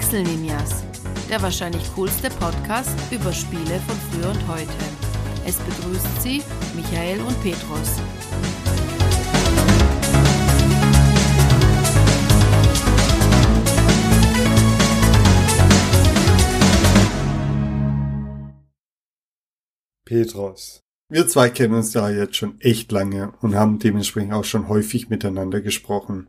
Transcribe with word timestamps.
Pixel 0.00 0.22
Ninjas, 0.22 0.82
der 1.28 1.42
wahrscheinlich 1.42 1.82
coolste 1.94 2.30
Podcast 2.30 2.96
über 3.10 3.34
Spiele 3.34 3.78
von 3.86 3.96
früher 4.10 4.30
und 4.30 4.48
heute. 4.48 4.70
Es 5.44 5.58
begrüßt 5.58 6.22
Sie 6.22 6.42
Michael 6.74 7.20
und 7.20 7.38
Petrus. 7.42 8.00
Petros. 20.06 20.82
Wir 21.10 21.28
zwei 21.28 21.50
kennen 21.50 21.74
uns 21.74 21.92
ja 21.92 22.08
jetzt 22.08 22.36
schon 22.36 22.58
echt 22.62 22.90
lange 22.90 23.34
und 23.42 23.54
haben 23.54 23.78
dementsprechend 23.78 24.32
auch 24.32 24.44
schon 24.44 24.68
häufig 24.68 25.10
miteinander 25.10 25.60
gesprochen. 25.60 26.28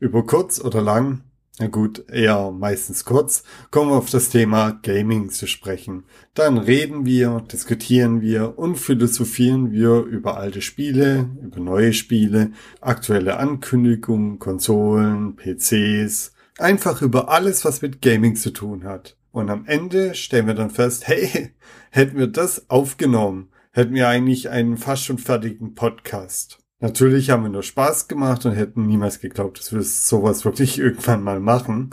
Über 0.00 0.26
kurz 0.26 0.60
oder 0.60 0.82
lang, 0.82 1.22
na 1.58 1.68
gut, 1.68 2.04
eher 2.10 2.50
meistens 2.50 3.06
kurz, 3.06 3.42
kommen 3.70 3.90
wir 3.90 3.96
auf 3.96 4.10
das 4.10 4.28
Thema 4.28 4.78
Gaming 4.82 5.30
zu 5.30 5.46
sprechen. 5.46 6.04
Dann 6.34 6.58
reden 6.58 7.06
wir, 7.06 7.42
diskutieren 7.50 8.20
wir 8.20 8.58
und 8.58 8.76
philosophieren 8.76 9.72
wir 9.72 10.02
über 10.02 10.36
alte 10.36 10.60
Spiele, 10.60 11.30
über 11.42 11.58
neue 11.58 11.94
Spiele, 11.94 12.52
aktuelle 12.82 13.38
Ankündigungen, 13.38 14.38
Konsolen, 14.38 15.36
PCs, 15.36 16.32
einfach 16.58 17.00
über 17.00 17.30
alles, 17.30 17.64
was 17.64 17.80
mit 17.80 18.02
Gaming 18.02 18.36
zu 18.36 18.52
tun 18.52 18.84
hat. 18.84 19.16
Und 19.32 19.48
am 19.48 19.64
Ende 19.66 20.14
stellen 20.14 20.46
wir 20.46 20.54
dann 20.54 20.70
fest, 20.70 21.08
hey, 21.08 21.54
hätten 21.90 22.18
wir 22.18 22.26
das 22.26 22.68
aufgenommen, 22.68 23.48
hätten 23.72 23.94
wir 23.94 24.08
eigentlich 24.08 24.50
einen 24.50 24.76
fast 24.76 25.04
schon 25.04 25.18
fertigen 25.18 25.74
Podcast. 25.74 26.65
Natürlich 26.78 27.30
haben 27.30 27.42
wir 27.42 27.48
nur 27.48 27.62
Spaß 27.62 28.06
gemacht 28.06 28.44
und 28.44 28.52
hätten 28.52 28.86
niemals 28.86 29.20
geglaubt, 29.20 29.58
dass 29.58 29.72
wir 29.72 29.82
sowas 29.82 30.44
wirklich 30.44 30.78
irgendwann 30.78 31.22
mal 31.22 31.40
machen. 31.40 31.90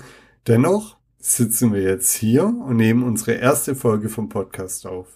Dennoch 0.48 0.98
sitzen 1.20 1.74
wir 1.74 1.82
jetzt 1.82 2.14
hier 2.14 2.44
und 2.44 2.76
nehmen 2.76 3.04
unsere 3.04 3.34
erste 3.34 3.76
Folge 3.76 4.10
vom 4.10 4.28
Podcast 4.28 4.86
auf. 4.86 5.08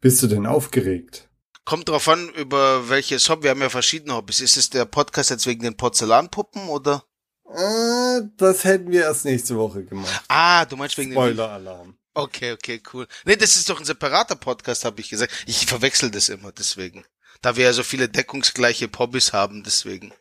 Bist 0.00 0.22
du 0.22 0.28
denn 0.28 0.46
aufgeregt? 0.46 1.28
Kommt 1.64 1.88
drauf 1.88 2.08
an, 2.08 2.28
über 2.30 2.88
welches 2.88 3.28
Hobby. 3.28 3.44
Wir 3.44 3.50
haben 3.50 3.60
ja 3.60 3.68
verschiedene 3.68 4.14
Hobbys. 4.14 4.40
Ist 4.40 4.56
es 4.56 4.70
der 4.70 4.84
Podcast 4.84 5.30
jetzt 5.30 5.46
wegen 5.46 5.62
den 5.62 5.76
Porzellanpuppen 5.76 6.68
oder? 6.68 7.04
Äh, 7.52 8.22
das 8.36 8.64
hätten 8.64 8.90
wir 8.92 9.02
erst 9.02 9.24
nächste 9.24 9.56
Woche 9.56 9.84
gemacht. 9.84 10.22
Ah, 10.28 10.64
du 10.64 10.76
meinst 10.76 10.96
wegen 10.98 11.12
Spoiler-Alarm. 11.12 11.96
Okay, 12.14 12.52
okay, 12.52 12.82
cool. 12.92 13.06
Nee, 13.24 13.36
das 13.36 13.56
ist 13.56 13.68
doch 13.68 13.78
ein 13.78 13.84
separater 13.84 14.36
Podcast, 14.36 14.84
habe 14.84 15.00
ich 15.00 15.10
gesagt. 15.10 15.32
Ich 15.46 15.66
verwechsel 15.66 16.10
das 16.10 16.28
immer, 16.28 16.52
deswegen. 16.52 17.04
Da 17.42 17.56
wir 17.56 17.64
ja 17.64 17.72
so 17.72 17.82
viele 17.82 18.08
deckungsgleiche 18.08 18.88
Hobbys 18.98 19.32
haben, 19.32 19.62
deswegen. 19.64 20.12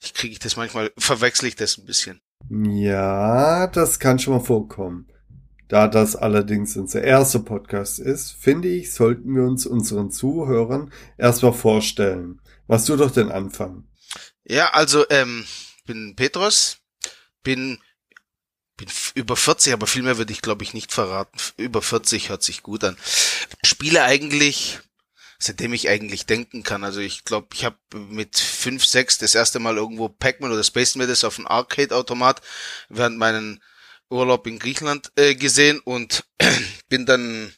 Ich 0.00 0.14
kriege 0.14 0.32
ich 0.32 0.38
das 0.38 0.56
manchmal, 0.56 0.92
verwechsel 0.96 1.48
ich 1.48 1.56
das 1.56 1.78
ein 1.78 1.84
bisschen. 1.84 2.20
Ja, 2.48 3.66
das 3.66 3.98
kann 3.98 4.18
schon 4.18 4.34
mal 4.34 4.40
vorkommen. 4.40 5.08
Da 5.68 5.86
das 5.86 6.16
allerdings 6.16 6.76
unser 6.76 7.02
erster 7.02 7.38
Podcast 7.38 8.00
ist, 8.00 8.32
finde 8.32 8.68
ich, 8.68 8.92
sollten 8.92 9.36
wir 9.36 9.44
uns 9.44 9.66
unseren 9.66 10.10
Zuhörern 10.10 10.92
erstmal 11.16 11.52
vorstellen. 11.52 12.40
Was 12.66 12.86
du 12.86 12.96
doch 12.96 13.10
den 13.10 13.30
Anfang? 13.30 13.84
Ja, 14.44 14.70
also, 14.70 15.04
ähm, 15.10 15.46
bin 15.86 16.16
Petros, 16.16 16.78
bin, 17.44 17.78
bin 18.76 18.88
über 19.14 19.36
40, 19.36 19.72
aber 19.72 19.86
viel 19.86 20.02
mehr 20.02 20.18
würde 20.18 20.32
ich 20.32 20.42
glaube 20.42 20.64
ich 20.64 20.74
nicht 20.74 20.92
verraten. 20.92 21.38
Über 21.56 21.82
40 21.82 22.30
hört 22.30 22.42
sich 22.42 22.62
gut 22.62 22.82
an. 22.82 22.96
Spiele 23.62 24.02
eigentlich, 24.02 24.80
seitdem 25.40 25.72
ich 25.72 25.88
eigentlich 25.88 26.26
denken 26.26 26.62
kann. 26.62 26.84
Also 26.84 27.00
ich 27.00 27.24
glaube, 27.24 27.48
ich 27.54 27.64
habe 27.64 27.76
mit 27.92 28.38
5, 28.38 28.84
6 28.84 29.18
das 29.18 29.34
erste 29.34 29.58
Mal 29.58 29.76
irgendwo 29.76 30.08
Pac-Man 30.08 30.52
oder 30.52 30.62
Space 30.62 30.94
Invaders 30.94 31.24
auf 31.24 31.36
dem 31.36 31.48
Arcade-Automat 31.48 32.42
während 32.88 33.18
meinen 33.18 33.62
Urlaub 34.10 34.46
in 34.46 34.58
Griechenland 34.58 35.10
äh, 35.16 35.34
gesehen 35.34 35.80
und 35.80 36.24
bin 36.88 37.06
dann 37.06 37.52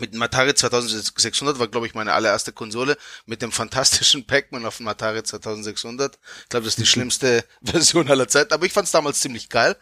mit 0.00 0.14
dem 0.14 0.22
Atari 0.22 0.54
2600 0.54 1.58
war, 1.58 1.68
glaube 1.68 1.86
ich, 1.86 1.94
meine 1.94 2.12
allererste 2.12 2.52
Konsole 2.52 2.96
mit 3.26 3.42
dem 3.42 3.52
fantastischen 3.52 4.26
Pac-Man 4.26 4.64
auf 4.64 4.76
dem 4.78 4.88
Atari 4.88 5.22
2600. 5.22 6.18
Ich 6.42 6.48
glaube, 6.48 6.64
das 6.64 6.74
ist 6.74 6.80
die 6.80 6.86
schlimmste 6.90 7.44
Version 7.62 8.10
aller 8.10 8.28
Zeiten, 8.28 8.52
aber 8.52 8.66
ich 8.66 8.72
fand 8.72 8.86
es 8.86 8.92
damals 8.92 9.20
ziemlich 9.20 9.48
geil. 9.48 9.76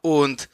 Und 0.00 0.48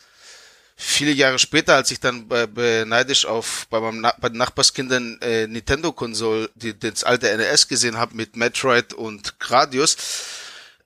viele 0.76 1.12
Jahre 1.12 1.38
später, 1.38 1.76
als 1.76 1.90
ich 1.90 2.00
dann 2.00 2.28
bei, 2.28 2.46
bei 2.46 2.84
neidisch 2.84 3.26
auf 3.26 3.66
bei, 3.70 3.80
meinem, 3.80 4.06
bei 4.20 4.28
den 4.28 4.38
Nachbarskindern 4.38 5.20
äh, 5.20 5.46
Nintendo-Konsole, 5.46 6.50
die 6.54 6.78
das 6.78 7.04
alte 7.04 7.34
NES 7.36 7.68
gesehen 7.68 7.96
habe 7.96 8.16
mit 8.16 8.36
Metroid 8.36 8.92
und 8.92 9.38
Gradius, 9.38 9.96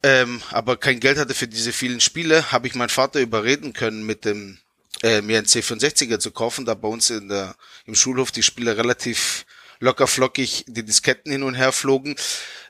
ähm, 0.03 0.43
aber 0.51 0.77
kein 0.77 1.01
Geld 1.01 1.19
hatte 1.19 1.35
für 1.35 1.49
diese 1.49 1.73
vielen 1.73 2.01
Spiele, 2.01 2.53
habe 2.53 2.67
ich 2.67 2.75
meinen 2.75 2.89
Vater 2.89 3.21
überreden 3.21 3.73
können, 3.73 4.05
mit 4.05 4.25
dem 4.25 4.59
äh, 5.03 5.23
mir 5.23 5.39
einen 5.39 5.47
C64er 5.47 6.19
zu 6.19 6.31
kaufen, 6.31 6.65
da 6.65 6.75
bei 6.75 6.89
uns 6.89 7.11
in 7.11 7.29
der, 7.29 7.57
im 7.87 7.95
Schulhof 7.95 8.31
die 8.31 8.43
Spiele 8.43 8.77
relativ 8.77 9.45
locker 9.81 10.07
flockig 10.07 10.65
die 10.67 10.85
Disketten 10.85 11.33
hin 11.33 11.43
und 11.43 11.55
her 11.55 11.73
flogen 11.73 12.17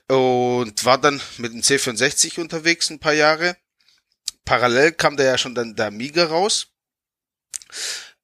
und 0.08 0.84
war 0.84 0.98
dann 0.98 1.20
mit 1.38 1.52
dem 1.52 1.60
C64 1.60 2.40
unterwegs 2.40 2.90
ein 2.90 2.98
paar 2.98 3.14
Jahre. 3.14 3.56
Parallel 4.44 4.92
kam 4.92 5.16
da 5.16 5.24
ja 5.24 5.36
schon 5.36 5.54
dann 5.54 5.76
der 5.76 5.86
Amiga 5.86 6.24
raus. 6.24 6.68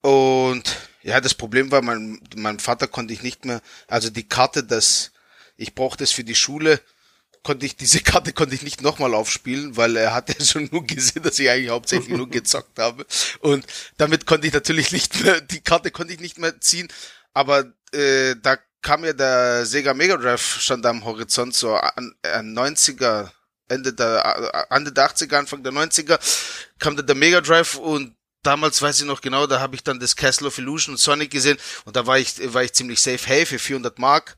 Und 0.00 0.77
ja, 1.03 1.21
das 1.21 1.34
Problem 1.34 1.71
war, 1.71 1.82
mein, 1.82 2.21
mein 2.37 2.59
Vater 2.59 2.87
konnte 2.87 3.12
ich 3.15 3.22
nicht 3.22 3.44
mehr, 3.44 3.60
also 3.88 4.10
die 4.10 4.28
Karte, 4.28 4.65
das, 4.65 5.12
ich 5.56 5.75
brauchte 5.75 6.05
es 6.05 6.12
für 6.12 6.25
die 6.25 6.34
Schule, 6.34 6.81
konnte 7.43 7.66
ich, 7.66 7.77
diese 7.77 8.00
Karte 8.03 8.32
konnte 8.32 8.55
ich 8.55 8.62
nicht 8.62 8.82
nochmal 8.82 9.15
aufspielen, 9.15 9.77
weil 9.77 9.97
er 9.97 10.12
hat 10.12 10.28
ja 10.28 10.44
schon 10.44 10.69
nur 10.72 10.84
gesehen, 10.84 11.22
dass 11.22 11.38
ich 11.38 11.49
eigentlich 11.49 11.71
hauptsächlich 11.71 12.16
nur 12.16 12.28
gezockt 12.31 12.78
habe. 12.78 13.06
Und 13.41 13.65
damit 13.97 14.27
konnte 14.27 14.47
ich 14.49 14.53
natürlich 14.53 14.91
nicht 14.91 15.22
mehr, 15.22 15.41
die 15.41 15.61
Karte 15.61 15.91
konnte 15.91 16.12
ich 16.12 16.21
nicht 16.21 16.38
mehr 16.38 16.61
ziehen. 16.61 16.88
Aber 17.32 17.72
äh, 17.93 18.34
da 18.43 18.59
kam 18.82 19.05
ja 19.05 19.12
der 19.12 19.65
Sega 19.66 19.94
Mega 19.94 20.16
Drive 20.16 20.61
stand 20.61 20.84
am 20.87 21.05
Horizont, 21.05 21.55
so 21.55 21.75
an, 21.75 22.15
an 22.22 22.56
90er, 22.56 23.31
Ende 23.69 23.93
der, 23.94 24.66
Ende 24.71 24.93
der 24.93 25.11
80er, 25.11 25.37
Anfang 25.37 25.62
der 25.62 25.72
90er, 25.72 26.19
kam 26.78 26.97
da 26.97 27.03
der 27.03 27.15
Mega 27.15 27.41
Drive 27.41 27.76
und 27.76 28.15
damals 28.47 28.81
weiß 28.81 29.00
ich 29.00 29.06
noch 29.06 29.21
genau, 29.21 29.47
da 29.47 29.60
habe 29.60 29.75
ich 29.75 29.82
dann 29.82 30.00
das 30.00 30.16
Castle 30.16 30.49
of 30.49 30.59
Illusion 30.59 30.94
und 30.94 30.99
Sonic 30.99 31.31
gesehen 31.31 31.59
und 31.84 31.97
da 31.97 32.06
war 32.06 32.19
ich, 32.19 32.34
war 32.55 32.62
ich 32.62 32.72
ziemlich 32.72 33.00
safe, 33.00 33.27
hey, 33.27 33.47
für 33.47 33.59
400 33.59 33.99
Mark 33.99 34.37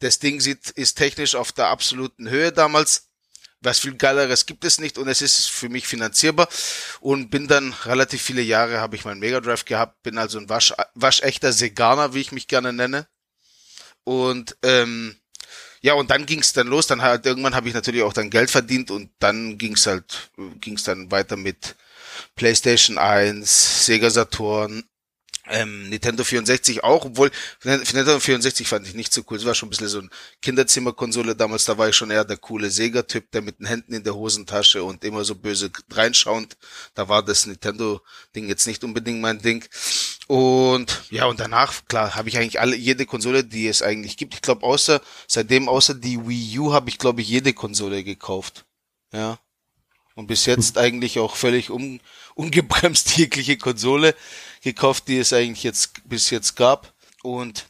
das 0.00 0.18
Ding 0.18 0.40
sieht, 0.40 0.70
ist 0.70 0.96
technisch 0.96 1.34
auf 1.34 1.52
der 1.52 1.68
absoluten 1.68 2.28
Höhe 2.28 2.52
damals. 2.52 3.08
Was 3.60 3.78
viel 3.78 3.94
geileres 3.94 4.44
gibt 4.44 4.66
es 4.66 4.78
nicht 4.78 4.98
und 4.98 5.08
es 5.08 5.22
ist 5.22 5.48
für 5.48 5.70
mich 5.70 5.86
finanzierbar 5.86 6.48
und 7.00 7.30
bin 7.30 7.48
dann 7.48 7.72
relativ 7.84 8.20
viele 8.20 8.42
Jahre 8.42 8.78
habe 8.78 8.94
ich 8.94 9.06
meinen 9.06 9.20
Mega 9.20 9.40
Drive 9.40 9.64
gehabt, 9.64 10.02
bin 10.02 10.18
also 10.18 10.38
ein 10.38 10.50
wasch, 10.50 10.74
waschechter 10.94 11.50
Seganer, 11.50 12.12
wie 12.12 12.20
ich 12.20 12.30
mich 12.30 12.46
gerne 12.46 12.74
nenne. 12.74 13.06
Und 14.04 14.58
ähm, 14.62 15.16
ja, 15.80 15.94
und 15.94 16.10
dann 16.10 16.26
ging 16.26 16.40
es 16.40 16.52
dann 16.52 16.66
los, 16.66 16.86
dann 16.88 17.00
halt 17.00 17.24
irgendwann 17.24 17.54
habe 17.54 17.68
ich 17.68 17.74
natürlich 17.74 18.02
auch 18.02 18.12
dann 18.12 18.28
Geld 18.28 18.50
verdient 18.50 18.90
und 18.90 19.10
dann 19.18 19.56
ging 19.56 19.74
es 19.74 19.86
halt 19.86 20.30
ging 20.60 20.76
es 20.76 20.84
dann 20.84 21.10
weiter 21.10 21.36
mit 21.38 21.74
PlayStation 22.34 22.98
1, 22.98 23.86
Sega 23.86 24.10
Saturn, 24.10 24.84
ähm, 25.46 25.90
Nintendo 25.90 26.24
64 26.24 26.84
auch, 26.84 27.04
obwohl 27.04 27.30
Nintendo 27.64 28.18
64 28.18 28.66
fand 28.66 28.86
ich 28.86 28.94
nicht 28.94 29.12
so 29.12 29.22
cool. 29.28 29.36
Es 29.36 29.44
war 29.44 29.54
schon 29.54 29.66
ein 29.66 29.70
bisschen 29.70 29.88
so 29.88 30.00
ein 30.00 30.10
Kinderzimmerkonsole 30.40 31.36
damals, 31.36 31.66
da 31.66 31.76
war 31.76 31.88
ich 31.88 31.96
schon 31.96 32.10
eher 32.10 32.24
der 32.24 32.38
coole 32.38 32.70
Sega-Typ, 32.70 33.30
der 33.30 33.42
mit 33.42 33.60
den 33.60 33.66
Händen 33.66 33.92
in 33.92 34.04
der 34.04 34.14
Hosentasche 34.14 34.82
und 34.82 35.04
immer 35.04 35.24
so 35.24 35.34
böse 35.34 35.70
reinschauend. 35.90 36.56
Da 36.94 37.08
war 37.08 37.22
das 37.22 37.44
Nintendo-Ding 37.44 38.48
jetzt 38.48 38.66
nicht 38.66 38.84
unbedingt 38.84 39.20
mein 39.20 39.40
Ding. 39.40 39.68
Und 40.28 41.02
ja, 41.10 41.26
und 41.26 41.40
danach, 41.40 41.84
klar, 41.88 42.14
habe 42.14 42.30
ich 42.30 42.38
eigentlich 42.38 42.60
alle, 42.60 42.76
jede 42.76 43.04
Konsole, 43.04 43.44
die 43.44 43.68
es 43.68 43.82
eigentlich 43.82 44.16
gibt. 44.16 44.34
Ich 44.34 44.40
glaube, 44.42 44.64
außer, 44.64 45.02
seitdem, 45.28 45.68
außer 45.68 45.94
die 45.94 46.26
Wii 46.26 46.58
U, 46.60 46.72
habe 46.72 46.88
ich, 46.88 46.96
glaube 46.96 47.20
ich, 47.20 47.28
jede 47.28 47.52
Konsole 47.52 48.02
gekauft. 48.02 48.64
Ja. 49.12 49.38
Und 50.14 50.28
bis 50.28 50.46
jetzt 50.46 50.78
eigentlich 50.78 51.18
auch 51.18 51.34
völlig 51.34 51.70
un, 51.70 52.00
ungebremst 52.34 53.10
jegliche 53.16 53.56
Konsole 53.56 54.14
gekauft, 54.62 55.08
die 55.08 55.18
es 55.18 55.32
eigentlich 55.32 55.64
jetzt 55.64 56.08
bis 56.08 56.30
jetzt 56.30 56.56
gab. 56.56 56.92
Und 57.22 57.66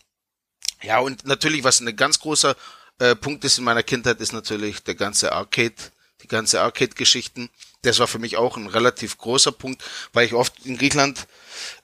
ja, 0.82 0.98
und 0.98 1.26
natürlich, 1.26 1.64
was 1.64 1.80
ein 1.80 1.96
ganz 1.96 2.20
großer 2.20 2.56
äh, 2.98 3.16
Punkt 3.16 3.44
ist 3.44 3.58
in 3.58 3.64
meiner 3.64 3.82
Kindheit, 3.82 4.20
ist 4.20 4.32
natürlich 4.32 4.82
der 4.82 4.94
ganze 4.94 5.32
Arcade, 5.32 5.74
die 6.22 6.28
ganze 6.28 6.60
Arcade-Geschichten. 6.60 7.48
Das 7.82 7.98
war 7.98 8.06
für 8.06 8.18
mich 8.18 8.36
auch 8.36 8.56
ein 8.56 8.66
relativ 8.66 9.18
großer 9.18 9.52
Punkt, 9.52 9.82
weil 10.12 10.26
ich 10.26 10.34
oft 10.34 10.66
in 10.66 10.76
Griechenland 10.76 11.26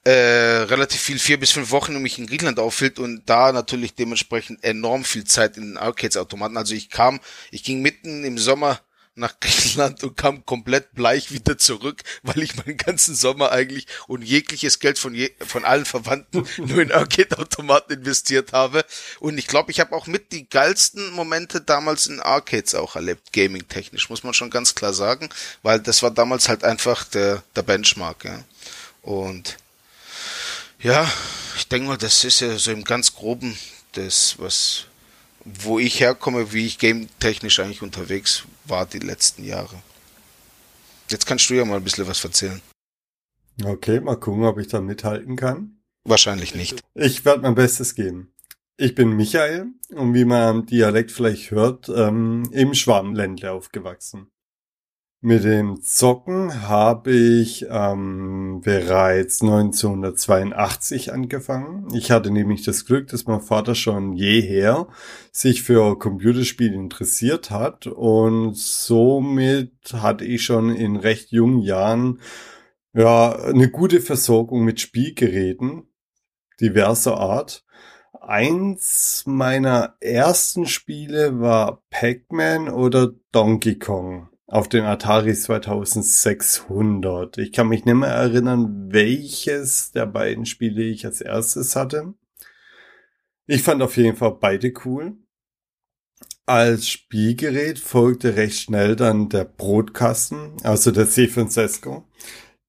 äh, 0.04 0.10
relativ 0.10 1.00
viel, 1.00 1.18
vier 1.18 1.38
bis 1.38 1.50
fünf 1.50 1.70
Wochen 1.70 2.00
mich 2.00 2.18
in 2.18 2.26
Griechenland 2.26 2.58
aufhielt 2.58 2.98
und 2.98 3.22
da 3.26 3.52
natürlich 3.52 3.94
dementsprechend 3.94 4.62
enorm 4.64 5.04
viel 5.04 5.24
Zeit 5.24 5.56
in 5.56 5.64
den 5.64 5.76
Arcades-Automaten. 5.78 6.56
Also 6.56 6.74
ich 6.74 6.90
kam, 6.90 7.20
ich 7.50 7.64
ging 7.64 7.82
mitten 7.82 8.24
im 8.24 8.38
Sommer 8.38 8.80
nach 9.14 9.38
Griechenland 9.40 10.02
und 10.02 10.16
kam 10.16 10.46
komplett 10.46 10.94
bleich 10.94 11.32
wieder 11.32 11.58
zurück, 11.58 12.02
weil 12.22 12.42
ich 12.42 12.56
meinen 12.56 12.76
ganzen 12.76 13.14
Sommer 13.14 13.52
eigentlich 13.52 13.86
und 14.06 14.22
jegliches 14.22 14.78
Geld 14.78 14.98
von, 14.98 15.14
je, 15.14 15.30
von 15.46 15.64
allen 15.64 15.84
Verwandten 15.84 16.46
nur 16.58 16.80
in 16.80 16.92
Arcade-Automaten 16.92 17.92
investiert 17.92 18.52
habe. 18.52 18.84
Und 19.18 19.38
ich 19.38 19.46
glaube, 19.46 19.70
ich 19.70 19.80
habe 19.80 19.94
auch 19.94 20.06
mit 20.06 20.32
die 20.32 20.48
geilsten 20.48 21.12
Momente 21.12 21.60
damals 21.60 22.06
in 22.06 22.20
Arcades 22.20 22.74
auch 22.74 22.96
erlebt, 22.96 23.32
gaming-technisch, 23.32 24.08
muss 24.10 24.24
man 24.24 24.34
schon 24.34 24.50
ganz 24.50 24.74
klar 24.74 24.92
sagen, 24.92 25.28
weil 25.62 25.80
das 25.80 26.02
war 26.02 26.10
damals 26.10 26.48
halt 26.48 26.64
einfach 26.64 27.04
der, 27.04 27.42
der 27.56 27.62
Benchmark. 27.62 28.24
Ja. 28.24 28.44
Und 29.02 29.56
ja, 30.80 31.10
ich 31.56 31.68
denke 31.68 31.88
mal, 31.88 31.98
das 31.98 32.24
ist 32.24 32.40
ja 32.40 32.56
so 32.56 32.70
im 32.70 32.84
ganz 32.84 33.14
groben 33.14 33.56
das, 33.92 34.36
was, 34.38 34.84
wo 35.44 35.78
ich 35.78 36.00
herkomme, 36.00 36.52
wie 36.52 36.66
ich 36.66 36.78
game-technisch 36.78 37.60
eigentlich 37.60 37.82
unterwegs 37.82 38.44
war 38.70 38.86
die 38.86 38.98
letzten 38.98 39.44
Jahre. 39.44 39.82
Jetzt 41.08 41.26
kannst 41.26 41.50
du 41.50 41.54
ja 41.54 41.64
mal 41.64 41.76
ein 41.76 41.84
bisschen 41.84 42.06
was 42.06 42.24
erzählen. 42.24 42.60
Okay, 43.64 44.00
mal 44.00 44.16
gucken, 44.16 44.44
ob 44.44 44.58
ich 44.58 44.68
da 44.68 44.80
mithalten 44.80 45.36
kann. 45.36 45.80
Wahrscheinlich 46.04 46.54
nicht. 46.54 46.80
Ich 46.94 47.24
werde 47.24 47.42
mein 47.42 47.54
Bestes 47.54 47.94
geben. 47.94 48.32
Ich 48.76 48.94
bin 48.94 49.10
Michael 49.10 49.66
und 49.90 50.14
wie 50.14 50.24
man 50.24 50.42
am 50.42 50.66
Dialekt 50.66 51.12
vielleicht 51.12 51.50
hört, 51.50 51.90
ähm, 51.94 52.48
im 52.52 52.72
Schwarmländle 52.72 53.52
aufgewachsen. 53.52 54.30
Mit 55.22 55.44
dem 55.44 55.82
Zocken 55.82 56.66
habe 56.66 57.10
ich 57.10 57.66
ähm, 57.68 58.62
bereits 58.64 59.42
1982 59.42 61.12
angefangen. 61.12 61.88
Ich 61.92 62.10
hatte 62.10 62.30
nämlich 62.30 62.62
das 62.62 62.86
Glück, 62.86 63.08
dass 63.08 63.26
mein 63.26 63.42
Vater 63.42 63.74
schon 63.74 64.14
jeher 64.14 64.88
sich 65.30 65.62
für 65.62 65.98
Computerspiele 65.98 66.74
interessiert 66.74 67.50
hat 67.50 67.86
und 67.86 68.56
somit 68.56 69.92
hatte 69.92 70.24
ich 70.24 70.42
schon 70.42 70.74
in 70.74 70.96
recht 70.96 71.32
jungen 71.32 71.60
Jahren 71.60 72.22
ja 72.94 73.32
eine 73.32 73.68
gute 73.68 74.00
Versorgung 74.00 74.64
mit 74.64 74.80
Spielgeräten 74.80 75.82
diverser 76.62 77.18
Art. 77.18 77.66
Eins 78.18 79.24
meiner 79.26 79.96
ersten 80.00 80.64
Spiele 80.64 81.40
war 81.40 81.82
Pac-Man 81.90 82.70
oder 82.70 83.10
Donkey 83.32 83.78
Kong 83.78 84.29
auf 84.50 84.68
den 84.68 84.84
Atari 84.84 85.32
2600. 85.32 87.38
Ich 87.38 87.52
kann 87.52 87.68
mich 87.68 87.84
nicht 87.84 87.94
mehr 87.94 88.10
erinnern, 88.10 88.88
welches 88.90 89.92
der 89.92 90.06
beiden 90.06 90.44
Spiele 90.44 90.82
ich 90.82 91.06
als 91.06 91.20
erstes 91.20 91.76
hatte. 91.76 92.14
Ich 93.46 93.62
fand 93.62 93.80
auf 93.80 93.96
jeden 93.96 94.16
Fall 94.16 94.36
beide 94.40 94.72
cool. 94.84 95.12
Als 96.46 96.88
Spielgerät 96.88 97.78
folgte 97.78 98.34
recht 98.34 98.60
schnell 98.60 98.96
dann 98.96 99.28
der 99.28 99.44
Brotkasten, 99.44 100.56
also 100.64 100.90
der 100.90 101.06
C5 101.06 102.02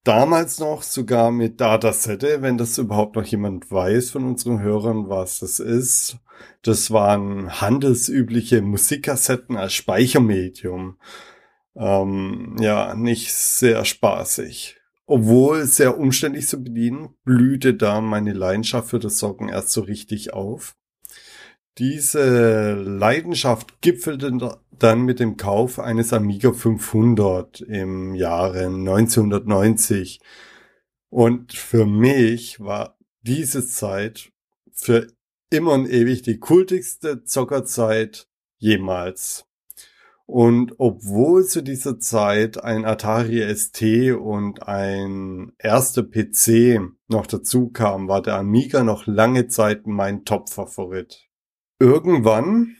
Damals 0.03 0.59
noch 0.59 0.83
sogar 0.83 1.31
mit 1.31 1.61
Datasette, 1.61 2.43
wenn 2.43 2.59
das 2.59 2.77
überhaupt 2.77 3.15
noch 3.15 3.25
jemand 3.25 3.71
weiß 3.71 4.11
von 4.11 4.25
unseren 4.25 4.61
Hörern, 4.61 5.09
was 5.09 5.39
das 5.39 5.59
ist. 5.59 6.17
Das 6.61 6.91
waren 6.91 7.59
handelsübliche 7.59 8.61
Musikkassetten 8.61 9.57
als 9.57 9.73
Speichermedium 9.73 10.97
ähm, 11.75 12.55
ja, 12.59 12.95
nicht 12.95 13.33
sehr 13.33 13.85
spaßig. 13.85 14.77
Obwohl 15.05 15.65
sehr 15.65 15.97
umständlich 15.97 16.47
zu 16.47 16.63
bedienen, 16.63 17.15
blühte 17.23 17.73
da 17.73 18.01
meine 18.01 18.33
Leidenschaft 18.33 18.89
für 18.89 18.99
das 18.99 19.19
Socken 19.19 19.49
erst 19.49 19.71
so 19.71 19.81
richtig 19.81 20.33
auf. 20.33 20.75
Diese 21.77 22.73
Leidenschaft 22.75 23.81
gipfelte 23.81 24.59
dann 24.71 25.01
mit 25.01 25.19
dem 25.19 25.37
Kauf 25.37 25.79
eines 25.79 26.13
Amiga 26.13 26.53
500 26.53 27.61
im 27.61 28.13
Jahre 28.15 28.65
1990. 28.65 30.19
Und 31.09 31.53
für 31.53 31.85
mich 31.85 32.59
war 32.59 32.97
diese 33.21 33.65
Zeit 33.65 34.31
für 34.71 35.07
immer 35.49 35.73
und 35.73 35.89
ewig 35.89 36.21
die 36.21 36.39
kultigste 36.39 37.23
Zockerzeit 37.23 38.27
jemals. 38.57 39.45
Und 40.31 40.75
obwohl 40.77 41.45
zu 41.45 41.61
dieser 41.61 41.99
Zeit 41.99 42.63
ein 42.63 42.85
Atari 42.85 43.53
ST 43.53 44.13
und 44.17 44.65
ein 44.65 45.51
erster 45.57 46.03
PC 46.03 46.79
noch 47.09 47.27
dazu 47.27 47.67
kam, 47.67 48.07
war 48.07 48.21
der 48.21 48.37
Amiga 48.37 48.85
noch 48.85 49.07
lange 49.07 49.49
Zeit 49.49 49.87
mein 49.87 50.23
Top-Favorit. 50.23 51.27
Irgendwann 51.79 52.77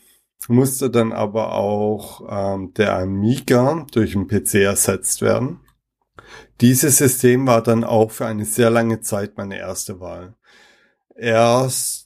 musste 0.48 0.88
dann 0.88 1.12
aber 1.12 1.52
auch 1.52 2.22
ähm, 2.26 2.72
der 2.72 2.96
Amiga 2.96 3.84
durch 3.92 4.16
einen 4.16 4.28
PC 4.28 4.54
ersetzt 4.54 5.20
werden. 5.20 5.60
Dieses 6.62 6.96
System 6.96 7.46
war 7.46 7.62
dann 7.62 7.84
auch 7.84 8.12
für 8.12 8.24
eine 8.24 8.46
sehr 8.46 8.70
lange 8.70 9.02
Zeit 9.02 9.36
meine 9.36 9.58
erste 9.58 10.00
Wahl. 10.00 10.36
Erst 11.14 12.01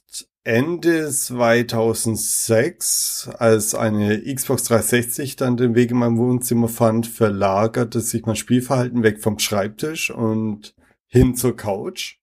Ende 0.47 1.11
2006, 1.11 3.29
als 3.37 3.75
eine 3.75 4.33
Xbox 4.33 4.63
360 4.63 5.35
dann 5.35 5.57
den 5.57 5.75
Weg 5.75 5.91
in 5.91 5.97
mein 5.97 6.17
Wohnzimmer 6.17 6.69
fand, 6.69 7.05
verlagerte 7.05 7.99
sich 7.99 8.25
mein 8.25 8.37
Spielverhalten 8.37 9.03
weg 9.03 9.21
vom 9.21 9.39
Schreibtisch 9.39 10.09
und 10.09 10.73
hin 11.05 11.35
zur 11.35 11.57
Couch. 11.57 12.19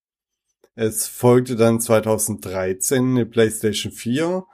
Es 0.74 1.06
folgte 1.06 1.54
dann 1.54 1.80
2013 1.80 3.10
eine 3.10 3.26
PlayStation 3.26 3.92
4 3.92 4.46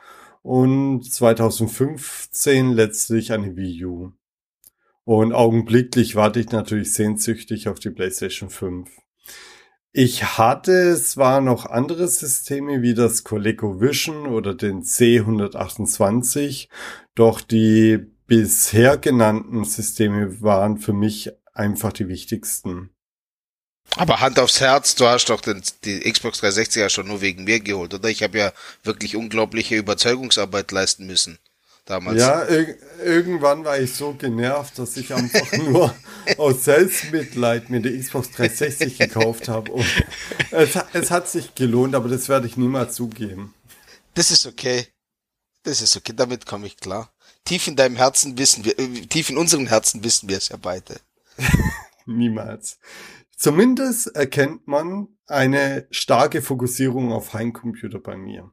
und 0.43 1.05
2015 1.05 2.73
letztlich 2.73 3.33
eine 3.33 3.55
Wii 3.55 3.85
U. 3.85 4.11
Und 5.05 5.33
augenblicklich 5.33 6.17
warte 6.17 6.41
ich 6.41 6.51
natürlich 6.51 6.93
sehnsüchtig 6.93 7.69
auf 7.69 7.79
die 7.79 7.91
PlayStation 7.91 8.51
5. 8.51 8.91
Ich 9.93 10.39
hatte 10.39 10.97
zwar 11.03 11.41
noch 11.41 11.67
andere 11.67 12.07
Systeme 12.07 12.81
wie 12.81 12.95
das 12.95 13.25
ColecoVision 13.25 14.29
oder 14.29 14.55
den 14.55 14.85
C128, 14.85 16.69
doch 17.17 17.41
die 17.41 17.99
bisher 18.27 18.99
genannten 18.99 19.65
Systeme 19.65 20.41
waren 20.43 20.79
für 20.79 20.93
mich 20.93 21.33
einfach 21.53 21.93
die 21.93 22.07
wichtigsten. 22.07 22.91
Aber 23.97 24.21
Hand 24.21 24.39
aufs 24.39 24.61
Herz, 24.61 24.95
du 24.95 25.07
hast 25.07 25.29
doch 25.29 25.41
den, 25.41 25.61
die 25.85 25.99
Xbox 25.99 26.39
360 26.39 26.81
ja 26.81 26.89
schon 26.89 27.09
nur 27.09 27.21
wegen 27.21 27.43
mir 27.43 27.59
geholt, 27.59 27.93
oder? 27.93 28.09
Ich 28.09 28.23
habe 28.23 28.39
ja 28.39 28.53
wirklich 28.85 29.17
unglaubliche 29.17 29.75
Überzeugungsarbeit 29.75 30.71
leisten 30.71 31.07
müssen 31.07 31.41
damals. 31.85 32.19
Ja, 32.19 32.45
ir 32.45 32.77
irgendwann 33.03 33.65
war 33.65 33.79
ich 33.79 33.95
so 33.95 34.15
genervt, 34.15 34.79
dass 34.79 34.97
ich 34.97 35.15
einfach 35.15 35.53
nur 35.59 35.95
aus 36.37 36.65
Selbstmitleid 36.65 37.71
mir 37.71 37.81
die 37.81 37.99
Xbox 37.99 38.31
360 38.33 38.99
gekauft 38.99 39.49
habe. 39.49 39.73
Es, 40.51 40.79
es 40.93 41.11
hat 41.11 41.29
sich 41.29 41.55
gelohnt, 41.55 41.95
aber 41.95 42.09
das 42.09 42.29
werde 42.29 42.47
ich 42.47 42.57
niemals 42.57 42.95
zugeben. 42.95 43.55
Das 44.15 44.31
ist 44.31 44.47
okay. 44.47 44.87
Das 45.63 45.83
ist 45.83 45.97
okay, 45.97 46.13
damit 46.15 46.47
komme 46.47 46.67
ich 46.67 46.77
klar. 46.79 47.13
Tief 47.45 47.67
in 47.67 47.77
deinem 47.77 47.97
Herzen 47.97 48.39
wissen 48.39 48.65
wir, 48.65 48.79
äh, 48.79 49.07
tief 49.07 49.31
in 49.31 49.39
unserem 49.39 49.67
Herzen 49.67 50.03
wissen 50.05 50.29
wir 50.29 50.39
es 50.39 50.49
ja 50.49 50.57
beide. 50.57 51.01
Niemals. 52.07 52.79
Zumindest 53.37 54.15
erkennt 54.15 54.67
man 54.67 55.09
eine 55.27 55.87
starke 55.91 56.43
Fokussierung 56.43 57.13
auf 57.13 57.33
Heimcomputer 57.33 57.99
bei 57.99 58.17
mir. 58.17 58.53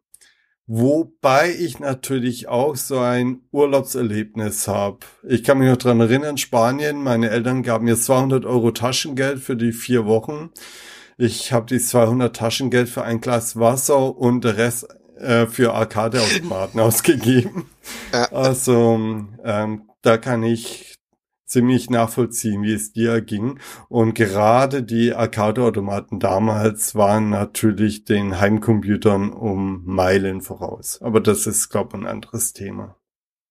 Wobei 0.69 1.55
ich 1.57 1.79
natürlich 1.79 2.49
auch 2.49 2.75
so 2.75 2.99
ein 2.99 3.39
Urlaubserlebnis 3.51 4.67
habe. 4.67 4.99
Ich 5.23 5.45
kann 5.45 5.59
mich 5.59 5.69
noch 5.69 5.77
dran 5.77 6.01
erinnern, 6.01 6.37
Spanien, 6.37 7.01
meine 7.01 7.29
Eltern 7.29 7.63
gaben 7.63 7.85
mir 7.85 7.95
200 7.95 8.43
Euro 8.45 8.71
Taschengeld 8.71 9.39
für 9.39 9.55
die 9.55 9.71
vier 9.71 10.05
Wochen. 10.05 10.49
Ich 11.17 11.53
habe 11.53 11.67
die 11.67 11.79
200 11.79 12.35
Taschengeld 12.35 12.89
für 12.89 13.03
ein 13.03 13.21
Glas 13.21 13.57
Wasser 13.57 14.17
und 14.17 14.43
der 14.43 14.57
Rest 14.57 14.87
äh, 15.15 15.47
für 15.47 15.73
Arcade-Automaten 15.73 16.79
ausgegeben. 16.81 17.69
Also 18.11 19.25
ähm, 19.45 19.89
da 20.01 20.17
kann 20.17 20.43
ich 20.43 20.96
ziemlich 21.47 21.89
nachvollziehen, 21.89 22.61
wie 22.61 22.73
es 22.73 22.93
dir 22.93 23.21
ging. 23.21 23.59
Und 23.89 24.13
gerade 24.13 24.83
die 24.83 25.13
Arcade-Automaten 25.13 26.19
damals 26.19 26.93
waren 26.93 27.29
natürlich 27.29 28.05
den 28.05 28.39
Heimcomputern 28.39 29.31
um 29.31 29.83
Meilen 29.85 30.41
voraus. 30.41 31.01
Aber 31.01 31.21
das 31.21 31.47
ist, 31.47 31.69
glaube 31.69 31.97
ich, 31.97 32.03
ein 32.03 32.07
anderes 32.07 32.53
Thema. 32.53 32.95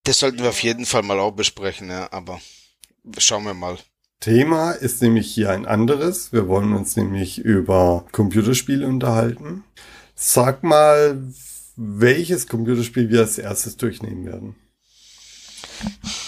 Das 0.04 0.20
sollten 0.20 0.38
wir 0.38 0.50
auf 0.50 0.62
jeden 0.62 0.86
Fall 0.86 1.02
mal 1.02 1.18
auch 1.18 1.32
besprechen, 1.32 1.90
ja, 1.90 2.12
aber 2.12 2.38
schauen 3.18 3.44
wir 3.44 3.54
mal. 3.54 3.76
Thema 4.20 4.72
ist 4.72 5.02
nämlich 5.02 5.32
hier 5.32 5.50
ein 5.50 5.66
anderes. 5.66 6.32
Wir 6.32 6.48
wollen 6.48 6.72
uns 6.72 6.96
nämlich 6.96 7.38
über 7.38 8.04
Computerspiele 8.12 8.86
unterhalten. 8.86 9.64
Sag 10.14 10.62
mal, 10.62 11.22
welches 11.76 12.46
Computerspiel 12.46 13.10
wir 13.10 13.20
als 13.20 13.38
erstes 13.38 13.76
durchnehmen 13.76 14.24
werden. 14.24 14.56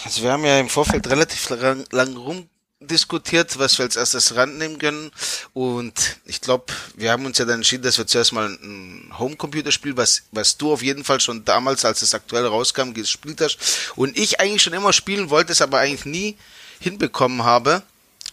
Also 0.05 0.23
wir 0.23 0.33
haben 0.33 0.45
ja 0.45 0.59
im 0.59 0.69
Vorfeld 0.69 1.09
relativ 1.09 1.49
lang, 1.51 1.85
lang 1.91 2.17
rumdiskutiert, 2.17 3.59
was 3.59 3.79
wir 3.79 3.85
als 3.85 3.97
erstes 3.97 4.35
rannehmen 4.37 4.79
können. 4.79 5.11
Und 5.53 6.19
ich 6.25 6.41
glaube, 6.41 6.73
wir 6.97 7.13
haben 7.13 7.27
uns 7.27 7.39
ja 7.39 7.45
dann 7.45 7.57
entschieden, 7.57 7.83
dass 7.83 7.99
wir 7.99 8.07
zuerst 8.07 8.33
mal 8.33 8.49
ein 8.49 9.13
Homecomputerspiel, 9.19 9.97
was, 9.97 10.23
was 10.33 10.57
du 10.57 10.73
auf 10.73 10.83
jeden 10.83 11.05
Fall 11.05 11.21
schon 11.21 11.45
damals, 11.45 11.85
als 11.85 12.03
es 12.03 12.15
aktuell 12.15 12.47
rauskam, 12.47 12.93
gespielt 12.93 13.41
hast. 13.41 13.59
Und 13.97 14.17
ich 14.17 14.41
eigentlich 14.41 14.63
schon 14.63 14.73
immer 14.73 14.93
spielen 14.93 15.31
wollte, 15.31 15.53
es 15.53 15.63
aber 15.63 15.79
eigentlich 15.79 16.07
nie 16.07 16.37
hinbekommen 16.81 17.45
habe. 17.45 17.83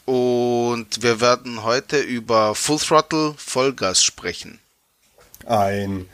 Und 0.06 1.02
wir 1.02 1.20
werden 1.20 1.64
heute 1.64 2.00
über 2.00 2.54
Full 2.54 2.80
Throttle 2.80 3.34
Vollgas 3.38 4.04
sprechen. 4.04 4.60
Ein 5.46 6.08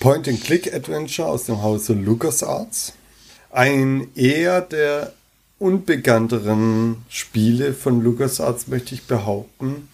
Point-and-Click-Adventure 0.00 1.28
aus 1.28 1.44
dem 1.44 1.62
Hause 1.62 1.94
LucasArts 1.94 2.92
ein 3.52 4.10
eher 4.16 4.62
der 4.62 5.12
unbekannteren 5.58 7.04
Spiele 7.08 7.72
von 7.72 8.02
LucasArts, 8.02 8.66
möchte 8.66 8.94
ich 8.94 9.04
behaupten. 9.04 9.88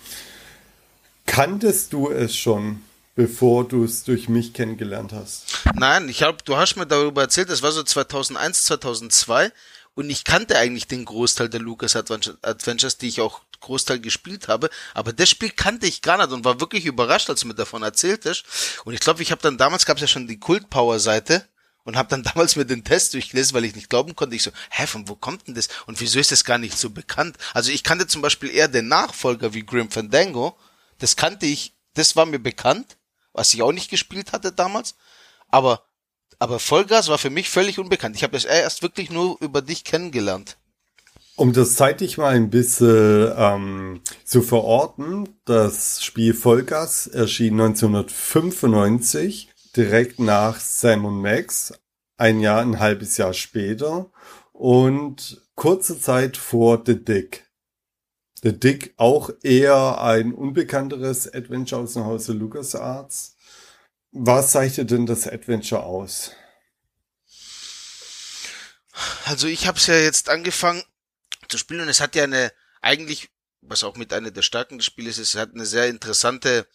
Kanntest 1.26 1.92
du 1.92 2.10
es 2.10 2.34
schon, 2.34 2.80
bevor 3.14 3.68
du 3.68 3.84
es 3.84 4.04
durch 4.04 4.30
mich 4.30 4.54
kennengelernt 4.54 5.12
hast? 5.12 5.44
Nein, 5.74 6.08
ich 6.08 6.22
habe, 6.22 6.38
du 6.42 6.56
hast 6.56 6.76
mir 6.76 6.86
darüber 6.86 7.22
erzählt, 7.22 7.50
das 7.50 7.62
war 7.62 7.72
so 7.72 7.82
2001, 7.82 8.64
2002 8.64 9.52
und 9.94 10.08
ich 10.08 10.24
kannte 10.24 10.56
eigentlich 10.56 10.86
den 10.86 11.04
Großteil 11.04 11.50
der 11.50 11.60
Lucas 11.60 11.96
Adventures, 11.96 12.96
die 12.96 13.08
ich 13.08 13.20
auch 13.20 13.42
Großteil 13.60 13.98
gespielt 13.98 14.48
habe, 14.48 14.70
aber 14.94 15.12
das 15.12 15.28
Spiel 15.28 15.50
kannte 15.50 15.86
ich 15.86 16.00
gar 16.00 16.16
nicht 16.16 16.30
und 16.30 16.44
war 16.44 16.60
wirklich 16.60 16.86
überrascht, 16.86 17.28
als 17.28 17.40
du 17.40 17.48
mir 17.48 17.54
davon 17.54 17.82
erzählt 17.82 18.24
hast. 18.24 18.44
Und 18.84 18.94
ich 18.94 19.00
glaube, 19.00 19.20
ich 19.20 19.32
habe 19.32 19.42
dann 19.42 19.58
damals 19.58 19.84
gab 19.84 19.96
es 19.96 20.02
ja 20.02 20.06
schon 20.06 20.28
die 20.28 20.38
Kult 20.38 20.70
Power 20.70 21.00
Seite 21.00 21.44
und 21.88 21.97
habe 21.97 22.11
dann 22.11 22.23
damals 22.35 22.54
mir 22.54 22.66
den 22.66 22.85
Test 22.85 23.14
durchgelesen, 23.14 23.54
weil 23.54 23.64
ich 23.64 23.75
nicht 23.75 23.88
glauben 23.88 24.14
konnte. 24.14 24.37
Ich 24.37 24.42
so, 24.42 24.50
hä, 24.71 24.87
von 24.87 25.09
wo 25.09 25.16
kommt 25.16 25.49
denn 25.49 25.54
das? 25.54 25.68
Und 25.87 26.00
wieso 26.02 26.21
ist 26.21 26.30
das 26.30 26.45
gar 26.45 26.59
nicht 26.59 26.76
so 26.76 26.90
bekannt? 26.90 27.38
Also 27.54 27.73
ich 27.73 27.83
kannte 27.83 28.07
zum 28.07 28.21
Beispiel 28.21 28.50
eher 28.50 28.68
den 28.68 28.88
Nachfolger 28.88 29.54
wie 29.54 29.64
Grim 29.64 29.90
Fandango. 29.90 30.54
Das 30.99 31.16
kannte 31.16 31.47
ich, 31.47 31.75
das 31.95 32.14
war 32.14 32.26
mir 32.26 32.40
bekannt, 32.40 32.99
was 33.33 33.54
ich 33.54 33.62
auch 33.62 33.73
nicht 33.73 33.90
gespielt 33.90 34.33
hatte 34.33 34.52
damals. 34.52 34.97
Aber 35.49 35.83
aber 36.38 36.59
Vollgas 36.61 37.09
war 37.09 37.16
für 37.18 37.30
mich 37.30 37.49
völlig 37.49 37.78
unbekannt. 37.78 38.14
Ich 38.14 38.23
habe 38.23 38.37
es 38.37 38.45
erst 38.45 38.83
wirklich 38.83 39.11
nur 39.11 39.38
über 39.40 39.62
dich 39.62 39.83
kennengelernt. 39.83 40.59
Um 41.37 41.52
das 41.52 41.75
zeitlich 41.75 42.18
mal 42.18 42.35
ein 42.35 42.50
bisschen 42.50 43.33
ähm, 43.35 44.02
zu 44.25 44.42
verorten, 44.42 45.28
das 45.47 46.04
Spiel 46.04 46.35
Vollgas 46.35 47.07
erschien 47.09 47.54
1995, 47.54 49.49
direkt 49.78 50.18
nach 50.18 50.58
Sam 50.58 51.23
Max, 51.23 51.73
ein 52.16 52.40
Jahr, 52.40 52.61
ein 52.61 52.80
halbes 52.80 53.16
Jahr 53.16 53.32
später 53.32 54.11
und 54.52 55.40
kurze 55.54 56.00
Zeit 56.00 56.37
vor 56.37 56.82
The 56.85 57.02
Dick. 57.02 57.49
The 58.42 58.58
Dick 58.58 58.94
auch 58.97 59.30
eher 59.42 60.00
ein 60.00 60.35
unbekannteres 60.35 61.32
Adventure 61.32 61.82
aus 61.82 61.92
dem 61.92 62.04
Hause 62.04 62.32
LucasArts. 62.32 63.37
Was 64.11 64.50
zeichnet 64.50 64.90
denn 64.90 65.06
das 65.06 65.28
Adventure 65.28 65.85
aus? 65.85 66.32
Also 69.26 69.47
ich 69.47 69.68
habe 69.68 69.78
es 69.78 69.87
ja 69.87 69.94
jetzt 69.94 70.28
angefangen 70.28 70.82
zu 71.49 71.56
spielen 71.56 71.82
und 71.82 71.88
es 71.88 72.00
hat 72.00 72.16
ja 72.16 72.25
eine 72.25 72.52
eigentlich, 72.82 73.30
was 73.61 73.85
auch 73.85 73.97
mit 73.97 74.12
einer 74.12 74.32
der 74.32 74.42
Stärken 74.42 74.78
des 74.78 74.87
Spieles 74.87 75.18
ist, 75.18 75.35
es 75.35 75.40
hat 75.40 75.54
eine 75.54 75.66
sehr 75.66 75.87
interessante 75.87 76.66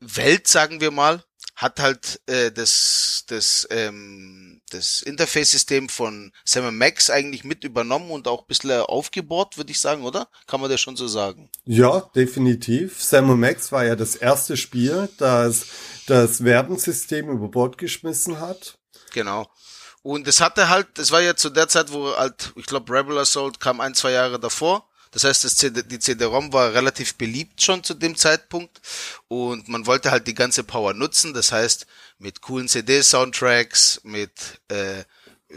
Welt, 0.00 0.46
sagen 0.46 0.82
wir 0.82 0.90
mal. 0.90 1.24
Hat 1.62 1.78
halt 1.80 2.20
äh, 2.26 2.50
das 2.50 3.24
das 3.28 3.66
ähm, 3.70 4.60
das 4.70 5.02
Interface-System 5.02 5.88
von 5.88 6.32
Sam 6.44 6.76
Max 6.76 7.08
eigentlich 7.08 7.44
mit 7.44 7.62
übernommen 7.62 8.10
und 8.10 8.26
auch 8.26 8.40
ein 8.40 8.46
bisschen 8.48 8.70
aufgebohrt, 8.82 9.56
würde 9.56 9.70
ich 9.70 9.80
sagen, 9.80 10.02
oder? 10.02 10.28
Kann 10.46 10.60
man 10.60 10.70
das 10.70 10.80
schon 10.80 10.96
so 10.96 11.06
sagen? 11.06 11.50
Ja, 11.64 12.00
definitiv. 12.16 13.00
Sam 13.02 13.38
Max 13.38 13.70
war 13.70 13.84
ja 13.84 13.94
das 13.94 14.16
erste 14.16 14.56
Spiel, 14.56 15.08
das 15.18 15.66
das 16.06 16.42
Werbensystem 16.42 17.28
über 17.28 17.48
Bord 17.48 17.78
geschmissen 17.78 18.40
hat. 18.40 18.78
Genau. 19.12 19.46
Und 20.02 20.26
es 20.26 20.40
hatte 20.40 20.68
halt, 20.68 20.88
das 20.94 21.12
war 21.12 21.20
ja 21.20 21.36
zu 21.36 21.48
der 21.48 21.68
Zeit, 21.68 21.92
wo 21.92 22.14
halt, 22.16 22.52
ich 22.56 22.66
glaube, 22.66 22.92
Rebel 22.92 23.18
Assault 23.18 23.60
kam 23.60 23.80
ein, 23.80 23.94
zwei 23.94 24.10
Jahre 24.10 24.40
davor. 24.40 24.88
Das 25.12 25.24
heißt, 25.24 25.44
das 25.44 25.56
CD, 25.56 25.82
die 25.82 25.98
CD-ROM 25.98 26.52
war 26.52 26.72
relativ 26.72 27.14
beliebt 27.16 27.62
schon 27.62 27.84
zu 27.84 27.94
dem 27.94 28.16
Zeitpunkt 28.16 28.80
und 29.28 29.68
man 29.68 29.86
wollte 29.86 30.10
halt 30.10 30.26
die 30.26 30.34
ganze 30.34 30.64
Power 30.64 30.94
nutzen. 30.94 31.34
Das 31.34 31.52
heißt, 31.52 31.86
mit 32.18 32.40
coolen 32.40 32.66
CD-Soundtracks, 32.66 34.00
mit 34.04 34.32
äh, 34.68 35.04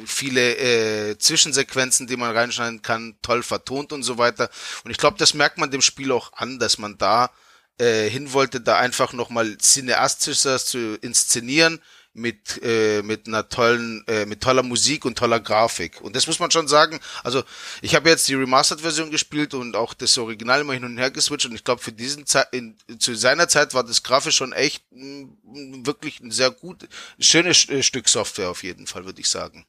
viele 0.05 0.57
äh, 0.57 1.17
Zwischensequenzen, 1.17 2.05
die 2.05 2.17
man 2.17 2.35
reinschneiden 2.35 2.81
kann, 2.81 3.17
toll 3.21 3.43
vertont 3.43 3.93
und 3.93 4.03
so 4.03 4.17
weiter. 4.17 4.50
Und 4.83 4.91
ich 4.91 4.97
glaube, 4.97 5.17
das 5.17 5.33
merkt 5.33 5.57
man 5.57 5.71
dem 5.71 5.81
Spiel 5.81 6.12
auch 6.12 6.33
an, 6.33 6.59
dass 6.59 6.77
man 6.77 6.97
da 6.97 7.31
äh, 7.79 8.09
hin 8.09 8.33
wollte, 8.33 8.59
da 8.59 8.77
einfach 8.77 9.13
nochmal 9.13 9.57
cineastischer 9.57 10.59
zu 10.59 10.95
inszenieren 11.01 11.81
mit 12.15 12.62
äh, 12.63 13.01
mit 13.03 13.27
einer 13.27 13.48
tollen 13.50 14.03
äh, 14.07 14.25
mit 14.25 14.41
toller 14.41 14.63
Musik 14.63 15.05
und 15.05 15.17
toller 15.17 15.39
Grafik 15.39 16.01
und 16.01 16.15
das 16.15 16.27
muss 16.27 16.39
man 16.39 16.50
schon 16.50 16.67
sagen 16.67 17.00
also 17.24 17.43
ich 17.81 17.93
habe 17.93 18.10
jetzt 18.10 18.27
die 18.27 18.36
remastered 18.36 18.81
Version 18.81 19.12
gespielt 19.12 19.53
und 19.53 19.75
auch 19.75 19.93
das 19.93 20.17
Original 20.17 20.62
immer 20.62 20.74
hin 20.74 20.86
und 20.86 20.98
her 20.98 21.12
geswitcht 21.12 21.45
und 21.45 21.55
ich 21.55 21.63
glaube 21.63 21.81
für 21.81 21.91
diesen 21.91 22.25
Zeit 22.25 22.48
in, 22.51 22.77
zu 23.00 23.15
seiner 23.15 23.48
Zeit 23.50 23.74
war 23.74 23.84
das 23.84 24.01
grafisch 24.01 24.38
schon 24.38 24.53
echt 24.53 24.84
mh, 24.91 25.27
mm, 25.43 25.86
wirklich 25.86 26.22
ein 26.22 26.31
sehr 26.31 26.51
gut 26.51 26.88
schönes 27.19 27.67
äh, 27.69 27.84
Stück 27.84 28.07
Software 28.07 28.50
auf 28.50 28.63
jeden 28.63 28.88
Fall 28.88 29.05
würde 29.05 29.19
ich 29.19 29.29
sagen 29.29 29.65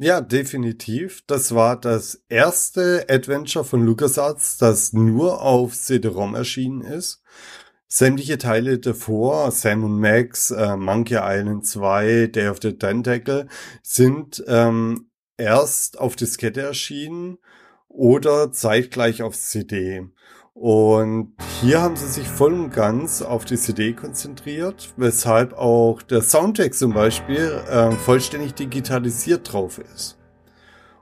ja, 0.00 0.20
definitiv. 0.20 1.24
Das 1.26 1.56
war 1.56 1.74
das 1.74 2.22
erste 2.28 3.04
Adventure 3.08 3.64
von 3.64 3.84
LucasArts, 3.84 4.56
das 4.56 4.92
nur 4.92 5.42
auf 5.42 5.74
CD-ROM 5.76 6.36
erschienen 6.36 6.82
ist. 6.82 7.20
Sämtliche 7.90 8.36
Teile 8.36 8.78
davor, 8.78 9.50
Sam 9.50 9.98
Max, 9.98 10.50
äh, 10.50 10.76
Monkey 10.76 11.16
Island 11.18 11.66
2, 11.66 12.26
Day 12.26 12.48
of 12.48 12.58
the 12.60 12.74
Tentacle, 12.74 13.46
sind 13.82 14.44
ähm, 14.46 15.08
erst 15.38 15.98
auf 15.98 16.14
Diskette 16.14 16.60
erschienen 16.60 17.38
oder 17.88 18.52
zeitgleich 18.52 19.22
auf 19.22 19.34
CD. 19.36 20.06
Und 20.52 21.34
hier 21.62 21.80
haben 21.80 21.96
sie 21.96 22.08
sich 22.08 22.28
voll 22.28 22.52
und 22.52 22.72
ganz 22.72 23.22
auf 23.22 23.46
die 23.46 23.56
CD 23.56 23.94
konzentriert, 23.94 24.92
weshalb 24.98 25.54
auch 25.54 26.02
der 26.02 26.20
Soundtrack 26.20 26.74
zum 26.74 26.92
Beispiel 26.92 27.62
äh, 27.70 27.92
vollständig 27.92 28.52
digitalisiert 28.52 29.50
drauf 29.50 29.78
ist. 29.78 30.18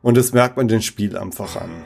Und 0.03 0.17
das 0.17 0.33
merkt 0.33 0.57
man 0.57 0.69
dem 0.69 0.83
Spiel 0.83 1.17
einfach 1.17 1.57
an. 1.57 1.85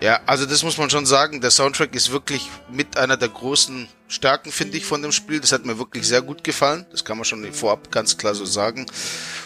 Ja, 0.00 0.20
also 0.26 0.44
das 0.44 0.62
muss 0.62 0.76
man 0.76 0.90
schon 0.90 1.06
sagen. 1.06 1.40
Der 1.40 1.50
Soundtrack 1.50 1.94
ist 1.94 2.10
wirklich 2.10 2.50
mit 2.70 2.96
einer 2.96 3.16
der 3.16 3.28
großen 3.28 3.88
Stärken, 4.08 4.52
finde 4.52 4.76
ich, 4.76 4.84
von 4.84 5.00
dem 5.00 5.12
Spiel. 5.12 5.40
Das 5.40 5.52
hat 5.52 5.64
mir 5.64 5.78
wirklich 5.78 6.06
sehr 6.06 6.22
gut 6.22 6.44
gefallen. 6.44 6.84
Das 6.90 7.04
kann 7.04 7.16
man 7.16 7.24
schon 7.24 7.52
vorab 7.52 7.90
ganz 7.90 8.16
klar 8.16 8.34
so 8.34 8.44
sagen. 8.44 8.86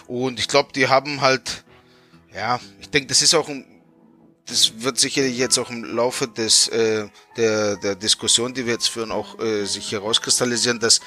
Und 0.07 0.41
ich 0.41 0.49
glaube, 0.49 0.73
die 0.75 0.89
haben 0.89 1.21
halt, 1.21 1.65
ja, 2.35 2.61
ich 2.81 2.91
denke, 2.91 3.09
das 3.09 3.23
ist 3.23 3.35
auch 3.35 3.49
ein 3.49 3.65
das 4.49 4.83
wird 4.83 4.99
sicherlich 4.99 5.37
jetzt 5.37 5.59
auch 5.59 5.71
im 5.71 5.85
Laufe 5.85 6.27
des 6.27 6.69
äh, 6.69 7.07
der 7.37 7.77
der 7.77 7.95
Diskussion, 7.95 8.55
die 8.55 8.65
wir 8.65 8.73
jetzt 8.73 8.89
führen, 8.89 9.13
auch 9.13 9.39
äh, 9.39 9.67
sich 9.67 9.93
herauskristallisieren, 9.93 10.79
dass 10.79 11.01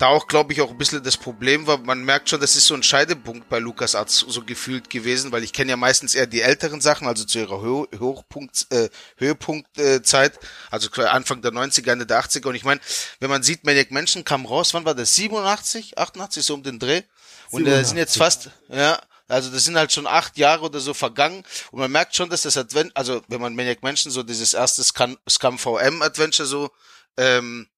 da 0.00 0.06
auch, 0.06 0.28
glaube 0.28 0.54
ich, 0.54 0.62
auch 0.62 0.70
ein 0.70 0.78
bisschen 0.78 1.02
das 1.02 1.18
Problem 1.18 1.66
war, 1.66 1.76
man 1.76 2.02
merkt 2.02 2.30
schon, 2.30 2.40
das 2.40 2.56
ist 2.56 2.66
so 2.66 2.74
ein 2.74 2.82
Scheidepunkt 2.82 3.50
bei 3.50 3.58
Lukas 3.58 3.94
Arzt 3.94 4.24
so 4.26 4.42
gefühlt 4.42 4.88
gewesen, 4.88 5.30
weil 5.30 5.44
ich 5.44 5.52
kenne 5.52 5.72
ja 5.72 5.76
meistens 5.76 6.14
eher 6.14 6.26
die 6.26 6.40
älteren 6.40 6.80
Sachen, 6.80 7.06
also 7.06 7.24
zu 7.24 7.38
ihrer 7.38 7.60
Hö 7.60 7.84
Hochpunkt, 7.98 8.66
äh, 8.70 8.88
Höhepunktzeit, 9.18 10.36
äh, 10.36 10.46
also 10.70 10.90
Anfang 11.02 11.42
der 11.42 11.52
90er, 11.52 11.92
Ende 11.92 12.06
der 12.06 12.24
80er. 12.24 12.48
Und 12.48 12.54
ich 12.54 12.64
meine, 12.64 12.80
wenn 13.18 13.28
man 13.28 13.42
sieht, 13.42 13.64
Maniac 13.64 13.90
Menschen 13.90 14.24
kam 14.24 14.46
raus, 14.46 14.72
wann 14.72 14.86
war 14.86 14.94
das? 14.94 15.14
87, 15.16 15.98
88, 15.98 16.46
so 16.46 16.54
um 16.54 16.62
den 16.62 16.78
Dreh. 16.78 17.02
Und 17.50 17.66
äh, 17.66 17.84
sind 17.84 17.98
jetzt 17.98 18.16
fast, 18.16 18.48
ja, 18.70 18.98
also 19.28 19.50
das 19.50 19.64
sind 19.64 19.76
halt 19.76 19.92
schon 19.92 20.06
acht 20.06 20.38
Jahre 20.38 20.64
oder 20.64 20.80
so 20.80 20.94
vergangen 20.94 21.44
und 21.72 21.78
man 21.78 21.92
merkt 21.92 22.16
schon, 22.16 22.30
dass 22.30 22.42
das 22.42 22.56
Advent, 22.56 22.96
also 22.96 23.22
wenn 23.28 23.40
man 23.40 23.54
Maniac 23.54 23.82
Mansion 23.82 24.10
so 24.10 24.22
dieses 24.22 24.54
erste 24.54 24.82
Scum, 24.82 25.18
Scum 25.28 25.58
VM 25.58 26.00
Adventure 26.00 26.48
so 26.48 26.70
ähm, 27.18 27.68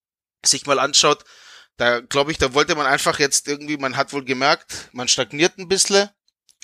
sich 0.44 0.66
mal 0.66 0.78
anschaut, 0.78 1.24
da 1.76 2.00
glaube 2.00 2.32
ich, 2.32 2.38
da 2.38 2.54
wollte 2.54 2.74
man 2.74 2.86
einfach 2.86 3.18
jetzt 3.18 3.48
irgendwie, 3.48 3.76
man 3.76 3.96
hat 3.96 4.12
wohl 4.12 4.24
gemerkt, 4.24 4.90
man 4.92 5.08
stagniert 5.08 5.58
ein 5.58 5.68
bisschen 5.68 6.08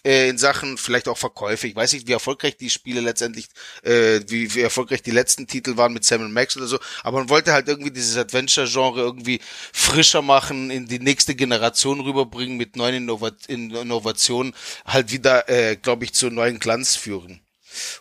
äh, 0.05 0.29
in 0.29 0.39
Sachen 0.39 0.79
vielleicht 0.79 1.09
auch 1.09 1.19
Verkäufe. 1.19 1.67
Ich 1.67 1.77
weiß 1.77 1.93
nicht, 1.93 2.07
wie 2.07 2.13
erfolgreich 2.13 2.57
die 2.57 2.71
Spiele 2.71 3.01
letztendlich, 3.01 3.49
äh, 3.83 4.21
wie, 4.29 4.55
wie 4.55 4.61
erfolgreich 4.61 5.03
die 5.03 5.11
letzten 5.11 5.47
Titel 5.47 5.77
waren 5.77 5.93
mit 5.93 6.05
Sam 6.05 6.33
Max 6.33 6.57
oder 6.57 6.67
so, 6.67 6.79
aber 7.03 7.19
man 7.19 7.29
wollte 7.29 7.53
halt 7.53 7.69
irgendwie 7.69 7.91
dieses 7.91 8.17
Adventure-Genre 8.17 9.01
irgendwie 9.01 9.41
frischer 9.73 10.23
machen, 10.23 10.71
in 10.71 10.87
die 10.87 11.01
nächste 11.01 11.35
Generation 11.35 12.01
rüberbringen, 12.01 12.57
mit 12.57 12.77
neuen 12.77 12.95
Innovat 12.95 13.47
Innovationen 13.47 14.55
halt 14.87 15.11
wieder, 15.11 15.49
äh, 15.49 15.77
glaube 15.77 16.05
ich, 16.05 16.15
zu 16.15 16.31
neuen 16.31 16.59
Glanz 16.59 16.97
führen. 16.97 17.41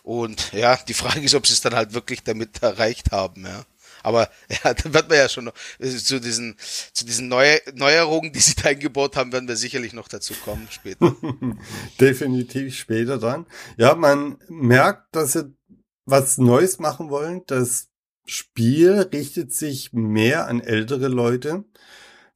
Und 0.02 0.52
ja, 0.52 0.76
die 0.76 0.94
Frage 0.94 1.20
ist, 1.20 1.34
ob 1.34 1.46
sie 1.46 1.52
es 1.52 1.60
dann 1.60 1.74
halt 1.74 1.92
wirklich 1.92 2.22
damit 2.22 2.62
erreicht 2.62 3.12
haben, 3.12 3.44
ja. 3.44 3.64
Aber 4.02 4.30
ja, 4.64 4.74
da 4.74 4.92
wird 4.92 5.08
man 5.08 5.18
ja 5.18 5.28
schon 5.28 5.44
noch, 5.44 5.54
äh, 5.78 5.88
zu 5.88 6.20
diesen, 6.20 6.56
zu 6.92 7.04
diesen 7.04 7.28
Neu 7.28 7.58
Neuerungen, 7.74 8.32
die 8.32 8.40
sie 8.40 8.54
da 8.54 8.70
eingebaut 8.70 9.16
haben, 9.16 9.32
werden 9.32 9.48
wir 9.48 9.56
sicherlich 9.56 9.92
noch 9.92 10.08
dazu 10.08 10.34
kommen 10.44 10.68
später. 10.70 11.14
Definitiv 12.00 12.76
später 12.76 13.18
dann. 13.18 13.46
Ja, 13.76 13.94
man 13.94 14.38
merkt, 14.48 15.14
dass 15.14 15.32
sie 15.32 15.54
was 16.04 16.38
Neues 16.38 16.78
machen 16.78 17.10
wollen. 17.10 17.42
Das 17.46 17.88
Spiel 18.24 19.08
richtet 19.12 19.52
sich 19.52 19.92
mehr 19.92 20.46
an 20.48 20.60
ältere 20.60 21.08
Leute. 21.08 21.64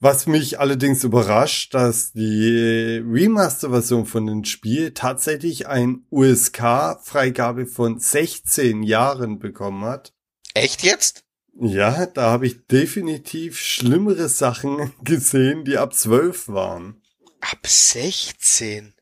Was 0.00 0.26
mich 0.26 0.59
allerdings 0.59 1.04
überrascht, 1.04 1.75
dass 1.75 2.12
die 2.12 3.00
Remaster-Version 3.07 4.04
von 4.04 4.26
dem 4.26 4.45
Spiel 4.45 4.95
tatsächlich 4.95 5.69
ein 5.69 6.07
USK-Freigabe 6.11 7.66
von 7.66 8.00
16 8.00 8.83
Jahren 8.83 9.38
bekommen 9.38 9.85
hat. 9.85 10.12
Echt 10.54 10.83
jetzt? 10.83 11.22
Ja, 11.54 12.06
da 12.06 12.30
habe 12.30 12.47
ich 12.47 12.66
definitiv 12.66 13.59
schlimmere 13.59 14.28
Sachen 14.28 14.92
gesehen, 15.04 15.64
die 15.64 15.76
ab 15.76 15.94
12 15.94 16.49
waren. 16.49 17.02
Ab 17.40 17.66
16? 17.66 18.94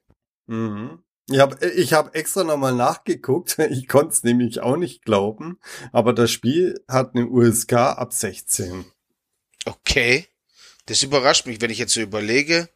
Mhm. 0.47 1.03
Ich 1.31 1.39
habe 1.39 1.65
ich 1.65 1.93
hab 1.93 2.17
extra 2.17 2.43
nochmal 2.43 2.75
nachgeguckt. 2.75 3.57
Ich 3.71 3.87
konnte 3.87 4.13
es 4.13 4.25
nämlich 4.25 4.61
auch 4.61 4.77
nicht 4.77 5.05
glauben. 5.05 5.61
Aber 5.93 6.13
das 6.13 6.31
Spiel 6.33 6.83
hat 6.89 7.15
eine 7.15 7.29
USK 7.29 7.73
ab 7.75 8.13
16. 8.13 8.85
Okay. 9.65 10.27
Das 10.87 11.05
überrascht 11.05 11.47
mich, 11.47 11.61
wenn 11.61 11.71
ich 11.71 11.79
jetzt 11.79 11.95
so 11.95 12.01
überlege. 12.01 12.69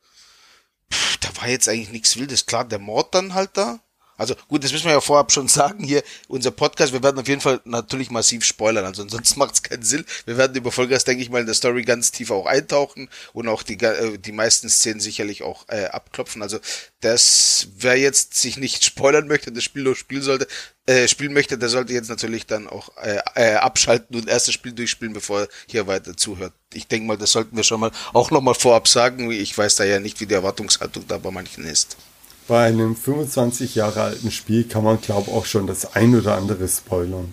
Pff, 0.93 1.17
da 1.17 1.37
war 1.41 1.49
jetzt 1.49 1.69
eigentlich 1.69 1.91
nichts 1.91 2.17
Wildes. 2.17 2.47
Klar, 2.47 2.65
der 2.65 2.79
Mord 2.79 3.13
dann 3.15 3.35
halt 3.35 3.51
da. 3.55 3.81
Also 4.17 4.35
gut, 4.49 4.63
das 4.63 4.73
müssen 4.73 4.87
wir 4.87 4.93
ja 4.93 5.01
vorab 5.01 5.33
schon 5.33 5.49
sagen 5.55 5.85
hier, 5.85 6.03
unser 6.29 6.51
Podcast, 6.51 6.93
wir 6.93 7.03
werden 7.03 7.19
auf 7.19 7.29
jeden 7.29 7.41
Fall 7.41 7.61
natürlich 7.65 8.11
massiv 8.11 8.45
spoilern, 8.45 8.85
also 8.85 9.07
sonst 9.09 9.37
macht 9.37 9.55
es 9.55 9.63
keinen 9.63 9.83
Sinn. 9.83 10.05
Wir 10.25 10.37
werden 10.37 10.57
über 10.57 10.73
Vollgas, 10.73 11.05
denke 11.05 11.23
ich 11.23 11.31
mal, 11.31 11.41
in 11.41 11.47
der 11.47 11.55
Story 11.55 11.83
ganz 11.83 12.13
tief 12.13 12.31
auch 12.31 12.47
eintauchen 12.47 13.09
und 13.33 13.49
auch 13.49 13.63
die, 13.63 13.79
äh, 13.81 14.19
die 14.19 14.33
meisten 14.33 14.69
Szenen 14.69 15.01
sicherlich 15.01 15.43
auch 15.43 15.67
äh, 15.69 15.87
abklopfen. 15.87 16.43
Also 16.43 16.59
das, 17.01 17.69
wer 17.77 17.97
jetzt 17.97 18.35
sich 18.35 18.57
nicht 18.57 18.85
spoilern 18.85 19.27
möchte, 19.27 19.53
das 19.53 19.65
Spiel 19.65 19.83
noch 19.83 19.97
spielen 19.97 20.23
sollte, 20.23 20.47
äh, 20.87 21.09
spielen 21.09 21.33
möchte, 21.33 21.59
der 21.59 21.69
sollte 21.69 21.93
jetzt 21.93 22.11
natürlich 22.11 22.47
dann 22.47 22.69
auch 22.69 22.91
äh, 22.99 23.19
äh, 23.35 23.55
abschalten 23.55 24.17
und 24.17 24.29
erstes 24.29 24.55
Spiel 24.55 24.73
durchspielen, 24.73 25.15
bevor 25.15 25.43
er 25.43 25.49
hier 25.67 25.87
weiter 25.87 26.17
zuhört. 26.17 26.53
Ich 26.73 26.87
denke 26.87 27.07
mal, 27.07 27.17
das 27.17 27.33
sollten 27.33 27.57
wir 27.57 27.65
schon 27.65 27.81
mal 27.81 27.91
auch 28.13 28.31
nochmal 28.31 28.55
vorab 28.55 28.87
sagen. 28.89 29.31
Ich 29.31 29.57
weiß 29.57 29.77
da 29.77 29.85
ja 29.85 29.99
nicht, 29.99 30.21
wie 30.21 30.27
die 30.27 30.35
Erwartungshaltung 30.35 31.07
da 31.09 31.19
bei 31.19 31.31
manchen 31.31 31.65
ist 31.65 31.97
bei 32.47 32.67
einem 32.67 32.97
25 32.97 33.75
Jahre 33.75 34.03
alten 34.03 34.31
Spiel 34.31 34.65
kann 34.65 34.85
man, 34.85 35.01
glaube 35.01 35.31
ich, 35.31 35.37
auch 35.37 35.47
schon 35.47 35.67
das 35.67 35.95
ein 35.95 36.15
oder 36.15 36.37
andere 36.37 36.69
spoilern. 36.69 37.33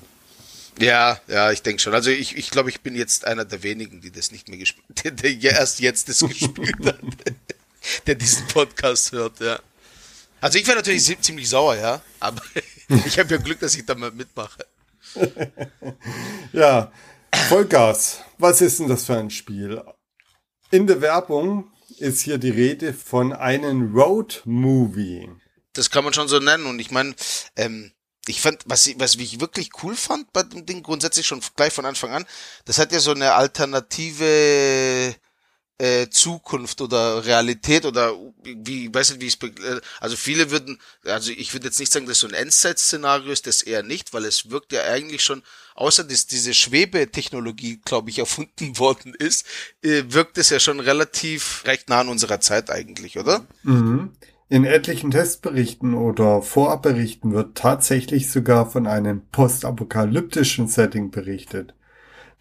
Ja, 0.80 1.20
ja, 1.28 1.52
ich 1.52 1.62
denke 1.62 1.82
schon. 1.82 1.94
Also 1.94 2.10
ich, 2.10 2.38
ich 2.38 2.50
glaube, 2.50 2.70
ich 2.70 2.82
bin 2.82 2.96
jetzt 2.96 3.26
einer 3.26 3.46
der 3.46 3.62
wenigen, 3.64 4.02
die 4.02 4.12
das 4.12 4.32
nicht 4.32 4.48
mehr 4.48 4.58
gespielt, 4.58 4.86
der, 5.04 5.12
der 5.12 5.52
erst 5.52 5.80
jetzt 5.80 6.10
das 6.10 6.20
gespielt 6.20 6.86
hat, 6.86 7.00
der 8.08 8.16
diesen 8.16 8.48
Podcast 8.48 9.12
hört, 9.12 9.40
ja. 9.40 9.60
Also 10.40 10.58
ich 10.58 10.66
wäre 10.66 10.78
natürlich 10.78 11.22
ziemlich 11.22 11.50
sauer, 11.50 11.76
ja, 11.76 12.02
aber 12.20 12.42
ich 13.06 13.20
habe 13.20 13.30
ja 13.30 13.38
Glück, 13.38 13.60
dass 13.60 13.76
ich 13.76 13.86
da 13.86 13.96
mal 13.96 14.12
mitmache. 14.12 14.66
ja, 16.54 16.92
Vollgas. 17.48 18.22
Was 18.38 18.62
ist 18.62 18.80
denn 18.80 18.88
das 18.88 19.06
für 19.06 19.18
ein 19.18 19.30
Spiel? 19.30 19.84
In 20.72 20.88
der 20.88 21.02
Werbung 21.02 21.72
ist 22.02 22.22
hier 22.22 22.38
die 22.38 22.50
Rede 22.50 22.94
von 22.94 23.34
einem 23.34 23.96
Road 23.96 24.42
Movie. 24.46 25.30
Das 25.74 25.90
kann 25.90 26.04
man 26.04 26.14
schon 26.14 26.28
so 26.28 26.40
nennen. 26.40 26.66
Und 26.66 26.80
ich 26.80 26.92
meine, 26.92 27.16
ähm, 27.56 27.92
ich 28.28 28.42
fand, 28.42 28.64
was, 28.66 28.86
ich, 28.88 29.00
was 29.00 29.16
ich 29.16 29.40
wirklich 29.40 29.70
cool 29.84 29.96
fand 29.96 30.32
bei 30.34 30.44
dem 30.44 30.66
Ding 30.66 30.84
grundsätzlich 30.84 31.26
schon 31.26 31.42
gleich 31.56 31.74
von 31.74 31.86
Anfang 31.86 32.12
an, 32.12 32.26
das 32.66 32.78
hat 32.78 32.92
ja 32.92 33.00
so 33.00 33.12
eine 33.12 33.34
alternative 33.34 35.16
äh, 35.82 36.10
Zukunft 36.12 36.80
oder 36.80 37.26
Realität 37.26 37.86
oder 37.86 38.14
wie, 38.44 38.94
weiß 38.94 39.12
nicht, 39.12 39.22
wie 39.22 39.28
ich 39.28 39.38
es, 39.42 39.66
äh, 39.66 39.82
also 40.00 40.16
viele 40.16 40.52
würden, 40.52 40.80
also 41.06 41.32
ich 41.32 41.54
würde 41.54 41.68
jetzt 41.68 41.80
nicht 41.80 41.92
sagen, 41.92 42.06
dass 42.06 42.20
so 42.20 42.28
ein 42.28 42.36
Endzeit-Szenario 42.36 43.32
ist, 43.32 43.48
das 43.48 43.64
eher 43.64 43.82
nicht, 43.82 44.14
weil 44.14 44.26
es 44.26 44.52
wirkt 44.52 44.74
ja 44.74 44.84
eigentlich 44.84 45.24
schon, 45.24 45.42
außer 45.74 46.04
dass 46.04 46.28
diese 46.28 46.54
Schwebetechnologie, 46.54 47.82
glaube 47.84 48.12
ich, 48.12 48.20
erfunden 48.26 48.78
worden 48.78 49.16
ist, 49.18 49.48
äh, 49.82 50.04
wirkt 50.10 50.38
es 50.38 50.52
ja 50.52 50.60
schon 50.60 50.80
relativ 50.80 51.64
recht 51.66 51.90
nah 51.90 52.02
an 52.02 52.10
unserer 52.10 52.40
Zeit 52.40 52.70
eigentlich, 52.70 53.18
oder? 53.18 53.48
Mhm. 53.64 54.12
In 54.50 54.66
etlichen 54.66 55.10
Testberichten 55.10 55.96
oder 55.96 56.44
Vorabberichten 56.44 57.34
wird 57.34 57.58
tatsächlich 57.58 58.30
sogar 58.30 58.70
von 58.70 58.86
einem 58.86 59.22
postapokalyptischen 59.32 60.68
Setting 60.68 61.10
berichtet. 61.10 61.74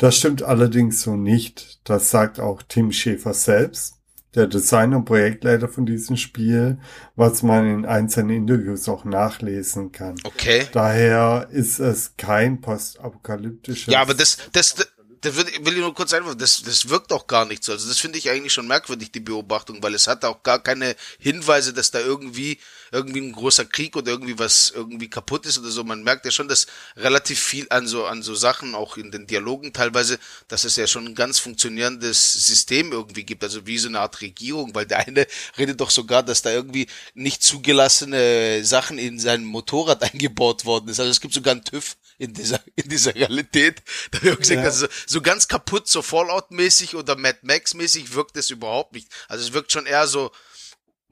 Das 0.01 0.17
stimmt 0.17 0.43
allerdings 0.43 1.03
so 1.03 1.15
nicht. 1.15 1.79
Das 1.85 2.11
sagt 2.11 2.41
auch 2.41 2.63
Tim 2.63 2.91
Schäfer 2.91 3.35
selbst, 3.35 3.97
der 4.35 4.47
Designer 4.47 4.97
und 4.97 5.05
Projektleiter 5.05 5.69
von 5.69 5.85
diesem 5.85 6.17
Spiel, 6.17 6.79
was 7.17 7.43
man 7.43 7.67
in 7.67 7.85
einzelnen 7.85 8.31
Interviews 8.31 8.89
auch 8.89 9.05
nachlesen 9.05 9.93
kann. 9.93 10.19
Okay. 10.25 10.67
Daher 10.73 11.49
ist 11.53 11.81
es 11.81 12.15
kein 12.17 12.63
postapokalyptisches. 12.63 13.93
Ja, 13.93 14.01
aber 14.01 14.15
das, 14.15 14.39
das, 14.53 14.75
das 15.21 15.37
will, 15.37 15.45
will 15.67 15.75
ich 15.75 15.81
nur 15.81 15.95
kurz 15.95 16.15
einfach, 16.15 16.35
das, 16.35 16.63
das 16.63 16.89
wirkt 16.89 17.13
auch 17.13 17.27
gar 17.27 17.45
nicht 17.45 17.63
so. 17.63 17.73
Also 17.73 17.87
das 17.87 17.99
finde 17.99 18.17
ich 18.17 18.31
eigentlich 18.31 18.55
schon 18.55 18.69
merkwürdig, 18.69 19.13
die 19.13 19.21
Beobachtung, 19.21 19.83
weil 19.83 19.95
es 19.95 20.09
hat 20.09 20.25
auch 20.25 20.43
gar 20.43 20.63
keine 20.63 20.97
Hinweise, 21.19 21.75
dass 21.75 21.91
da 21.91 22.01
irgendwie, 22.01 22.59
irgendwie 22.93 23.21
ein 23.21 23.33
großer 23.33 23.65
Krieg 23.65 23.97
oder 23.97 24.13
irgendwie 24.13 24.39
was 24.39 24.71
irgendwie 24.75 25.09
kaputt 25.09 25.47
ist 25.47 25.59
oder 25.59 25.71
so. 25.71 25.85
Man 25.85 26.03
merkt 26.03 26.25
ja 26.25 26.31
schon, 26.31 26.49
dass 26.49 26.67
relativ 26.97 27.41
viel 27.41 27.67
an 27.71 27.87
so, 27.87 28.07
an 28.07 28.23
so 28.23 28.35
Sachen, 28.35 28.75
auch 28.75 28.97
in 28.97 29.11
den 29.11 29.27
Dialogen 29.27 29.73
teilweise, 29.73 30.19
dass 30.49 30.65
es 30.65 30.77
ja 30.77 30.87
schon 30.87 31.07
ein 31.07 31.15
ganz 31.15 31.39
funktionierendes 31.39 32.47
System 32.47 32.93
irgendwie 32.93 33.25
gibt, 33.25 33.45
also 33.45 33.67
wie 33.67 33.79
so 33.79 33.89
eine 33.89 34.01
Art 34.01 34.21
Regierung, 34.21 34.75
weil 34.75 34.87
der 34.87 35.07
eine 35.07 35.27
redet 35.59 35.81
doch 35.81 35.91
sogar, 35.91 36.23
dass 36.23 36.43
da 36.43 36.51
irgendwie 36.51 36.87
nicht 37.15 37.43
zugelassene 37.43 38.65
Sachen 38.65 38.99
in 38.99 39.19
sein 39.19 39.45
Motorrad 39.45 40.03
eingebaut 40.13 40.65
worden 40.65 40.89
ist. 40.89 41.01
Also 41.01 41.11
es 41.11 41.21
gibt 41.21 41.35
sogar 41.35 41.53
einen 41.53 41.65
TÜV 41.65 41.97
in 42.19 42.35
dieser, 42.35 42.61
in 42.77 42.89
dieser 42.89 43.15
Realität. 43.15 43.83
Da 44.11 44.19
habe 44.19 44.31
ich 44.31 44.39
gesagt, 44.39 44.61
ja. 44.61 44.67
also 44.67 44.87
so 45.07 45.21
ganz 45.21 45.49
kaputt, 45.49 45.89
so 45.89 46.03
Fallout-mäßig 46.03 46.95
oder 46.95 47.17
Mad 47.17 47.39
Max-mäßig 47.43 48.15
wirkt 48.15 48.37
es 48.37 48.51
überhaupt 48.51 48.93
nicht. 48.93 49.09
Also 49.29 49.45
es 49.45 49.53
wirkt 49.53 49.73
schon 49.73 49.87
eher 49.87 50.07
so, 50.07 50.31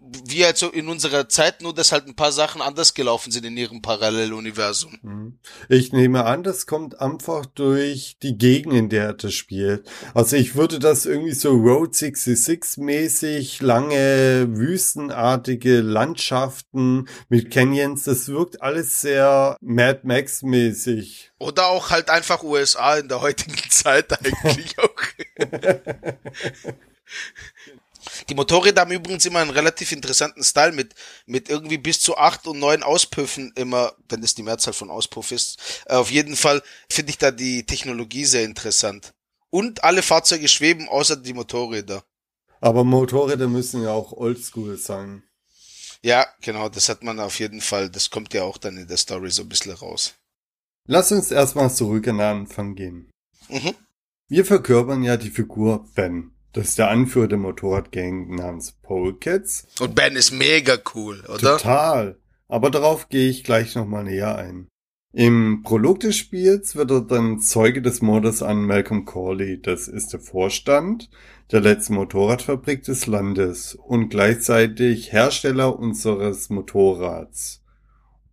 wie 0.01 0.45
halt 0.45 0.57
so 0.57 0.69
in 0.69 0.89
unserer 0.89 1.29
Zeit, 1.29 1.63
nur 1.63 1.75
dass 1.75 1.93
halt 1.93 2.07
ein 2.07 2.17
paar 2.17 2.33
Sachen 2.33 2.63
anders 2.63 2.95
gelaufen 2.95 3.31
sind 3.31 3.45
in 3.45 3.57
ihrem 3.57 3.83
Paralleluniversum. 3.83 4.99
Mhm. 5.03 5.39
Ich 5.69 5.93
nehme 5.93 6.25
an, 6.25 6.43
das 6.43 6.67
kommt 6.67 7.01
einfach 7.01 7.47
durch 7.47 8.17
die 8.23 8.39
Gegend, 8.39 8.75
in 8.75 8.89
der 8.89 9.05
er 9.05 9.15
das 9.15 9.35
spielt. 9.35 9.89
Also 10.15 10.37
ich 10.37 10.55
würde 10.55 10.79
das 10.79 11.07
irgendwie 11.07 11.33
so 11.33 11.51
Road 11.51 11.95
66 11.95 12.79
mäßig, 12.79 13.61
lange 13.61 14.49
wüstenartige 14.51 15.81
Landschaften 15.81 17.09
mit 17.29 17.51
Canyons, 17.51 18.05
das 18.05 18.29
wirkt 18.29 18.63
alles 18.63 19.01
sehr 19.01 19.57
Mad 19.61 20.01
Max 20.05 20.43
mäßig. 20.43 21.33
Oder 21.39 21.67
auch 21.67 21.91
halt 21.91 22.11
einfach 22.11 22.43
USA 22.43 22.97
in 22.97 23.09
der 23.09 23.21
heutigen 23.21 23.57
Zeit 23.71 24.13
eigentlich 24.25 24.79
auch. 24.79 24.89
Die 28.29 28.35
Motorräder 28.35 28.83
haben 28.83 28.93
übrigens 28.93 29.27
immer 29.27 29.41
einen 29.41 29.51
relativ 29.51 29.93
interessanten 29.93 30.43
Style 30.43 30.73
mit, 30.73 30.95
mit 31.27 31.49
irgendwie 31.49 31.79
bis 31.79 32.01
zu 32.01 32.17
acht 32.17 32.47
und 32.47 32.59
neun 32.59 32.83
Auspuffen 32.83 33.53
immer, 33.55 33.93
wenn 34.09 34.21
das 34.21 34.35
die 34.35 34.43
Mehrzahl 34.43 34.73
von 34.73 34.91
Auspuff 34.91 35.33
ist. 35.33 35.59
Äh, 35.87 35.95
auf 35.95 36.11
jeden 36.11 36.37
Fall 36.37 36.63
finde 36.91 37.11
ich 37.11 37.19
da 37.19 37.31
die 37.31 37.65
Technologie 37.65 38.25
sehr 38.25 38.45
interessant. 38.45 39.15
Und 39.51 39.85
alle 39.85 40.03
Fahrzeuge 40.03 40.49
schweben, 40.49 40.89
außer 40.89 41.17
die 41.17 41.33
Motorräder. 41.33 42.05
Aber 42.61 42.85
Motorräder 42.85 43.49
müssen 43.49 43.83
ja 43.83 43.91
auch 43.93 44.13
oldschool 44.13 44.77
sein. 44.77 45.23
Ja, 46.03 46.27
genau, 46.43 46.69
das 46.69 46.89
hat 46.89 47.03
man 47.03 47.19
auf 47.21 47.39
jeden 47.39 47.61
Fall. 47.61 47.91
Das 47.91 48.11
kommt 48.11 48.35
ja 48.35 48.45
auch 48.45 48.59
dann 48.59 48.77
in 48.77 48.87
der 48.87 48.97
Story 48.97 49.31
so 49.31 49.43
ein 49.43 49.49
bisschen 49.49 49.73
raus. 49.73 50.15
Lass 50.87 51.13
uns 51.13 51.31
erstmal 51.31 51.73
zurück 51.73 52.09
an 52.09 52.19
den 52.19 52.27
Anfang 52.27 52.75
gehen. 52.75 53.11
Mhm. 53.49 53.75
Wir 54.29 54.45
verkörpern 54.45 55.03
ja 55.03 55.17
die 55.17 55.31
Figur 55.31 55.87
Ben. 55.95 56.33
Das 56.59 56.71
ist 56.71 56.79
der 56.79 56.91
Anführer 56.91 57.29
der 57.29 57.39
Motorradgang 57.39 58.35
namens 58.35 58.73
Polecats. 58.73 59.69
Und 59.79 59.95
Ben 59.95 60.17
ist 60.17 60.33
mega 60.33 60.77
cool, 60.93 61.21
oder? 61.29 61.57
Total. 61.57 62.19
Aber 62.49 62.73
darauf 62.73 63.09
gehe 63.09 63.31
ich 63.31 63.45
gleich 63.45 63.77
nochmal 63.77 64.03
näher 64.03 64.35
ein. 64.35 64.67
Im 65.13 65.63
Prolog 65.63 66.01
des 66.01 66.17
Spiels 66.17 66.75
wird 66.75 66.91
er 66.91 67.03
dann 67.03 67.39
Zeuge 67.39 67.81
des 67.81 68.03
Mordes 68.03 68.43
an 68.43 68.65
Malcolm 68.65 69.05
Corley. 69.05 69.63
Das 69.63 69.87
ist 69.87 70.13
der 70.13 70.19
Vorstand 70.19 71.09
der 71.53 71.61
letzten 71.61 71.95
Motorradfabrik 71.95 72.83
des 72.83 73.07
Landes 73.07 73.77
und 73.77 74.09
gleichzeitig 74.09 75.13
Hersteller 75.13 75.79
unseres 75.79 76.51
Motorrads. 76.51 77.63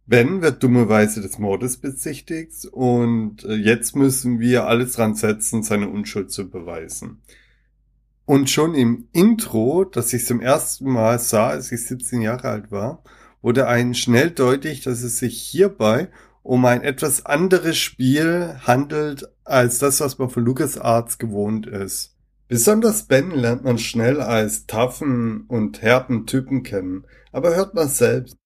Ben 0.07 0.41
wird 0.41 0.63
dummerweise 0.63 1.21
des 1.21 1.37
Mordes 1.37 1.77
bezichtigt 1.77 2.65
und 2.71 3.43
äh, 3.43 3.53
jetzt 3.53 3.95
müssen 3.95 4.39
wir 4.39 4.65
alles 4.65 4.93
dran 4.93 5.13
setzen, 5.13 5.61
seine 5.61 5.89
Unschuld 5.89 6.31
zu 6.31 6.49
beweisen. 6.49 7.21
Und 8.25 8.49
schon 8.49 8.73
im 8.73 9.07
Intro, 9.13 9.85
das 9.85 10.11
ich 10.11 10.25
zum 10.25 10.41
ersten 10.41 10.89
Mal 10.89 11.19
sah, 11.19 11.49
als 11.49 11.71
ich 11.71 11.85
17 11.85 12.21
Jahre 12.21 12.49
alt 12.49 12.71
war, 12.71 13.03
wurde 13.41 13.67
ein 13.67 13.93
schnell 13.93 14.31
deutlich, 14.31 14.81
dass 14.81 15.03
es 15.03 15.19
sich 15.19 15.39
hierbei 15.39 16.09
um 16.41 16.65
ein 16.65 16.81
etwas 16.81 17.25
anderes 17.25 17.77
Spiel 17.77 18.55
handelt 18.61 19.27
als 19.43 19.79
das, 19.79 19.99
was 19.99 20.17
man 20.17 20.29
von 20.29 20.43
LucasArts 20.43 21.17
gewohnt 21.17 21.67
ist. 21.67 22.15
Besonders 22.47 23.03
Ben 23.03 23.31
lernt 23.31 23.63
man 23.63 23.79
schnell 23.79 24.21
als 24.21 24.67
taffen 24.67 25.45
und 25.47 25.81
herben 25.81 26.27
Typen 26.27 26.61
kennen, 26.61 27.05
aber 27.31 27.55
hört 27.55 27.73
man 27.73 27.89
selbst. 27.89 28.37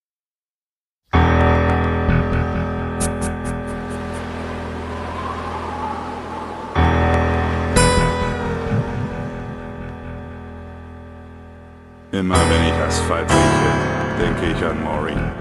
Immer 12.11 12.37
wenn 12.49 12.67
ich 12.67 12.73
Asphalt 12.73 13.29
rieche, 13.29 14.19
denke 14.19 14.57
ich 14.57 14.65
an 14.65 14.83
Maureen. 14.83 15.31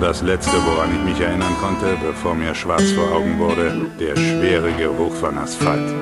Das 0.00 0.22
letzte, 0.22 0.56
woran 0.64 0.88
ich 0.96 1.12
mich 1.12 1.20
erinnern 1.20 1.54
konnte, 1.60 1.94
bevor 2.02 2.34
mir 2.34 2.54
schwarz 2.54 2.90
vor 2.92 3.12
Augen 3.12 3.38
wurde, 3.38 3.86
der 3.98 4.16
schwere 4.16 4.72
Geruch 4.72 5.12
von 5.12 5.36
Asphalt. 5.36 5.92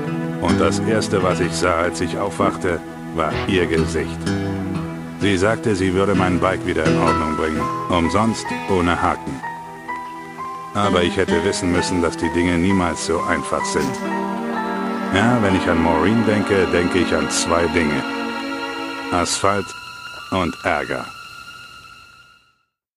Und 0.41 0.61
das 0.61 0.79
erste, 0.79 1.21
was 1.25 1.41
ich 1.41 1.53
sah, 1.53 1.79
als 1.79 2.01
ich 2.01 2.17
aufwachte, 2.17 2.79
war 3.17 3.33
ihr 3.49 3.67
Gesicht. 3.67 4.21
Sie 5.21 5.37
sagte, 5.37 5.75
sie 5.75 5.93
würde 5.93 6.15
mein 6.15 6.39
Bike 6.39 6.65
wieder 6.65 6.85
in 6.85 6.97
Ordnung 7.01 7.37
bringen. 7.37 7.63
Umsonst, 7.89 8.47
ohne 8.71 9.03
Haken. 9.03 9.41
Aber 10.75 11.03
ich 11.03 11.17
hätte 11.17 11.45
wissen 11.45 11.73
müssen, 11.73 12.03
dass 12.03 12.17
die 12.17 12.33
Dinge 12.35 12.57
niemals 12.57 13.07
so 13.07 13.21
einfach 13.23 13.65
sind. 13.65 13.95
Ja, 15.13 15.39
wenn 15.43 15.57
ich 15.57 15.69
an 15.69 15.83
Maureen 15.83 16.25
denke, 16.25 16.69
denke 16.73 17.01
ich 17.01 17.13
an 17.13 17.29
zwei 17.31 17.67
Dinge. 17.75 18.01
Asphalt 19.11 19.65
und 20.31 20.55
Ärger. 20.65 21.07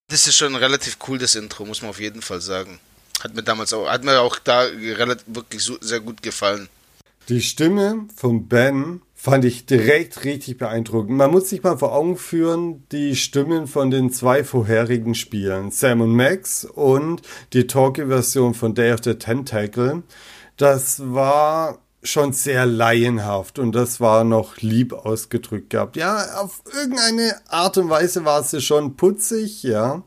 Das 0.10 0.28
ist 0.28 0.36
schon 0.36 0.56
relativ 0.56 0.98
cool, 1.08 1.18
das 1.18 1.36
Intro, 1.36 1.66
muss 1.66 1.82
man 1.82 1.90
auf 1.90 2.00
jeden 2.00 2.22
Fall 2.22 2.42
sagen. 2.42 2.80
Hat 3.24 3.34
mir 3.36 3.44
damals 3.44 3.72
auch, 3.72 3.88
hat 3.90 4.04
mir 4.04 4.20
auch 4.20 4.40
da 4.40 4.62
relativ, 4.62 5.26
wirklich 5.28 5.64
so, 5.64 5.78
sehr 5.80 6.00
gut 6.00 6.22
gefallen. 6.22 6.68
Die 7.30 7.42
Stimme 7.42 8.08
von 8.16 8.48
Ben 8.48 9.02
fand 9.14 9.46
ich 9.46 9.68
direkt 9.68 10.24
richtig 10.24 10.58
beeindruckend. 10.58 11.16
Man 11.16 11.30
muss 11.30 11.50
sich 11.50 11.62
mal 11.62 11.78
vor 11.78 11.94
Augen 11.94 12.18
führen, 12.18 12.88
die 12.92 13.16
Stimmen 13.16 13.68
von 13.68 13.92
den 13.92 14.12
zwei 14.12 14.44
vorherigen 14.44 15.14
Spielen, 15.14 15.70
Sam 15.70 16.02
und 16.02 16.16
Max 16.16 16.66
und 16.66 17.22
die 17.54 17.68
Talkie-Version 17.68 18.56
von 18.56 18.74
Day 18.74 18.92
of 18.92 19.02
the 19.04 19.14
Tentacle. 19.14 20.02
Das 20.58 21.02
war 21.14 21.80
schon 22.04 22.34
sehr 22.34 22.66
laienhaft 22.66 23.60
und 23.60 23.74
das 23.74 24.00
war 24.00 24.24
noch 24.24 24.58
lieb 24.58 24.94
ausgedrückt 24.94 25.70
gehabt. 25.70 25.96
Ja, 25.98 26.40
auf 26.40 26.62
irgendeine 26.74 27.36
Art 27.48 27.78
und 27.78 27.90
Weise 27.90 28.26
war 28.26 28.44
sie 28.44 28.62
schon 28.62 28.96
putzig, 28.96 29.64
ja. 29.64 30.04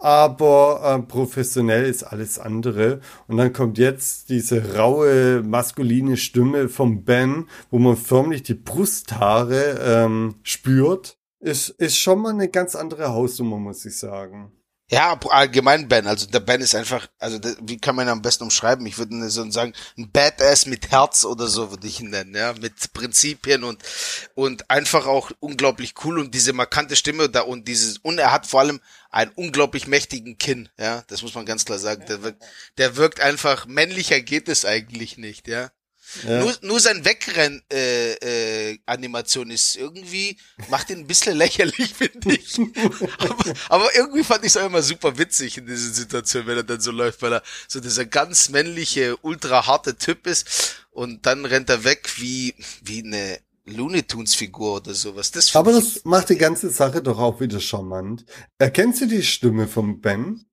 Aber 0.00 0.98
äh, 0.98 1.02
professionell 1.06 1.84
ist 1.84 2.02
alles 2.02 2.40
andere. 2.40 3.00
Und 3.28 3.36
dann 3.36 3.52
kommt 3.52 3.78
jetzt 3.78 4.30
diese 4.30 4.74
raue, 4.74 5.44
maskuline 5.44 6.16
Stimme 6.16 6.68
vom 6.68 7.04
Ben, 7.04 7.48
wo 7.70 7.78
man 7.78 7.96
förmlich 7.96 8.42
die 8.42 8.54
Brusthaare 8.54 9.78
ähm, 9.80 10.34
spürt. 10.42 11.18
Ist, 11.38 11.68
ist 11.68 11.98
schon 11.98 12.20
mal 12.20 12.32
eine 12.32 12.48
ganz 12.48 12.74
andere 12.74 13.10
Hausnummer, 13.10 13.58
muss 13.58 13.84
ich 13.84 13.96
sagen. 13.96 14.50
Ja, 14.92 15.18
allgemein 15.30 15.88
Ben. 15.88 16.06
Also 16.06 16.26
der 16.26 16.40
Ben 16.40 16.60
ist 16.60 16.74
einfach, 16.74 17.08
also 17.18 17.38
der, 17.38 17.56
wie 17.62 17.78
kann 17.78 17.96
man 17.96 18.06
ihn 18.06 18.10
am 18.10 18.20
besten 18.20 18.44
umschreiben? 18.44 18.84
Ich 18.84 18.98
würde 18.98 19.30
so 19.30 19.50
sagen, 19.50 19.72
ein 19.96 20.10
Badass 20.12 20.66
mit 20.66 20.90
Herz 20.90 21.24
oder 21.24 21.46
so 21.46 21.70
würde 21.70 21.86
ich 21.86 22.00
ihn 22.00 22.10
nennen, 22.10 22.34
ja, 22.34 22.52
mit 22.52 22.92
Prinzipien 22.92 23.64
und 23.64 23.82
und 24.34 24.68
einfach 24.68 25.06
auch 25.06 25.30
unglaublich 25.40 25.94
cool 26.04 26.18
und 26.18 26.34
diese 26.34 26.52
markante 26.52 26.94
Stimme 26.94 27.30
da 27.30 27.40
und 27.40 27.68
dieses 27.68 27.98
und 27.98 28.18
er 28.18 28.32
hat 28.32 28.46
vor 28.46 28.60
allem 28.60 28.80
einen 29.10 29.30
unglaublich 29.34 29.86
mächtigen 29.86 30.36
Kinn, 30.36 30.68
ja, 30.78 31.02
das 31.06 31.22
muss 31.22 31.34
man 31.34 31.46
ganz 31.46 31.64
klar 31.64 31.78
sagen. 31.78 32.04
Der 32.06 32.22
wirkt, 32.22 32.42
der 32.76 32.96
wirkt 32.96 33.20
einfach 33.20 33.64
männlicher 33.64 34.20
geht 34.20 34.50
es 34.50 34.66
eigentlich 34.66 35.16
nicht, 35.16 35.48
ja. 35.48 35.70
Ja. 36.26 36.40
Nur, 36.40 36.54
nur 36.62 36.80
sein 36.80 37.04
Wegrenn 37.04 37.62
äh, 37.72 38.12
äh, 38.70 38.78
Animation 38.86 39.50
ist 39.50 39.76
irgendwie 39.76 40.38
macht 40.68 40.90
ihn 40.90 40.98
ein 40.98 41.06
bisschen 41.06 41.36
lächerlich, 41.36 41.94
finde 41.94 42.34
ich. 42.34 42.58
aber, 43.18 43.36
aber 43.68 43.94
irgendwie 43.96 44.24
fand 44.24 44.44
ich 44.44 44.48
es 44.48 44.56
auch 44.56 44.66
immer 44.66 44.82
super 44.82 45.18
witzig 45.18 45.58
in 45.58 45.66
dieser 45.66 45.92
Situation, 45.92 46.46
wenn 46.46 46.58
er 46.58 46.62
dann 46.62 46.80
so 46.80 46.90
läuft, 46.90 47.22
weil 47.22 47.34
er 47.34 47.42
so 47.68 47.80
dieser 47.80 48.06
ganz 48.06 48.48
männliche, 48.48 49.16
ultra 49.22 49.66
harte 49.66 49.96
Typ 49.96 50.26
ist 50.26 50.86
und 50.90 51.26
dann 51.26 51.44
rennt 51.44 51.70
er 51.70 51.84
weg 51.84 52.08
wie 52.16 52.54
wie 52.82 53.02
eine 53.02 53.38
Looney 53.64 54.02
Tunes 54.02 54.34
Figur 54.34 54.76
oder 54.76 54.94
sowas. 54.94 55.30
Das 55.30 55.54
aber 55.54 55.72
das 55.72 56.04
macht 56.04 56.30
die 56.30 56.36
ganze 56.36 56.70
Sache 56.70 57.02
doch 57.02 57.18
auch 57.18 57.40
wieder 57.40 57.60
charmant. 57.60 58.24
Erkennst 58.58 59.00
du 59.02 59.06
die 59.06 59.22
Stimme 59.22 59.68
von 59.68 60.00
Ben? 60.00 60.44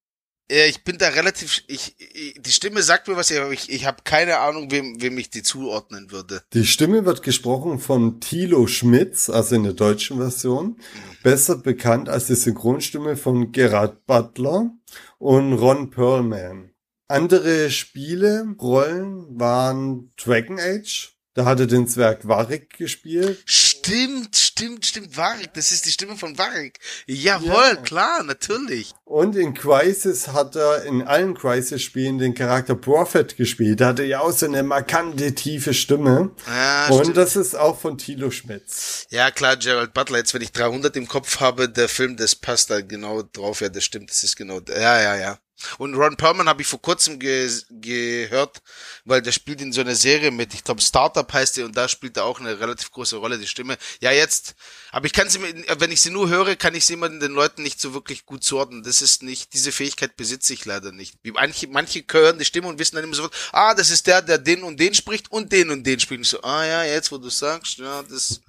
Ja, 0.51 0.65
ich 0.65 0.83
bin 0.83 0.97
da 0.97 1.09
relativ, 1.09 1.63
ich, 1.67 1.95
ich 1.99 2.33
die 2.39 2.51
Stimme 2.51 2.81
sagt 2.81 3.07
mir 3.07 3.15
was, 3.15 3.31
aber 3.31 3.51
ich, 3.51 3.69
ich 3.69 3.85
habe 3.85 3.99
keine 4.03 4.39
Ahnung, 4.39 4.71
wem, 4.71 4.99
wem 4.99 5.17
ich 5.19 5.29
die 5.29 5.43
zuordnen 5.43 6.11
würde. 6.11 6.41
Die 6.53 6.65
Stimme 6.65 7.05
wird 7.05 7.21
gesprochen 7.21 7.77
von 7.79 8.19
Thilo 8.19 8.65
Schmitz, 8.65 9.29
also 9.29 9.55
in 9.55 9.63
der 9.63 9.73
deutschen 9.73 10.17
Version, 10.17 10.69
mhm. 10.69 10.77
besser 11.21 11.55
bekannt 11.55 12.09
als 12.09 12.27
die 12.27 12.35
Synchronstimme 12.35 13.15
von 13.15 13.51
Gerard 13.51 14.07
Butler 14.07 14.71
und 15.19 15.53
Ron 15.53 15.91
Perlman. 15.91 16.71
Andere 17.07 17.69
Spiele, 17.69 18.55
Rollen 18.59 19.39
waren 19.39 20.11
Dragon 20.15 20.59
Age, 20.59 21.15
da 21.35 21.45
hat 21.45 21.59
er 21.59 21.67
den 21.67 21.87
Zwerg 21.87 22.27
Warwick 22.27 22.77
gespielt. 22.77 23.41
Stimmt, 23.79 24.35
stimmt, 24.35 24.85
stimmt, 24.85 25.17
Warwick. 25.17 25.53
Das 25.53 25.71
ist 25.71 25.85
die 25.85 25.91
Stimme 25.91 26.15
von 26.17 26.37
Warwick. 26.37 26.79
Jawohl, 27.07 27.49
ja. 27.49 27.75
klar, 27.77 28.23
natürlich. 28.23 28.93
Und 29.05 29.35
in 29.35 29.53
Crisis 29.53 30.27
hat 30.29 30.55
er 30.55 30.83
in 30.83 31.01
allen 31.01 31.33
Crisis-Spielen 31.33 32.17
den 32.17 32.33
Charakter 32.33 32.75
Prophet 32.75 33.37
gespielt. 33.37 33.79
Da 33.81 33.87
hatte 33.87 34.03
ja 34.03 34.19
auch 34.19 34.31
so 34.31 34.45
eine 34.45 34.63
markante, 34.63 35.33
tiefe 35.33 35.73
Stimme. 35.73 36.31
Ja, 36.47 36.87
Und 36.89 36.99
stimmt. 36.99 37.17
das 37.17 37.35
ist 37.35 37.55
auch 37.55 37.79
von 37.79 37.97
Thilo 37.97 38.31
Schmitz. 38.31 39.07
Ja, 39.09 39.31
klar, 39.31 39.55
Gerald 39.55 39.93
Butler. 39.93 40.17
Jetzt, 40.17 40.33
wenn 40.33 40.41
ich 40.41 40.51
300 40.51 40.95
im 40.97 41.07
Kopf 41.07 41.39
habe, 41.39 41.69
der 41.69 41.87
Film, 41.89 42.17
das 42.17 42.35
passt 42.35 42.69
da 42.69 42.81
genau 42.81 43.23
drauf. 43.23 43.61
Ja, 43.61 43.69
das 43.69 43.83
stimmt, 43.85 44.09
das 44.09 44.23
ist 44.23 44.35
genau, 44.35 44.59
ja, 44.67 45.01
ja, 45.01 45.15
ja. 45.15 45.39
Und 45.77 45.95
Ron 45.95 46.15
Perlman 46.15 46.47
habe 46.47 46.61
ich 46.61 46.67
vor 46.67 46.81
kurzem 46.81 47.19
ge 47.19 47.49
gehört, 47.69 48.61
weil 49.05 49.21
der 49.21 49.31
spielt 49.31 49.61
in 49.61 49.73
so 49.73 49.81
einer 49.81 49.95
Serie 49.95 50.31
mit, 50.31 50.53
ich 50.53 50.63
glaube 50.63 50.81
Startup 50.81 51.31
heißt 51.31 51.57
die 51.57 51.63
und 51.63 51.75
da 51.75 51.87
spielt 51.87 52.17
er 52.17 52.25
auch 52.25 52.39
eine 52.39 52.59
relativ 52.59 52.91
große 52.91 53.17
Rolle, 53.17 53.37
die 53.37 53.47
Stimme. 53.47 53.77
Ja, 53.99 54.11
jetzt, 54.11 54.55
aber 54.91 55.05
ich 55.05 55.13
kann 55.13 55.29
sie, 55.29 55.41
wenn 55.41 55.91
ich 55.91 56.01
sie 56.01 56.11
nur 56.11 56.29
höre, 56.29 56.55
kann 56.55 56.75
ich 56.75 56.85
sie 56.85 56.93
immer 56.93 57.09
den 57.09 57.31
Leuten 57.31 57.63
nicht 57.63 57.81
so 57.81 57.93
wirklich 57.93 58.25
gut 58.25 58.43
zuordnen. 58.43 58.83
Das 58.83 59.01
ist 59.01 59.23
nicht, 59.23 59.53
diese 59.53 59.71
Fähigkeit 59.71 60.15
besitze 60.15 60.53
ich 60.53 60.65
leider 60.65 60.91
nicht. 60.91 61.15
Wie 61.23 61.31
manche, 61.31 61.67
manche 61.67 62.03
hören 62.09 62.39
die 62.39 62.45
Stimme 62.45 62.67
und 62.67 62.79
wissen 62.79 62.95
dann 62.95 63.03
immer 63.03 63.15
sofort, 63.15 63.35
ah, 63.51 63.73
das 63.73 63.89
ist 63.89 64.07
der, 64.07 64.21
der 64.21 64.37
den 64.37 64.63
und 64.63 64.79
den 64.79 64.93
spricht 64.93 65.31
und 65.31 65.51
den 65.51 65.71
und 65.71 65.83
den 65.85 65.99
spricht. 65.99 66.19
Und 66.19 66.27
so, 66.27 66.41
ah 66.41 66.65
ja, 66.65 66.83
jetzt 66.83 67.11
wo 67.11 67.17
du 67.17 67.29
sagst, 67.29 67.77
ja, 67.77 68.03
das 68.03 68.41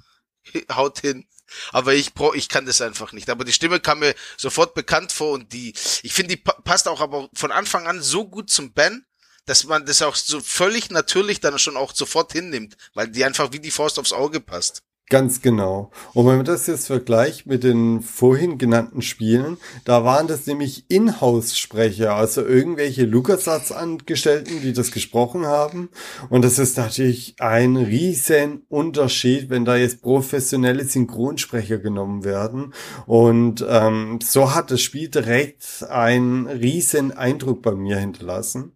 haut 0.72 1.00
hin. 1.00 1.26
Aber 1.72 1.94
ich 1.94 2.12
ich 2.34 2.48
kann 2.48 2.66
das 2.66 2.80
einfach 2.80 3.12
nicht. 3.12 3.30
Aber 3.30 3.44
die 3.44 3.52
Stimme 3.52 3.80
kam 3.80 4.00
mir 4.00 4.14
sofort 4.36 4.74
bekannt 4.74 5.12
vor 5.12 5.32
und 5.32 5.52
die, 5.52 5.74
ich 6.02 6.12
finde, 6.12 6.36
die 6.36 6.42
passt 6.42 6.88
auch 6.88 7.00
aber 7.00 7.28
von 7.32 7.52
Anfang 7.52 7.86
an 7.86 8.02
so 8.02 8.26
gut 8.26 8.50
zum 8.50 8.72
Ben, 8.72 9.04
dass 9.46 9.64
man 9.64 9.86
das 9.86 10.02
auch 10.02 10.14
so 10.14 10.40
völlig 10.40 10.90
natürlich 10.90 11.40
dann 11.40 11.58
schon 11.58 11.76
auch 11.76 11.94
sofort 11.94 12.32
hinnimmt, 12.32 12.76
weil 12.94 13.08
die 13.08 13.24
einfach 13.24 13.52
wie 13.52 13.60
die 13.60 13.70
Faust 13.70 13.98
aufs 13.98 14.12
Auge 14.12 14.40
passt. 14.40 14.82
Ganz 15.10 15.42
genau. 15.42 15.90
Und 16.14 16.26
wenn 16.28 16.36
man 16.36 16.44
das 16.44 16.68
jetzt 16.68 16.86
vergleicht 16.86 17.44
mit 17.44 17.64
den 17.64 18.00
vorhin 18.00 18.58
genannten 18.58 19.02
Spielen, 19.02 19.56
da 19.84 20.04
waren 20.04 20.28
das 20.28 20.46
nämlich 20.46 20.84
Inhouse-Sprecher, 20.86 22.14
also 22.14 22.46
irgendwelche 22.46 23.06
LucasArts-Angestellten, 23.06 24.60
die 24.62 24.72
das 24.72 24.92
gesprochen 24.92 25.46
haben. 25.46 25.88
Und 26.28 26.44
das 26.44 26.60
ist 26.60 26.76
natürlich 26.76 27.34
ein 27.40 27.76
riesen 27.76 28.62
Unterschied, 28.68 29.50
wenn 29.50 29.64
da 29.64 29.76
jetzt 29.76 30.00
professionelle 30.00 30.84
Synchronsprecher 30.84 31.78
genommen 31.78 32.22
werden. 32.22 32.72
Und 33.06 33.66
ähm, 33.68 34.20
so 34.22 34.54
hat 34.54 34.70
das 34.70 34.80
Spiel 34.80 35.08
direkt 35.08 35.84
einen 35.90 36.46
riesen 36.46 37.10
Eindruck 37.10 37.62
bei 37.62 37.72
mir 37.72 37.98
hinterlassen. 37.98 38.74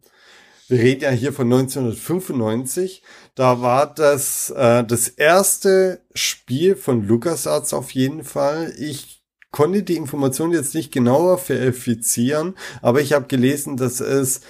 Wir 0.66 0.78
reden 0.78 1.02
ja 1.02 1.10
hier 1.10 1.32
von 1.34 1.52
1995. 1.52 3.02
Da 3.34 3.60
war 3.60 3.92
das 3.92 4.50
äh, 4.50 4.84
das 4.84 5.08
erste 5.08 6.00
Spiel 6.14 6.76
von 6.76 7.06
LucasArts 7.06 7.74
auf 7.74 7.90
jeden 7.90 8.22
Fall. 8.22 8.72
Ich 8.78 9.22
konnte 9.50 9.82
die 9.82 9.96
Information 9.96 10.52
jetzt 10.52 10.74
nicht 10.74 10.92
genauer 10.92 11.38
verifizieren, 11.38 12.56
aber 12.82 13.00
ich 13.00 13.12
habe 13.12 13.26
gelesen, 13.26 13.76
dass 13.76 14.00
es 14.00 14.40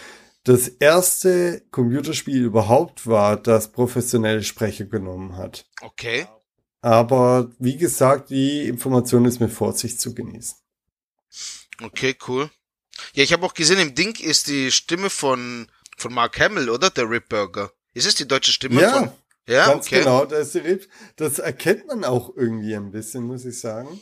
das 0.45 0.69
erste 0.69 1.63
Computerspiel 1.71 2.43
überhaupt 2.43 3.07
war, 3.07 3.37
das 3.37 3.73
professionelle 3.73 4.43
Sprecher 4.43 4.85
genommen 4.85 5.37
hat. 5.37 5.67
Okay. 5.81 6.27
Aber 6.83 7.51
wie 7.59 7.79
gesagt, 7.79 8.29
die 8.29 8.69
Information 8.69 9.25
ist 9.25 9.41
mit 9.41 9.51
Vorsicht 9.51 10.01
zu 10.01 10.15
genießen. 10.15 10.57
Okay, 11.83 12.15
cool. 12.29 12.51
Ja, 13.15 13.25
ich 13.25 13.33
habe 13.33 13.47
auch 13.47 13.55
gesehen, 13.55 13.79
im 13.79 13.95
Ding 13.95 14.21
ist 14.21 14.49
die 14.49 14.71
Stimme 14.71 15.09
von, 15.09 15.67
von 15.97 16.13
Mark 16.13 16.39
Hamill, 16.39 16.69
oder? 16.69 16.91
Der 16.91 17.09
Rip 17.09 17.31
Burger. 17.31 17.73
Ist 17.95 18.07
es 18.07 18.15
die 18.17 18.29
deutsche 18.29 18.53
Stimme 18.53 18.83
ja, 18.83 18.93
von? 18.93 19.13
Ja, 19.47 19.67
ganz 19.67 19.87
okay. 19.87 20.01
genau. 20.01 20.25
Das, 20.25 20.57
das 21.17 21.39
erkennt 21.39 21.87
man 21.87 22.05
auch 22.05 22.37
irgendwie 22.37 22.75
ein 22.75 22.91
bisschen, 22.91 23.25
muss 23.25 23.45
ich 23.45 23.59
sagen. 23.59 24.01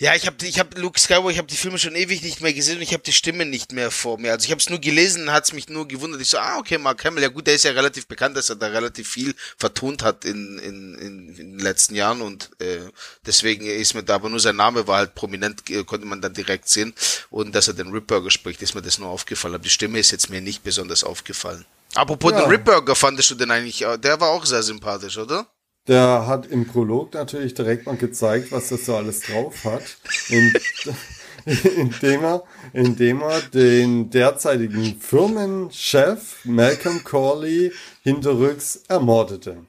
Ja, 0.00 0.14
ich 0.14 0.26
habe 0.26 0.46
ich 0.46 0.58
hab 0.58 0.78
Luke 0.78 0.98
Skywalker, 0.98 1.28
ich 1.28 1.36
habe 1.36 1.48
die 1.48 1.58
Filme 1.58 1.78
schon 1.78 1.94
ewig 1.94 2.22
nicht 2.22 2.40
mehr 2.40 2.54
gesehen 2.54 2.76
und 2.76 2.82
ich 2.82 2.94
habe 2.94 3.02
die 3.02 3.12
Stimme 3.12 3.44
nicht 3.44 3.72
mehr 3.72 3.90
vor 3.90 4.16
mir. 4.16 4.32
Also 4.32 4.46
ich 4.46 4.50
habe 4.50 4.58
es 4.58 4.70
nur 4.70 4.78
gelesen, 4.78 5.30
hat 5.30 5.44
es 5.44 5.52
mich 5.52 5.68
nur 5.68 5.86
gewundert. 5.86 6.22
Ich 6.22 6.28
so, 6.28 6.38
ah, 6.38 6.56
okay, 6.56 6.78
Mark 6.78 7.04
Hamill, 7.04 7.22
ja 7.22 7.28
gut, 7.28 7.46
der 7.46 7.54
ist 7.54 7.64
ja 7.64 7.72
relativ 7.72 8.06
bekannt, 8.06 8.34
dass 8.34 8.48
er 8.48 8.56
da 8.56 8.68
relativ 8.68 9.10
viel 9.10 9.34
vertont 9.58 10.02
hat 10.02 10.24
in, 10.24 10.58
in, 10.58 10.94
in, 10.94 11.28
in 11.28 11.50
den 11.50 11.58
letzten 11.58 11.94
Jahren 11.96 12.22
und 12.22 12.48
äh, 12.62 12.78
deswegen 13.26 13.66
ist 13.66 13.92
mir 13.92 14.02
da, 14.02 14.14
aber 14.14 14.30
nur 14.30 14.40
sein 14.40 14.56
Name 14.56 14.86
war 14.86 14.96
halt 14.96 15.14
prominent, 15.14 15.68
äh, 15.68 15.84
konnte 15.84 16.06
man 16.06 16.22
dann 16.22 16.32
direkt 16.32 16.70
sehen 16.70 16.94
und 17.28 17.54
dass 17.54 17.68
er 17.68 17.74
den 17.74 17.92
Ripburger 17.92 18.30
spricht, 18.30 18.62
ist 18.62 18.74
mir 18.74 18.80
das 18.80 18.98
nur 18.98 19.10
aufgefallen. 19.10 19.56
Aber 19.56 19.64
die 19.64 19.68
Stimme 19.68 19.98
ist 19.98 20.12
jetzt 20.12 20.30
mir 20.30 20.40
nicht 20.40 20.62
besonders 20.62 21.04
aufgefallen. 21.04 21.66
Apropos 22.00 22.32
ja. 22.32 22.40
den 22.40 22.48
Ripburger, 22.48 22.96
fandest 22.96 23.30
du 23.30 23.34
den 23.34 23.50
eigentlich, 23.50 23.84
der 23.98 24.20
war 24.20 24.30
auch 24.30 24.46
sehr 24.46 24.62
sympathisch, 24.62 25.18
oder? 25.18 25.46
Der 25.86 26.26
hat 26.26 26.46
im 26.46 26.66
Prolog 26.66 27.12
natürlich 27.12 27.52
direkt 27.52 27.84
mal 27.84 27.96
gezeigt, 27.96 28.52
was 28.52 28.70
das 28.70 28.86
so 28.86 28.96
alles 28.96 29.20
drauf 29.20 29.64
hat. 29.64 29.82
Und 30.30 30.96
indem 31.76 32.24
er, 32.24 32.42
indem 32.72 33.20
er 33.20 33.42
den 33.42 34.08
derzeitigen 34.08 34.98
Firmenchef 34.98 36.38
Malcolm 36.44 37.04
Corley 37.04 37.70
hinterrücks 38.02 38.76
ermordete. 38.88 39.66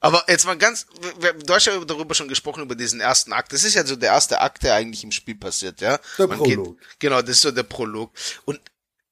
Aber 0.00 0.22
jetzt 0.28 0.44
mal 0.44 0.58
ganz, 0.58 0.86
du 1.46 1.54
hast 1.54 1.64
ja 1.64 1.82
darüber 1.82 2.14
schon 2.14 2.28
gesprochen, 2.28 2.62
über 2.62 2.74
diesen 2.74 3.00
ersten 3.00 3.32
Akt. 3.32 3.54
Das 3.54 3.64
ist 3.64 3.72
ja 3.72 3.86
so 3.86 3.96
der 3.96 4.10
erste 4.10 4.38
Akt, 4.38 4.64
der 4.64 4.74
eigentlich 4.74 5.02
im 5.02 5.12
Spiel 5.12 5.36
passiert, 5.36 5.80
ja. 5.80 5.98
Der 6.18 6.28
Man 6.28 6.36
Prolog. 6.36 6.78
Geht, 6.78 6.98
genau, 6.98 7.22
das 7.22 7.30
ist 7.30 7.40
so 7.40 7.50
der 7.50 7.62
Prolog. 7.62 8.12
Und 8.44 8.60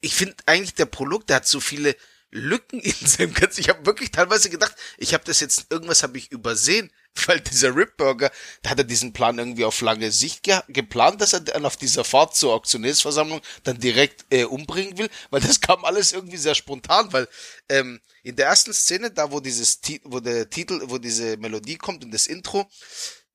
ich 0.03 0.15
finde 0.15 0.37
eigentlich 0.45 0.75
der 0.75 0.85
Prolog, 0.85 1.27
der 1.27 1.37
hat 1.37 1.47
so 1.47 1.61
viele 1.61 1.97
Lücken 2.33 2.81
in 2.81 2.95
seinem 3.07 3.35
Ganzen. 3.35 3.61
Ich 3.61 3.69
habe 3.69 3.87
wirklich 3.87 4.11
teilweise 4.11 4.51
gedacht, 4.51 4.75
ich 4.97 5.15
habe 5.15 5.23
das 5.25 5.41
jetzt, 5.41 5.67
irgendwas 5.71 6.03
habe 6.03 6.19
ich 6.19 6.33
übersehen, 6.33 6.91
weil 7.27 7.41
dieser 7.41 7.77
Ripburger, 7.77 8.33
da 8.63 8.71
hat 8.71 8.79
er 8.79 8.85
diesen 8.85 9.13
Plan 9.13 9.39
irgendwie 9.39 9.67
auf 9.67 9.81
lange 9.83 10.11
Sicht 10.11 10.43
ge 10.43 10.59
geplant, 10.69 11.21
dass 11.21 11.35
er 11.35 11.41
dann 11.41 11.67
auf 11.67 11.77
dieser 11.77 12.05
Fahrt 12.05 12.35
zur 12.35 12.55
Auktionärsversammlung 12.55 13.43
dann 13.65 13.79
direkt 13.79 14.25
äh, 14.31 14.45
umbringen 14.45 14.97
will, 14.97 15.11
weil 15.31 15.43
das 15.43 15.61
kam 15.61 15.85
alles 15.85 16.13
irgendwie 16.13 16.39
sehr 16.39 16.55
spontan, 16.55 17.13
weil 17.13 17.29
ähm, 17.69 18.01
in 18.23 18.37
der 18.37 18.47
ersten 18.47 18.73
Szene, 18.73 19.11
da 19.11 19.31
wo 19.31 19.41
dieses, 19.41 19.81
wo 20.05 20.21
der 20.21 20.49
Titel, 20.49 20.81
wo 20.87 20.99
diese 20.99 21.37
Melodie 21.37 21.77
kommt 21.77 22.03
und 22.03 22.13
das 22.13 22.27
Intro, 22.27 22.69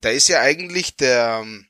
da 0.02 0.10
ist 0.10 0.28
ja 0.28 0.42
eigentlich 0.42 0.96
der, 0.96 1.42
ähm, 1.44 1.68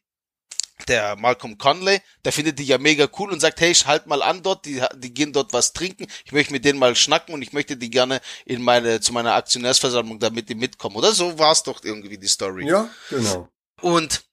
der 0.87 1.15
Malcolm 1.15 1.57
Conley, 1.57 2.01
der 2.23 2.31
findet 2.31 2.59
die 2.59 2.65
ja 2.65 2.77
mega 2.77 3.07
cool 3.17 3.31
und 3.31 3.39
sagt, 3.39 3.59
hey, 3.59 3.73
halt 3.73 4.07
mal 4.07 4.21
an 4.21 4.43
dort, 4.43 4.65
die, 4.65 4.81
die 4.95 5.13
gehen 5.13 5.33
dort 5.33 5.53
was 5.53 5.73
trinken, 5.73 6.07
ich 6.25 6.31
möchte 6.31 6.53
mit 6.53 6.65
denen 6.65 6.79
mal 6.79 6.95
schnacken 6.95 7.33
und 7.33 7.41
ich 7.41 7.53
möchte 7.53 7.77
die 7.77 7.89
gerne 7.89 8.21
in 8.45 8.61
meine, 8.61 9.01
zu 9.01 9.13
meiner 9.13 9.33
Aktionärsversammlung, 9.33 10.19
damit 10.19 10.49
die 10.49 10.55
mitkommen. 10.55 10.95
Oder 10.95 11.13
so 11.13 11.37
war 11.39 11.51
es 11.51 11.63
doch 11.63 11.83
irgendwie 11.83 12.17
die 12.17 12.27
Story. 12.27 12.67
Ja, 12.67 12.89
genau. 13.09 13.49
Und 13.81 14.23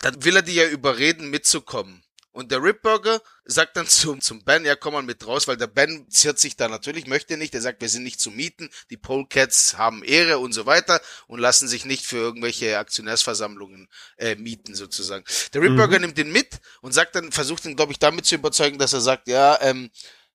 dann 0.00 0.24
will 0.24 0.36
er 0.36 0.42
die 0.42 0.54
ja 0.54 0.66
überreden, 0.66 1.30
mitzukommen. 1.30 2.02
Und 2.32 2.52
der 2.52 2.62
Ripburger 2.62 3.20
sagt 3.44 3.76
dann 3.76 3.86
zum, 3.88 4.20
zum 4.20 4.44
Ben, 4.44 4.64
ja, 4.64 4.76
komm 4.76 4.92
mal 4.94 5.02
mit 5.02 5.26
raus, 5.26 5.48
weil 5.48 5.56
der 5.56 5.66
Ben 5.66 6.08
ziert 6.10 6.38
sich 6.38 6.56
da 6.56 6.68
natürlich, 6.68 7.06
möchte 7.06 7.36
nicht. 7.36 7.54
Er 7.54 7.60
sagt, 7.60 7.80
wir 7.80 7.88
sind 7.88 8.02
nicht 8.04 8.20
zu 8.20 8.30
mieten, 8.30 8.70
die 8.90 8.96
Polecats 8.96 9.76
haben 9.76 10.04
Ehre 10.04 10.38
und 10.38 10.52
so 10.52 10.66
weiter 10.66 11.00
und 11.26 11.38
lassen 11.40 11.68
sich 11.68 11.84
nicht 11.84 12.04
für 12.06 12.16
irgendwelche 12.18 12.78
Aktionärsversammlungen 12.78 13.88
äh, 14.16 14.34
mieten 14.36 14.74
sozusagen. 14.74 15.24
Der 15.54 15.62
Ripburger 15.62 15.96
Mhm. 15.96 16.02
nimmt 16.06 16.18
ihn 16.18 16.32
mit 16.32 16.60
und 16.80 16.92
sagt 16.92 17.14
dann, 17.14 17.32
versucht 17.32 17.64
ihn, 17.64 17.76
glaube 17.76 17.92
ich, 17.92 17.98
damit 17.98 18.26
zu 18.26 18.34
überzeugen, 18.34 18.78
dass 18.78 18.92
er 18.92 19.00
sagt, 19.00 19.28
ja, 19.28 19.58
ähm, 19.62 19.90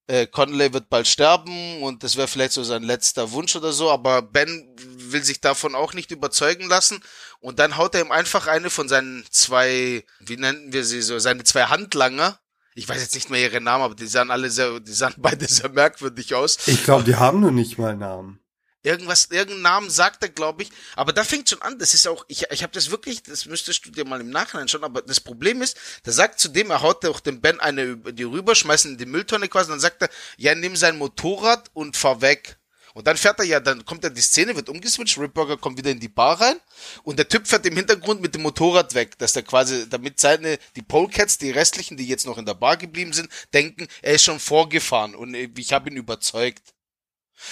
äh, 0.07 0.27
Conley 0.27 0.73
wird 0.73 0.89
bald 0.89 1.07
sterben 1.07 1.81
und 1.81 2.03
das 2.03 2.17
wäre 2.17 2.27
vielleicht 2.27 2.53
so 2.53 2.63
sein 2.63 2.83
letzter 2.83 3.31
Wunsch 3.31 3.55
oder 3.55 3.71
so, 3.71 3.89
aber 3.89 4.21
Ben 4.21 4.67
will 4.77 5.23
sich 5.23 5.39
davon 5.39 5.75
auch 5.75 5.93
nicht 5.93 6.11
überzeugen 6.11 6.67
lassen 6.67 7.01
und 7.39 7.59
dann 7.59 7.77
haut 7.77 7.95
er 7.95 8.01
ihm 8.01 8.11
einfach 8.11 8.47
eine 8.47 8.69
von 8.69 8.89
seinen 8.89 9.23
zwei, 9.29 10.03
wie 10.19 10.37
nennen 10.37 10.73
wir 10.73 10.83
sie 10.83 11.01
so, 11.01 11.19
seine 11.19 11.43
zwei 11.43 11.65
Handlanger. 11.65 12.39
Ich 12.75 12.89
weiß 12.89 13.01
jetzt 13.01 13.15
nicht 13.15 13.29
mehr 13.29 13.41
ihre 13.41 13.61
Namen, 13.61 13.83
aber 13.83 13.95
die 13.95 14.07
sahen 14.07 14.31
alle 14.31 14.49
sehr, 14.49 14.79
die 14.79 14.91
sahen 14.91 15.13
beide 15.17 15.45
sehr 15.47 15.69
merkwürdig 15.69 16.33
aus. 16.33 16.57
Ich 16.67 16.83
glaube, 16.83 17.03
die 17.03 17.15
haben 17.15 17.39
noch 17.39 17.51
nicht 17.51 17.77
mal 17.77 17.95
Namen. 17.95 18.42
Irgendwas, 18.83 19.29
irgendeinen 19.31 19.61
Namen 19.61 19.89
sagt 19.89 20.23
er, 20.23 20.29
glaube 20.29 20.63
ich. 20.63 20.69
Aber 20.95 21.13
da 21.13 21.23
fängt 21.23 21.49
schon 21.49 21.61
an. 21.61 21.79
Das 21.79 21.93
ist 21.93 22.05
auch, 22.05 22.25
ich, 22.27 22.43
ich 22.51 22.63
habe 22.63 22.73
das 22.73 22.91
wirklich, 22.91 23.23
das 23.23 23.45
müsstest 23.45 23.85
du 23.85 23.91
dir 23.91 24.05
mal 24.05 24.19
im 24.19 24.29
Nachhinein 24.29 24.67
schauen. 24.67 24.83
Aber 24.83 25.01
das 25.01 25.21
Problem 25.21 25.61
ist, 25.61 25.77
der 26.05 26.11
sagt 26.11 26.39
zu 26.39 26.49
dem, 26.49 26.69
er 26.69 26.81
haut 26.81 27.05
auch 27.05 27.21
dem 27.21 27.39
Ben 27.39 27.61
eine 27.61 27.95
die 27.95 28.23
rüber, 28.23 28.55
schmeißt 28.55 28.85
in 28.85 28.97
die 28.97 29.05
Mülltonne 29.05 29.47
quasi. 29.47 29.67
Und 29.67 29.75
dann 29.75 29.79
sagt 29.79 30.01
er, 30.01 30.09
ja, 30.37 30.53
nimm 30.53 30.75
sein 30.75 30.97
Motorrad 30.97 31.71
und 31.73 31.95
fahr 31.95 32.19
weg. 32.19 32.57
Und 32.93 33.07
dann 33.07 33.17
fährt 33.17 33.39
er 33.39 33.45
ja, 33.45 33.59
dann 33.59 33.85
kommt 33.85 34.03
er 34.03 34.11
die 34.11 34.21
Szene, 34.21 34.55
wird 34.55 34.69
umgeswitcht, 34.69 35.17
Ripburger 35.17 35.57
kommt 35.57 35.77
wieder 35.77 35.89
in 35.89 35.99
die 35.99 36.09
Bar 36.09 36.39
rein 36.39 36.57
und 37.03 37.17
der 37.17 37.27
Typ 37.27 37.47
fährt 37.47 37.65
im 37.65 37.75
Hintergrund 37.75 38.21
mit 38.21 38.35
dem 38.35 38.43
Motorrad 38.43 38.93
weg, 38.93 39.17
dass 39.17 39.33
der 39.33 39.41
quasi, 39.41 39.89
damit 39.89 40.19
seine, 40.19 40.59
die 40.75 40.83
Polecats, 40.83 41.39
die 41.39 41.49
restlichen, 41.49 41.97
die 41.97 42.07
jetzt 42.07 42.27
noch 42.27 42.37
in 42.37 42.45
der 42.45 42.53
Bar 42.53 42.77
geblieben 42.77 43.11
sind, 43.11 43.29
denken, 43.51 43.87
er 44.03 44.13
ist 44.13 44.23
schon 44.23 44.39
vorgefahren 44.39 45.15
und 45.15 45.33
ich 45.33 45.73
habe 45.73 45.89
ihn 45.89 45.97
überzeugt. 45.97 46.75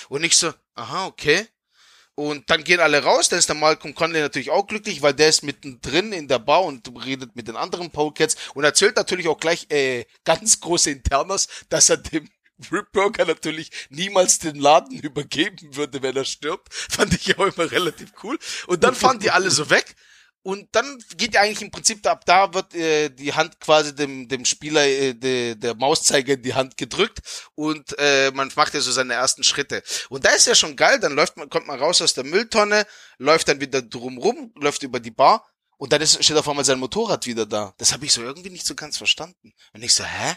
Und 0.09 0.23
ich 0.23 0.37
so, 0.37 0.53
aha, 0.75 1.07
okay. 1.07 1.47
Und 2.15 2.49
dann 2.49 2.63
gehen 2.63 2.79
alle 2.79 3.03
raus, 3.03 3.29
dann 3.29 3.39
ist 3.39 3.49
der 3.49 3.55
Malcolm 3.55 3.95
Conley 3.95 4.19
natürlich 4.19 4.51
auch 4.51 4.67
glücklich, 4.67 5.01
weil 5.01 5.13
der 5.13 5.29
ist 5.29 5.43
mittendrin 5.43 6.11
in 6.11 6.27
der 6.27 6.39
Bar 6.39 6.63
und 6.65 6.87
redet 7.05 7.35
mit 7.35 7.47
den 7.47 7.55
anderen 7.55 7.89
Polecats 7.89 8.35
und 8.53 8.63
erzählt 8.63 8.97
natürlich 8.97 9.27
auch 9.27 9.39
gleich 9.39 9.65
äh, 9.71 10.05
ganz 10.23 10.59
große 10.59 10.91
Internas, 10.91 11.47
dass 11.69 11.89
er 11.89 11.97
dem 11.97 12.29
Ripburger 12.71 13.25
natürlich 13.25 13.71
niemals 13.89 14.39
den 14.39 14.55
Laden 14.55 14.99
übergeben 14.99 15.75
würde, 15.75 16.03
wenn 16.03 16.15
er 16.15 16.25
stirbt. 16.25 16.73
Fand 16.73 17.13
ich 17.13 17.37
auch 17.39 17.57
immer 17.57 17.71
relativ 17.71 18.11
cool. 18.23 18.37
Und 18.67 18.83
dann 18.83 18.93
fahren 18.93 19.19
die 19.19 19.31
alle 19.31 19.49
so 19.49 19.69
weg. 19.69 19.95
Und 20.43 20.69
dann 20.71 20.97
geht 21.17 21.35
ja 21.35 21.41
eigentlich 21.41 21.61
im 21.61 21.69
Prinzip 21.69 22.05
ab 22.07 22.25
da 22.25 22.51
wird 22.53 22.73
äh, 22.73 23.09
die 23.09 23.33
Hand 23.33 23.59
quasi 23.59 23.93
dem 23.93 24.27
dem 24.27 24.43
Spieler 24.43 24.83
äh, 24.87 25.13
de, 25.13 25.53
der 25.53 25.75
Mauszeiger 25.75 26.33
in 26.33 26.41
die 26.41 26.55
Hand 26.55 26.77
gedrückt 26.77 27.19
und 27.53 27.95
äh, 27.99 28.31
man 28.31 28.51
macht 28.55 28.73
ja 28.73 28.81
so 28.81 28.91
seine 28.91 29.13
ersten 29.13 29.43
Schritte. 29.43 29.83
Und 30.09 30.25
da 30.25 30.31
ist 30.31 30.47
ja 30.47 30.55
schon 30.55 30.75
geil, 30.75 30.99
dann 30.99 31.13
läuft 31.13 31.37
man 31.37 31.47
kommt 31.47 31.67
man 31.67 31.79
raus 31.79 32.01
aus 32.01 32.15
der 32.15 32.23
Mülltonne, 32.23 32.87
läuft 33.19 33.49
dann 33.49 33.61
wieder 33.61 33.83
drumrum, 33.83 34.51
läuft 34.55 34.81
über 34.81 34.99
die 34.99 35.11
Bar 35.11 35.45
und 35.77 35.93
dann 35.93 36.01
ist, 36.01 36.23
steht 36.23 36.37
auf 36.37 36.47
einmal 36.49 36.65
sein 36.65 36.79
Motorrad 36.79 37.25
wieder 37.27 37.45
da. 37.45 37.73
Das 37.77 37.93
habe 37.93 38.05
ich 38.05 38.13
so 38.13 38.21
irgendwie 38.21 38.49
nicht 38.49 38.65
so 38.65 38.75
ganz 38.75 38.97
verstanden. 38.97 39.53
Und 39.73 39.83
ich 39.83 39.93
so, 39.93 40.03
hä? 40.03 40.35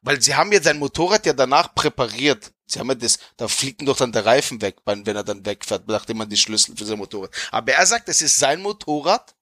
Weil 0.00 0.20
sie 0.22 0.34
haben 0.34 0.50
ja 0.50 0.62
sein 0.62 0.78
Motorrad 0.78 1.26
ja 1.26 1.32
danach 1.32 1.74
präpariert. 1.74 2.52
Sie 2.66 2.78
haben 2.78 2.88
ja 2.88 2.94
das, 2.94 3.18
da 3.36 3.46
fliegt 3.48 3.86
doch 3.86 3.96
dann 3.96 4.12
der 4.12 4.26
Reifen 4.26 4.60
weg, 4.60 4.76
wenn 4.84 5.06
er 5.06 5.22
dann 5.22 5.46
wegfährt, 5.46 5.86
nachdem 5.86 6.18
man 6.18 6.28
die 6.28 6.36
Schlüssel 6.36 6.76
für 6.76 6.84
sein 6.84 6.98
Motorrad. 6.98 7.30
Aber 7.52 7.72
er 7.72 7.86
sagt, 7.86 8.08
es 8.08 8.22
ist 8.22 8.38
sein 8.38 8.60
Motorrad 8.60 9.34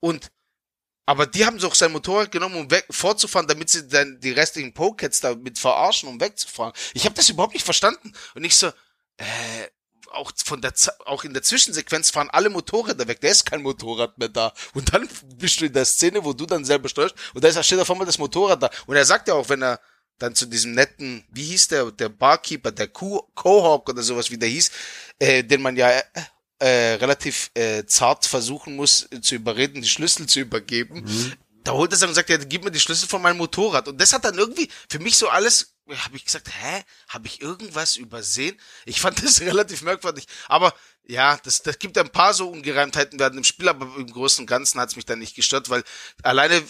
und 0.00 0.30
aber 1.06 1.26
die 1.26 1.44
haben 1.44 1.58
doch 1.58 1.74
sein 1.74 1.90
Motorrad 1.90 2.30
genommen, 2.30 2.54
um 2.54 2.70
weg, 2.70 2.86
fortzufahren, 2.88 3.48
damit 3.48 3.68
sie 3.68 3.88
dann 3.88 4.20
die 4.20 4.30
restlichen 4.30 4.72
Pokets 4.72 5.20
damit 5.20 5.58
verarschen, 5.58 6.08
um 6.08 6.20
wegzufahren. 6.20 6.72
Ich 6.94 7.04
habe 7.04 7.16
das 7.16 7.28
überhaupt 7.28 7.54
nicht 7.54 7.64
verstanden. 7.64 8.12
Und 8.34 8.44
ich 8.44 8.54
so, 8.54 8.68
äh, 9.16 9.66
auch 10.12 10.30
von 10.44 10.60
der 10.60 10.72
auch 11.06 11.24
in 11.24 11.32
der 11.32 11.42
Zwischensequenz 11.42 12.10
fahren 12.10 12.30
alle 12.30 12.48
Motorräder 12.48 13.08
weg. 13.08 13.20
Da 13.20 13.28
ist 13.28 13.44
kein 13.44 13.62
Motorrad 13.62 14.18
mehr 14.18 14.28
da. 14.28 14.52
Und 14.74 14.92
dann 14.92 15.08
bist 15.36 15.60
du 15.60 15.66
in 15.66 15.72
der 15.72 15.84
Szene, 15.84 16.24
wo 16.24 16.32
du 16.32 16.46
dann 16.46 16.64
selber 16.64 16.88
steuerst 16.88 17.14
und 17.34 17.42
da 17.42 17.48
ist 17.48 17.64
steht 17.64 17.80
auf 17.80 17.90
einmal 17.90 18.06
das 18.06 18.18
Motorrad 18.18 18.62
da. 18.62 18.70
Und 18.86 18.96
er 18.96 19.04
sagt 19.04 19.28
ja 19.28 19.34
auch, 19.34 19.48
wenn 19.48 19.62
er 19.62 19.80
dann 20.22 20.34
zu 20.34 20.46
diesem 20.46 20.72
netten, 20.72 21.24
wie 21.30 21.44
hieß 21.44 21.68
der, 21.68 21.90
der 21.90 22.08
Barkeeper, 22.08 22.70
der 22.72 22.88
Co- 22.88 23.28
Cohawk 23.34 23.88
oder 23.88 24.02
sowas, 24.02 24.30
wie 24.30 24.38
der 24.38 24.48
hieß, 24.48 24.70
äh, 25.18 25.42
den 25.42 25.62
man 25.62 25.76
ja 25.76 25.90
äh, 25.90 26.02
äh, 26.58 26.94
relativ 26.94 27.50
äh, 27.54 27.84
zart 27.86 28.26
versuchen 28.26 28.76
muss 28.76 29.08
äh, 29.10 29.20
zu 29.20 29.34
überreden, 29.34 29.82
die 29.82 29.88
Schlüssel 29.88 30.26
zu 30.26 30.40
übergeben. 30.40 31.04
Da 31.64 31.72
holt 31.72 31.92
er 31.92 31.98
sich 31.98 32.08
und 32.08 32.14
sagt, 32.14 32.30
ja, 32.30 32.36
gib 32.38 32.64
mir 32.64 32.70
die 32.70 32.80
Schlüssel 32.80 33.08
von 33.08 33.20
meinem 33.20 33.36
Motorrad. 33.38 33.88
Und 33.88 34.00
das 34.00 34.12
hat 34.12 34.24
dann 34.24 34.38
irgendwie 34.38 34.68
für 34.88 34.98
mich 34.98 35.16
so 35.16 35.28
alles, 35.28 35.74
habe 35.88 36.16
ich 36.16 36.24
gesagt, 36.24 36.48
hä, 36.48 36.82
habe 37.08 37.26
ich 37.26 37.42
irgendwas 37.42 37.96
übersehen? 37.96 38.56
Ich 38.86 39.00
fand 39.00 39.22
das 39.22 39.40
relativ 39.42 39.82
merkwürdig. 39.82 40.26
Aber 40.48 40.74
ja, 41.06 41.38
das, 41.42 41.62
das 41.62 41.78
gibt 41.78 41.98
ein 41.98 42.10
paar 42.10 42.34
so 42.34 42.48
Ungereimtheiten 42.48 43.18
werden 43.18 43.38
im 43.38 43.44
Spiel, 43.44 43.68
aber 43.68 43.86
im 43.96 44.06
Großen 44.06 44.42
und 44.42 44.46
Ganzen 44.46 44.80
hat's 44.80 44.96
mich 44.96 45.06
dann 45.06 45.18
nicht 45.18 45.34
gestört, 45.34 45.68
weil 45.68 45.82
alleine, 46.22 46.62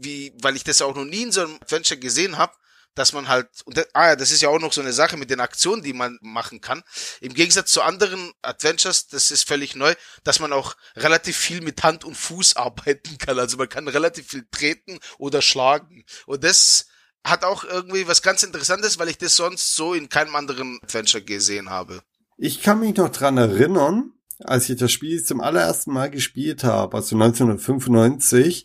wie, 0.00 0.32
weil 0.40 0.56
ich 0.56 0.64
das 0.64 0.82
auch 0.82 0.94
noch 0.94 1.04
nie 1.04 1.22
in 1.22 1.32
so 1.32 1.42
einem 1.42 1.56
Adventure 1.60 2.00
gesehen 2.00 2.38
habe, 2.38 2.54
dass 2.94 3.12
man 3.12 3.28
halt, 3.28 3.48
und 3.64 3.78
ah 3.94 4.08
ja, 4.08 4.16
das 4.16 4.30
ist 4.30 4.42
ja 4.42 4.48
auch 4.48 4.60
noch 4.60 4.72
so 4.72 4.80
eine 4.80 4.92
Sache 4.92 5.16
mit 5.16 5.30
den 5.30 5.40
Aktionen, 5.40 5.82
die 5.82 5.92
man 5.92 6.18
machen 6.20 6.60
kann. 6.60 6.82
Im 7.20 7.34
Gegensatz 7.34 7.72
zu 7.72 7.82
anderen 7.82 8.32
Adventures, 8.42 9.08
das 9.08 9.30
ist 9.30 9.46
völlig 9.46 9.74
neu, 9.76 9.94
dass 10.24 10.40
man 10.40 10.52
auch 10.52 10.74
relativ 10.96 11.36
viel 11.36 11.60
mit 11.60 11.82
Hand 11.82 12.04
und 12.04 12.16
Fuß 12.16 12.56
arbeiten 12.56 13.18
kann. 13.18 13.38
Also 13.38 13.56
man 13.56 13.68
kann 13.68 13.88
relativ 13.88 14.28
viel 14.28 14.46
treten 14.50 14.98
oder 15.18 15.42
schlagen. 15.42 16.04
Und 16.26 16.44
das 16.44 16.86
hat 17.24 17.44
auch 17.44 17.64
irgendwie 17.64 18.08
was 18.08 18.22
ganz 18.22 18.42
Interessantes, 18.42 18.98
weil 18.98 19.08
ich 19.08 19.18
das 19.18 19.36
sonst 19.36 19.74
so 19.74 19.94
in 19.94 20.08
keinem 20.08 20.34
anderen 20.34 20.78
Adventure 20.82 21.22
gesehen 21.22 21.70
habe. 21.70 22.02
Ich 22.36 22.62
kann 22.62 22.80
mich 22.80 22.96
noch 22.96 23.10
dran 23.10 23.38
erinnern, 23.38 24.12
als 24.44 24.68
ich 24.68 24.76
das 24.76 24.90
Spiel 24.90 25.22
zum 25.22 25.40
allerersten 25.40 25.92
Mal 25.92 26.10
gespielt 26.10 26.64
habe, 26.64 26.96
also 26.96 27.14
1995, 27.16 28.64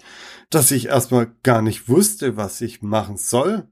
dass 0.50 0.72
ich 0.72 0.88
erstmal 0.88 1.32
gar 1.44 1.62
nicht 1.62 1.88
wusste, 1.88 2.38
was 2.38 2.62
ich 2.62 2.82
machen 2.82 3.18
soll. 3.18 3.70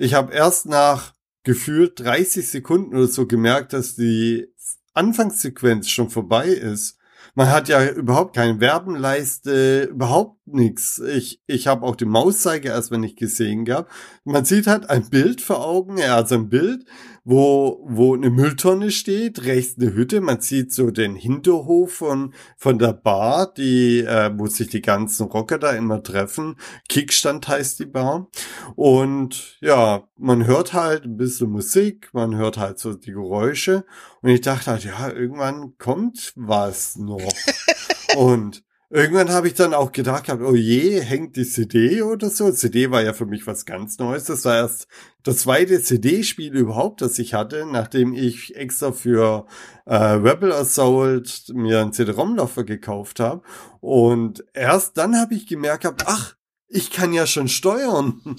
Ich 0.00 0.14
habe 0.14 0.32
erst 0.32 0.66
nach 0.66 1.12
gefühlt 1.42 1.98
30 1.98 2.48
Sekunden 2.48 2.96
oder 2.96 3.08
so 3.08 3.26
gemerkt, 3.26 3.72
dass 3.72 3.96
die 3.96 4.46
Anfangssequenz 4.94 5.88
schon 5.88 6.08
vorbei 6.08 6.46
ist. 6.46 6.98
Man 7.34 7.50
hat 7.50 7.68
ja 7.68 7.84
überhaupt 7.84 8.36
keine 8.36 8.60
Werbenleiste, 8.60 9.88
überhaupt 9.90 10.37
nichts. 10.52 10.98
Ich, 10.98 11.40
ich 11.46 11.66
habe 11.66 11.86
auch 11.86 11.96
den 11.96 12.08
Mauszeiger 12.08 12.70
erstmal 12.70 13.00
nicht 13.00 13.18
gesehen 13.18 13.64
gehabt. 13.64 13.90
Man 14.24 14.44
sieht 14.44 14.66
halt 14.66 14.88
ein 14.90 15.08
Bild 15.10 15.40
vor 15.40 15.64
Augen, 15.64 15.98
er 15.98 16.14
hat 16.14 16.28
so 16.28 16.36
ein 16.36 16.48
Bild, 16.48 16.84
wo, 17.24 17.84
wo 17.86 18.14
eine 18.14 18.30
Mülltonne 18.30 18.90
steht, 18.90 19.44
rechts 19.44 19.78
eine 19.78 19.92
Hütte, 19.94 20.22
man 20.22 20.40
sieht 20.40 20.72
so 20.72 20.90
den 20.90 21.14
Hinterhof 21.14 21.92
von, 21.92 22.32
von 22.56 22.78
der 22.78 22.94
Bar, 22.94 23.52
die, 23.52 24.00
äh, 24.00 24.30
wo 24.34 24.46
sich 24.46 24.68
die 24.68 24.80
ganzen 24.80 25.26
Rocker 25.26 25.58
da 25.58 25.72
immer 25.72 26.02
treffen. 26.02 26.56
Kickstand 26.88 27.46
heißt 27.46 27.80
die 27.80 27.86
Bar. 27.86 28.28
Und 28.76 29.58
ja, 29.60 30.08
man 30.16 30.46
hört 30.46 30.72
halt 30.72 31.04
ein 31.04 31.16
bisschen 31.16 31.50
Musik, 31.50 32.08
man 32.12 32.34
hört 32.36 32.56
halt 32.56 32.78
so 32.78 32.94
die 32.94 33.12
Geräusche. 33.12 33.84
Und 34.22 34.30
ich 34.30 34.40
dachte 34.40 34.70
halt, 34.70 34.84
ja, 34.84 35.10
irgendwann 35.10 35.76
kommt 35.76 36.32
was 36.34 36.96
noch. 36.96 37.20
Und 38.16 38.64
Irgendwann 38.90 39.28
habe 39.28 39.48
ich 39.48 39.54
dann 39.54 39.74
auch 39.74 39.92
gedacht, 39.92 40.30
oh 40.30 40.54
je, 40.54 41.02
hängt 41.02 41.36
die 41.36 41.44
CD 41.44 42.00
oder 42.00 42.30
so. 42.30 42.50
CD 42.50 42.90
war 42.90 43.02
ja 43.02 43.12
für 43.12 43.26
mich 43.26 43.46
was 43.46 43.66
ganz 43.66 43.98
Neues. 43.98 44.24
Das 44.24 44.46
war 44.46 44.56
erst 44.56 44.88
das 45.22 45.38
zweite 45.38 45.82
CD-Spiel 45.82 46.56
überhaupt, 46.56 47.02
das 47.02 47.18
ich 47.18 47.34
hatte, 47.34 47.66
nachdem 47.70 48.14
ich 48.14 48.56
extra 48.56 48.92
für 48.92 49.46
äh, 49.84 49.94
Rebel 49.94 50.52
Assault 50.52 51.52
mir 51.52 51.82
einen 51.82 51.92
CD-ROM-Laufwer 51.92 52.64
gekauft 52.64 53.20
habe. 53.20 53.42
Und 53.80 54.42
erst 54.54 54.96
dann 54.96 55.16
habe 55.16 55.34
ich 55.34 55.46
gemerkt, 55.46 55.86
ach, 56.06 56.37
ich 56.70 56.90
kann 56.90 57.12
ja 57.12 57.26
schon 57.26 57.48
steuern. 57.48 58.20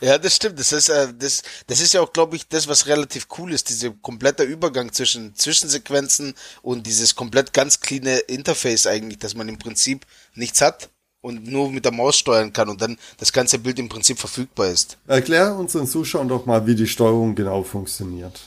Ja, 0.00 0.18
das 0.18 0.36
stimmt. 0.36 0.58
Das 0.58 0.72
ist, 0.72 0.88
äh, 0.88 1.12
das, 1.16 1.42
das 1.66 1.80
ist 1.80 1.94
ja 1.94 2.00
auch, 2.00 2.12
glaube 2.12 2.36
ich, 2.36 2.48
das, 2.48 2.68
was 2.68 2.86
relativ 2.86 3.26
cool 3.38 3.52
ist, 3.52 3.68
dieser 3.70 3.90
komplette 3.90 4.42
Übergang 4.42 4.92
zwischen 4.92 5.34
Zwischensequenzen 5.34 6.34
und 6.62 6.86
dieses 6.86 7.14
komplett 7.14 7.52
ganz 7.52 7.80
clean 7.80 8.06
Interface 8.26 8.86
eigentlich, 8.86 9.18
dass 9.18 9.34
man 9.34 9.48
im 9.48 9.58
Prinzip 9.58 10.04
nichts 10.34 10.60
hat 10.60 10.90
und 11.20 11.46
nur 11.46 11.70
mit 11.70 11.84
der 11.84 11.92
Maus 11.92 12.18
steuern 12.18 12.52
kann 12.52 12.68
und 12.68 12.80
dann 12.82 12.98
das 13.18 13.32
ganze 13.32 13.58
Bild 13.58 13.78
im 13.78 13.88
Prinzip 13.88 14.18
verfügbar 14.18 14.68
ist. 14.68 14.98
Erklär 15.06 15.54
unseren 15.54 15.86
Zuschauern 15.86 16.28
doch 16.28 16.44
mal, 16.44 16.66
wie 16.66 16.74
die 16.74 16.88
Steuerung 16.88 17.34
genau 17.34 17.62
funktioniert. 17.62 18.40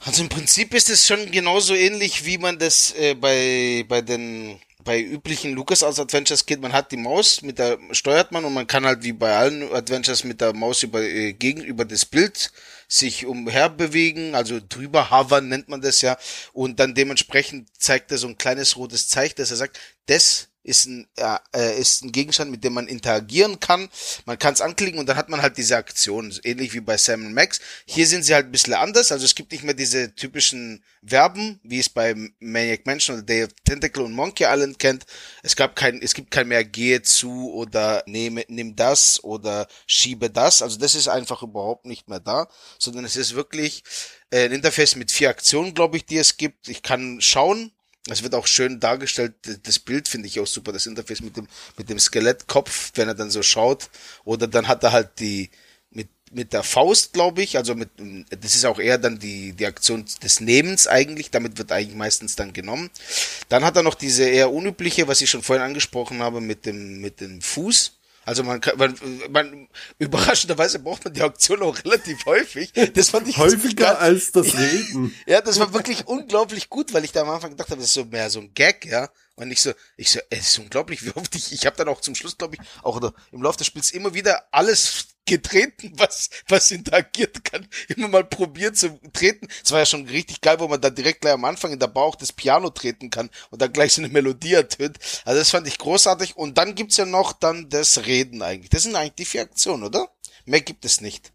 Also 0.00 0.22
im 0.22 0.28
Prinzip 0.28 0.72
ist 0.74 0.90
es 0.90 1.06
schon 1.06 1.30
genauso 1.30 1.74
ähnlich, 1.74 2.24
wie 2.24 2.38
man 2.38 2.58
das 2.58 2.94
äh, 2.94 3.14
bei, 3.14 3.84
bei 3.88 4.02
den 4.02 4.58
bei 4.84 5.00
üblichen 5.00 5.54
LucasArts 5.54 5.98
Adventures 5.98 6.46
geht, 6.46 6.60
man 6.60 6.72
hat 6.72 6.92
die 6.92 6.96
Maus, 6.96 7.42
mit 7.42 7.58
der 7.58 7.78
steuert 7.92 8.30
man 8.32 8.44
und 8.44 8.54
man 8.54 8.66
kann 8.66 8.86
halt 8.86 9.02
wie 9.02 9.12
bei 9.12 9.34
allen 9.34 9.72
Adventures 9.72 10.24
mit 10.24 10.40
der 10.40 10.52
Maus 10.52 10.82
über, 10.82 11.02
äh, 11.02 11.32
gegenüber 11.32 11.84
das 11.84 12.04
Bild 12.04 12.52
sich 12.86 13.26
umherbewegen, 13.26 14.34
also 14.34 14.60
drüber 14.68 15.10
hovern 15.10 15.48
nennt 15.48 15.68
man 15.68 15.80
das 15.80 16.02
ja, 16.02 16.16
und 16.52 16.78
dann 16.78 16.94
dementsprechend 16.94 17.68
zeigt 17.78 18.12
er 18.12 18.18
so 18.18 18.28
ein 18.28 18.38
kleines 18.38 18.76
rotes 18.76 19.08
Zeichen, 19.08 19.36
dass 19.36 19.50
er 19.50 19.56
sagt, 19.56 19.80
das 20.06 20.48
ist 20.64 20.86
ein, 20.86 21.06
äh, 21.54 21.78
ist 21.78 22.02
ein 22.02 22.10
Gegenstand, 22.10 22.50
mit 22.50 22.64
dem 22.64 22.72
man 22.72 22.88
interagieren 22.88 23.60
kann. 23.60 23.88
Man 24.24 24.38
kann 24.38 24.54
es 24.54 24.62
anklicken 24.62 24.98
und 24.98 25.08
dann 25.08 25.16
hat 25.16 25.28
man 25.28 25.42
halt 25.42 25.58
diese 25.58 25.76
Aktion, 25.76 26.34
ähnlich 26.42 26.72
wie 26.72 26.80
bei 26.80 26.96
Sam 26.96 27.32
Max. 27.34 27.60
Hier 27.84 28.06
sind 28.06 28.24
sie 28.24 28.34
halt 28.34 28.46
ein 28.46 28.52
bisschen 28.52 28.74
anders, 28.74 29.12
also 29.12 29.24
es 29.24 29.34
gibt 29.34 29.52
nicht 29.52 29.62
mehr 29.62 29.74
diese 29.74 30.14
typischen 30.14 30.82
Verben, 31.06 31.60
wie 31.62 31.78
es 31.78 31.90
bei 31.90 32.14
Maniac 32.40 32.86
Mansion 32.86 33.16
oder 33.16 33.26
Day 33.26 33.44
of 33.44 33.50
Tentacle 33.64 34.04
und 34.04 34.14
Monkey 34.14 34.44
Island 34.44 34.78
kennt. 34.78 35.04
Es 35.42 35.54
gab 35.54 35.76
kein, 35.76 36.00
es 36.00 36.14
gibt 36.14 36.30
kein 36.30 36.48
mehr 36.48 36.64
gehe 36.64 37.02
zu 37.02 37.52
oder 37.52 38.02
nehme, 38.06 38.44
nimm 38.48 38.74
das 38.74 39.22
oder 39.22 39.68
schiebe 39.86 40.30
das. 40.30 40.62
Also 40.62 40.78
das 40.78 40.94
ist 40.94 41.08
einfach 41.08 41.42
überhaupt 41.42 41.84
nicht 41.84 42.08
mehr 42.08 42.20
da, 42.20 42.48
sondern 42.78 43.04
es 43.04 43.16
ist 43.16 43.34
wirklich 43.34 43.84
äh, 44.30 44.46
ein 44.46 44.52
Interface 44.52 44.96
mit 44.96 45.12
vier 45.12 45.28
Aktionen, 45.28 45.74
glaube 45.74 45.98
ich, 45.98 46.06
die 46.06 46.16
es 46.16 46.38
gibt. 46.38 46.68
Ich 46.68 46.82
kann 46.82 47.20
schauen, 47.20 47.70
es 48.08 48.22
wird 48.22 48.34
auch 48.34 48.46
schön 48.46 48.80
dargestellt, 48.80 49.34
das 49.62 49.78
Bild 49.78 50.08
finde 50.08 50.28
ich 50.28 50.38
auch 50.38 50.46
super, 50.46 50.72
das 50.72 50.86
Interface 50.86 51.22
mit 51.22 51.36
dem, 51.36 51.48
mit 51.78 51.88
dem 51.88 51.98
Skelettkopf, 51.98 52.92
wenn 52.96 53.08
er 53.08 53.14
dann 53.14 53.30
so 53.30 53.42
schaut. 53.42 53.88
Oder 54.24 54.46
dann 54.46 54.68
hat 54.68 54.82
er 54.84 54.92
halt 54.92 55.20
die, 55.20 55.50
mit, 55.90 56.08
mit 56.30 56.52
der 56.52 56.62
Faust, 56.62 57.14
glaube 57.14 57.42
ich, 57.42 57.56
also 57.56 57.74
mit, 57.74 57.88
das 58.28 58.56
ist 58.56 58.66
auch 58.66 58.78
eher 58.78 58.98
dann 58.98 59.18
die, 59.18 59.52
die 59.52 59.66
Aktion 59.66 60.04
des 60.22 60.40
Nehmens 60.40 60.86
eigentlich, 60.86 61.30
damit 61.30 61.56
wird 61.56 61.72
eigentlich 61.72 61.96
meistens 61.96 62.36
dann 62.36 62.52
genommen. 62.52 62.90
Dann 63.48 63.64
hat 63.64 63.76
er 63.76 63.82
noch 63.82 63.94
diese 63.94 64.24
eher 64.24 64.52
unübliche, 64.52 65.08
was 65.08 65.22
ich 65.22 65.30
schon 65.30 65.42
vorhin 65.42 65.64
angesprochen 65.64 66.22
habe, 66.22 66.42
mit 66.42 66.66
dem, 66.66 67.00
mit 67.00 67.22
dem 67.22 67.40
Fuß. 67.40 67.92
Also 68.24 68.42
man 68.42 68.60
kann, 68.60 68.78
man, 68.78 68.94
man 69.30 69.68
überraschenderweise 69.98 70.78
braucht 70.78 71.04
man 71.04 71.14
die 71.14 71.22
Auktion 71.22 71.62
auch 71.62 71.76
relativ 71.84 72.24
häufig. 72.26 72.72
Das 72.94 73.10
fand 73.10 73.28
ich 73.28 73.36
häufiger 73.36 74.00
als 74.00 74.32
das 74.32 74.54
Reden. 74.58 75.14
ja, 75.26 75.40
das 75.40 75.58
war 75.60 75.72
wirklich 75.74 76.06
unglaublich 76.06 76.68
gut, 76.70 76.94
weil 76.94 77.04
ich 77.04 77.12
da 77.12 77.22
am 77.22 77.30
Anfang 77.30 77.50
gedacht 77.50 77.70
habe, 77.70 77.80
das 77.80 77.88
ist 77.88 77.94
so 77.94 78.04
mehr 78.04 78.30
so 78.30 78.40
ein 78.40 78.52
Gag, 78.54 78.86
ja. 78.86 79.08
Und 79.36 79.50
ich 79.50 79.60
so, 79.60 79.72
ich 79.96 80.10
so, 80.12 80.20
es 80.30 80.50
ist 80.50 80.58
unglaublich, 80.58 81.04
wie 81.04 81.10
oft 81.10 81.34
ich, 81.34 81.52
ich 81.52 81.66
habe 81.66 81.76
dann 81.76 81.88
auch 81.88 82.00
zum 82.00 82.14
Schluss, 82.14 82.38
glaube 82.38 82.54
ich, 82.54 82.60
auch 82.84 83.00
im 83.32 83.42
Laufe 83.42 83.58
des 83.58 83.66
Spiels 83.66 83.90
immer 83.90 84.14
wieder 84.14 84.46
alles 84.52 85.08
getreten, 85.26 85.92
was, 85.96 86.30
was 86.48 86.70
interagiert 86.70 87.44
kann. 87.44 87.66
Immer 87.96 88.08
mal 88.08 88.24
probiert 88.24 88.76
zu 88.76 89.00
treten. 89.12 89.48
Es 89.62 89.72
war 89.72 89.78
ja 89.78 89.86
schon 89.86 90.06
richtig 90.06 90.40
geil, 90.40 90.60
wo 90.60 90.68
man 90.68 90.80
da 90.80 90.90
direkt 90.90 91.22
gleich 91.22 91.32
am 91.32 91.44
Anfang 91.44 91.72
in 91.72 91.78
der 91.78 91.86
Bauch 91.86 92.14
das 92.14 92.32
Piano 92.32 92.70
treten 92.70 93.10
kann 93.10 93.30
und 93.50 93.62
dann 93.62 93.72
gleich 93.72 93.94
so 93.94 94.02
eine 94.02 94.12
Melodie 94.12 94.52
ertönt. 94.52 94.98
Also 95.24 95.38
das 95.38 95.50
fand 95.50 95.66
ich 95.66 95.78
großartig. 95.78 96.36
Und 96.36 96.58
dann 96.58 96.74
gibt's 96.74 96.98
ja 96.98 97.06
noch 97.06 97.32
dann 97.32 97.70
das 97.70 98.04
Reden 98.06 98.42
eigentlich. 98.42 98.70
Das 98.70 98.82
sind 98.82 98.94
eigentlich 98.96 99.14
die 99.14 99.24
vier 99.24 99.42
Aktionen, 99.42 99.84
oder? 99.84 100.10
Mehr 100.44 100.60
gibt 100.60 100.84
es 100.84 101.00
nicht. 101.00 101.32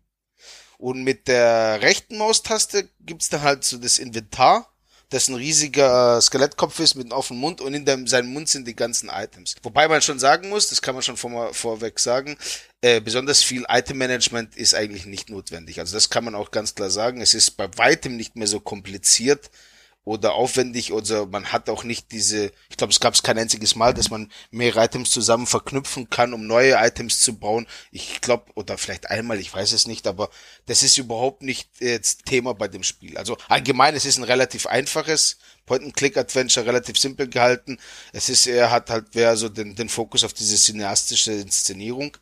Und 0.78 1.04
mit 1.04 1.28
der 1.28 1.82
rechten 1.82 2.18
Maustaste 2.18 2.90
gibt's 3.02 3.30
dann 3.30 3.42
halt 3.42 3.64
so 3.64 3.78
das 3.78 3.98
Inventar 3.98 4.72
das 5.10 5.28
ein 5.28 5.36
riesiger 5.36 6.22
Skelettkopf 6.22 6.80
ist 6.80 6.95
mit 6.95 7.06
einem 7.06 7.13
offenen 7.13 7.41
Mund 7.41 7.62
und 7.62 7.74
in 7.74 8.08
seinem 8.08 8.32
Mund 8.32 8.48
sind 8.48 8.67
die 8.67 8.76
ganzen 8.76 9.10
Items. 9.10 9.56
Wobei 9.63 9.88
man 9.88 10.02
schon 10.02 10.19
sagen 10.19 10.50
muss, 10.50 10.69
das 10.69 10.82
kann 10.82 10.93
man 10.93 11.04
schon 11.04 11.17
vor, 11.17 11.54
vorweg 11.54 12.00
sagen, 12.00 12.38
äh, 12.82 13.02
besonders 13.02 13.41
viel 13.41 13.65
Item-Management 13.67 14.56
ist 14.56 14.76
eigentlich 14.76 15.06
nicht 15.06 15.30
notwendig. 15.30 15.80
Also 15.80 15.95
das 15.95 16.10
kann 16.10 16.26
man 16.26 16.36
auch 16.36 16.52
ganz 16.52 16.76
klar 16.76 16.91
sagen. 16.91 17.22
Es 17.22 17.34
ist 17.34 17.52
bei 17.58 17.69
weitem 17.78 18.17
nicht 18.17 18.36
mehr 18.36 18.48
so 18.48 18.60
kompliziert, 18.60 19.50
oder 20.10 20.34
aufwendig 20.34 20.91
oder 20.91 21.28
man 21.28 21.52
hat 21.52 21.69
auch 21.69 21.84
nicht 21.84 22.12
diese, 22.12 22.52
ich 22.67 22.78
glaube, 22.78 22.91
es 22.91 23.00
gab 23.00 23.13
es 23.13 23.22
kein 23.22 23.38
einziges 23.38 23.76
Mal, 23.76 23.93
dass 23.93 24.10
man 24.10 24.32
mehrere 24.50 24.84
Items 24.84 25.12
zusammen 25.12 25.45
verknüpfen 25.45 26.10
kann, 26.10 26.34
um 26.34 26.48
neue 26.48 26.74
Items 26.80 27.19
zu 27.19 27.38
bauen. 27.38 27.67
Ich 27.91 28.19
glaube, 28.19 28.52
oder 28.56 28.80
vielleicht 28.80 29.12
einmal, 29.12 29.39
ich 29.39 29.54
weiß 29.54 29.72
es 29.72 29.86
nicht, 29.86 30.08
aber 30.08 30.32
das 30.65 30.82
ist 30.82 30.98
überhaupt 30.98 31.43
nicht 31.43 31.69
jetzt 31.80 32.26
Thema 32.26 32.56
bei 32.56 32.67
dem 32.67 32.82
Spiel. 32.82 33.19
Also 33.19 33.38
allgemein, 33.50 33.93
es 33.93 34.06
ist 34.06 34.17
ein 34.17 34.24
relativ 34.24 34.65
einfaches 34.65 35.38
Point-and-Click-Adventure, 35.67 36.65
relativ 36.65 36.98
simpel 36.98 37.28
gehalten. 37.28 37.78
Es 38.12 38.30
ist, 38.30 38.48
er 38.48 38.72
hat 38.72 38.89
halt 38.89 39.10
wer 39.12 39.38
so 39.38 39.48
den, 39.48 39.76
den 39.76 39.89
Fokus 39.89 40.24
auf 40.24 40.34
diese 40.34 40.58
cineastische 40.58 41.34
Inszenierung. 41.34 42.17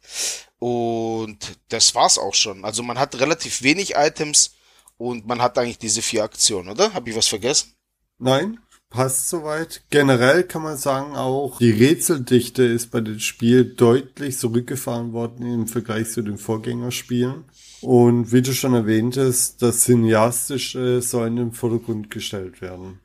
Und 0.59 1.37
das 1.69 1.95
war's 1.95 2.17
auch 2.17 2.33
schon. 2.33 2.65
Also 2.65 2.83
man 2.83 2.99
hat 2.99 3.17
relativ 3.17 3.61
wenig 3.61 3.95
Items, 3.95 4.57
und 4.97 5.27
man 5.27 5.41
hat 5.41 5.57
eigentlich 5.57 5.77
diese 5.77 6.01
vier 6.01 6.23
Aktionen, 6.23 6.69
oder? 6.69 6.93
Habe 6.93 7.09
ich 7.09 7.15
was 7.15 7.27
vergessen? 7.27 7.76
Nein, 8.19 8.59
passt 8.89 9.29
soweit. 9.29 9.81
Generell 9.89 10.43
kann 10.43 10.63
man 10.63 10.77
sagen 10.77 11.15
auch, 11.15 11.59
die 11.59 11.71
Rätseldichte 11.71 12.63
ist 12.63 12.91
bei 12.91 13.01
dem 13.01 13.19
Spiel 13.19 13.65
deutlich 13.65 14.37
zurückgefahren 14.37 15.13
worden 15.13 15.45
im 15.45 15.67
Vergleich 15.67 16.11
zu 16.11 16.21
den 16.21 16.37
Vorgängerspielen. 16.37 17.45
Und 17.81 18.31
wie 18.31 18.41
du 18.41 18.53
schon 18.53 18.73
erwähntest, 18.73 19.61
das 19.61 19.81
Cineastische 19.81 21.01
soll 21.01 21.27
in 21.27 21.35
den 21.35 21.51
Vordergrund 21.51 22.09
gestellt 22.09 22.61
werden. 22.61 22.99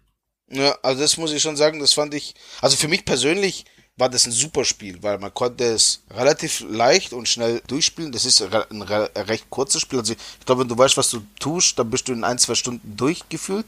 Ja, 0.51 0.77
also 0.83 1.01
das 1.01 1.17
muss 1.17 1.33
ich 1.33 1.43
schon 1.43 1.57
sagen, 1.57 1.81
das 1.81 1.93
fand 1.93 2.15
ich, 2.15 2.35
also 2.61 2.77
für 2.77 2.89
mich 2.89 3.05
persönlich 3.05 3.65
war 3.97 4.09
das 4.09 4.27
ein 4.27 4.33
super 4.33 4.65
Spiel, 4.65 5.03
weil 5.03 5.19
man 5.19 5.35
konnte 5.35 5.65
es 5.65 6.03
relativ 6.11 6.65
leicht 6.69 7.13
und 7.13 7.29
schnell 7.29 7.63
durchspielen. 7.67 8.13
Das 8.13 8.25
ist 8.25 8.43
ein 8.43 8.83
recht 8.83 9.51
kurzes 9.51 9.83
Spiel. 9.83 9.99
Also 9.99 10.15
ich 10.15 10.47
glaube, 10.47 10.63
wenn 10.63 10.69
du 10.69 10.79
weißt, 10.79 10.97
was 10.97 11.11
du 11.11 11.21
tust, 11.39 11.79
dann 11.79 11.91
bist 11.91 12.09
du 12.09 12.13
in 12.13 12.25
ein, 12.25 12.39
zwei 12.39 12.55
Stunden 12.55 12.97
durchgefühlt. 12.97 13.67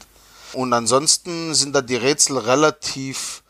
Und 0.53 0.73
ansonsten 0.73 1.53
sind 1.53 1.73
da 1.73 1.81
die 1.81 1.95
Rätsel 1.95 2.37
relativ 2.37 3.43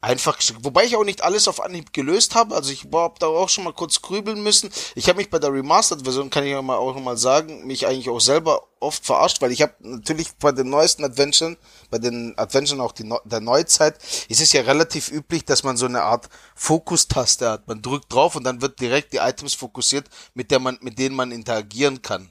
einfach 0.00 0.38
Wobei 0.62 0.84
ich 0.84 0.96
auch 0.96 1.04
nicht 1.04 1.22
alles 1.22 1.46
auf 1.46 1.62
Anhieb 1.62 1.92
gelöst 1.92 2.34
habe. 2.34 2.54
Also 2.54 2.72
ich 2.72 2.86
habe 2.92 3.14
da 3.18 3.26
auch 3.26 3.48
schon 3.48 3.64
mal 3.64 3.72
kurz 3.72 4.00
grübeln 4.00 4.42
müssen. 4.42 4.70
Ich 4.94 5.08
habe 5.08 5.18
mich 5.18 5.30
bei 5.30 5.38
der 5.38 5.52
Remastered-Version, 5.52 6.30
kann 6.30 6.44
ich 6.44 6.54
auch 6.54 6.62
mal, 6.62 6.76
auch 6.76 6.98
mal 6.98 7.18
sagen, 7.18 7.66
mich 7.66 7.86
eigentlich 7.86 8.08
auch 8.08 8.20
selber 8.20 8.62
oft 8.80 9.04
verarscht, 9.04 9.42
weil 9.42 9.52
ich 9.52 9.60
habe 9.60 9.74
natürlich 9.80 10.28
bei 10.38 10.52
den 10.52 10.70
neuesten 10.70 11.04
Adventuren, 11.04 11.58
bei 11.90 11.98
den 11.98 12.36
Adventuren 12.38 12.80
auch 12.80 12.92
die, 12.92 13.12
der 13.24 13.40
Neuzeit, 13.40 13.98
ist 14.28 14.40
es 14.40 14.52
ja 14.52 14.62
relativ 14.62 15.10
üblich, 15.10 15.44
dass 15.44 15.64
man 15.64 15.76
so 15.76 15.86
eine 15.86 16.02
Art 16.02 16.30
Fokustaste 16.54 17.50
hat. 17.50 17.68
Man 17.68 17.82
drückt 17.82 18.12
drauf 18.12 18.36
und 18.36 18.44
dann 18.44 18.62
wird 18.62 18.80
direkt 18.80 19.12
die 19.12 19.18
Items 19.18 19.54
fokussiert, 19.54 20.06
mit 20.34 20.50
der 20.50 20.60
man, 20.60 20.78
mit 20.80 20.98
denen 20.98 21.14
man 21.14 21.30
interagieren 21.30 22.00
kann. 22.00 22.30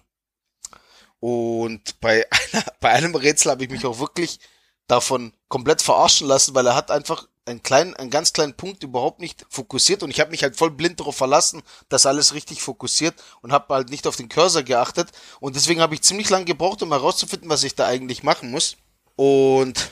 Und 1.20 2.00
bei 2.00 2.26
einer, 2.54 2.66
bei 2.80 2.90
einem 2.90 3.16
Rätsel 3.16 3.52
habe 3.52 3.64
ich 3.64 3.70
mich 3.70 3.86
auch 3.86 4.00
wirklich 4.00 4.40
davon 4.88 5.34
komplett 5.48 5.82
verarschen 5.82 6.28
lassen, 6.28 6.56
weil 6.56 6.68
er 6.68 6.76
hat 6.76 6.92
einfach 6.92 7.28
einen 7.46 7.64
kleinen, 7.64 7.96
einen 7.96 8.10
ganz 8.10 8.34
kleinen 8.34 8.54
Punkt 8.54 8.84
überhaupt 8.84 9.20
nicht 9.20 9.46
fokussiert 9.50 10.04
und 10.04 10.12
ich 10.12 10.20
habe 10.20 10.32
mich 10.32 10.44
halt 10.44 10.56
voll 10.56 10.72
blind 10.72 11.00
darauf 11.00 11.16
verlassen, 11.16 11.64
dass 11.90 12.06
alles 12.06 12.34
richtig 12.34 12.62
fokussiert 12.62 13.16
und 13.42 13.52
habe 13.52 13.74
halt 13.74 13.90
nicht 13.90 14.08
auf 14.08 14.16
den 14.16 14.30
Cursor 14.30 14.64
geachtet 14.64 15.10
und 15.40 15.56
deswegen 15.56 15.82
habe 15.82 15.96
ich 15.96 16.02
ziemlich 16.02 16.30
lange 16.30 16.46
gebraucht, 16.46 16.82
um 16.84 16.92
herauszufinden, 16.92 17.50
was 17.50 17.64
ich 17.64 17.76
da 17.76 17.88
eigentlich 17.88 18.24
machen 18.24 18.52
muss. 18.52 18.78
Und 19.16 19.90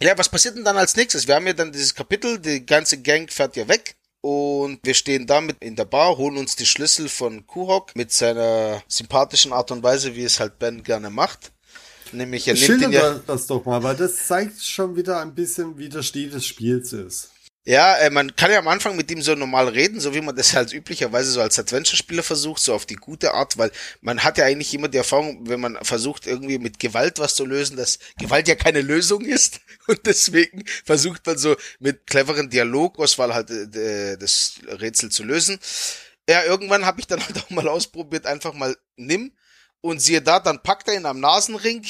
ja, 0.00 0.16
was 0.18 0.28
passiert 0.28 0.56
denn 0.56 0.64
dann 0.64 0.76
als 0.76 0.96
nächstes? 0.96 1.26
Wir 1.26 1.36
haben 1.36 1.46
ja 1.46 1.52
dann 1.52 1.72
dieses 1.72 1.94
Kapitel, 1.94 2.38
die 2.38 2.64
ganze 2.64 3.00
Gang 3.00 3.32
fährt 3.32 3.56
ja 3.56 3.68
weg 3.68 3.97
und 4.20 4.80
wir 4.82 4.94
stehen 4.94 5.26
da 5.26 5.40
mit 5.40 5.56
in 5.60 5.76
der 5.76 5.84
Bar, 5.84 6.16
holen 6.16 6.38
uns 6.38 6.56
die 6.56 6.66
Schlüssel 6.66 7.08
von 7.08 7.46
Kuhok 7.46 7.94
mit 7.94 8.12
seiner 8.12 8.82
sympathischen 8.88 9.52
Art 9.52 9.70
und 9.70 9.82
Weise, 9.82 10.14
wie 10.16 10.24
es 10.24 10.40
halt 10.40 10.58
Ben 10.58 10.82
gerne 10.82 11.10
macht. 11.10 11.52
Nämlich 12.12 12.48
er 12.48 12.54
nimmt 12.54 12.82
ihn 12.82 12.92
ja 12.92 13.20
das 13.26 13.46
doch 13.46 13.64
mal, 13.64 13.82
weil 13.82 13.96
das 13.96 14.26
zeigt 14.26 14.62
schon 14.62 14.96
wieder 14.96 15.20
ein 15.20 15.34
bisschen, 15.34 15.76
wie 15.78 15.88
der 15.88 16.02
Stil 16.02 16.30
des 16.30 16.46
Spiels 16.46 16.92
ist. 16.92 17.30
Ja, 17.64 17.96
äh, 17.98 18.08
man 18.08 18.34
kann 18.34 18.50
ja 18.50 18.58
am 18.60 18.68
Anfang 18.68 18.96
mit 18.96 19.10
ihm 19.10 19.20
so 19.20 19.34
normal 19.34 19.68
reden, 19.68 20.00
so 20.00 20.14
wie 20.14 20.22
man 20.22 20.34
das 20.34 20.54
halt 20.54 20.72
üblicherweise 20.72 21.30
so 21.30 21.42
als 21.42 21.58
Adventure-Spieler 21.58 22.22
versucht, 22.22 22.62
so 22.62 22.72
auf 22.72 22.86
die 22.86 22.94
gute 22.94 23.34
Art, 23.34 23.58
weil 23.58 23.70
man 24.00 24.24
hat 24.24 24.38
ja 24.38 24.46
eigentlich 24.46 24.72
immer 24.72 24.88
die 24.88 24.96
Erfahrung, 24.96 25.46
wenn 25.46 25.60
man 25.60 25.78
versucht 25.82 26.26
irgendwie 26.26 26.58
mit 26.58 26.78
Gewalt 26.78 27.18
was 27.18 27.34
zu 27.34 27.44
lösen, 27.44 27.76
dass 27.76 27.98
Gewalt 28.18 28.48
ja 28.48 28.54
keine 28.54 28.80
Lösung 28.80 29.22
ist 29.22 29.60
und 29.86 30.00
deswegen 30.06 30.64
versucht 30.84 31.26
man 31.26 31.36
so 31.36 31.56
mit 31.78 32.06
cleveren 32.06 32.48
Dialogauswahl 32.48 33.34
halt 33.34 33.50
äh, 33.50 34.16
das 34.16 34.54
Rätsel 34.66 35.10
zu 35.10 35.24
lösen. 35.24 35.58
Ja, 36.28 36.44
irgendwann 36.44 36.86
habe 36.86 37.00
ich 37.00 37.06
dann 37.06 37.20
halt 37.26 37.36
auch 37.36 37.50
mal 37.50 37.68
ausprobiert, 37.68 38.24
einfach 38.26 38.54
mal 38.54 38.76
nimm 38.96 39.32
und 39.82 40.00
siehe 40.00 40.22
da, 40.22 40.40
dann 40.40 40.62
packt 40.62 40.88
er 40.88 40.94
ihn 40.94 41.06
am 41.06 41.20
Nasenring 41.20 41.84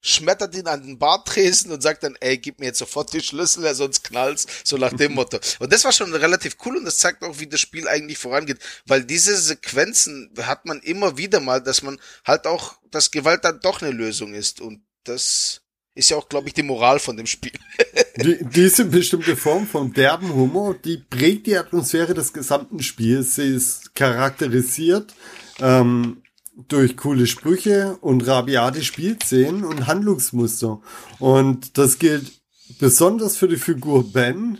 schmettert 0.00 0.54
ihn 0.54 0.66
an 0.66 0.82
den 0.82 0.98
Bartresen 0.98 1.72
und 1.72 1.82
sagt 1.82 2.02
dann, 2.02 2.16
ey, 2.20 2.38
gib 2.38 2.60
mir 2.60 2.66
jetzt 2.66 2.78
sofort 2.78 3.12
die 3.12 3.20
Schlüssel, 3.20 3.72
sonst 3.74 4.04
knallt's, 4.04 4.46
so 4.64 4.76
nach 4.76 4.92
dem 4.92 5.14
Motto. 5.14 5.38
Und 5.58 5.72
das 5.72 5.84
war 5.84 5.92
schon 5.92 6.14
relativ 6.14 6.56
cool 6.64 6.76
und 6.76 6.84
das 6.84 6.98
zeigt 6.98 7.22
auch, 7.22 7.38
wie 7.38 7.46
das 7.46 7.60
Spiel 7.60 7.88
eigentlich 7.88 8.18
vorangeht, 8.18 8.58
weil 8.86 9.04
diese 9.04 9.36
Sequenzen 9.36 10.30
hat 10.40 10.66
man 10.66 10.80
immer 10.80 11.16
wieder 11.16 11.40
mal, 11.40 11.62
dass 11.62 11.82
man 11.82 11.98
halt 12.24 12.46
auch, 12.46 12.78
dass 12.90 13.10
Gewalt 13.10 13.44
dann 13.44 13.60
doch 13.60 13.82
eine 13.82 13.90
Lösung 13.90 14.34
ist 14.34 14.60
und 14.60 14.82
das 15.04 15.62
ist 15.94 16.10
ja 16.10 16.16
auch, 16.16 16.28
glaube 16.28 16.46
ich, 16.46 16.54
die 16.54 16.62
Moral 16.62 17.00
von 17.00 17.16
dem 17.16 17.26
Spiel. 17.26 17.52
die, 18.16 18.38
diese 18.44 18.84
bestimmte 18.84 19.36
Form 19.36 19.66
von 19.66 19.92
derben 19.92 20.32
Humor, 20.32 20.74
die 20.74 20.98
prägt 20.98 21.48
die 21.48 21.56
Atmosphäre 21.56 22.14
des 22.14 22.32
gesamten 22.32 22.80
Spiels. 22.84 23.34
Sie 23.34 23.56
ist 23.56 23.96
charakterisiert 23.96 25.12
ähm, 25.60 26.22
durch 26.66 26.96
coole 26.96 27.26
Sprüche 27.26 27.96
und 28.00 28.26
rabiate 28.26 28.82
Spielszenen 28.82 29.64
und 29.64 29.86
Handlungsmuster. 29.86 30.80
Und 31.18 31.78
das 31.78 31.98
gilt 31.98 32.32
besonders 32.78 33.36
für 33.36 33.48
die 33.48 33.56
Figur 33.56 34.12
Ben, 34.12 34.58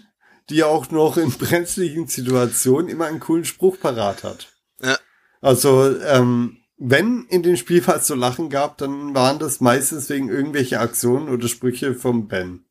die 0.49 0.63
auch 0.63 0.91
noch 0.91 1.17
in 1.17 1.31
brenzligen 1.39 2.07
Situationen 2.07 2.89
immer 2.89 3.07
einen 3.07 3.21
coolen 3.21 3.45
Spruch 3.45 3.79
parat 3.81 4.23
hat. 4.23 4.49
Ja. 4.81 4.97
Also, 5.41 5.99
ähm, 6.01 6.59
wenn 6.77 7.25
in 7.29 7.43
dem 7.43 7.57
Spiel 7.57 7.85
was 7.87 8.07
zu 8.07 8.15
lachen 8.15 8.51
gab, 8.51 8.79
dann 8.79 9.15
waren 9.15 9.41
das 9.41 9.61
meistens 9.61 10.09
wegen 10.09 10.29
irgendwelche 10.29 10.79
Aktionen 10.79 11.29
oder 11.29 11.49
Sprüche 11.49 11.95
vom 11.95 12.29
Ben. 12.29 12.65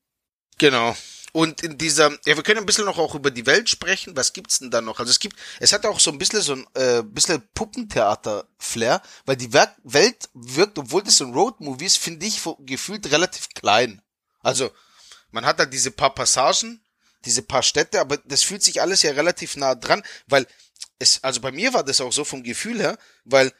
Genau. 0.57 0.95
Und 1.37 1.61
in 1.61 1.77
dieser, 1.77 2.17
ja, 2.25 2.35
wir 2.35 2.41
können 2.41 2.61
ein 2.61 2.65
bisschen 2.65 2.85
noch 2.85 2.97
auch 2.97 3.13
über 3.13 3.29
die 3.29 3.45
Welt 3.45 3.69
sprechen. 3.69 4.15
Was 4.15 4.33
gibt's 4.33 4.57
denn 4.57 4.71
da 4.71 4.81
noch? 4.81 4.97
Also 4.97 5.11
es 5.11 5.19
gibt, 5.19 5.37
es 5.59 5.71
hat 5.71 5.85
auch 5.85 5.99
so 5.99 6.09
ein 6.09 6.17
bisschen 6.17 6.41
so 6.41 6.53
ein 6.53 6.65
äh, 6.73 7.03
bisschen 7.03 7.47
Puppentheater-Flair, 7.53 9.03
weil 9.27 9.35
die 9.35 9.53
Welt 9.53 10.17
wirkt, 10.33 10.79
obwohl 10.79 11.03
das 11.03 11.21
ein 11.21 11.35
Road-Movie 11.35 11.85
ist, 11.85 11.99
finde 11.99 12.25
ich 12.25 12.41
gefühlt 12.61 13.11
relativ 13.11 13.49
klein. 13.49 14.01
Also 14.39 14.71
man 15.29 15.45
hat 15.45 15.59
da 15.59 15.67
diese 15.67 15.91
paar 15.91 16.15
Passagen, 16.15 16.81
diese 17.23 17.43
paar 17.43 17.61
Städte, 17.61 18.01
aber 18.01 18.17
das 18.17 18.41
fühlt 18.41 18.63
sich 18.63 18.81
alles 18.81 19.03
ja 19.03 19.11
relativ 19.11 19.57
nah 19.57 19.75
dran, 19.75 20.01
weil 20.25 20.47
es, 20.97 21.23
also 21.23 21.39
bei 21.39 21.51
mir 21.51 21.71
war 21.71 21.83
das 21.83 22.01
auch 22.01 22.11
so 22.11 22.23
vom 22.23 22.41
Gefühl 22.41 22.79
her, 22.79 22.97
weil 23.25 23.53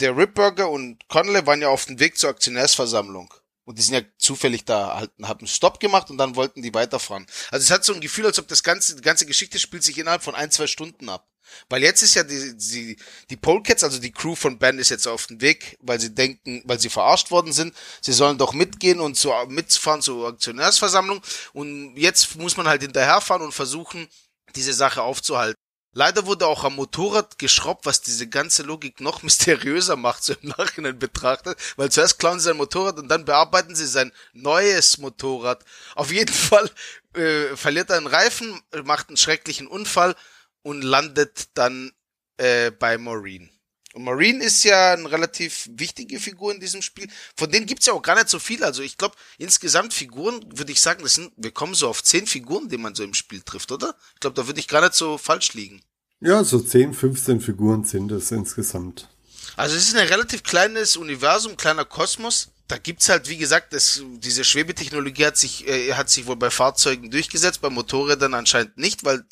der 0.00 0.16
Ripburger 0.16 0.70
und 0.70 1.06
Connolly 1.06 1.46
waren 1.46 1.62
ja 1.62 1.68
auf 1.68 1.84
dem 1.84 2.00
Weg 2.00 2.18
zur 2.18 2.30
Aktionärsversammlung. 2.30 3.32
Und 3.66 3.78
die 3.78 3.82
sind 3.82 3.94
ja 3.94 4.02
zufällig 4.16 4.64
da 4.64 4.94
halt, 4.96 5.10
haben 5.22 5.40
einen 5.40 5.48
Stopp 5.48 5.80
gemacht 5.80 6.08
und 6.08 6.18
dann 6.18 6.36
wollten 6.36 6.62
die 6.62 6.72
weiterfahren. 6.72 7.26
Also 7.50 7.64
es 7.64 7.70
hat 7.70 7.84
so 7.84 7.92
ein 7.92 8.00
Gefühl, 8.00 8.24
als 8.24 8.38
ob 8.38 8.46
das 8.46 8.62
ganze, 8.62 8.94
die 8.94 9.02
ganze 9.02 9.26
Geschichte 9.26 9.58
spielt 9.58 9.82
sich 9.82 9.98
innerhalb 9.98 10.22
von 10.22 10.36
ein, 10.36 10.52
zwei 10.52 10.68
Stunden 10.68 11.08
ab. 11.08 11.28
Weil 11.68 11.82
jetzt 11.82 12.02
ist 12.02 12.14
ja 12.14 12.22
die, 12.22 12.56
die, 12.56 12.96
die 13.28 13.36
Polecats, 13.36 13.82
also 13.84 13.98
die 13.98 14.12
Crew 14.12 14.36
von 14.36 14.58
Ben 14.58 14.78
ist 14.78 14.90
jetzt 14.90 15.06
auf 15.08 15.26
dem 15.26 15.40
Weg, 15.40 15.76
weil 15.80 16.00
sie 16.00 16.14
denken, 16.14 16.62
weil 16.64 16.78
sie 16.78 16.88
verarscht 16.88 17.30
worden 17.30 17.52
sind, 17.52 17.74
sie 18.00 18.12
sollen 18.12 18.38
doch 18.38 18.52
mitgehen 18.52 19.00
und 19.00 19.16
so 19.16 19.34
mitfahren 19.48 20.00
zur 20.02 20.28
Aktionärsversammlung. 20.28 21.20
Und 21.52 21.96
jetzt 21.96 22.36
muss 22.36 22.56
man 22.56 22.68
halt 22.68 22.82
hinterherfahren 22.82 23.42
und 23.42 23.52
versuchen, 23.52 24.08
diese 24.54 24.72
Sache 24.74 25.02
aufzuhalten. 25.02 25.60
Leider 25.98 26.26
wurde 26.26 26.46
auch 26.46 26.62
am 26.62 26.76
Motorrad 26.76 27.38
geschraubt, 27.38 27.86
was 27.86 28.02
diese 28.02 28.28
ganze 28.28 28.62
Logik 28.62 29.00
noch 29.00 29.22
mysteriöser 29.22 29.96
macht, 29.96 30.24
so 30.24 30.34
im 30.34 30.50
Nachhinein 30.50 30.98
betrachtet, 30.98 31.58
weil 31.76 31.90
zuerst 31.90 32.18
klauen 32.18 32.38
sie 32.38 32.44
sein 32.44 32.58
Motorrad 32.58 32.98
und 32.98 33.08
dann 33.08 33.24
bearbeiten 33.24 33.74
sie 33.74 33.86
sein 33.86 34.12
neues 34.34 34.98
Motorrad. 34.98 35.64
Auf 35.94 36.12
jeden 36.12 36.34
Fall 36.34 36.70
äh, 37.14 37.56
verliert 37.56 37.88
er 37.88 37.96
einen 37.96 38.08
Reifen, 38.08 38.60
macht 38.84 39.08
einen 39.08 39.16
schrecklichen 39.16 39.66
Unfall 39.66 40.14
und 40.60 40.82
landet 40.82 41.48
dann 41.54 41.92
äh, 42.36 42.70
bei 42.72 42.98
Maureen. 42.98 43.48
Und 43.96 44.04
Marine 44.04 44.44
ist 44.44 44.62
ja 44.62 44.92
eine 44.92 45.10
relativ 45.10 45.70
wichtige 45.72 46.20
Figur 46.20 46.52
in 46.52 46.60
diesem 46.60 46.82
Spiel. 46.82 47.08
Von 47.34 47.50
denen 47.50 47.64
gibt's 47.64 47.86
ja 47.86 47.94
auch 47.94 48.02
gar 48.02 48.14
nicht 48.14 48.28
so 48.28 48.38
viel. 48.38 48.62
Also 48.62 48.82
ich 48.82 48.98
glaube, 48.98 49.14
insgesamt 49.38 49.94
Figuren 49.94 50.44
würde 50.54 50.70
ich 50.70 50.82
sagen, 50.82 51.02
das 51.02 51.14
sind, 51.14 51.32
wir 51.38 51.50
kommen 51.50 51.72
so 51.72 51.88
auf 51.88 52.04
zehn 52.04 52.26
Figuren, 52.26 52.68
die 52.68 52.76
man 52.76 52.94
so 52.94 53.02
im 53.04 53.14
Spiel 53.14 53.40
trifft, 53.40 53.72
oder? 53.72 53.96
Ich 54.12 54.20
glaube, 54.20 54.34
da 54.34 54.46
würde 54.46 54.60
ich 54.60 54.68
gar 54.68 54.82
nicht 54.82 54.92
so 54.92 55.16
falsch 55.16 55.54
liegen. 55.54 55.80
Ja, 56.20 56.44
so 56.44 56.60
10, 56.60 56.92
15 56.92 57.40
Figuren 57.40 57.84
sind 57.84 58.12
es 58.12 58.30
insgesamt. 58.32 59.08
Also 59.56 59.74
es 59.74 59.88
ist 59.88 59.96
ein 59.96 60.08
relativ 60.08 60.42
kleines 60.42 60.98
Universum, 60.98 61.56
kleiner 61.56 61.86
Kosmos. 61.86 62.48
Da 62.68 62.76
gibt's 62.76 63.08
halt, 63.08 63.30
wie 63.30 63.38
gesagt, 63.38 63.72
das, 63.72 64.02
diese 64.18 64.44
Schwebetechnologie 64.44 65.24
hat 65.24 65.38
sich, 65.38 65.66
äh, 65.66 65.94
hat 65.94 66.10
sich 66.10 66.26
wohl 66.26 66.36
bei 66.36 66.50
Fahrzeugen 66.50 67.10
durchgesetzt, 67.10 67.62
bei 67.62 67.70
Motorrädern 67.70 68.34
anscheinend 68.34 68.76
nicht, 68.76 69.04
weil 69.04 69.24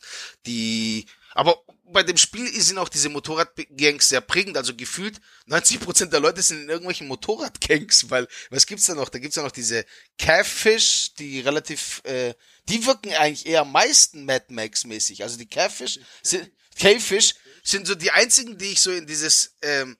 die, 0.47 1.05
aber 1.35 1.59
bei 1.95 2.03
dem 2.03 2.17
Spiel 2.19 2.61
sind 2.61 2.77
auch 2.77 2.91
diese 2.91 3.09
Motorradgangs 3.09 4.09
sehr 4.09 4.21
prägend, 4.21 4.59
also 4.59 4.75
gefühlt 4.75 5.21
90% 5.49 6.07
der 6.07 6.21
Leute 6.21 6.43
sind 6.43 6.63
in 6.63 6.69
irgendwelchen 6.69 7.07
Motorradgangs, 7.07 8.11
weil 8.11 8.29
was 8.51 8.67
gibt's 8.67 8.87
da 8.87 8.95
noch? 8.95 9.09
Da 9.09 9.19
gibt's 9.21 9.37
ja 9.37 9.43
noch 9.43 9.53
diese 9.53 9.87
Catfish, 10.19 11.15
die 11.15 11.41
relativ, 11.41 12.03
äh, 12.05 12.35
die 12.69 12.85
wirken 12.85 13.15
eigentlich 13.15 13.47
eher 13.47 13.63
am 13.63 13.73
meisten 13.73 14.27
Mad 14.27 14.47
Max 14.49 14.85
mäßig. 14.85 15.23
Also 15.23 15.39
die 15.39 15.47
Catfish 15.47 16.01
sind, 16.23 16.51
Catfish 16.77 17.37
sind 17.63 17.87
so 17.87 17.95
die 17.95 18.11
einzigen, 18.11 18.59
die 18.59 18.73
ich 18.73 18.81
so 18.81 18.91
in 18.91 19.07
dieses 19.07 19.55
ähm, 19.63 19.97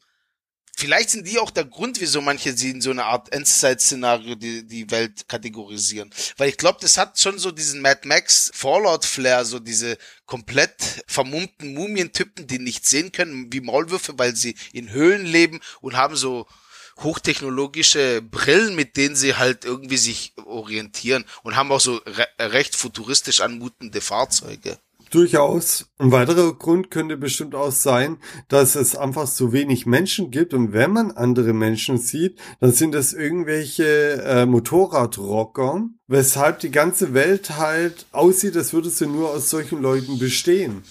Vielleicht 0.77 1.11
sind 1.11 1.27
die 1.27 1.39
auch 1.39 1.51
der 1.51 1.65
Grund, 1.65 2.01
wieso 2.01 2.21
manche 2.21 2.53
sie 2.57 2.71
in 2.71 2.81
so 2.81 2.91
eine 2.91 3.05
Art 3.05 3.33
Endzeit-Szenario 3.33 4.35
die, 4.35 4.67
die 4.67 4.91
Welt 4.91 5.29
kategorisieren. 5.29 6.11
Weil 6.37 6.49
ich 6.49 6.57
glaube, 6.57 6.79
das 6.81 6.99
hat 6.99 7.19
schon 7.19 7.39
so 7.39 7.53
diesen 7.53 7.81
Mad 7.81 8.01
Max 8.09 8.51
Fallout-Flair, 8.55 9.45
so 9.45 9.61
diese 9.61 9.97
komplett 10.27 11.05
vermummten 11.07 11.75
Mumientypen, 11.75 12.49
die 12.49 12.59
nicht 12.59 12.87
sehen 12.87 13.13
können 13.13 13.53
wie 13.53 13.61
Maulwürfe, 13.61 14.15
weil 14.19 14.35
sie 14.35 14.57
in 14.73 14.91
Höhlen 14.91 15.25
leben 15.25 15.61
und 15.81 15.97
haben 15.97 16.17
so 16.17 16.47
hochtechnologische 16.99 18.23
Brillen, 18.23 18.75
mit 18.75 18.97
denen 18.97 19.17
sie 19.17 19.37
halt 19.37 19.65
irgendwie 19.65 19.97
sich 19.97 20.33
orientieren 20.45 21.25
und 21.43 21.57
haben 21.57 21.73
auch 21.73 21.81
so 21.81 21.97
re 22.07 22.27
recht 22.39 22.77
futuristisch 22.77 23.41
anmutende 23.41 24.01
Fahrzeuge. 24.01 24.79
Durchaus. 25.15 25.87
Ein 25.99 26.11
weiterer 26.11 26.53
Grund 26.55 26.91
könnte 26.91 27.17
bestimmt 27.17 27.55
auch 27.55 27.71
sein, 27.71 28.19
dass 28.49 28.75
es 28.75 28.97
einfach 28.97 29.29
so 29.29 29.53
wenig 29.53 29.87
Menschen 29.87 30.33
gibt 30.33 30.53
und 30.53 30.73
wenn 30.73 30.91
man 30.91 31.13
andere 31.13 31.53
Menschen 31.53 31.99
sieht, 31.99 32.41
dann 32.59 32.73
sind 32.73 32.97
es 32.97 33.13
irgendwelche 33.13 34.23
äh, 34.25 34.45
Motorradrocker, 34.45 35.85
weshalb 36.09 36.59
die 36.59 36.73
ganze 36.73 37.15
Welt 37.15 37.51
halt 37.51 38.07
aussieht, 38.11 38.57
als 38.57 38.73
würde 38.73 38.91
sie 38.91 39.07
nur 39.07 39.31
aus 39.31 39.51
solchen 39.51 39.81
Leuten 39.81 40.19
bestehen. 40.19 40.83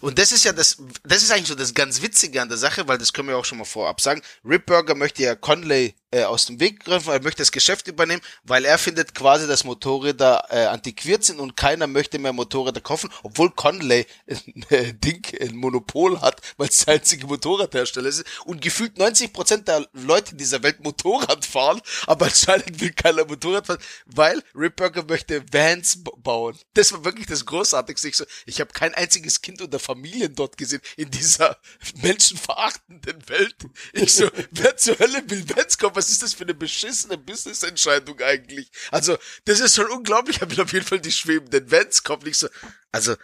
Und 0.00 0.20
das 0.20 0.30
ist 0.30 0.44
ja 0.44 0.52
das, 0.52 0.78
das 1.02 1.24
ist 1.24 1.32
eigentlich 1.32 1.48
so 1.48 1.56
das 1.56 1.74
ganz 1.74 2.02
Witzige 2.02 2.40
an 2.40 2.48
der 2.48 2.58
Sache, 2.58 2.86
weil 2.86 2.98
das 2.98 3.12
können 3.12 3.28
wir 3.28 3.36
auch 3.36 3.44
schon 3.44 3.58
mal 3.58 3.64
vorab 3.64 4.00
sagen. 4.00 4.22
Rip 4.44 4.66
Burger 4.66 4.94
möchte 4.94 5.24
ja 5.24 5.34
Conley 5.34 5.94
äh, 6.10 6.24
aus 6.24 6.46
dem 6.46 6.58
Weg 6.60 6.84
greifen, 6.84 7.10
er 7.10 7.22
möchte 7.22 7.42
das 7.42 7.52
Geschäft 7.52 7.86
übernehmen, 7.88 8.22
weil 8.42 8.64
er 8.64 8.78
findet 8.78 9.14
quasi, 9.14 9.46
dass 9.46 9.64
Motorräder 9.64 10.44
äh, 10.50 10.66
antiquiert 10.66 11.24
sind 11.24 11.38
und 11.38 11.56
keiner 11.56 11.86
möchte 11.86 12.18
mehr 12.18 12.32
Motorräder 12.32 12.80
kaufen, 12.80 13.10
obwohl 13.22 13.50
Conley 13.50 14.06
ein 14.28 14.64
äh, 14.70 14.92
Ding, 14.92 15.24
ein 15.40 15.56
Monopol 15.56 16.20
hat, 16.20 16.40
weil 16.56 16.68
es 16.68 16.84
der 16.84 16.94
einzige 16.94 17.26
Motorradhersteller 17.26 18.08
ist 18.08 18.24
und 18.44 18.60
gefühlt 18.60 18.98
90% 18.98 19.64
der 19.64 19.86
Leute 19.92 20.32
in 20.32 20.38
dieser 20.38 20.62
Welt 20.62 20.82
Motorrad 20.82 21.44
fahren, 21.44 21.80
aber 22.06 22.26
anscheinend 22.26 22.80
will 22.80 22.92
keiner 22.92 23.24
Motorrad 23.24 23.66
fahren, 23.66 23.80
weil 24.06 24.42
Rip 24.54 24.76
Burger 24.76 25.04
möchte 25.04 25.44
Vans 25.52 26.02
bauen. 26.02 26.58
Das 26.74 26.92
war 26.92 27.04
wirklich 27.04 27.26
das 27.26 27.46
Großartigste. 27.46 28.08
Ich, 28.08 28.16
so, 28.16 28.24
ich 28.46 28.60
habe 28.60 28.72
kein 28.72 28.94
einziges 28.94 29.42
Kind 29.42 29.62
oder 29.62 29.78
Familien 29.78 30.34
dort 30.34 30.56
gesehen 30.56 30.80
in 30.96 31.10
dieser 31.10 31.56
menschenverachtenden 32.02 33.28
Welt. 33.28 33.56
Ich 33.92 34.14
so, 34.14 34.28
wer 34.50 34.76
zur 34.76 34.98
Hölle 34.98 35.22
will 35.28 35.44
Vans 35.48 35.78
kaufen? 35.78 35.99
Was 36.00 36.08
ist 36.08 36.22
das 36.22 36.32
für 36.32 36.44
eine 36.44 36.54
beschissene 36.54 37.18
Business-Entscheidung 37.18 38.18
eigentlich? 38.22 38.70
Also, 38.90 39.18
das 39.44 39.60
ist 39.60 39.74
schon 39.76 39.90
unglaublich. 39.90 40.36
Ich 40.36 40.40
habe 40.42 40.62
auf 40.62 40.72
jeden 40.72 40.86
Fall 40.86 40.98
die 40.98 41.12
schwebenden 41.12 41.70
Vans 41.70 42.02
kommt 42.02 42.24
nicht 42.24 42.38
so. 42.38 42.48
Also, 42.90 43.16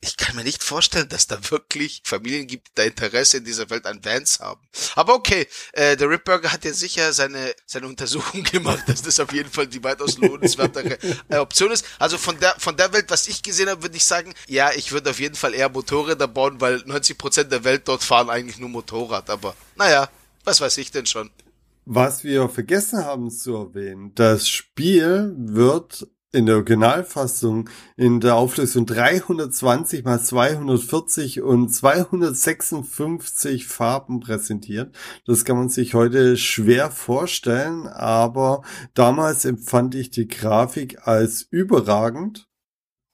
ich 0.00 0.16
kann 0.16 0.34
mir 0.34 0.42
nicht 0.42 0.64
vorstellen, 0.64 1.10
dass 1.10 1.26
da 1.26 1.38
wirklich 1.50 2.00
Familien 2.06 2.46
gibt, 2.46 2.68
die 2.68 2.72
da 2.76 2.84
Interesse 2.84 3.36
in 3.36 3.44
dieser 3.44 3.68
Welt 3.68 3.84
an 3.84 4.02
Vans 4.02 4.40
haben. 4.40 4.66
Aber 4.94 5.14
okay, 5.14 5.46
äh, 5.72 5.94
der 5.94 6.08
Ripburger 6.08 6.50
hat 6.50 6.64
ja 6.64 6.72
sicher 6.72 7.12
seine, 7.12 7.54
seine 7.66 7.86
Untersuchung 7.86 8.42
gemacht, 8.50 8.84
dass 8.86 9.02
das 9.02 9.20
auf 9.20 9.30
jeden 9.34 9.50
Fall 9.50 9.66
die 9.66 9.84
weitaus 9.84 10.16
lohnenswertere 10.16 10.96
äh, 11.28 11.36
Option 11.36 11.70
ist. 11.70 11.84
Also 11.98 12.16
von 12.16 12.40
der, 12.40 12.54
von 12.58 12.78
der 12.78 12.94
Welt, 12.94 13.10
was 13.10 13.28
ich 13.28 13.42
gesehen 13.42 13.68
habe, 13.68 13.82
würde 13.82 13.98
ich 13.98 14.06
sagen, 14.06 14.32
ja, 14.48 14.72
ich 14.72 14.90
würde 14.90 15.10
auf 15.10 15.20
jeden 15.20 15.36
Fall 15.36 15.52
eher 15.52 15.68
Motorräder 15.68 16.28
bauen, 16.28 16.62
weil 16.62 16.76
90% 16.76 17.44
der 17.44 17.64
Welt 17.64 17.86
dort 17.88 18.02
fahren 18.02 18.30
eigentlich 18.30 18.56
nur 18.56 18.70
Motorrad. 18.70 19.28
Aber 19.28 19.54
naja, 19.76 20.10
was 20.44 20.62
weiß 20.62 20.78
ich 20.78 20.90
denn 20.90 21.04
schon. 21.04 21.30
Was 21.84 22.22
wir 22.22 22.48
vergessen 22.48 23.04
haben 23.04 23.28
zu 23.30 23.56
erwähnen, 23.56 24.12
das 24.14 24.48
Spiel 24.48 25.34
wird 25.36 26.06
in 26.30 26.46
der 26.46 26.54
Originalfassung 26.56 27.68
in 27.96 28.20
der 28.20 28.36
Auflösung 28.36 28.86
320 28.86 30.04
mal 30.04 30.20
240 30.20 31.42
und 31.42 31.70
256 31.70 33.66
Farben 33.66 34.20
präsentiert. 34.20 34.94
Das 35.26 35.44
kann 35.44 35.56
man 35.56 35.68
sich 35.68 35.94
heute 35.94 36.36
schwer 36.36 36.92
vorstellen, 36.92 37.88
aber 37.88 38.62
damals 38.94 39.44
empfand 39.44 39.96
ich 39.96 40.10
die 40.10 40.28
Grafik 40.28 41.06
als 41.06 41.42
überragend. 41.42 42.48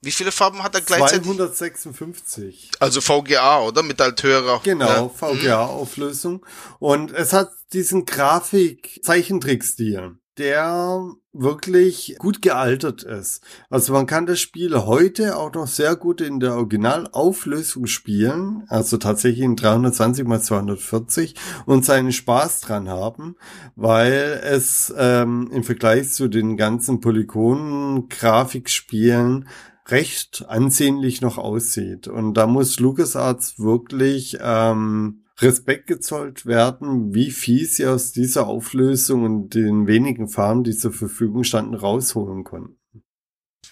Wie 0.01 0.13
viele 0.13 0.31
Farben 0.31 0.63
hat 0.63 0.77
er 0.77 0.81
gleichzeitig? 0.81 1.25
256. 1.25 2.71
Also 2.79 3.01
VGA, 3.01 3.63
oder? 3.63 3.83
Mit 3.83 4.01
halt 4.01 4.23
höherer. 4.23 4.61
Genau, 4.63 4.87
Ja. 4.87 5.09
VGA-Auflösung. 5.09 6.47
Und 6.79 7.11
es 7.13 7.33
hat 7.33 7.51
diesen 7.73 8.07
Grafik-Zeichentrick-Stil, 8.07 10.19
der 10.39 11.03
wirklich 11.33 12.15
gut 12.19 12.41
gealtert 12.43 13.03
ist. 13.03 13.43
Also 13.71 13.93
man 13.93 14.07
kann 14.07 14.27
das 14.27 14.39
Spiel 14.41 14.77
heute 14.77 15.37
auch 15.37 15.53
noch 15.53 15.67
sehr 15.67 15.97
gut 15.97 16.21
in 16.21 16.39
der 16.41 16.55
Originalauflösung 16.55 17.87
spielen, 17.87 18.65
also 18.69 18.97
tatsächlich 18.99 19.45
in 19.45 19.57
320 19.57 20.27
x 20.29 20.45
240 20.47 21.35
und 21.67 21.85
seinen 21.85 22.13
Spaß 22.13 22.61
dran 22.63 22.89
haben, 22.89 23.35
weil 23.77 24.41
es 24.45 24.93
ähm, 24.97 25.51
im 25.53 25.65
Vergleich 25.65 26.13
zu 26.13 26.29
den 26.29 26.57
ganzen 26.57 27.01
Polygonen-Grafikspielen 27.01 29.49
recht 29.89 30.45
ansehnlich 30.49 31.21
noch 31.21 31.39
aussieht. 31.39 32.09
Und 32.09 32.35
da 32.35 32.47
muss 32.47 32.79
LucasArts 32.79 33.59
wirklich 33.59 34.39
ähm, 34.41 35.25
Respekt 35.41 35.87
gezollt 35.87 36.47
werden, 36.47 37.15
wie 37.15 37.31
viel 37.31 37.67
sie 37.67 37.87
aus 37.87 38.13
dieser 38.13 38.47
Auflösung 38.47 39.25
und 39.25 39.55
den 39.55 39.87
wenigen 39.87 40.29
Farben, 40.29 40.65
die 40.65 40.77
zur 40.77 40.93
Verfügung 40.93 41.45
standen, 41.45 41.75
rausholen 41.75 42.45
konnten. 42.45 42.79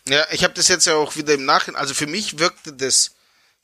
Ja, 0.09 0.25
ich 0.31 0.45
habe 0.45 0.55
das 0.55 0.69
jetzt 0.69 0.87
ja 0.87 0.95
auch 0.95 1.17
wieder 1.17 1.35
im 1.35 1.45
Nachhinein. 1.45 1.81
Also 1.81 1.95
für 1.95 2.07
mich 2.07 2.39
wirkte 2.39 2.73
das 2.73 3.17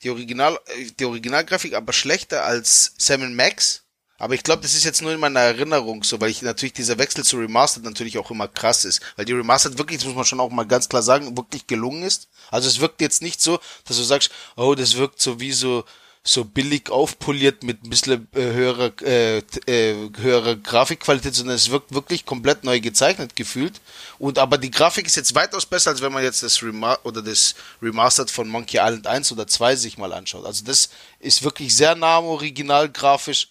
die 0.03 0.09
Original 0.09 0.59
äh, 0.65 0.91
die 0.99 1.05
Originalgrafik 1.05 1.73
aber 1.73 1.93
schlechter 1.93 2.43
als 2.43 2.93
Sam 2.97 3.35
Max. 3.35 3.82
Aber 4.19 4.35
ich 4.35 4.43
glaube, 4.43 4.61
das 4.61 4.75
ist 4.75 4.85
jetzt 4.85 5.01
nur 5.01 5.11
in 5.11 5.19
meiner 5.19 5.41
Erinnerung 5.41 6.03
so, 6.03 6.21
weil 6.21 6.29
ich 6.29 6.41
natürlich 6.41 6.73
dieser 6.73 6.97
Wechsel 6.97 7.23
zu 7.23 7.37
Remastered 7.37 7.83
natürlich 7.83 8.17
auch 8.17 8.31
immer 8.31 8.47
krass 8.47 8.85
ist. 8.85 9.01
Weil 9.15 9.25
die 9.25 9.33
Remastered 9.33 9.77
wirklich, 9.77 9.99
das 9.99 10.07
muss 10.07 10.15
man 10.15 10.25
schon 10.25 10.39
auch 10.39 10.49
mal 10.49 10.65
ganz 10.65 10.87
klar 10.87 11.01
sagen, 11.01 11.35
wirklich 11.35 11.67
gelungen 11.67 12.03
ist. 12.03 12.27
Also 12.51 12.69
es 12.69 12.79
wirkt 12.79 13.01
jetzt 13.01 13.21
nicht 13.21 13.41
so, 13.41 13.59
dass 13.85 13.97
du 13.97 14.03
sagst, 14.03 14.31
oh, 14.55 14.75
das 14.75 14.97
wirkt 14.97 15.21
so 15.21 15.39
wie 15.39 15.51
so 15.51 15.83
so 16.25 16.45
billig 16.45 16.89
aufpoliert 16.89 17.63
mit 17.63 17.83
ein 17.83 17.89
bisschen 17.89 18.29
äh, 18.33 18.39
höherer, 18.39 18.93
äh, 19.01 19.39
äh, 19.65 20.09
höherer 20.17 20.55
Grafikqualität, 20.55 21.35
sondern 21.35 21.57
es 21.57 21.69
wirkt 21.69 21.93
wirklich 21.93 22.25
komplett 22.25 22.63
neu 22.63 22.79
gezeichnet 22.79 23.35
gefühlt. 23.35 23.81
Und 24.19 24.39
aber 24.39 24.57
die 24.57 24.71
Grafik 24.71 25.05
ist 25.05 25.17
jetzt 25.17 25.35
weitaus 25.35 25.65
besser, 25.65 25.89
als 25.91 26.01
wenn 26.01 26.13
man 26.13 26.23
jetzt 26.23 26.41
das 26.41 26.63
Rema 26.63 26.97
oder 27.03 27.21
das 27.21 27.55
Remastered 27.81 28.31
von 28.31 28.47
Monkey 28.47 28.77
Island 28.77 29.05
1 29.05 29.33
oder 29.33 29.47
2 29.47 29.75
sich 29.75 29.97
mal 29.97 30.13
anschaut. 30.13 30.45
Also 30.45 30.63
das 30.63 30.89
ist 31.19 31.43
wirklich 31.43 31.75
sehr 31.75 31.93
nah 31.95 32.19
am 32.19 32.25
Original 32.25 32.89
grafisch, 32.89 33.49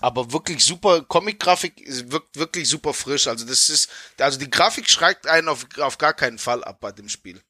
aber 0.00 0.32
wirklich 0.32 0.64
super 0.64 1.02
Comic-Grafik 1.02 1.82
wirkt 2.10 2.36
wirklich 2.36 2.68
super 2.68 2.92
frisch. 2.92 3.26
Also 3.26 3.46
das 3.46 3.70
ist, 3.70 3.88
also 4.18 4.38
die 4.38 4.50
Grafik 4.50 4.88
schreckt 4.88 5.26
einen 5.26 5.48
auf, 5.48 5.66
auf 5.78 5.98
gar 5.98 6.14
keinen 6.14 6.38
Fall 6.38 6.64
ab 6.64 6.78
bei 6.80 6.92
dem 6.92 7.08
Spiel. 7.08 7.40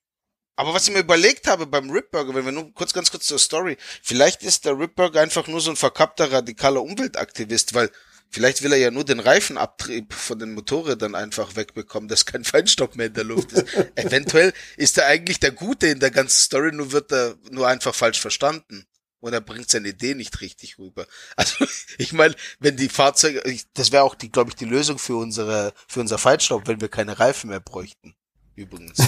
Aber 0.57 0.72
was 0.72 0.86
ich 0.86 0.95
mir 0.95 1.01
überlegt 1.01 1.49
habe 1.49 1.66
beim 1.66 1.90
Ripburger, 1.90 2.34
wenn 2.34 2.45
wir 2.45 2.53
nur 2.53 2.72
kurz, 2.74 2.92
ganz 2.92 3.11
kurz 3.11 3.26
zur 3.26 3.38
Story, 3.38 3.76
vielleicht 4.03 4.42
ist 4.42 4.64
der 4.64 4.78
Ripburger 4.78 5.20
einfach 5.20 5.49
nur 5.49 5.61
so 5.61 5.70
ein 5.70 5.76
verkappter 5.76 6.30
radikaler 6.30 6.80
Umweltaktivist, 6.80 7.74
weil 7.74 7.90
vielleicht 8.30 8.62
will 8.62 8.72
er 8.72 8.78
ja 8.78 8.92
nur 8.92 9.05
den 9.05 9.18
Reifenabtrieb 9.18 10.12
von 10.12 10.38
den 10.38 10.55
Motorrädern 10.55 11.16
einfach 11.16 11.57
wegbekommen, 11.57 12.09
dass 12.09 12.24
kein 12.24 12.45
Feinstaub 12.45 12.95
mehr 12.95 13.07
in 13.07 13.14
der 13.14 13.24
Luft 13.24 13.53
ist. 13.53 13.66
Eventuell 13.97 14.53
ist 14.76 14.97
er 14.97 15.07
eigentlich 15.07 15.40
der 15.40 15.53
Gute 15.53 15.88
in 15.88 15.99
der 15.99 16.12
ganzen 16.12 16.40
Story, 16.40 16.70
nur 16.70 16.92
wird 16.92 17.11
er 17.11 17.34
nur 17.51 17.66
einfach 17.66 17.95
falsch 17.95 18.20
verstanden. 18.20 18.86
Und 19.25 19.33
er 19.33 19.41
bringt 19.41 19.70
seine 19.70 19.89
Idee 19.89 20.14
nicht 20.14 20.43
richtig 20.43 20.79
rüber. 20.79 21.07
Also, 21.37 21.66
ich 21.97 22.12
meine, 22.12 22.35
wenn 22.61 22.77
die 22.77 22.91
Fahrzeuge, 22.91 23.43
das 23.72 23.91
wäre 23.91 24.03
auch 24.03 24.14
die, 24.14 24.31
glaube 24.31 24.51
ich, 24.51 24.57
die 24.57 24.66
Lösung 24.66 24.99
für 24.99 25.16
unsere, 25.16 25.72
für 25.89 26.01
unser 26.01 26.18
Feinstaub, 26.18 26.68
wenn 26.68 26.83
wir 26.83 26.91
keine 26.91 27.18
Reifen 27.18 27.49
mehr 27.49 27.61
bräuchten. 27.61 28.14
Übrigens. 28.55 28.99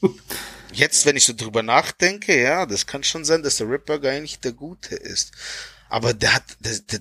Jetzt, 0.72 1.06
wenn 1.06 1.16
ich 1.16 1.24
so 1.24 1.32
drüber 1.32 1.64
nachdenke, 1.64 2.40
ja, 2.40 2.66
das 2.66 2.86
kann 2.86 3.02
schon 3.02 3.24
sein, 3.24 3.42
dass 3.42 3.56
der 3.56 3.68
Ripburger 3.68 4.12
eigentlich 4.12 4.38
der 4.38 4.52
Gute 4.52 4.94
ist. 4.94 5.32
Aber 5.88 6.14
der 6.14 6.34
hat, 6.34 6.44
der, 6.60 6.78
der, 6.78 7.00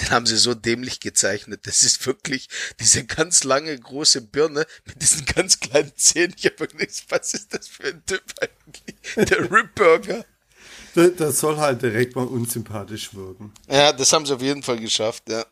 den 0.00 0.10
haben 0.10 0.26
sie 0.26 0.38
so 0.38 0.54
dämlich 0.54 0.98
gezeichnet. 0.98 1.68
Das 1.68 1.84
ist 1.84 2.04
wirklich 2.04 2.48
diese 2.80 3.04
ganz 3.04 3.44
lange 3.44 3.78
große 3.78 4.22
Birne 4.22 4.66
mit 4.86 5.00
diesen 5.00 5.24
ganz 5.24 5.60
kleinen 5.60 5.96
Zähnen. 5.96 6.34
Ich 6.36 6.46
habe 6.46 6.68
nichts, 6.76 7.04
was 7.10 7.32
ist 7.32 7.54
das 7.54 7.68
für 7.68 7.84
ein 7.84 8.04
Typ 8.06 8.24
eigentlich? 8.40 9.28
Der 9.28 9.50
Ripburger. 9.52 10.24
Das, 10.94 11.16
das 11.16 11.40
soll 11.40 11.56
halt 11.58 11.82
direkt 11.82 12.16
mal 12.16 12.26
unsympathisch 12.26 13.14
wirken. 13.14 13.52
Ja, 13.68 13.92
das 13.92 14.12
haben 14.12 14.26
sie 14.26 14.34
auf 14.34 14.42
jeden 14.42 14.62
Fall 14.62 14.78
geschafft, 14.78 15.28
ja. 15.28 15.44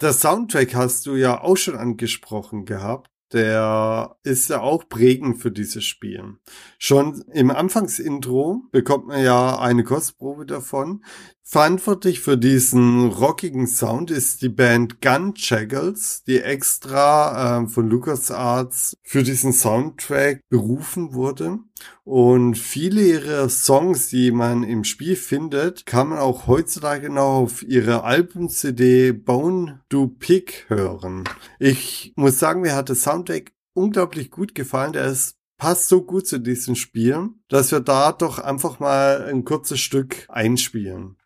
Der 0.00 0.12
Soundtrack 0.12 0.74
hast 0.74 1.06
du 1.06 1.14
ja 1.14 1.40
auch 1.42 1.56
schon 1.56 1.76
angesprochen 1.76 2.64
gehabt. 2.64 3.10
Der 3.32 4.16
ist 4.24 4.50
ja 4.50 4.60
auch 4.60 4.88
prägend 4.88 5.40
für 5.40 5.52
dieses 5.52 5.84
Spiel. 5.84 6.38
Schon 6.78 7.22
im 7.32 7.50
Anfangsintro 7.50 8.62
bekommt 8.72 9.06
man 9.06 9.22
ja 9.22 9.58
eine 9.58 9.84
Kostprobe 9.84 10.46
davon. 10.46 11.04
Verantwortlich 11.52 12.20
für 12.20 12.38
diesen 12.38 13.08
rockigen 13.08 13.66
Sound 13.66 14.12
ist 14.12 14.40
die 14.40 14.48
Band 14.48 15.00
Gun 15.00 15.34
die 15.34 16.38
extra 16.38 17.58
ähm, 17.58 17.68
von 17.68 17.88
LucasArts 17.90 18.96
für 19.02 19.24
diesen 19.24 19.52
Soundtrack 19.52 20.42
berufen 20.48 21.12
wurde. 21.12 21.58
Und 22.04 22.56
viele 22.56 23.02
ihrer 23.02 23.48
Songs, 23.48 24.10
die 24.10 24.30
man 24.30 24.62
im 24.62 24.84
Spiel 24.84 25.16
findet, 25.16 25.86
kann 25.86 26.10
man 26.10 26.20
auch 26.20 26.46
heutzutage 26.46 27.10
noch 27.10 27.40
auf 27.40 27.64
ihrer 27.64 28.04
Album-CD 28.04 29.10
Bone 29.10 29.80
Do 29.88 30.06
Pick 30.06 30.66
hören. 30.68 31.24
Ich 31.58 32.12
muss 32.14 32.38
sagen, 32.38 32.60
mir 32.60 32.76
hat 32.76 32.90
der 32.90 32.96
Soundtrack 32.96 33.50
unglaublich 33.74 34.30
gut 34.30 34.54
gefallen. 34.54 34.92
Der 34.92 35.06
ist 35.06 35.34
passt 35.60 35.88
so 35.88 36.02
gut 36.02 36.26
zu 36.26 36.38
diesem 36.38 36.74
Spiel, 36.74 37.30
dass 37.48 37.70
wir 37.70 37.80
da 37.80 38.12
doch 38.12 38.38
einfach 38.38 38.78
mal 38.80 39.26
ein 39.28 39.44
kurzes 39.44 39.80
Stück 39.80 40.24
einspielen. 40.28 41.16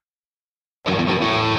Thank 0.85 1.49
you. 1.49 1.53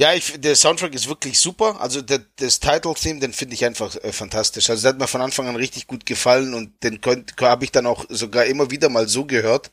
Ja, 0.00 0.14
ich, 0.14 0.40
der 0.40 0.56
Soundtrack 0.56 0.94
ist 0.94 1.10
wirklich 1.10 1.38
super. 1.38 1.78
Also 1.78 2.00
der, 2.00 2.20
das 2.36 2.58
Title-Theme, 2.58 3.20
den 3.20 3.34
finde 3.34 3.52
ich 3.52 3.66
einfach 3.66 3.94
äh, 3.96 4.12
fantastisch. 4.12 4.70
Also 4.70 4.80
der 4.80 4.92
hat 4.92 4.98
mir 4.98 5.06
von 5.06 5.20
Anfang 5.20 5.46
an 5.46 5.56
richtig 5.56 5.86
gut 5.86 6.06
gefallen 6.06 6.54
und 6.54 6.72
den 6.82 6.98
habe 7.42 7.64
ich 7.64 7.70
dann 7.70 7.84
auch 7.84 8.06
sogar 8.08 8.46
immer 8.46 8.70
wieder 8.70 8.88
mal 8.88 9.08
so 9.08 9.26
gehört, 9.26 9.70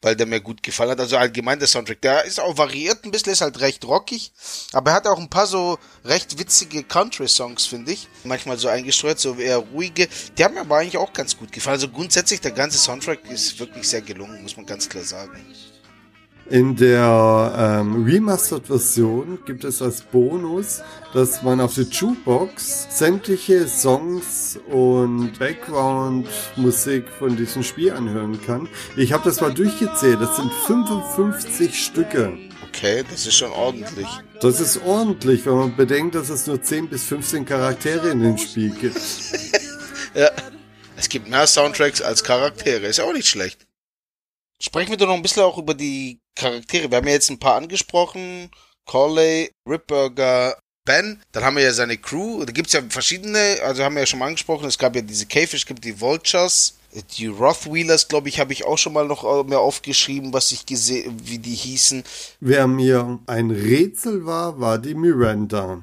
weil 0.00 0.14
der 0.14 0.26
mir 0.26 0.40
gut 0.40 0.62
gefallen 0.62 0.92
hat. 0.92 1.00
Also 1.00 1.16
allgemein 1.16 1.58
der 1.58 1.66
Soundtrack, 1.66 2.00
der 2.02 2.24
ist 2.24 2.38
auch 2.38 2.56
variiert 2.56 3.04
ein 3.04 3.10
bisschen, 3.10 3.32
ist 3.32 3.40
halt 3.40 3.58
recht 3.58 3.84
rockig, 3.84 4.30
aber 4.72 4.92
er 4.92 4.96
hat 4.98 5.08
auch 5.08 5.18
ein 5.18 5.28
paar 5.28 5.48
so 5.48 5.76
recht 6.04 6.38
witzige 6.38 6.84
Country-Songs, 6.84 7.66
finde 7.66 7.90
ich. 7.90 8.06
Manchmal 8.22 8.58
so 8.58 8.68
eingestreut, 8.68 9.18
so 9.18 9.34
eher 9.34 9.58
ruhige. 9.58 10.06
Die 10.38 10.44
haben 10.44 10.54
mir 10.54 10.60
aber 10.60 10.76
eigentlich 10.76 10.98
auch 10.98 11.12
ganz 11.12 11.36
gut 11.36 11.50
gefallen. 11.50 11.74
Also 11.74 11.88
grundsätzlich, 11.88 12.40
der 12.40 12.52
ganze 12.52 12.78
Soundtrack 12.78 13.28
ist 13.28 13.58
wirklich 13.58 13.88
sehr 13.88 14.02
gelungen, 14.02 14.40
muss 14.40 14.56
man 14.56 14.66
ganz 14.66 14.88
klar 14.88 15.02
sagen. 15.02 15.44
In 16.50 16.76
der 16.76 17.80
ähm, 17.80 18.04
Remastered-Version 18.04 19.38
gibt 19.46 19.64
es 19.64 19.80
als 19.80 20.02
Bonus, 20.02 20.82
dass 21.14 21.42
man 21.42 21.60
auf 21.60 21.74
der 21.74 21.84
Jukebox 21.84 22.86
sämtliche 22.90 23.66
Songs 23.66 24.58
und 24.68 25.38
Background-Musik 25.38 27.08
von 27.08 27.36
diesem 27.36 27.62
Spiel 27.62 27.92
anhören 27.92 28.40
kann. 28.42 28.68
Ich 28.96 29.14
habe 29.14 29.24
das 29.24 29.40
mal 29.40 29.54
durchgezählt, 29.54 30.20
das 30.20 30.36
sind 30.36 30.52
55 30.66 31.82
Stücke. 31.82 32.36
Okay, 32.68 33.04
das 33.10 33.26
ist 33.26 33.36
schon 33.36 33.52
ordentlich. 33.52 34.08
Das 34.40 34.60
ist 34.60 34.82
ordentlich, 34.84 35.46
wenn 35.46 35.54
man 35.54 35.76
bedenkt, 35.76 36.14
dass 36.14 36.28
es 36.28 36.46
nur 36.46 36.60
10 36.60 36.88
bis 36.88 37.04
15 37.04 37.46
Charaktere 37.46 38.10
in 38.10 38.20
dem 38.20 38.38
Spiel 38.38 38.70
gibt. 38.70 39.00
Ja. 40.16 40.30
Es 40.96 41.08
gibt 41.08 41.28
mehr 41.28 41.44
Soundtracks 41.44 42.00
als 42.00 42.22
Charaktere. 42.22 42.86
Ist 42.86 42.98
ja 42.98 43.04
auch 43.04 43.12
nicht 43.12 43.26
schlecht. 43.26 43.66
Sprechen 44.60 44.90
wir 44.90 44.96
doch 44.96 45.08
noch 45.08 45.14
ein 45.14 45.22
bisschen 45.22 45.42
auch 45.42 45.58
über 45.58 45.74
die 45.74 46.20
Charaktere. 46.34 46.90
Wir 46.90 46.98
haben 46.98 47.06
ja 47.06 47.14
jetzt 47.14 47.30
ein 47.30 47.38
paar 47.38 47.56
angesprochen. 47.56 48.50
Corley, 48.86 49.50
Ripburger, 49.68 50.56
Ben. 50.84 51.22
Dann 51.32 51.44
haben 51.44 51.56
wir 51.56 51.62
ja 51.62 51.72
seine 51.72 51.96
Crew. 51.96 52.44
Da 52.44 52.52
gibt's 52.52 52.72
ja 52.72 52.82
verschiedene, 52.88 53.58
also 53.64 53.82
haben 53.82 53.94
wir 53.94 54.00
ja 54.00 54.06
schon 54.06 54.18
mal 54.18 54.26
angesprochen. 54.26 54.66
Es 54.66 54.78
gab 54.78 54.94
ja 54.94 55.02
diese 55.02 55.26
Käfisch, 55.26 55.62
es 55.62 55.66
gibt 55.66 55.84
die 55.84 56.00
Vultures. 56.00 56.78
Die 57.16 57.26
Rothwheelers, 57.26 58.06
glaube 58.06 58.28
ich, 58.28 58.38
habe 58.38 58.52
ich 58.52 58.64
auch 58.64 58.78
schon 58.78 58.92
mal 58.92 59.06
noch 59.06 59.24
äh, 59.24 59.48
mehr 59.48 59.58
aufgeschrieben, 59.58 60.32
was 60.32 60.52
ich 60.52 60.64
gesehen, 60.64 61.16
wie 61.24 61.38
die 61.38 61.54
hießen. 61.54 62.04
Wer 62.38 62.68
mir 62.68 63.18
ein 63.26 63.50
Rätsel 63.50 64.26
war, 64.26 64.60
war 64.60 64.78
die 64.78 64.94
Miranda. 64.94 65.82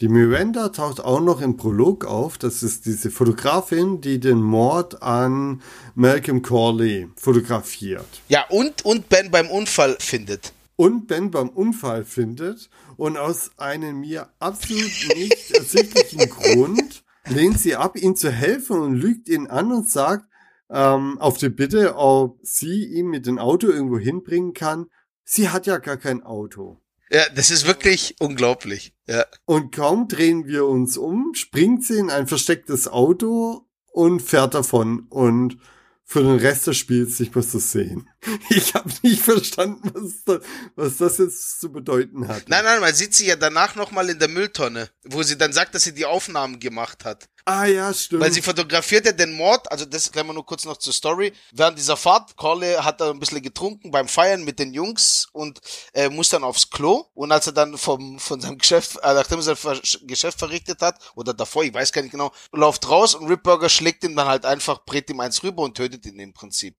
Die 0.00 0.08
Miranda 0.08 0.68
taucht 0.68 1.00
auch 1.00 1.20
noch 1.20 1.40
im 1.40 1.56
Prolog 1.56 2.04
auf. 2.04 2.36
Das 2.36 2.62
ist 2.62 2.84
diese 2.84 3.10
Fotografin, 3.10 4.02
die 4.02 4.20
den 4.20 4.42
Mord 4.42 5.02
an 5.02 5.62
Malcolm 5.94 6.42
Corley 6.42 7.08
fotografiert. 7.16 8.06
Ja, 8.28 8.44
und, 8.50 8.84
und 8.84 9.08
Ben 9.08 9.30
beim 9.30 9.48
Unfall 9.48 9.96
findet. 9.98 10.52
Und 10.76 11.06
Ben 11.06 11.30
beim 11.30 11.48
Unfall 11.48 12.04
findet 12.04 12.68
und 12.98 13.16
aus 13.16 13.52
einem 13.56 14.00
mir 14.00 14.28
absolut 14.38 14.92
nicht 15.14 15.50
ersichtlichen 15.54 16.28
Grund 16.28 17.02
lehnt 17.28 17.58
sie 17.58 17.74
ab, 17.76 17.96
ihm 17.96 18.16
zu 18.16 18.30
helfen 18.30 18.78
und 18.78 18.96
lügt 18.96 19.28
ihn 19.28 19.46
an 19.46 19.72
und 19.72 19.88
sagt 19.88 20.26
ähm, 20.68 21.18
auf 21.20 21.38
die 21.38 21.48
Bitte, 21.48 21.96
ob 21.96 22.38
sie 22.42 22.84
ihn 22.84 23.06
mit 23.06 23.26
dem 23.26 23.38
Auto 23.38 23.68
irgendwo 23.68 23.98
hinbringen 23.98 24.52
kann. 24.52 24.90
Sie 25.24 25.48
hat 25.48 25.66
ja 25.66 25.78
gar 25.78 25.96
kein 25.96 26.22
Auto. 26.22 26.82
Ja, 27.10 27.28
das 27.34 27.50
ist 27.50 27.66
wirklich 27.66 28.16
unglaublich. 28.18 28.92
Ja. 29.06 29.26
Und 29.44 29.74
kaum 29.74 30.08
drehen 30.08 30.46
wir 30.46 30.66
uns 30.66 30.96
um, 30.96 31.32
springt 31.34 31.84
sie 31.84 31.98
in 31.98 32.10
ein 32.10 32.26
verstecktes 32.26 32.88
Auto 32.88 33.68
und 33.92 34.20
fährt 34.20 34.54
davon. 34.54 35.06
Und 35.08 35.58
für 36.04 36.22
den 36.22 36.36
Rest 36.36 36.66
des 36.66 36.76
Spiels, 36.76 37.18
ich 37.20 37.34
muss 37.34 37.52
das 37.52 37.72
sehen. 37.72 38.08
Ich 38.48 38.74
habe 38.74 38.90
nicht 39.02 39.22
verstanden, 39.22 39.90
was, 39.94 40.24
da, 40.24 40.40
was 40.74 40.96
das 40.96 41.18
jetzt 41.18 41.60
zu 41.60 41.70
bedeuten 41.70 42.28
hat. 42.28 42.48
Nein, 42.48 42.64
nein, 42.64 42.80
man 42.80 42.94
sieht 42.94 43.14
sie 43.14 43.26
ja 43.26 43.36
danach 43.36 43.76
nochmal 43.76 44.08
in 44.10 44.18
der 44.18 44.28
Mülltonne, 44.28 44.88
wo 45.04 45.22
sie 45.22 45.36
dann 45.36 45.52
sagt, 45.52 45.74
dass 45.74 45.84
sie 45.84 45.94
die 45.94 46.06
Aufnahmen 46.06 46.58
gemacht 46.58 47.04
hat. 47.04 47.28
Ah 47.48 47.66
ja, 47.66 47.94
stimmt. 47.94 48.22
Weil 48.22 48.32
sie 48.32 48.42
fotografiert 48.42 49.06
ja 49.06 49.12
den 49.12 49.32
Mord, 49.32 49.70
also 49.70 49.84
das 49.84 50.10
gleich 50.10 50.24
mal 50.24 50.32
nur 50.32 50.44
kurz 50.44 50.64
noch 50.64 50.78
zur 50.78 50.92
Story. 50.92 51.32
Während 51.52 51.78
dieser 51.78 51.96
Fahrt, 51.96 52.34
Corley 52.34 52.74
hat 52.74 53.00
da 53.00 53.10
ein 53.10 53.20
bisschen 53.20 53.40
getrunken 53.40 53.92
beim 53.92 54.08
Feiern 54.08 54.42
mit 54.42 54.58
den 54.58 54.74
Jungs 54.74 55.28
und 55.32 55.60
äh, 55.94 56.08
muss 56.08 56.28
dann 56.30 56.42
aufs 56.42 56.70
Klo. 56.70 57.04
Und 57.14 57.30
als 57.30 57.46
er 57.46 57.52
dann 57.52 57.78
vom, 57.78 58.18
von 58.18 58.40
seinem 58.40 58.58
Geschäft, 58.58 58.96
äh, 58.96 59.14
nachdem 59.14 59.38
er 59.38 59.42
sein 59.42 59.56
Ver 59.56 59.80
Geschäft 60.02 60.40
verrichtet 60.40 60.82
hat, 60.82 60.98
oder 61.14 61.34
davor, 61.34 61.62
ich 61.62 61.72
weiß 61.72 61.92
gar 61.92 62.02
nicht 62.02 62.10
genau, 62.10 62.32
läuft 62.50 62.88
raus 62.88 63.14
und 63.14 63.28
Ripburger 63.28 63.68
schlägt 63.68 64.02
ihm 64.02 64.16
dann 64.16 64.26
halt 64.26 64.44
einfach, 64.44 64.84
brät 64.84 65.08
ihm 65.08 65.20
eins 65.20 65.44
rüber 65.44 65.62
und 65.62 65.76
tötet 65.76 66.04
ihn 66.04 66.18
im 66.18 66.32
Prinzip. 66.32 66.76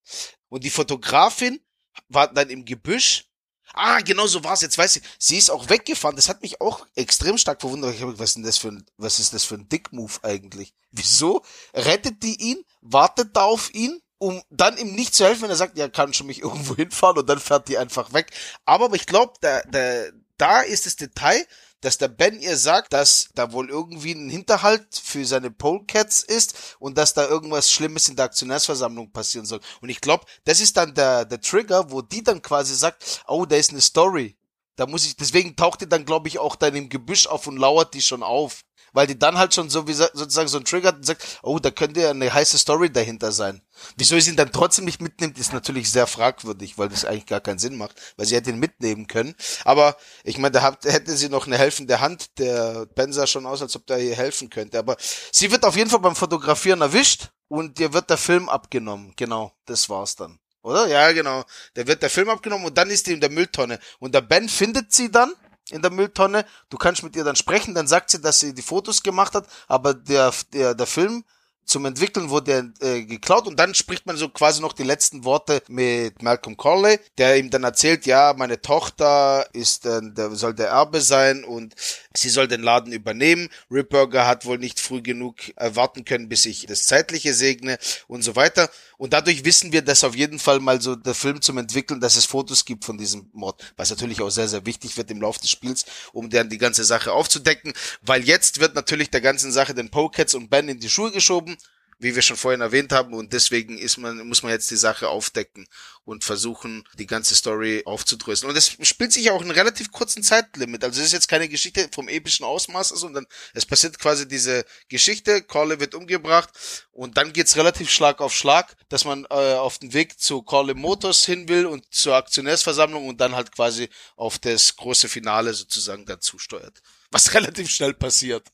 Und 0.50 0.66
die 0.66 0.70
Fotografin 0.70 1.62
war 2.10 2.28
dann 2.28 2.50
im 2.50 2.66
Gebüsch 2.66 3.27
Ah, 3.74 4.00
genau 4.00 4.28
so 4.28 4.44
war's. 4.44 4.62
Jetzt 4.62 4.78
weiß 4.78 4.98
ich. 4.98 5.04
Sie 5.20 5.38
ist 5.38 5.50
auch 5.50 5.70
weggefahren. 5.70 6.16
Das 6.16 6.30
hat 6.30 6.42
mich 6.42 6.62
auch 6.62 6.86
extrem 6.96 7.38
stark 7.38 7.62
verwundert. 7.62 7.94
Ich 7.94 8.02
habe 8.02 8.18
was 8.18 8.30
ist 8.30 8.36
denn 8.36 8.44
das 8.44 8.58
für 8.58 8.70
ein, 8.70 8.86
was 8.98 9.20
ist 9.20 9.34
das 9.34 9.44
für 9.44 9.56
ein 9.56 9.70
Dick-Move 9.70 10.14
eigentlich? 10.24 10.74
Wieso 10.92 11.44
rettet 11.74 12.24
die 12.24 12.42
ihn, 12.42 12.64
wartet 12.82 13.36
da 13.36 13.44
auf 13.44 13.74
ihn, 13.74 14.02
um 14.18 14.42
dann 14.50 14.78
ihm 14.78 14.94
nicht 14.94 15.14
zu 15.14 15.26
helfen, 15.26 15.44
wenn 15.44 15.50
er 15.50 15.56
sagt, 15.56 15.78
ja, 15.78 15.90
kann 15.90 16.14
schon 16.14 16.28
mich 16.28 16.42
irgendwo 16.44 16.76
hinfahren 16.76 17.18
und 17.18 17.30
dann 17.30 17.40
fährt 17.40 17.68
die 17.68 17.78
einfach 17.78 18.14
weg. 18.14 18.32
Aber 18.66 18.94
ich 18.94 19.06
glaube, 19.06 19.34
da, 19.42 19.62
da, 19.70 20.06
da 20.38 20.62
ist 20.62 20.86
das 20.86 20.96
Detail, 20.96 21.46
dass 21.82 21.98
der 21.98 22.08
Ben 22.08 22.40
ihr 22.40 22.58
sagt, 22.58 22.94
dass 22.94 23.30
da 23.36 23.52
wohl 23.52 23.70
irgendwie 23.70 24.14
ein 24.14 24.30
Hinterhalt 24.30 24.88
für 24.96 25.26
seine 25.26 25.52
Polecats 25.52 26.24
ist 26.24 26.76
und 26.80 26.98
dass 26.98 27.14
da 27.14 27.28
irgendwas 27.28 27.72
Schlimmes 27.72 28.10
in 28.10 28.16
der 28.16 28.26
Aktionärsversammlung 28.26 29.12
passieren 29.12 29.46
soll. 29.46 29.60
Und 29.82 29.90
ich 29.90 30.02
glaube, 30.02 30.26
das 30.46 30.60
ist 30.60 30.78
dann 30.78 30.94
der, 30.94 31.26
der 31.26 31.42
Trigger, 31.42 31.92
wo 31.92 32.02
die 32.02 32.24
dann 32.24 32.42
quasi 32.42 32.76
sagt, 32.76 33.24
oh, 33.28 33.46
da 33.46 33.56
ist 33.56 33.72
eine 33.72 33.82
Story. 33.82 34.38
Da 34.76 34.86
muss 34.86 35.06
ich, 35.06 35.16
deswegen 35.16 35.56
taucht 35.56 35.82
die 35.82 35.90
dann, 35.90 36.06
glaube 36.06 36.28
ich, 36.28 36.40
auch 36.40 36.56
dann 36.56 36.76
im 36.76 36.90
Gebüsch 36.90 37.28
auf 37.28 37.48
und 37.48 37.58
lauert 37.58 37.94
die 37.94 38.02
schon 38.02 38.24
auf. 38.24 38.64
Weil 38.98 39.06
die 39.06 39.20
dann 39.20 39.38
halt 39.38 39.54
schon 39.54 39.70
so 39.70 39.88
wie 39.88 39.94
sa- 39.94 40.10
sozusagen 40.12 40.48
so 40.48 40.58
ein 40.58 40.66
Trigger 40.66 40.92
und 40.92 41.06
sagt, 41.06 41.24
oh, 41.44 41.60
da 41.60 41.70
könnte 41.70 42.02
ja 42.02 42.10
eine 42.10 42.34
heiße 42.34 42.58
Story 42.58 42.92
dahinter 42.92 43.32
sein. 43.32 43.62
Wieso 43.96 44.20
sie 44.20 44.32
ihn 44.32 44.36
dann 44.36 44.52
trotzdem 44.52 44.86
nicht 44.86 45.04
mitnimmt, 45.04 45.38
ist 45.38 45.54
natürlich 45.54 45.92
sehr 45.92 46.08
fragwürdig, 46.08 46.80
weil 46.80 46.90
das 46.90 47.06
eigentlich 47.06 47.28
gar 47.28 47.40
keinen 47.40 47.60
Sinn 47.60 47.78
macht, 47.78 47.96
weil 48.18 48.26
sie 48.26 48.34
hätte 48.34 48.50
ihn 48.50 48.58
mitnehmen 48.58 49.06
können. 49.06 49.36
Aber 49.66 49.98
ich 50.24 50.40
meine, 50.40 50.54
da 50.54 50.64
hat, 50.64 50.84
hätte 50.86 51.16
sie 51.16 51.30
noch 51.30 51.46
eine 51.46 51.60
helfende 51.60 52.00
Hand. 52.00 52.40
Der 52.40 52.88
Ben 52.96 53.14
sah 53.14 53.28
schon 53.28 53.46
aus, 53.46 53.62
als 53.62 53.76
ob 53.76 53.86
der 53.86 54.00
ihr 54.00 54.16
helfen 54.16 54.50
könnte. 54.50 54.80
Aber 54.80 54.98
sie 55.32 55.52
wird 55.52 55.64
auf 55.64 55.76
jeden 55.78 55.92
Fall 55.92 56.00
beim 56.00 56.16
Fotografieren 56.16 56.82
erwischt 56.82 57.30
und 57.50 57.80
ihr 57.80 57.94
wird 57.94 58.10
der 58.10 58.18
Film 58.18 58.50
abgenommen. 58.50 59.14
Genau, 59.16 59.52
das 59.68 59.90
war's 59.90 60.16
dann. 60.16 60.40
Oder? 60.64 60.88
Ja, 60.88 61.12
genau. 61.12 61.44
Da 61.76 61.86
wird 61.86 62.02
der 62.02 62.10
Film 62.10 62.30
abgenommen 62.30 62.66
und 62.66 62.76
dann 62.76 62.90
ist 62.90 63.06
die 63.06 63.14
in 63.14 63.22
der 63.22 63.30
Mülltonne. 63.30 63.78
Und 64.00 64.16
der 64.16 64.22
Ben 64.22 64.50
findet 64.50 64.92
sie 64.92 65.12
dann 65.12 65.32
in 65.72 65.82
der 65.82 65.92
Mülltonne. 65.92 66.46
Du 66.70 66.78
kannst 66.78 67.04
mit 67.04 67.16
ihr 67.16 67.24
dann 67.24 67.36
sprechen, 67.36 67.76
dann 67.76 67.88
sagt 67.88 68.10
sie, 68.10 68.22
dass 68.22 68.40
sie 68.40 68.54
die 68.54 68.62
Fotos 68.62 69.04
gemacht 69.04 69.36
hat, 69.36 69.48
aber 69.68 69.94
der, 69.94 70.34
der, 70.54 70.76
der 70.76 70.88
Film 70.88 71.24
zum 71.68 71.86
Entwickeln 71.86 72.30
wurde 72.30 72.74
er 72.80 72.96
äh, 72.96 73.04
geklaut 73.04 73.46
und 73.46 73.60
dann 73.60 73.76
spricht 73.76 74.06
man 74.06 74.16
so 74.16 74.30
quasi 74.30 74.62
noch 74.62 74.72
die 74.72 74.84
letzten 74.84 75.26
Worte 75.26 75.62
mit 75.68 76.22
Malcolm 76.24 76.56
Corley, 76.56 76.98
der 77.18 77.38
ihm 77.38 77.50
dann 77.50 77.66
erzählt, 77.66 78.06
ja, 78.06 78.34
meine 78.38 78.62
Tochter 78.62 79.46
ist, 79.52 79.86
äh, 79.86 80.00
der 80.02 80.32
soll 80.32 80.54
der 80.54 80.70
Erbe 80.70 81.02
sein 81.02 81.44
und 81.44 81.76
sie 82.16 82.30
soll 82.30 82.48
den 82.48 82.64
Laden 82.64 82.94
übernehmen. 82.94 83.50
Ripburger 83.70 84.26
hat 84.26 84.46
wohl 84.46 84.58
nicht 84.58 84.80
früh 84.80 85.02
genug 85.02 85.36
erwarten 85.58 86.06
können, 86.06 86.30
bis 86.30 86.46
ich 86.46 86.66
das 86.68 86.86
Zeitliche 86.86 87.34
segne 87.34 87.78
und 88.08 88.24
so 88.24 88.38
weiter. 88.38 88.70
Und 88.98 89.14
dadurch 89.14 89.44
wissen 89.46 89.72
wir, 89.74 89.82
dass 89.82 90.04
auf 90.04 90.16
jeden 90.16 90.40
Fall 90.40 90.60
mal 90.60 90.82
so 90.82 90.96
der 90.96 91.14
Film 91.14 91.42
zum 91.42 91.58
Entwickeln, 91.58 92.00
dass 92.00 92.16
es 92.16 92.26
Fotos 92.26 92.66
gibt 92.66 92.86
von 92.86 92.98
diesem 92.98 93.30
Mord, 93.34 93.62
was 93.76 93.90
natürlich 93.90 94.22
auch 94.22 94.30
sehr, 94.30 94.48
sehr 94.48 94.66
wichtig 94.66 94.98
wird 94.98 95.12
im 95.12 95.22
Laufe 95.22 95.40
des 95.40 95.52
Spiels, 95.52 95.86
um 96.14 96.30
dann 96.30 96.50
die 96.50 96.58
ganze 96.58 96.86
Sache 96.86 97.12
aufzudecken, 97.12 97.74
weil 98.02 98.24
jetzt 98.24 98.60
wird 98.60 98.74
natürlich 98.74 99.12
der 99.12 99.22
ganzen 99.22 99.52
Sache 99.52 99.76
den 99.76 99.90
Pokets 99.90 100.34
und 100.34 100.50
Ben 100.50 100.70
in 100.70 100.80
die 100.80 100.90
Schuhe 100.90 101.12
geschoben, 101.12 101.57
wie 102.00 102.16
wir 102.16 102.22
schon 102.22 102.38
vorhin 102.38 102.62
erwähnt 102.62 102.92
haben, 102.92 103.14
und 103.14 103.34
deswegen 103.34 103.78
ist 103.78 103.98
man, 103.98 104.28
muss 104.28 104.44
man 104.44 104.52
jetzt 104.52 104.70
die 104.70 104.76
Sache 104.76 105.10
aufdecken 105.10 105.68
und 106.04 106.24
versuchen, 106.24 106.84
die 106.98 107.08
ganze 107.08 107.36
Story 107.36 107.82
aufzudröseln. 107.86 108.50
Und 108.50 108.56
es 108.56 108.78
spielt 108.82 109.12
sich 109.12 109.26
ja 109.26 109.34
auch 109.34 109.42
in 109.42 109.52
relativ 109.52 109.92
kurzen 109.92 110.24
Zeitlimit. 110.24 110.84
Also 110.84 111.00
es 111.00 111.08
ist 111.08 111.14
jetzt 111.14 111.28
keine 111.28 111.50
Geschichte 111.50 111.90
vom 111.92 112.08
epischen 112.08 112.46
Ausmaß, 112.46 112.90
sondern 112.90 113.26
es 113.54 113.66
passiert 113.66 113.98
quasi 114.00 114.28
diese 114.28 114.66
Geschichte, 114.90 115.42
Corley 115.42 115.80
wird 115.80 115.96
umgebracht 115.96 116.50
und 116.92 117.18
dann 117.18 117.34
geht's 117.34 117.58
relativ 117.58 117.90
Schlag 117.90 118.22
auf 118.22 118.34
Schlag, 118.34 118.76
dass 118.90 119.06
man 119.06 119.26
äh, 119.30 119.56
auf 119.56 119.80
den 119.80 119.94
Weg 119.94 120.20
zu 120.20 120.44
Corley 120.44 120.76
Motors 120.76 121.26
hin 121.26 121.50
will 121.50 121.66
und 121.66 121.86
zur 121.94 122.16
Aktionärsversammlung 122.16 123.08
und 123.08 123.20
dann 123.20 123.36
halt 123.36 123.52
quasi 123.52 123.90
auf 124.16 124.40
das 124.40 124.76
große 124.76 125.10
Finale 125.10 125.54
sozusagen 125.54 126.06
dazu 126.06 126.38
steuert. 126.38 126.82
Was 127.12 127.34
relativ 127.34 127.70
schnell 127.70 127.94
passiert. 127.94 128.48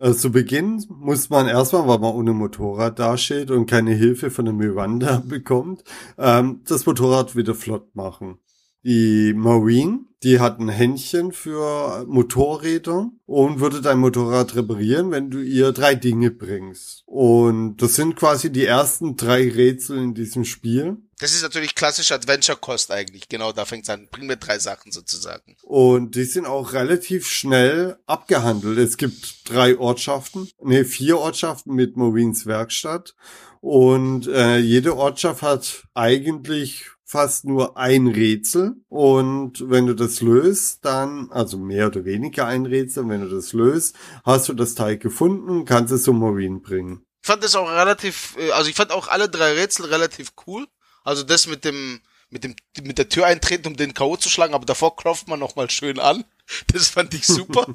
Also 0.00 0.18
zu 0.18 0.32
Beginn 0.32 0.82
muss 0.88 1.28
man 1.28 1.46
erstmal, 1.46 1.86
weil 1.86 1.98
man 1.98 2.14
ohne 2.14 2.32
Motorrad 2.32 2.98
dasteht 2.98 3.50
und 3.50 3.66
keine 3.66 3.92
Hilfe 3.92 4.30
von 4.30 4.46
der 4.46 4.54
Miranda 4.54 5.22
bekommt, 5.28 5.84
ähm, 6.16 6.62
das 6.66 6.86
Motorrad 6.86 7.36
wieder 7.36 7.54
flott 7.54 7.94
machen. 7.94 8.38
Die 8.82 9.34
Marine, 9.36 10.06
die 10.22 10.38
hat 10.38 10.58
ein 10.58 10.68
Händchen 10.68 11.32
für 11.32 12.04
Motorräder 12.06 13.10
und 13.26 13.60
würde 13.60 13.80
dein 13.80 13.98
Motorrad 13.98 14.54
reparieren, 14.54 15.10
wenn 15.10 15.30
du 15.30 15.40
ihr 15.40 15.72
drei 15.72 15.94
Dinge 15.94 16.30
bringst. 16.30 17.04
Und 17.06 17.78
das 17.78 17.94
sind 17.94 18.16
quasi 18.16 18.52
die 18.52 18.66
ersten 18.66 19.16
drei 19.16 19.48
Rätsel 19.48 19.98
in 19.98 20.14
diesem 20.14 20.44
Spiel. 20.44 20.98
Das 21.18 21.32
ist 21.32 21.42
natürlich 21.42 21.74
klassisch 21.74 22.12
Adventure-Kost 22.12 22.90
eigentlich. 22.90 23.28
Genau, 23.28 23.52
da 23.52 23.64
fängt's 23.64 23.90
an. 23.90 24.08
Bring 24.10 24.26
mir 24.26 24.36
drei 24.36 24.58
Sachen 24.58 24.90
sozusagen. 24.92 25.56
Und 25.62 26.14
die 26.16 26.24
sind 26.24 26.46
auch 26.46 26.72
relativ 26.72 27.26
schnell 27.26 27.98
abgehandelt. 28.06 28.78
Es 28.78 28.96
gibt 28.96 29.48
drei 29.48 29.78
Ortschaften, 29.78 30.50
nee, 30.62 30.84
vier 30.84 31.18
Ortschaften 31.18 31.74
mit 31.74 31.96
Marines 31.96 32.46
Werkstatt. 32.46 33.14
Und 33.60 34.26
äh, 34.28 34.56
jede 34.58 34.96
Ortschaft 34.96 35.42
hat 35.42 35.84
eigentlich 35.92 36.86
fast 37.10 37.44
nur 37.44 37.76
ein 37.76 38.06
Rätsel. 38.06 38.76
Und 38.88 39.68
wenn 39.68 39.86
du 39.86 39.94
das 39.94 40.20
löst, 40.20 40.84
dann, 40.84 41.28
also 41.32 41.58
mehr 41.58 41.88
oder 41.88 42.04
weniger 42.04 42.46
ein 42.46 42.66
Rätsel, 42.66 43.08
wenn 43.08 43.22
du 43.22 43.28
das 43.28 43.52
löst, 43.52 43.96
hast 44.24 44.48
du 44.48 44.52
das 44.52 44.76
Teil 44.76 44.96
gefunden, 44.96 45.64
kannst 45.64 45.92
es 45.92 46.04
zum 46.04 46.20
Marine 46.20 46.60
bringen. 46.60 47.04
Ich 47.20 47.26
fand 47.26 47.42
das 47.42 47.56
auch 47.56 47.68
relativ, 47.68 48.36
äh, 48.38 48.52
also 48.52 48.70
ich 48.70 48.76
fand 48.76 48.92
auch 48.92 49.08
alle 49.08 49.28
drei 49.28 49.54
Rätsel 49.54 49.86
relativ 49.86 50.34
cool. 50.46 50.68
Also 51.02 51.24
das 51.24 51.48
mit 51.48 51.64
dem, 51.64 52.00
mit 52.28 52.44
dem, 52.44 52.54
mit 52.82 52.96
der 52.98 53.08
Tür 53.08 53.26
eintreten, 53.26 53.66
um 53.66 53.76
den 53.76 53.92
K.O. 53.92 54.16
zu 54.16 54.28
schlagen, 54.28 54.54
aber 54.54 54.64
davor 54.64 54.94
klopft 54.94 55.26
man 55.26 55.40
nochmal 55.40 55.68
schön 55.68 55.98
an. 55.98 56.24
Das 56.72 56.88
fand 56.88 57.14
ich 57.14 57.26
super. 57.26 57.66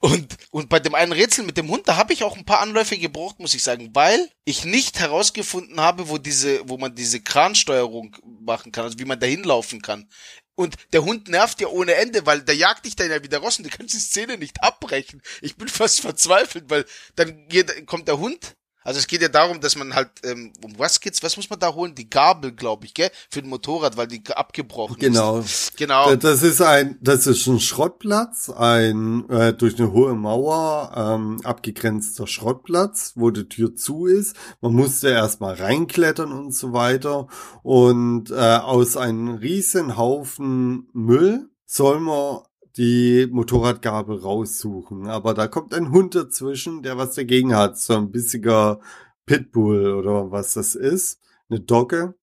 und, 0.00 0.36
und 0.50 0.68
bei 0.68 0.80
dem 0.80 0.94
einen 0.94 1.12
Rätsel 1.12 1.44
mit 1.44 1.56
dem 1.56 1.68
Hund, 1.68 1.88
da 1.88 1.96
habe 1.96 2.12
ich 2.12 2.22
auch 2.22 2.36
ein 2.36 2.44
paar 2.44 2.60
Anläufe 2.60 2.96
gebraucht, 2.98 3.38
muss 3.38 3.54
ich 3.54 3.62
sagen, 3.62 3.90
weil 3.94 4.30
ich 4.44 4.64
nicht 4.64 4.98
herausgefunden 4.98 5.80
habe, 5.80 6.08
wo 6.08 6.18
diese, 6.18 6.68
wo 6.68 6.76
man 6.76 6.94
diese 6.94 7.20
Kransteuerung 7.20 8.16
machen 8.40 8.72
kann, 8.72 8.84
also 8.84 8.98
wie 8.98 9.04
man 9.04 9.20
da 9.20 9.26
hinlaufen 9.26 9.82
kann. 9.82 10.08
Und 10.54 10.76
der 10.92 11.04
Hund 11.04 11.28
nervt 11.28 11.60
ja 11.60 11.68
ohne 11.68 11.94
Ende, 11.94 12.26
weil 12.26 12.42
der 12.42 12.54
jagt 12.54 12.84
dich 12.84 12.94
dann 12.94 13.10
ja 13.10 13.22
wieder 13.22 13.38
raus 13.38 13.58
und 13.58 13.64
du 13.64 13.70
kannst 13.70 13.94
die 13.94 13.98
Szene 13.98 14.36
nicht 14.36 14.62
abbrechen. 14.62 15.22
Ich 15.40 15.56
bin 15.56 15.68
fast 15.68 16.00
verzweifelt, 16.00 16.64
weil 16.68 16.84
dann 17.16 17.48
geht, 17.48 17.86
kommt 17.86 18.08
der 18.08 18.18
Hund 18.18 18.56
Also 18.82 18.98
es 18.98 19.06
geht 19.06 19.20
ja 19.20 19.28
darum, 19.28 19.60
dass 19.60 19.76
man 19.76 19.94
halt, 19.94 20.08
ähm, 20.24 20.52
um 20.64 20.78
was 20.78 21.00
geht's, 21.00 21.22
was 21.22 21.36
muss 21.36 21.50
man 21.50 21.58
da 21.58 21.74
holen? 21.74 21.94
Die 21.94 22.08
Gabel, 22.08 22.52
glaube 22.52 22.86
ich, 22.86 22.94
gell? 22.94 23.10
Für 23.30 23.42
den 23.42 23.50
Motorrad, 23.50 23.96
weil 23.96 24.06
die 24.06 24.22
abgebrochen 24.34 24.96
Genau. 24.98 25.38
ist. 25.40 25.76
Genau. 25.76 26.14
Das 26.16 26.42
ist 26.42 26.62
ein, 26.62 26.96
das 27.00 27.26
ist 27.26 27.46
ein 27.46 27.60
Schrottplatz, 27.60 28.48
ein 28.48 29.28
äh, 29.28 29.52
durch 29.52 29.78
eine 29.78 29.92
hohe 29.92 30.14
Mauer 30.14 30.92
ähm, 30.96 31.40
abgegrenzter 31.44 32.26
Schrottplatz, 32.26 33.12
wo 33.16 33.30
die 33.30 33.48
Tür 33.48 33.76
zu 33.76 34.06
ist. 34.06 34.34
Man 34.60 34.72
musste 34.72 35.08
erstmal 35.10 35.54
reinklettern 35.54 36.32
und 36.32 36.54
so 36.54 36.72
weiter. 36.72 37.26
Und 37.62 38.30
äh, 38.30 38.34
aus 38.34 38.96
einem 38.96 39.34
riesen 39.34 39.96
Haufen 39.96 40.88
Müll 40.92 41.50
soll 41.66 42.00
man 42.00 42.40
die 42.76 43.28
Motorradgabel 43.30 44.18
raussuchen. 44.18 45.06
Aber 45.08 45.34
da 45.34 45.48
kommt 45.48 45.74
ein 45.74 45.90
Hund 45.90 46.14
dazwischen, 46.14 46.82
der 46.82 46.96
was 46.96 47.14
dagegen 47.14 47.54
hat. 47.54 47.78
So 47.78 47.96
ein 47.96 48.10
bissiger 48.10 48.80
Pitbull 49.26 49.94
oder 49.94 50.30
was 50.30 50.54
das 50.54 50.74
ist. 50.74 51.20
Eine 51.48 51.60
Dogge. 51.60 52.14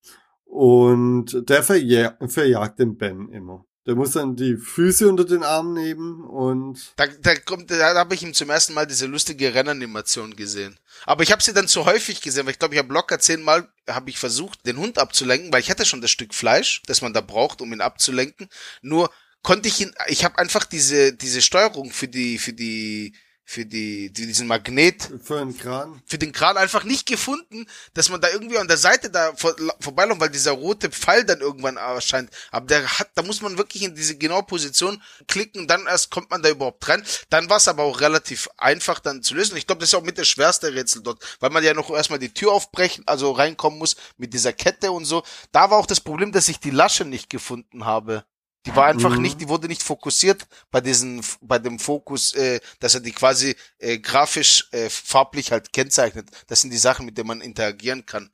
Und 0.46 1.50
der 1.50 1.64
verjag 1.64 2.18
verjagt 2.32 2.80
den 2.80 2.98
Ben 2.98 3.30
immer. 3.30 3.66
Der 3.88 3.96
muss 3.96 4.12
dann 4.12 4.36
die 4.36 4.58
Füße 4.58 5.08
unter 5.08 5.24
den 5.24 5.44
Arm 5.44 5.74
nehmen 5.74 6.22
und 6.26 6.92
Da, 6.98 7.08
da 7.08 7.36
kommt, 7.36 7.72
da 7.72 7.96
habe 7.96 8.16
ich 8.16 8.22
ihm 8.22 8.34
zum 8.34 8.50
ersten 8.50 8.74
Mal 8.74 8.86
diese 8.86 9.06
lustige 9.06 9.54
Rennanimation 9.54 10.36
gesehen. 10.36 10.78
Aber 11.06 11.24
ich 11.24 11.32
habe 11.32 11.42
sie 11.42 11.54
dann 11.54 11.70
zu 11.70 11.86
häufig 11.86 12.20
gesehen, 12.22 12.46
weil 12.46 12.52
ich 12.52 12.60
glaube, 12.60 12.74
ich 12.74 12.80
habe 12.80 12.94
locker 12.94 13.18
zehnmal 13.18 13.70
habe 13.90 14.10
ich 14.10 14.20
versucht, 14.20 14.66
den 14.66 14.78
Hund 14.78 15.00
abzulenken, 15.00 15.54
weil 15.54 15.62
ich 15.62 15.72
hatte 15.72 15.86
schon 15.86 16.02
das 16.02 16.12
Stück 16.12 16.34
Fleisch, 16.34 16.82
das 16.86 17.02
man 17.02 17.14
da 17.14 17.22
braucht, 17.22 17.62
um 17.62 17.72
ihn 17.72 17.80
abzulenken. 17.80 18.50
Nur 18.82 19.10
konnte 19.44 19.68
ich 19.68 19.80
ihn, 19.82 19.94
ich 20.08 20.24
habe 20.26 20.38
einfach 20.38 20.66
diese 20.66 21.14
diese 21.14 21.42
Steuerung 21.42 21.92
für 21.92 22.08
die 22.08 22.38
für 22.38 22.54
die 22.54 23.14
für 23.50 23.66
die, 23.66 24.12
die 24.12 24.28
diesen 24.28 24.46
Magnet 24.46 25.10
für 25.24 25.40
einen 25.40 25.58
Kran. 25.58 26.02
für 26.06 26.18
den 26.18 26.34
Kran 26.34 26.58
einfach 26.58 26.84
nicht 26.84 27.06
gefunden, 27.06 27.66
dass 27.94 28.10
man 28.10 28.20
da 28.20 28.30
irgendwie 28.30 28.58
an 28.58 28.68
der 28.68 28.76
Seite 28.76 29.10
da 29.10 29.34
vor, 29.38 29.56
vorbeiläuft, 29.80 30.20
weil 30.20 30.30
dieser 30.30 30.52
rote 30.52 30.90
Pfeil 30.90 31.24
dann 31.24 31.40
irgendwann 31.40 31.78
erscheint. 31.78 32.30
Aber 32.52 32.68
der 32.68 33.00
hat, 33.00 33.10
da 33.16 33.24
muss 33.24 33.40
man 33.40 33.58
wirklich 33.58 33.84
in 33.84 33.96
diese 33.96 34.18
genaue 34.18 34.44
Position 34.44 35.02
klicken, 35.30 35.66
dann 35.66 35.88
erst 35.88 36.12
kommt 36.12 36.30
man 36.30 36.44
da 36.44 36.50
überhaupt 36.50 36.90
rein. 36.90 37.02
Dann 37.30 37.50
war 37.50 37.56
es 37.56 37.70
aber 37.70 37.84
auch 37.84 38.02
relativ 38.02 38.50
einfach 38.58 39.00
dann 39.00 39.24
zu 39.24 39.34
lösen. 39.34 39.56
Ich 39.56 39.66
glaube, 39.66 39.80
das 39.80 39.92
ist 39.92 39.96
auch 39.96 40.04
mit 40.04 40.18
das 40.18 40.28
schwerste 40.28 40.74
Rätsel 40.74 41.02
dort, 41.02 41.24
weil 41.40 41.50
man 41.50 41.64
ja 41.64 41.74
noch 41.74 41.90
erstmal 41.90 42.20
die 42.20 42.34
Tür 42.34 42.52
aufbrechen, 42.52 43.06
also 43.08 43.32
reinkommen 43.32 43.80
muss 43.80 43.96
mit 44.18 44.34
dieser 44.34 44.52
Kette 44.52 44.92
und 44.92 45.06
so. 45.06 45.24
Da 45.54 45.72
war 45.72 45.78
auch 45.78 45.88
das 45.88 46.02
Problem, 46.02 46.34
dass 46.34 46.50
ich 46.50 46.60
die 46.60 46.72
Lasche 46.72 47.06
nicht 47.06 47.30
gefunden 47.30 47.86
habe. 47.86 48.26
Die 48.68 48.76
war 48.76 48.88
einfach 48.88 49.16
Mhm. 49.16 49.22
nicht, 49.22 49.40
die 49.40 49.48
wurde 49.48 49.68
nicht 49.70 49.82
fokussiert 49.82 50.46
bei 50.72 50.82
diesen, 50.82 51.24
bei 51.42 51.58
dem 51.58 51.80
Fokus, 51.80 52.34
äh, 52.34 52.60
dass 52.82 52.94
er 52.96 53.00
die 53.00 53.14
quasi 53.14 53.56
äh, 53.80 53.98
grafisch, 53.98 54.68
äh, 54.72 54.90
farblich 54.90 55.52
halt 55.54 55.72
kennzeichnet. 55.72 56.30
Das 56.48 56.62
sind 56.62 56.72
die 56.72 56.78
Sachen, 56.78 57.06
mit 57.06 57.18
denen 57.18 57.28
man 57.28 57.42
interagieren 57.42 58.06
kann. 58.06 58.30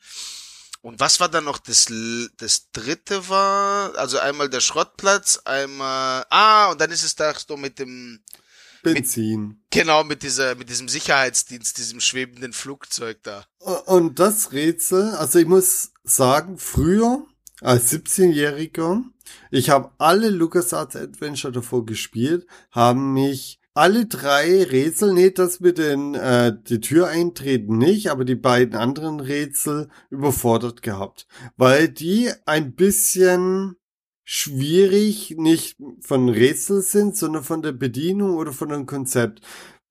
Und 0.82 1.00
was 1.00 1.20
war 1.20 1.30
dann 1.30 1.44
noch 1.46 1.60
das, 1.60 1.86
das 2.38 2.72
dritte 2.72 3.30
war? 3.30 3.96
Also 3.96 4.18
einmal 4.20 4.50
der 4.50 4.60
Schrottplatz, 4.60 5.40
einmal, 5.46 6.26
ah, 6.30 6.72
und 6.72 6.82
dann 6.82 6.90
ist 6.92 7.04
es 7.04 7.16
da 7.16 7.34
so 7.48 7.56
mit 7.56 7.78
dem, 7.80 8.20
Benzin. 8.82 9.62
genau, 9.70 10.04
mit 10.04 10.24
dieser, 10.24 10.56
mit 10.56 10.70
diesem 10.70 10.90
Sicherheitsdienst, 10.90 11.78
diesem 11.78 12.02
schwebenden 12.02 12.52
Flugzeug 12.54 13.20
da. 13.24 13.46
Und 13.86 14.20
das 14.20 14.52
Rätsel, 14.52 15.12
also 15.12 15.40
ich 15.40 15.46
muss 15.48 15.92
sagen, 16.04 16.58
früher 16.58 17.26
als 17.64 17.92
17-Jähriger, 17.92 19.04
ich 19.52 19.70
habe 19.70 19.92
alle 19.98 20.30
LucasArts 20.30 20.96
Adventure 20.96 21.54
davor 21.54 21.86
gespielt, 21.86 22.46
haben 22.72 23.14
mich 23.14 23.60
alle 23.74 24.06
drei 24.06 24.64
Rätsel, 24.64 25.14
nee, 25.14 25.32
das 25.32 25.60
mit 25.60 25.80
den 25.80 26.14
äh, 26.14 26.56
die 26.68 26.80
Tür 26.80 27.08
eintreten 27.08 27.78
nicht, 27.78 28.12
aber 28.12 28.24
die 28.24 28.36
beiden 28.36 28.76
anderen 28.76 29.20
Rätsel 29.20 29.90
überfordert 30.12 30.84
gehabt, 30.84 31.28
weil 31.58 31.90
die 31.90 32.32
ein 32.46 32.76
bisschen 32.76 33.76
schwierig 34.24 35.36
nicht 35.38 35.78
von 36.02 36.30
Rätsel 36.30 36.82
sind, 36.82 37.18
sondern 37.18 37.44
von 37.44 37.62
der 37.62 37.74
Bedienung 37.74 38.38
oder 38.38 38.54
von 38.54 38.70
dem 38.70 38.86
Konzept. 38.86 39.42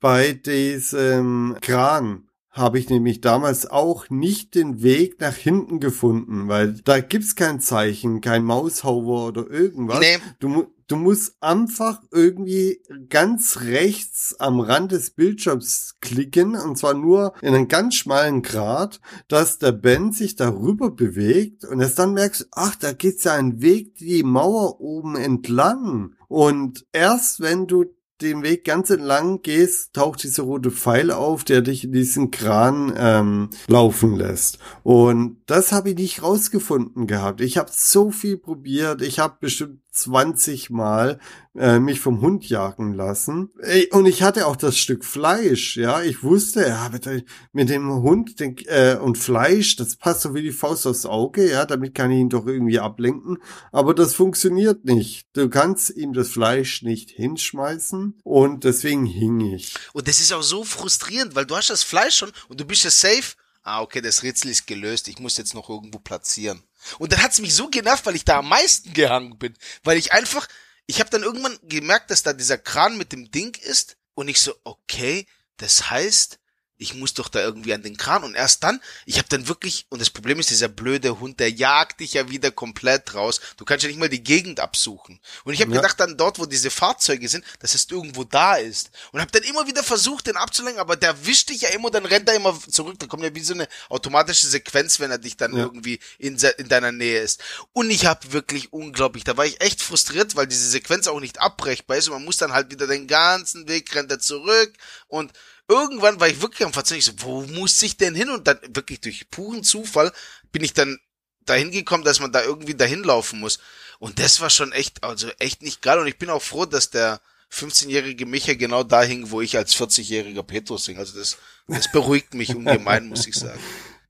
Bei 0.00 0.32
diesem 0.32 1.56
Kran 1.60 2.28
habe 2.52 2.78
ich 2.78 2.90
nämlich 2.90 3.22
damals 3.22 3.70
auch 3.70 4.10
nicht 4.10 4.54
den 4.54 4.82
Weg 4.82 5.20
nach 5.20 5.34
hinten 5.34 5.80
gefunden, 5.80 6.48
weil 6.48 6.74
da 6.84 7.00
gibt's 7.00 7.34
kein 7.34 7.60
Zeichen, 7.60 8.20
kein 8.20 8.44
Maushauer 8.44 9.28
oder 9.28 9.50
irgendwas. 9.50 10.00
Nee. 10.00 10.18
Du, 10.38 10.66
du 10.86 10.96
musst 10.96 11.36
einfach 11.40 12.02
irgendwie 12.10 12.82
ganz 13.08 13.60
rechts 13.62 14.36
am 14.38 14.60
Rand 14.60 14.92
des 14.92 15.12
Bildschirms 15.12 15.94
klicken 16.02 16.54
und 16.54 16.76
zwar 16.76 16.92
nur 16.92 17.32
in 17.40 17.54
einen 17.54 17.68
ganz 17.68 17.94
schmalen 17.94 18.42
Grad, 18.42 19.00
dass 19.28 19.58
der 19.58 19.72
Ben 19.72 20.12
sich 20.12 20.36
darüber 20.36 20.90
bewegt 20.90 21.64
und 21.64 21.80
erst 21.80 21.98
dann 21.98 22.12
merkst 22.12 22.48
ach, 22.50 22.76
da 22.76 22.92
geht's 22.92 23.24
ja 23.24 23.32
einen 23.32 23.62
Weg 23.62 23.94
die 23.94 24.22
Mauer 24.22 24.78
oben 24.78 25.16
entlang. 25.16 26.16
Und 26.28 26.84
erst 26.92 27.40
wenn 27.40 27.66
du 27.66 27.86
den 28.22 28.42
Weg 28.42 28.64
ganz 28.64 28.90
entlang 28.90 29.42
gehst, 29.42 29.92
taucht 29.94 30.22
dieser 30.22 30.44
rote 30.44 30.70
Pfeil 30.70 31.10
auf, 31.10 31.44
der 31.44 31.60
dich 31.60 31.84
in 31.84 31.92
diesen 31.92 32.30
Kran 32.30 32.92
ähm, 32.96 33.50
laufen 33.66 34.16
lässt. 34.16 34.58
Und 34.82 35.38
das 35.46 35.72
habe 35.72 35.90
ich 35.90 35.96
nicht 35.96 36.22
rausgefunden 36.22 37.06
gehabt. 37.06 37.40
Ich 37.40 37.58
habe 37.58 37.70
so 37.72 38.10
viel 38.10 38.38
probiert. 38.38 39.02
Ich 39.02 39.18
habe 39.18 39.36
bestimmt 39.40 39.80
20 39.92 40.70
Mal 40.70 41.20
äh, 41.54 41.78
mich 41.78 42.00
vom 42.00 42.22
Hund 42.22 42.48
jagen 42.48 42.94
lassen. 42.94 43.50
Ey, 43.60 43.88
Und 43.92 44.06
ich 44.06 44.22
hatte 44.22 44.46
auch 44.46 44.56
das 44.56 44.78
Stück 44.78 45.04
Fleisch. 45.04 45.76
Ja, 45.76 46.02
ich 46.02 46.22
wusste, 46.22 46.66
ja, 46.66 46.88
mit, 46.88 47.26
mit 47.52 47.68
dem 47.68 47.90
Hund 48.02 48.40
den, 48.40 48.56
äh, 48.66 48.96
und 48.96 49.18
Fleisch, 49.18 49.76
das 49.76 49.96
passt 49.96 50.22
so 50.22 50.34
wie 50.34 50.42
die 50.42 50.50
Faust 50.50 50.86
aufs 50.86 51.04
Auge. 51.04 51.50
Ja, 51.50 51.66
damit 51.66 51.94
kann 51.94 52.10
ich 52.10 52.20
ihn 52.20 52.30
doch 52.30 52.46
irgendwie 52.46 52.78
ablenken. 52.78 53.38
Aber 53.70 53.94
das 53.94 54.14
funktioniert 54.14 54.84
nicht. 54.86 55.26
Du 55.34 55.50
kannst 55.50 55.90
ihm 55.90 56.14
das 56.14 56.30
Fleisch 56.30 56.82
nicht 56.82 57.10
hinschmeißen 57.10 58.18
und 58.24 58.64
deswegen 58.64 59.04
hing 59.04 59.40
ich. 59.40 59.74
Und 59.92 60.08
das 60.08 60.20
ist 60.20 60.32
auch 60.32 60.42
so 60.42 60.64
frustrierend, 60.64 61.34
weil 61.34 61.46
du 61.46 61.54
hast 61.54 61.70
das 61.70 61.82
Fleisch 61.82 62.16
schon 62.16 62.32
und 62.48 62.58
du 62.58 62.64
bist 62.64 62.84
ja 62.84 62.90
safe. 62.90 63.34
Ah, 63.62 63.82
okay, 63.82 64.00
das 64.00 64.22
Rätsel 64.22 64.50
ist 64.50 64.66
gelöst. 64.66 65.06
Ich 65.06 65.20
muss 65.20 65.36
jetzt 65.36 65.54
noch 65.54 65.68
irgendwo 65.68 65.98
platzieren. 66.00 66.64
Und 66.98 67.12
dann 67.12 67.22
hat's 67.22 67.40
mich 67.40 67.54
so 67.54 67.68
genervt, 67.68 68.06
weil 68.06 68.16
ich 68.16 68.24
da 68.24 68.38
am 68.38 68.48
meisten 68.48 68.92
gehangen 68.92 69.38
bin. 69.38 69.56
Weil 69.82 69.98
ich 69.98 70.12
einfach, 70.12 70.48
ich 70.86 71.00
habe 71.00 71.10
dann 71.10 71.22
irgendwann 71.22 71.58
gemerkt, 71.62 72.10
dass 72.10 72.22
da 72.22 72.32
dieser 72.32 72.58
Kran 72.58 72.98
mit 72.98 73.12
dem 73.12 73.30
Ding 73.30 73.56
ist. 73.62 73.96
Und 74.14 74.28
ich 74.28 74.40
so, 74.40 74.54
okay, 74.64 75.26
das 75.56 75.90
heißt, 75.90 76.38
ich 76.82 76.94
muss 76.94 77.14
doch 77.14 77.28
da 77.28 77.40
irgendwie 77.40 77.72
an 77.72 77.82
den 77.82 77.96
Kran. 77.96 78.24
Und 78.24 78.34
erst 78.34 78.62
dann, 78.64 78.80
ich 79.06 79.16
habe 79.18 79.28
dann 79.28 79.48
wirklich, 79.48 79.86
und 79.88 80.00
das 80.00 80.10
Problem 80.10 80.38
ist, 80.40 80.50
dieser 80.50 80.68
blöde 80.68 81.20
Hund, 81.20 81.40
der 81.40 81.50
jagt 81.50 82.00
dich 82.00 82.12
ja 82.14 82.28
wieder 82.28 82.50
komplett 82.50 83.14
raus. 83.14 83.40
Du 83.56 83.64
kannst 83.64 83.82
ja 83.84 83.88
nicht 83.88 83.98
mal 83.98 84.08
die 84.08 84.22
Gegend 84.22 84.60
absuchen. 84.60 85.20
Und 85.44 85.54
ich 85.54 85.60
habe 85.60 85.70
Ja. 85.72 85.80
gedacht 85.80 85.98
dann 86.00 86.16
dort, 86.16 86.38
wo 86.38 86.46
diese 86.46 86.70
Fahrzeuge 86.70 87.28
sind, 87.28 87.44
dass 87.60 87.74
es 87.74 87.86
irgendwo 87.90 88.24
da 88.24 88.56
ist. 88.56 88.90
Und 89.12 89.20
habe 89.20 89.30
dann 89.30 89.42
immer 89.44 89.66
wieder 89.66 89.82
versucht, 89.82 90.26
den 90.26 90.36
abzulenken, 90.36 90.80
aber 90.80 90.96
der 90.96 91.24
wischt 91.26 91.48
dich 91.50 91.62
ja 91.62 91.70
immer, 91.70 91.90
dann 91.90 92.04
rennt 92.04 92.28
er 92.28 92.34
immer 92.34 92.58
zurück. 92.68 92.98
Da 92.98 93.06
kommt 93.06 93.22
ja 93.22 93.34
wie 93.34 93.40
so 93.42 93.54
eine 93.54 93.68
automatische 93.88 94.46
Sequenz, 94.48 94.98
wenn 95.00 95.10
er 95.10 95.18
dich 95.18 95.36
dann 95.36 95.52
Ja. 95.56 95.62
irgendwie 95.64 96.00
in, 96.18 96.36
in 96.58 96.68
deiner 96.68 96.92
Nähe 96.92 97.20
ist. 97.20 97.40
Und 97.72 97.90
ich 97.90 98.06
habe 98.06 98.32
wirklich 98.32 98.72
unglaublich, 98.72 99.24
da 99.24 99.36
war 99.36 99.46
ich 99.46 99.60
echt 99.60 99.80
frustriert, 99.80 100.34
weil 100.36 100.46
diese 100.46 100.68
Sequenz 100.68 101.06
auch 101.06 101.20
nicht 101.20 101.40
abbrechbar 101.40 101.96
ist 101.96 102.08
und 102.08 102.14
man 102.14 102.24
muss 102.24 102.36
dann 102.38 102.52
halt 102.52 102.70
wieder 102.70 102.86
den 102.86 103.06
ganzen 103.06 103.68
Weg 103.68 103.94
rennt 103.94 104.10
er 104.10 104.18
zurück 104.18 104.72
und 105.08 105.32
irgendwann 105.72 106.20
war 106.20 106.28
ich 106.28 106.40
wirklich 106.40 106.64
am 106.64 106.72
Verzeichnen, 106.72 106.98
ich 107.14 107.22
so, 107.22 107.26
wo 107.26 107.42
muss 107.42 107.82
ich 107.82 107.96
denn 107.96 108.14
hin? 108.14 108.30
Und 108.30 108.46
dann 108.46 108.58
wirklich 108.74 109.00
durch 109.00 109.30
puren 109.30 109.64
Zufall 109.64 110.12
bin 110.52 110.62
ich 110.64 110.72
dann 110.72 110.98
dahin 111.44 111.70
gekommen, 111.70 112.04
dass 112.04 112.20
man 112.20 112.32
da 112.32 112.42
irgendwie 112.42 112.74
dahin 112.74 113.02
laufen 113.02 113.40
muss. 113.40 113.58
Und 113.98 114.18
das 114.18 114.40
war 114.40 114.50
schon 114.50 114.72
echt, 114.72 115.02
also 115.04 115.28
echt 115.38 115.62
nicht 115.62 115.82
geil. 115.82 115.98
Und 115.98 116.06
ich 116.06 116.18
bin 116.18 116.30
auch 116.30 116.42
froh, 116.42 116.66
dass 116.66 116.90
der 116.90 117.20
15-jährige 117.52 118.26
Micha 118.26 118.54
genau 118.54 118.82
da 118.82 119.02
hing, 119.02 119.30
wo 119.30 119.40
ich 119.40 119.56
als 119.56 119.76
40-jähriger 119.76 120.42
Petrus 120.42 120.86
hing. 120.86 120.98
Also 120.98 121.18
das, 121.18 121.36
das 121.68 121.90
beruhigt 121.92 122.34
mich 122.34 122.54
ungemein, 122.54 123.08
muss 123.08 123.26
ich 123.26 123.34
sagen. 123.34 123.60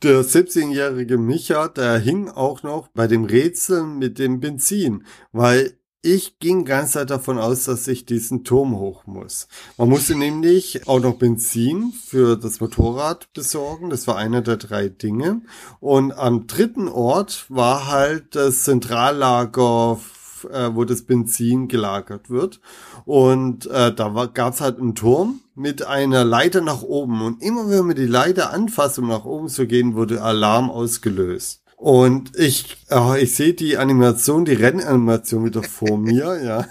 Der 0.02 0.22
17-jährige 0.22 1.18
Micha, 1.18 1.68
der 1.68 1.98
hing 1.98 2.28
auch 2.28 2.62
noch 2.62 2.88
bei 2.88 3.06
dem 3.06 3.24
Rätsel 3.24 3.84
mit 3.84 4.18
dem 4.18 4.40
Benzin, 4.40 5.06
weil 5.30 5.78
ich 6.02 6.40
ging 6.40 6.64
ganz 6.64 6.92
Zeit 6.92 7.10
davon 7.10 7.38
aus, 7.38 7.64
dass 7.64 7.86
ich 7.86 8.04
diesen 8.04 8.42
Turm 8.42 8.76
hoch 8.76 9.06
muss. 9.06 9.46
Man 9.78 9.88
musste 9.88 10.16
nämlich 10.16 10.88
auch 10.88 10.98
noch 10.98 11.14
Benzin 11.14 11.92
für 11.92 12.36
das 12.36 12.60
Motorrad 12.60 13.32
besorgen. 13.32 13.88
Das 13.88 14.08
war 14.08 14.16
einer 14.16 14.42
der 14.42 14.56
drei 14.56 14.88
Dinge. 14.88 15.42
Und 15.78 16.12
am 16.12 16.48
dritten 16.48 16.88
Ort 16.88 17.46
war 17.48 17.86
halt 17.86 18.34
das 18.34 18.64
Zentrallager, 18.64 20.00
äh, 20.50 20.70
wo 20.72 20.84
das 20.84 21.02
Benzin 21.02 21.68
gelagert 21.68 22.28
wird. 22.28 22.60
Und 23.04 23.66
äh, 23.66 23.94
da 23.94 24.26
gab 24.26 24.54
es 24.54 24.60
halt 24.60 24.80
einen 24.80 24.96
Turm 24.96 25.40
mit 25.54 25.86
einer 25.86 26.24
Leiter 26.24 26.62
nach 26.62 26.82
oben. 26.82 27.22
Und 27.22 27.42
immer 27.42 27.70
wenn 27.70 27.86
man 27.86 27.96
die 27.96 28.06
Leiter 28.06 28.52
anfasst, 28.52 28.98
um 28.98 29.06
nach 29.06 29.24
oben 29.24 29.48
zu 29.48 29.68
gehen, 29.68 29.94
wurde 29.94 30.20
Alarm 30.20 30.68
ausgelöst. 30.68 31.61
Und 31.82 32.38
ich, 32.38 32.76
äh, 32.92 33.20
ich 33.20 33.34
sehe 33.34 33.54
die 33.54 33.76
Animation, 33.76 34.44
die 34.44 34.52
Rennanimation 34.52 35.44
wieder 35.44 35.64
vor 35.64 35.98
mir, 35.98 36.40
ja. 36.40 36.64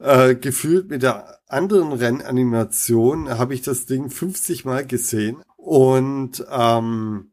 Äh, 0.00 0.34
gefühlt 0.34 0.90
mit 0.90 1.04
der 1.04 1.38
anderen 1.46 1.92
Rennanimation 1.92 3.28
habe 3.28 3.54
ich 3.54 3.62
das 3.62 3.86
Ding 3.86 4.10
50 4.10 4.64
Mal 4.64 4.84
gesehen 4.84 5.42
Und 5.56 6.44
ähm, 6.50 7.30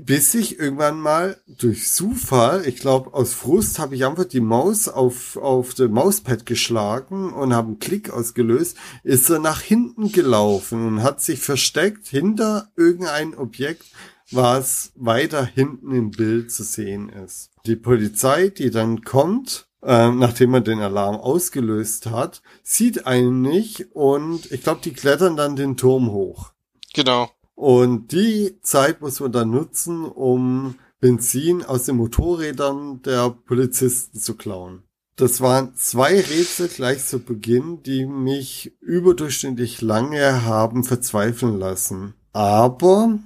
bis 0.00 0.34
ich 0.34 0.60
irgendwann 0.60 1.00
mal 1.00 1.36
durch 1.48 1.88
Zufall, 1.88 2.64
ich 2.64 2.76
glaube 2.76 3.12
aus 3.12 3.34
Frust, 3.34 3.80
habe 3.80 3.96
ich 3.96 4.04
einfach 4.04 4.26
die 4.26 4.40
Maus 4.40 4.86
auf 4.86 5.36
auf 5.36 5.74
das 5.74 5.90
Mauspad 5.90 6.46
geschlagen 6.46 7.32
und 7.32 7.54
habe 7.54 7.68
einen 7.68 7.78
Klick 7.80 8.10
ausgelöst, 8.10 8.76
ist 9.02 9.28
er 9.30 9.40
nach 9.40 9.62
hinten 9.62 10.12
gelaufen 10.12 10.86
und 10.86 11.02
hat 11.02 11.20
sich 11.22 11.40
versteckt 11.40 12.06
hinter 12.06 12.70
irgendein 12.76 13.34
Objekt, 13.34 13.86
was 14.34 14.92
weiter 14.96 15.44
hinten 15.44 15.94
im 15.94 16.10
Bild 16.10 16.50
zu 16.50 16.64
sehen 16.64 17.08
ist. 17.08 17.50
Die 17.66 17.76
Polizei, 17.76 18.48
die 18.48 18.70
dann 18.70 19.02
kommt, 19.02 19.68
ähm, 19.82 20.18
nachdem 20.18 20.50
man 20.50 20.64
den 20.64 20.80
Alarm 20.80 21.16
ausgelöst 21.16 22.06
hat, 22.06 22.42
sieht 22.62 23.06
einen 23.06 23.42
nicht 23.42 23.88
und 23.92 24.50
ich 24.50 24.62
glaube, 24.62 24.80
die 24.82 24.92
klettern 24.92 25.36
dann 25.36 25.56
den 25.56 25.76
Turm 25.76 26.10
hoch. 26.10 26.52
Genau. 26.94 27.30
Und 27.54 28.12
die 28.12 28.58
Zeit 28.62 29.00
muss 29.00 29.20
man 29.20 29.32
dann 29.32 29.50
nutzen, 29.50 30.04
um 30.04 30.76
Benzin 31.00 31.62
aus 31.62 31.84
den 31.84 31.96
Motorrädern 31.96 33.02
der 33.02 33.30
Polizisten 33.30 34.18
zu 34.18 34.36
klauen. 34.36 34.82
Das 35.16 35.40
waren 35.40 35.76
zwei 35.76 36.20
Rätsel 36.20 36.68
gleich 36.68 37.04
zu 37.04 37.20
Beginn, 37.20 37.82
die 37.84 38.04
mich 38.04 38.72
überdurchschnittlich 38.80 39.80
lange 39.80 40.44
haben 40.44 40.82
verzweifeln 40.82 41.58
lassen. 41.58 42.14
Aber 42.32 43.18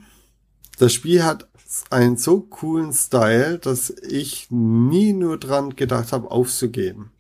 das 0.78 0.92
Spiel 0.92 1.24
hat 1.24 1.48
einen 1.90 2.16
so 2.16 2.40
coolen 2.40 2.92
Style, 2.92 3.58
dass 3.58 3.90
ich 3.90 4.46
nie 4.50 5.12
nur 5.12 5.38
dran 5.38 5.76
gedacht 5.76 6.12
habe, 6.12 6.30
aufzugeben. 6.30 7.12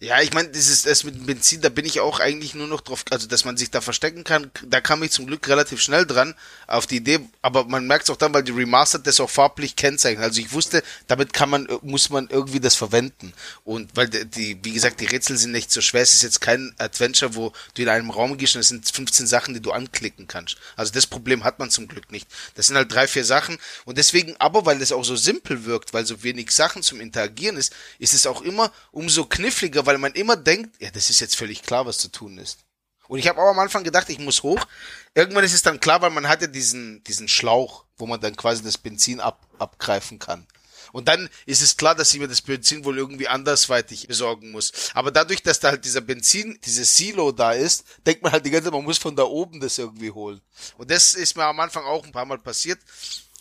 Ja, 0.00 0.20
ich 0.20 0.32
meine, 0.32 0.48
dieses 0.48 0.82
das 0.82 1.04
mit 1.04 1.14
dem 1.14 1.24
Benzin, 1.24 1.60
da 1.60 1.68
bin 1.68 1.84
ich 1.84 2.00
auch 2.00 2.18
eigentlich 2.18 2.54
nur 2.56 2.66
noch 2.66 2.80
drauf, 2.80 3.04
also 3.10 3.28
dass 3.28 3.44
man 3.44 3.56
sich 3.56 3.70
da 3.70 3.80
verstecken 3.80 4.24
kann, 4.24 4.50
da 4.66 4.80
kam 4.80 5.04
ich 5.04 5.12
zum 5.12 5.26
Glück 5.26 5.46
relativ 5.46 5.80
schnell 5.80 6.04
dran 6.04 6.34
auf 6.66 6.88
die 6.88 6.96
Idee, 6.96 7.20
aber 7.42 7.64
man 7.66 7.86
merkt 7.86 8.04
es 8.04 8.10
auch 8.10 8.16
dann, 8.16 8.34
weil 8.34 8.42
die 8.42 8.50
Remastered 8.50 9.06
das 9.06 9.20
auch 9.20 9.30
farblich 9.30 9.76
kennzeichnen. 9.76 10.24
Also 10.24 10.40
ich 10.40 10.52
wusste, 10.52 10.82
damit 11.06 11.32
kann 11.32 11.48
man, 11.48 11.68
muss 11.82 12.10
man 12.10 12.28
irgendwie 12.28 12.58
das 12.58 12.74
verwenden. 12.74 13.32
Und 13.62 13.94
weil 13.94 14.08
die, 14.08 14.26
die, 14.26 14.64
wie 14.64 14.72
gesagt, 14.72 15.00
die 15.00 15.06
Rätsel 15.06 15.36
sind 15.38 15.52
nicht 15.52 15.70
so 15.70 15.80
schwer, 15.80 16.02
es 16.02 16.12
ist 16.12 16.24
jetzt 16.24 16.40
kein 16.40 16.74
Adventure, 16.78 17.36
wo 17.36 17.52
du 17.74 17.82
in 17.82 17.88
einem 17.88 18.10
Raum 18.10 18.36
gehst 18.36 18.56
und 18.56 18.62
es 18.62 18.68
sind 18.68 18.90
15 18.90 19.28
Sachen, 19.28 19.54
die 19.54 19.62
du 19.62 19.70
anklicken 19.70 20.26
kannst. 20.26 20.56
Also 20.74 20.92
das 20.92 21.06
Problem 21.06 21.44
hat 21.44 21.60
man 21.60 21.70
zum 21.70 21.86
Glück 21.86 22.10
nicht. 22.10 22.26
Das 22.56 22.66
sind 22.66 22.76
halt 22.76 22.92
drei, 22.92 23.06
vier 23.06 23.24
Sachen 23.24 23.58
und 23.84 23.96
deswegen, 23.96 24.34
aber 24.40 24.66
weil 24.66 24.82
es 24.82 24.90
auch 24.90 25.04
so 25.04 25.14
simpel 25.14 25.64
wirkt, 25.64 25.94
weil 25.94 26.04
so 26.04 26.24
wenig 26.24 26.50
Sachen 26.50 26.82
zum 26.82 27.00
Interagieren 27.00 27.56
ist, 27.56 27.72
ist 28.00 28.12
es 28.12 28.26
auch 28.26 28.42
immer 28.42 28.72
umso 28.90 29.24
kniffliger, 29.24 29.83
weil 29.86 29.98
man 29.98 30.12
immer 30.12 30.36
denkt, 30.36 30.80
ja, 30.80 30.90
das 30.90 31.10
ist 31.10 31.20
jetzt 31.20 31.36
völlig 31.36 31.62
klar, 31.62 31.86
was 31.86 31.98
zu 31.98 32.08
tun 32.08 32.38
ist. 32.38 32.60
Und 33.08 33.18
ich 33.18 33.28
habe 33.28 33.40
auch 33.40 33.50
am 33.50 33.58
Anfang 33.58 33.84
gedacht, 33.84 34.08
ich 34.08 34.18
muss 34.18 34.42
hoch. 34.42 34.66
Irgendwann 35.14 35.44
ist 35.44 35.52
es 35.52 35.62
dann 35.62 35.80
klar, 35.80 36.00
weil 36.00 36.10
man 36.10 36.28
hat 36.28 36.40
ja 36.40 36.46
diesen, 36.46 37.04
diesen 37.04 37.28
Schlauch, 37.28 37.84
wo 37.98 38.06
man 38.06 38.20
dann 38.20 38.36
quasi 38.36 38.62
das 38.62 38.78
Benzin 38.78 39.20
ab, 39.20 39.46
abgreifen 39.58 40.18
kann. 40.18 40.46
Und 40.92 41.08
dann 41.08 41.28
ist 41.44 41.60
es 41.60 41.76
klar, 41.76 41.96
dass 41.96 42.14
ich 42.14 42.20
mir 42.20 42.28
das 42.28 42.40
Benzin 42.40 42.84
wohl 42.84 42.96
irgendwie 42.96 43.26
andersweitig 43.26 44.06
besorgen 44.06 44.52
muss. 44.52 44.72
Aber 44.94 45.10
dadurch, 45.10 45.42
dass 45.42 45.58
da 45.58 45.70
halt 45.70 45.84
dieser 45.84 46.00
Benzin, 46.00 46.58
dieses 46.64 46.96
Silo 46.96 47.32
da 47.32 47.52
ist, 47.52 47.84
denkt 48.06 48.22
man 48.22 48.30
halt 48.30 48.46
die 48.46 48.50
ganze 48.50 48.66
Zeit, 48.66 48.74
man 48.74 48.84
muss 48.84 48.98
von 48.98 49.16
da 49.16 49.24
oben 49.24 49.58
das 49.58 49.76
irgendwie 49.76 50.12
holen. 50.12 50.40
Und 50.78 50.90
das 50.92 51.14
ist 51.14 51.36
mir 51.36 51.46
am 51.46 51.58
Anfang 51.58 51.84
auch 51.84 52.04
ein 52.04 52.12
paar 52.12 52.26
Mal 52.26 52.38
passiert. 52.38 52.78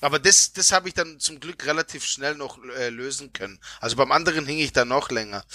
Aber 0.01 0.19
das, 0.19 0.51
das 0.51 0.71
habe 0.71 0.87
ich 0.87 0.95
dann 0.95 1.19
zum 1.19 1.39
Glück 1.39 1.65
relativ 1.65 2.03
schnell 2.05 2.35
noch 2.35 2.57
äh, 2.77 2.89
lösen 2.89 3.31
können. 3.33 3.59
Also 3.79 3.95
beim 3.95 4.11
anderen 4.11 4.45
hing 4.45 4.57
ich 4.57 4.73
da 4.73 4.83
noch 4.83 5.11
länger. 5.11 5.45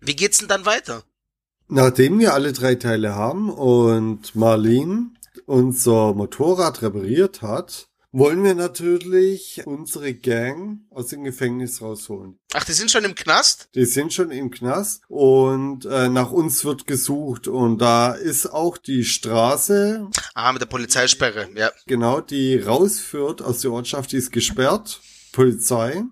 Wie 0.00 0.16
geht's 0.16 0.38
denn 0.38 0.48
dann 0.48 0.66
weiter? 0.66 1.04
Nachdem 1.68 2.18
wir 2.18 2.34
alle 2.34 2.52
drei 2.52 2.74
Teile 2.74 3.14
haben 3.14 3.50
und 3.50 4.34
Marlene 4.34 5.10
unser 5.46 6.14
Motorrad 6.14 6.82
repariert 6.82 7.42
hat, 7.42 7.86
wollen 8.12 8.42
wir 8.42 8.56
natürlich 8.56 9.62
unsere 9.66 10.14
Gang 10.14 10.80
aus 10.90 11.08
dem 11.08 11.22
Gefängnis 11.22 11.80
rausholen. 11.80 12.40
Ach, 12.54 12.64
die 12.64 12.72
sind 12.72 12.90
schon 12.90 13.04
im 13.04 13.14
Knast? 13.14 13.68
Die 13.76 13.84
sind 13.84 14.12
schon 14.12 14.32
im 14.32 14.50
Knast 14.50 15.02
und 15.06 15.84
äh, 15.84 16.08
nach 16.08 16.32
uns 16.32 16.64
wird 16.64 16.88
gesucht 16.88 17.46
und 17.46 17.78
da 17.78 18.12
ist 18.12 18.46
auch 18.52 18.78
die 18.78 19.04
Straße, 19.04 20.08
Ah, 20.34 20.52
mit 20.52 20.60
der 20.60 20.66
Polizeisperre, 20.66 21.50
ja. 21.54 21.70
genau, 21.86 22.20
die 22.20 22.56
rausführt 22.58 23.42
aus 23.42 23.60
der 23.60 23.70
Ortschaft, 23.70 24.10
die 24.10 24.16
ist 24.16 24.32
gesperrt, 24.32 25.00
Polizei. 25.30 26.02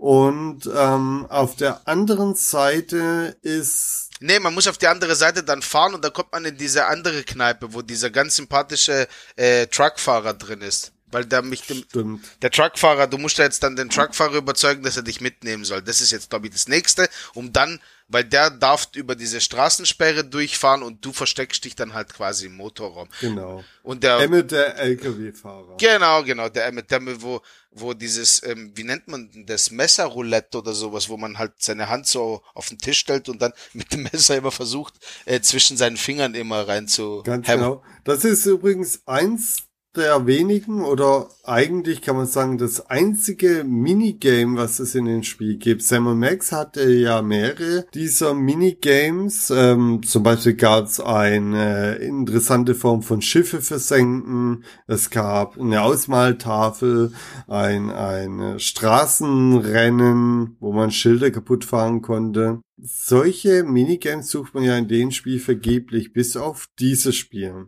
Und 0.00 0.62
ähm, 0.74 1.26
auf 1.28 1.56
der 1.56 1.86
anderen 1.86 2.34
Seite 2.34 3.36
ist 3.42 4.08
Nee, 4.18 4.40
man 4.40 4.54
muss 4.54 4.66
auf 4.66 4.78
die 4.78 4.86
andere 4.86 5.14
Seite 5.14 5.42
dann 5.42 5.60
fahren 5.60 5.94
und 5.94 6.02
da 6.02 6.08
kommt 6.08 6.32
man 6.32 6.46
in 6.46 6.56
diese 6.56 6.86
andere 6.86 7.22
Kneipe, 7.22 7.74
wo 7.74 7.82
dieser 7.82 8.08
ganz 8.08 8.36
sympathische 8.36 9.06
äh, 9.36 9.66
Truckfahrer 9.66 10.32
drin 10.32 10.62
ist. 10.62 10.92
Weil 11.12 11.26
der 11.26 11.42
mich 11.42 11.66
dem, 11.66 11.78
stimmt. 11.78 12.24
der 12.40 12.50
Truckfahrer, 12.50 13.08
du 13.08 13.18
musst 13.18 13.36
ja 13.36 13.44
jetzt 13.44 13.62
dann 13.62 13.76
den 13.76 13.90
Truckfahrer 13.90 14.36
überzeugen, 14.36 14.84
dass 14.84 14.96
er 14.96 15.02
dich 15.02 15.20
mitnehmen 15.20 15.64
soll. 15.64 15.82
Das 15.82 16.00
ist 16.00 16.12
jetzt, 16.12 16.30
glaube 16.30 16.46
ich, 16.46 16.52
das 16.52 16.68
nächste, 16.68 17.08
um 17.34 17.52
dann, 17.52 17.80
weil 18.08 18.24
der 18.24 18.50
darf 18.50 18.88
über 18.94 19.16
diese 19.16 19.40
Straßensperre 19.40 20.24
durchfahren 20.24 20.82
und 20.82 21.04
du 21.04 21.12
versteckst 21.12 21.64
dich 21.64 21.74
dann 21.74 21.94
halt 21.94 22.14
quasi 22.14 22.46
im 22.46 22.56
Motorraum. 22.56 23.08
Genau. 23.20 23.64
Und 23.82 24.02
der, 24.04 24.18
Emmett, 24.20 24.50
der 24.52 24.76
LKW-Fahrer. 24.78 25.76
genau, 25.78 26.22
genau, 26.22 26.48
der 26.48 26.66
Emmett, 26.66 26.90
der, 26.90 27.00
wo, 27.20 27.42
wo 27.72 27.94
dieses, 27.94 28.42
ähm, 28.44 28.72
wie 28.74 28.84
nennt 28.84 29.08
man 29.08 29.30
das 29.46 29.70
Messerroulette 29.70 30.58
oder 30.58 30.72
sowas, 30.72 31.08
wo 31.08 31.16
man 31.16 31.38
halt 31.38 31.52
seine 31.58 31.88
Hand 31.88 32.06
so 32.06 32.42
auf 32.54 32.68
den 32.68 32.78
Tisch 32.78 32.98
stellt 32.98 33.28
und 33.28 33.40
dann 33.40 33.52
mit 33.72 33.92
dem 33.92 34.02
Messer 34.04 34.36
immer 34.36 34.50
versucht, 34.50 34.94
äh, 35.24 35.40
zwischen 35.40 35.76
seinen 35.76 35.96
Fingern 35.96 36.34
immer 36.34 36.66
rein 36.66 36.88
zu 36.88 37.22
Ganz 37.22 37.46
hämmern. 37.48 37.70
genau. 37.70 37.84
Das 38.04 38.24
ist 38.24 38.44
übrigens 38.46 39.06
eins 39.06 39.69
der 39.96 40.24
wenigen 40.26 40.82
oder 40.82 41.28
eigentlich 41.42 42.00
kann 42.00 42.14
man 42.14 42.26
sagen 42.26 42.58
das 42.58 42.88
einzige 42.88 43.64
Minigame, 43.64 44.56
was 44.56 44.78
es 44.78 44.94
in 44.94 45.06
dem 45.06 45.24
Spiel 45.24 45.56
gibt. 45.56 45.82
Sam 45.82 46.16
Max 46.18 46.52
hatte 46.52 46.88
ja 46.92 47.22
mehrere 47.22 47.86
dieser 47.92 48.34
Minigames. 48.34 49.50
Ähm, 49.50 50.02
zum 50.04 50.22
Beispiel 50.22 50.54
gab 50.54 50.84
es 50.84 51.00
eine 51.00 51.96
interessante 51.96 52.76
Form 52.76 53.02
von 53.02 53.20
Schiffe 53.20 53.60
versenken. 53.60 54.64
Es 54.86 55.10
gab 55.10 55.58
eine 55.58 55.82
Ausmaltafel, 55.82 57.12
ein, 57.48 57.90
ein 57.90 58.60
Straßenrennen, 58.60 60.56
wo 60.60 60.72
man 60.72 60.92
Schilder 60.92 61.32
kaputt 61.32 61.64
fahren 61.64 62.00
konnte. 62.00 62.60
Solche 62.78 63.64
Minigames 63.64 64.30
sucht 64.30 64.54
man 64.54 64.62
ja 64.62 64.78
in 64.78 64.86
dem 64.86 65.10
Spiel 65.10 65.40
vergeblich, 65.40 66.12
bis 66.12 66.36
auf 66.36 66.68
dieses 66.78 67.16
Spiel. 67.16 67.66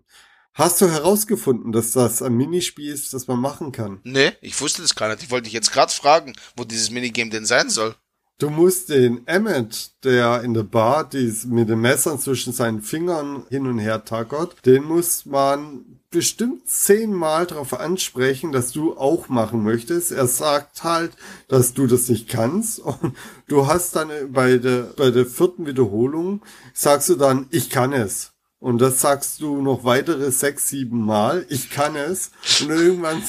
Hast 0.54 0.82
du 0.82 0.90
herausgefunden, 0.90 1.72
dass 1.72 1.92
das 1.92 2.20
ein 2.20 2.34
Minispiel 2.34 2.92
ist, 2.92 3.14
das 3.14 3.26
man 3.26 3.40
machen 3.40 3.72
kann? 3.72 4.00
Nee, 4.04 4.32
ich 4.42 4.60
wusste 4.60 4.82
das 4.82 4.94
gar 4.94 5.08
nicht. 5.08 5.22
Ich 5.22 5.30
wollte 5.30 5.44
dich 5.44 5.54
jetzt 5.54 5.72
gerade 5.72 5.92
fragen, 5.92 6.34
wo 6.56 6.64
dieses 6.64 6.90
Minigame 6.90 7.30
denn 7.30 7.46
sein 7.46 7.70
soll. 7.70 7.94
Du 8.38 8.50
musst 8.50 8.88
den 8.88 9.26
Emmet, 9.26 9.92
der 10.04 10.42
in 10.42 10.52
der 10.52 10.64
Bar 10.64 11.08
dies 11.08 11.44
mit 11.44 11.68
den 11.68 11.80
Messern 11.80 12.18
zwischen 12.18 12.52
seinen 12.52 12.82
Fingern 12.82 13.46
hin 13.48 13.66
und 13.66 13.78
her 13.78 14.04
tackert, 14.04 14.56
den 14.66 14.84
muss 14.84 15.24
man 15.26 16.00
bestimmt 16.10 16.68
zehnmal 16.68 17.46
darauf 17.46 17.78
ansprechen, 17.78 18.52
dass 18.52 18.72
du 18.72 18.96
auch 18.96 19.28
machen 19.28 19.62
möchtest. 19.62 20.12
Er 20.12 20.26
sagt 20.26 20.84
halt, 20.84 21.12
dass 21.48 21.72
du 21.72 21.86
das 21.86 22.08
nicht 22.08 22.28
kannst 22.28 22.78
und 22.80 23.16
du 23.48 23.68
hast 23.68 23.96
dann 23.96 24.10
bei 24.32 24.58
der, 24.58 24.92
bei 24.96 25.10
der 25.10 25.24
vierten 25.24 25.64
Wiederholung, 25.64 26.42
sagst 26.74 27.08
du 27.08 27.14
dann, 27.14 27.46
ich 27.50 27.70
kann 27.70 27.92
es. 27.92 28.31
Und 28.62 28.78
das 28.78 29.00
sagst 29.00 29.40
du 29.40 29.60
noch 29.60 29.82
weitere 29.82 30.30
sechs, 30.30 30.68
sieben 30.68 31.04
Mal. 31.04 31.44
Ich 31.48 31.70
kann 31.70 31.96
es. 31.96 32.30
Und 32.60 32.70
irgendwann 32.70 33.20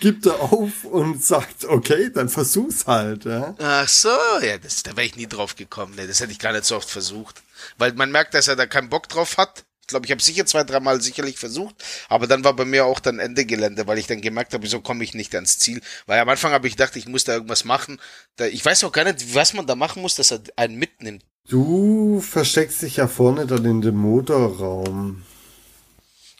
gibt 0.00 0.26
er 0.26 0.40
auf 0.40 0.82
und 0.82 1.22
sagt, 1.22 1.64
okay, 1.64 2.10
dann 2.12 2.28
versuch's 2.28 2.88
halt. 2.88 3.24
Ja? 3.24 3.54
Ach 3.60 3.88
so, 3.88 4.08
ja, 4.42 4.58
das, 4.58 4.82
da 4.82 4.96
wäre 4.96 5.06
ich 5.06 5.14
nie 5.14 5.28
drauf 5.28 5.54
gekommen. 5.54 5.94
Nee, 5.96 6.08
das 6.08 6.18
hätte 6.18 6.32
ich 6.32 6.40
gar 6.40 6.52
nicht 6.52 6.64
so 6.64 6.74
oft 6.74 6.90
versucht. 6.90 7.40
Weil 7.78 7.92
man 7.92 8.10
merkt, 8.10 8.34
dass 8.34 8.48
er 8.48 8.56
da 8.56 8.66
keinen 8.66 8.88
Bock 8.88 9.08
drauf 9.08 9.36
hat. 9.36 9.64
Ich 9.82 9.86
glaube, 9.86 10.06
ich 10.06 10.10
habe 10.10 10.22
sicher 10.22 10.44
zwei, 10.44 10.64
dreimal 10.64 11.00
sicherlich 11.00 11.38
versucht, 11.38 11.76
aber 12.08 12.26
dann 12.26 12.42
war 12.42 12.54
bei 12.54 12.64
mir 12.64 12.84
auch 12.84 12.98
dann 12.98 13.20
Ende 13.20 13.44
Gelände, 13.44 13.86
weil 13.86 13.98
ich 13.98 14.08
dann 14.08 14.20
gemerkt 14.20 14.54
habe, 14.54 14.64
wieso 14.64 14.80
komme 14.80 15.04
ich 15.04 15.14
nicht 15.14 15.34
ans 15.36 15.58
Ziel. 15.60 15.80
Weil 16.06 16.18
am 16.18 16.28
Anfang 16.28 16.52
habe 16.52 16.66
ich 16.66 16.74
gedacht, 16.74 16.96
ich 16.96 17.06
muss 17.06 17.22
da 17.22 17.34
irgendwas 17.34 17.64
machen. 17.64 18.00
Da, 18.36 18.46
ich 18.46 18.64
weiß 18.64 18.82
auch 18.82 18.92
gar 18.92 19.04
nicht, 19.04 19.36
was 19.36 19.52
man 19.52 19.68
da 19.68 19.76
machen 19.76 20.02
muss, 20.02 20.16
dass 20.16 20.32
er 20.32 20.40
einen 20.56 20.76
mitnimmt. 20.76 21.24
Du 21.48 22.20
versteckst 22.20 22.82
dich 22.82 22.96
ja 22.96 23.08
vorne 23.08 23.46
dann 23.46 23.64
in 23.64 23.80
dem 23.80 23.96
Motorraum. 23.96 25.22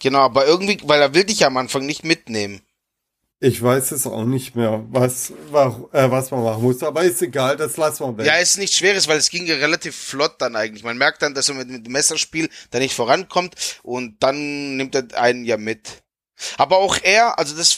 Genau, 0.00 0.20
aber 0.20 0.46
irgendwie, 0.46 0.78
weil 0.84 1.00
er 1.00 1.14
will 1.14 1.24
dich 1.24 1.40
ja 1.40 1.48
am 1.48 1.56
Anfang 1.56 1.84
nicht 1.84 2.04
mitnehmen. 2.04 2.60
Ich 3.42 3.60
weiß 3.62 3.92
es 3.92 4.06
auch 4.06 4.24
nicht 4.26 4.54
mehr, 4.54 4.84
was, 4.90 5.32
wa- 5.50 5.88
äh, 5.92 6.10
was 6.10 6.30
man 6.30 6.42
machen 6.44 6.62
muss, 6.62 6.82
aber 6.82 7.04
ist 7.04 7.22
egal, 7.22 7.56
das 7.56 7.78
lassen 7.78 8.04
wir 8.04 8.18
weg. 8.18 8.26
Ja, 8.26 8.34
ist 8.36 8.58
nicht 8.58 8.74
schweres, 8.74 9.08
weil 9.08 9.16
es 9.16 9.30
ging 9.30 9.46
ja 9.46 9.54
relativ 9.56 9.96
flott 9.96 10.34
dann 10.38 10.56
eigentlich. 10.56 10.84
Man 10.84 10.98
merkt 10.98 11.22
dann, 11.22 11.34
dass 11.34 11.48
er 11.48 11.54
mit, 11.54 11.68
mit 11.70 11.86
dem 11.86 11.92
Messerspiel 11.92 12.50
da 12.70 12.78
nicht 12.78 12.94
vorankommt 12.94 13.54
und 13.82 14.22
dann 14.22 14.76
nimmt 14.76 14.94
er 14.94 15.06
einen 15.18 15.44
ja 15.46 15.56
mit. 15.56 16.02
Aber 16.56 16.78
auch 16.78 16.98
er, 17.02 17.38
also 17.38 17.56
das 17.56 17.76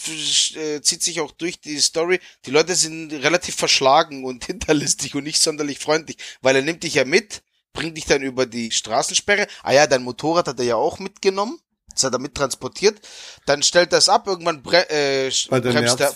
äh, 0.56 0.80
zieht 0.82 1.02
sich 1.02 1.20
auch 1.20 1.32
durch 1.32 1.60
die 1.60 1.80
Story, 1.80 2.20
die 2.46 2.50
Leute 2.50 2.74
sind 2.74 3.12
relativ 3.12 3.56
verschlagen 3.56 4.24
und 4.24 4.44
hinterlistig 4.46 5.14
und 5.14 5.24
nicht 5.24 5.40
sonderlich 5.40 5.78
freundlich, 5.78 6.18
weil 6.40 6.56
er 6.56 6.62
nimmt 6.62 6.82
dich 6.82 6.94
ja 6.94 7.04
mit, 7.04 7.42
bringt 7.72 7.96
dich 7.96 8.06
dann 8.06 8.22
über 8.22 8.46
die 8.46 8.70
Straßensperre. 8.70 9.46
Ah 9.62 9.72
ja, 9.72 9.86
dein 9.86 10.02
Motorrad 10.02 10.48
hat 10.48 10.58
er 10.58 10.64
ja 10.64 10.76
auch 10.76 10.98
mitgenommen. 10.98 11.58
Das 11.94 12.04
hat 12.04 12.14
er 12.14 12.18
mit 12.18 12.34
transportiert. 12.34 13.00
Dann 13.46 13.62
stellt 13.62 13.92
er 13.92 13.98
es 13.98 14.08
ab, 14.08 14.26
irgendwann 14.26 14.62
bre 14.62 14.88
äh, 14.90 15.30
Bei 15.50 15.60
der 15.60 15.72
bremst 15.72 16.00
er. 16.00 16.14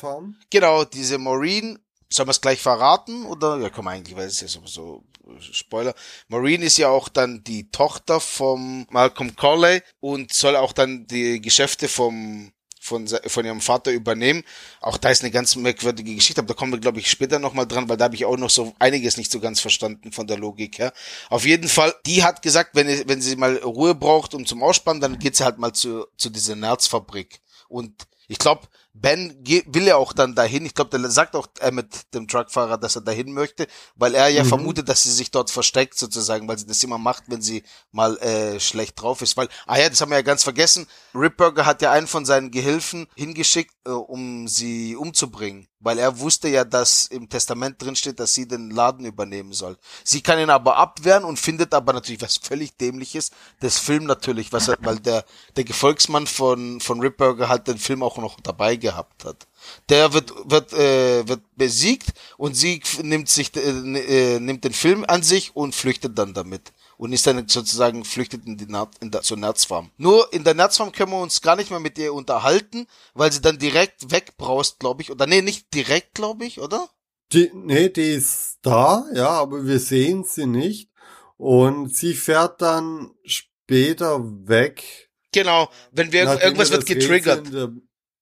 Genau, 0.51 0.84
diese 0.84 1.18
Maureen. 1.18 1.78
Sollen 2.09 2.28
wir 2.28 2.32
es 2.32 2.40
gleich 2.40 2.61
verraten? 2.61 3.24
Oder? 3.26 3.59
Ja, 3.59 3.70
komm 3.70 3.88
eigentlich, 3.88 4.16
weil 4.16 4.26
es 4.26 4.34
ist 4.34 4.42
ja 4.42 4.48
sowieso 4.48 5.04
Spoiler. 5.40 5.94
Maureen 6.28 6.62
ist 6.62 6.78
ja 6.78 6.88
auch 6.88 7.09
dann 7.09 7.42
die 7.42 7.70
Tochter 7.70 8.20
vom 8.20 8.86
Malcolm 8.90 9.34
Corley 9.34 9.82
und 10.00 10.32
soll 10.32 10.57
auch 10.57 10.72
dann 10.72 11.07
die 11.09 11.40
Geschäfte 11.40 11.88
vom 11.88 12.52
von, 12.86 13.09
von 13.09 13.44
ihrem 13.44 13.61
Vater 13.61 13.90
übernehmen. 13.90 14.44
Auch 14.80 14.96
da 14.96 15.11
ist 15.11 15.22
eine 15.22 15.32
ganz 15.32 15.57
merkwürdige 15.57 16.14
Geschichte, 16.14 16.40
aber 16.40 16.48
da 16.48 16.54
kommen 16.54 16.72
wir, 16.72 16.78
glaube 16.78 17.00
ich, 17.00 17.11
später 17.11 17.40
nochmal 17.40 17.66
dran, 17.66 17.88
weil 17.88 17.96
da 17.96 18.04
habe 18.04 18.14
ich 18.14 18.24
auch 18.24 18.36
noch 18.36 18.48
so 18.48 18.74
einiges 18.78 19.16
nicht 19.16 19.32
so 19.32 19.40
ganz 19.40 19.59
verstanden 19.61 20.12
von 20.12 20.28
der 20.28 20.38
Logik 20.38 20.78
her. 20.78 20.92
Auf 21.28 21.44
jeden 21.44 21.68
Fall, 21.68 21.92
die 22.07 22.22
hat 22.22 22.42
gesagt, 22.42 22.70
wenn, 22.74 22.86
wenn 23.09 23.20
sie 23.20 23.34
mal 23.34 23.57
Ruhe 23.57 23.96
braucht, 23.96 24.34
um 24.34 24.46
zum 24.46 24.62
Ausspannen, 24.62 25.00
dann 25.00 25.18
geht 25.18 25.34
sie 25.34 25.44
halt 25.44 25.59
mal 25.59 25.72
zu, 25.72 26.07
zu 26.16 26.30
dieser 26.30 26.54
Nerzfabrik. 26.54 27.40
Und 27.68 28.07
ich 28.28 28.38
glaube, 28.38 28.68
Ben 29.01 29.36
will 29.44 29.86
ja 29.86 29.97
auch 29.97 30.12
dann 30.12 30.34
dahin. 30.34 30.64
Ich 30.64 30.74
glaube, 30.74 30.99
der 30.99 31.11
sagt 31.11 31.36
auch 31.36 31.49
äh, 31.61 31.70
mit 31.70 32.14
dem 32.14 32.28
Truckfahrer, 32.28 32.78
dass 32.78 32.97
er 32.97 33.03
dahin 33.03 33.32
möchte, 33.32 33.66
weil 33.94 34.14
er 34.14 34.28
ja 34.28 34.44
vermutet, 34.44 34.88
dass 34.88 35.03
sie 35.03 35.11
sich 35.11 35.30
dort 35.30 35.51
versteckt 35.51 35.99
sozusagen, 35.99 36.49
weil 36.49 36.59
sie 36.59 36.66
das 36.66 36.82
immer 36.82 36.99
macht, 36.99 37.24
wenn 37.26 37.42
sie 37.42 37.62
mal 37.92 38.16
äh, 38.18 38.59
schlecht 38.61 39.01
drauf 39.01 39.22
ist. 39.22 39.36
Weil, 39.36 39.49
ah 39.66 39.78
ja, 39.78 39.88
das 39.88 40.01
haben 40.01 40.11
wir 40.11 40.16
ja 40.16 40.22
ganz 40.22 40.42
vergessen. 40.42 40.86
Ripburger 41.14 41.66
hat 41.66 41.82
ja 41.82 41.92
einen 41.92 42.07
von 42.07 42.24
seinen 42.24 42.51
Gehilfen 42.51 43.07
hingeschickt, 43.16 43.74
äh, 43.86 43.90
um 43.90 44.49
sie 44.49 44.97
umzubringen, 44.97 45.68
weil 45.80 45.99
er 45.99 46.18
wusste 46.18 46.49
ja, 46.49 46.64
dass 46.64 47.07
im 47.07 47.28
Testament 47.28 47.82
drin 47.82 47.97
steht, 47.97 48.18
dass 48.18 48.34
sie 48.34 48.49
den 48.49 48.70
Laden 48.70 49.05
übernehmen 49.05 49.53
soll. 49.53 49.76
Sie 50.05 50.22
kann 50.22 50.38
ihn 50.38 50.51
aber 50.51 50.76
abwehren 50.76 51.24
und 51.24 51.38
findet 51.38 51.74
aber 51.74 51.92
natürlich 51.92 52.22
was 52.22 52.38
völlig 52.38 52.76
dämliches, 52.76 53.30
das 53.61 53.78
Film 53.78 54.05
natürlich, 54.05 54.53
was 54.53 54.68
weil 54.80 54.99
der 54.99 55.24
der 55.57 55.64
Gefolgsmann 55.64 56.26
von 56.26 56.80
von 56.80 57.01
Ripburger 57.01 57.49
halt 57.49 57.68
den 57.68 57.78
Film 57.78 58.03
auch 58.03 58.18
noch 58.18 58.40
dabei 58.40 58.76
gehabt 58.89 59.24
hat. 59.24 59.47
Der 59.89 60.12
wird 60.12 60.32
wird 60.45 60.72
äh, 60.72 61.26
wird 61.28 61.43
besiegt 61.57 62.09
und 62.37 62.55
sie 62.55 62.82
nimmt 63.03 63.28
sich 63.28 63.49
äh, 63.57 63.61
äh, 63.61 64.41
nimmt 64.41 64.64
den 64.64 64.72
Film 64.72 65.05
an 65.07 65.22
sich 65.22 65.55
und 65.55 65.74
flüchtet 65.74 66.16
dann 66.18 66.34
damit 66.34 66.72
und 66.99 67.12
ist 67.12 67.26
dann 67.26 67.49
sozusagen 67.49 68.05
flüchtet 68.05 68.47
in 68.47 68.57
die 68.57 68.66
Ner 68.66 68.91
in 69.01 69.11
der, 69.11 69.22
zur 69.22 69.37
Nerzfarm. 69.37 69.91
Nur 69.97 70.32
in 70.32 70.45
der 70.45 70.55
Nerzfarm 70.55 70.93
können 70.93 71.12
wir 71.12 71.20
uns 71.20 71.43
gar 71.43 71.57
nicht 71.57 71.70
mehr 71.70 71.80
mit 71.80 71.99
ihr 71.99 72.14
unterhalten, 72.14 72.87
weil 73.14 73.32
sie 73.32 73.41
dann 73.41 73.59
direkt 73.59 74.11
wegbraust, 74.11 74.78
glaube 74.78 75.03
ich, 75.03 75.11
oder 75.11 75.26
nee, 75.26 75.43
nicht 75.43 75.74
direkt, 75.74 76.14
glaube 76.14 76.45
ich, 76.45 76.61
oder? 76.61 76.89
Die, 77.32 77.51
nee, 77.55 77.89
die 77.89 78.12
ist 78.12 78.59
da, 78.62 79.05
ja, 79.12 79.30
aber 79.30 79.66
wir 79.66 79.80
sehen 79.80 80.24
sie 80.24 80.47
nicht. 80.47 80.91
Und 81.37 81.95
sie 81.95 82.14
fährt 82.14 82.62
dann 82.62 83.11
später 83.24 84.22
weg. 84.49 85.11
Genau, 85.32 85.68
wenn 85.93 86.12
wir 86.12 86.24
nachdem 86.24 86.45
irgendwas 86.45 86.70
wir 86.70 86.78
wird 86.78 86.87
getriggert. 86.87 87.47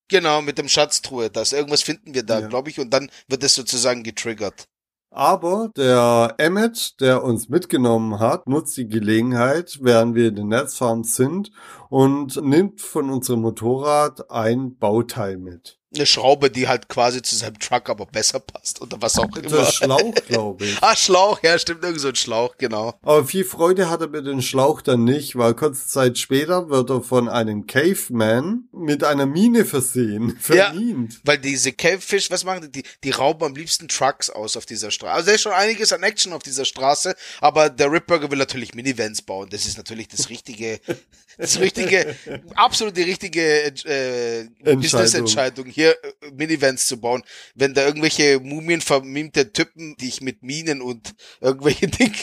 Genau, 0.08 0.42
mit 0.42 0.58
dem 0.58 0.68
Schatztruhe, 0.68 1.30
das 1.30 1.52
irgendwas 1.52 1.82
finden 1.82 2.14
wir 2.14 2.22
da, 2.22 2.40
Ja. 2.40 2.48
glaube 2.48 2.70
ich, 2.70 2.78
und 2.78 2.90
dann 2.90 3.10
wird 3.28 3.42
es 3.42 3.54
sozusagen 3.54 4.02
getriggert. 4.02 4.66
Aber 5.10 5.70
der 5.76 6.34
Emmet, 6.38 7.00
der 7.00 7.22
uns 7.22 7.48
mitgenommen 7.48 8.18
hat, 8.18 8.48
nutzt 8.48 8.76
die 8.76 8.88
Gelegenheit, 8.88 9.78
während 9.80 10.16
wir 10.16 10.28
in 10.28 10.34
den 10.34 10.48
Netzfarm 10.48 11.04
sind 11.04 11.52
und 11.88 12.42
nimmt 12.42 12.80
von 12.80 13.10
unserem 13.10 13.42
Motorrad 13.42 14.28
ein 14.32 14.76
Bauteil 14.76 15.36
mit. 15.38 15.78
Eine 15.94 16.06
Schraube, 16.06 16.50
die 16.50 16.66
halt 16.68 16.88
quasi 16.88 17.22
zu 17.22 17.36
seinem 17.36 17.58
Truck 17.58 17.88
aber 17.88 18.06
besser 18.06 18.40
passt 18.40 18.80
oder 18.80 18.96
was 19.00 19.18
auch 19.18 19.34
immer. 19.36 19.48
Der 19.48 19.66
Schlauch, 19.66 20.14
glaube 20.28 20.64
ich. 20.66 20.76
Ah, 20.82 20.96
Schlauch, 20.96 21.40
ja, 21.42 21.58
stimmt, 21.58 21.84
irgend 21.84 22.00
so 22.00 22.08
ein 22.08 22.14
Schlauch, 22.16 22.56
genau. 22.58 22.94
Aber 23.02 23.24
viel 23.24 23.44
Freude 23.44 23.88
hat 23.88 24.00
er 24.00 24.08
mit 24.08 24.26
dem 24.26 24.42
Schlauch 24.42 24.82
dann 24.82 25.04
nicht, 25.04 25.36
weil 25.36 25.54
kurze 25.54 25.86
Zeit 25.86 26.18
später 26.18 26.68
wird 26.68 26.90
er 26.90 27.02
von 27.02 27.28
einem 27.28 27.66
Caveman 27.66 28.64
mit 28.72 29.04
einer 29.04 29.26
Mine 29.26 29.64
versehen, 29.64 30.38
Ja. 30.48 30.70
vermint. 30.72 31.20
Weil 31.24 31.38
diese 31.38 31.72
Cavefish, 31.72 32.30
was 32.30 32.44
machen 32.44 32.70
die? 32.72 32.82
Die, 32.82 32.88
die 33.04 33.10
rauben 33.10 33.44
am 33.44 33.54
liebsten 33.54 33.88
Trucks 33.88 34.30
aus 34.30 34.56
auf 34.56 34.66
dieser 34.66 34.90
Straße. 34.90 35.12
Also 35.14 35.26
da 35.28 35.32
ist 35.34 35.42
schon 35.42 35.52
einiges 35.52 35.92
an 35.92 36.02
Action 36.02 36.32
auf 36.32 36.42
dieser 36.42 36.64
Straße, 36.64 37.14
aber 37.40 37.70
der 37.70 37.90
Ripburger 37.90 38.30
will 38.30 38.38
natürlich 38.38 38.74
Minivans 38.74 39.22
bauen. 39.22 39.48
Das 39.50 39.66
ist 39.66 39.76
natürlich 39.76 40.08
das 40.08 40.28
richtige, 40.28 40.80
das 41.38 41.58
richtige, 41.60 42.14
absolut 42.54 42.96
die 42.96 43.02
richtige 43.02 43.66
äh, 43.84 44.48
Business-Entscheidung, 44.62 45.66
hier 45.66 45.90
äh, 45.90 46.30
Minivans 46.32 46.86
zu 46.86 47.00
bauen. 47.00 47.22
Wenn 47.54 47.74
da 47.74 47.86
irgendwelche 47.86 48.40
mumienvermimte 48.40 49.52
Typen 49.52 49.96
dich 49.96 50.20
mit 50.20 50.42
Minen 50.42 50.82
und 50.82 51.14
irgendwelche 51.40 51.86
Dinge 51.88 52.16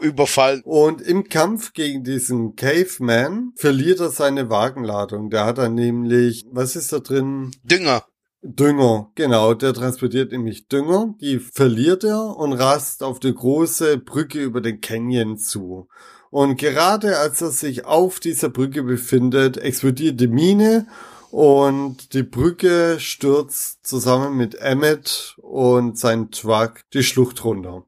überfallen. 0.00 0.62
Und 0.64 1.00
im 1.00 1.28
Kampf 1.28 1.72
gegen 1.72 2.04
diesen 2.04 2.56
Caveman 2.56 3.52
verliert 3.56 4.00
er 4.00 4.10
seine 4.10 4.50
Wagenladung. 4.50 5.30
Der 5.30 5.44
hat 5.44 5.58
dann 5.58 5.74
nämlich, 5.74 6.44
was 6.50 6.76
ist 6.76 6.92
da 6.92 7.00
drin? 7.00 7.50
Dünger. 7.62 8.04
Dünger, 8.40 9.10
genau, 9.16 9.52
der 9.52 9.74
transportiert 9.74 10.30
nämlich 10.30 10.68
Dünger, 10.68 11.16
die 11.20 11.40
verliert 11.40 12.04
er 12.04 12.36
und 12.36 12.52
rast 12.52 13.02
auf 13.02 13.18
die 13.18 13.34
große 13.34 13.98
Brücke 13.98 14.40
über 14.40 14.60
den 14.60 14.80
Canyon 14.80 15.38
zu. 15.38 15.88
Und 16.30 16.56
gerade 16.56 17.18
als 17.18 17.40
er 17.40 17.50
sich 17.50 17.84
auf 17.84 18.20
dieser 18.20 18.50
Brücke 18.50 18.82
befindet, 18.82 19.56
explodiert 19.56 20.20
die 20.20 20.28
Mine 20.28 20.86
und 21.30 22.14
die 22.14 22.22
Brücke 22.22 23.00
stürzt 23.00 23.86
zusammen 23.86 24.36
mit 24.36 24.54
Emmett 24.56 25.36
und 25.38 25.98
seinem 25.98 26.30
Truck 26.30 26.80
die 26.94 27.02
Schlucht 27.02 27.44
runter. 27.44 27.84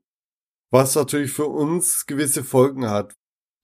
Was 0.70 0.94
natürlich 0.94 1.32
für 1.32 1.46
uns 1.46 2.06
gewisse 2.06 2.44
Folgen 2.44 2.88
hat. 2.88 3.14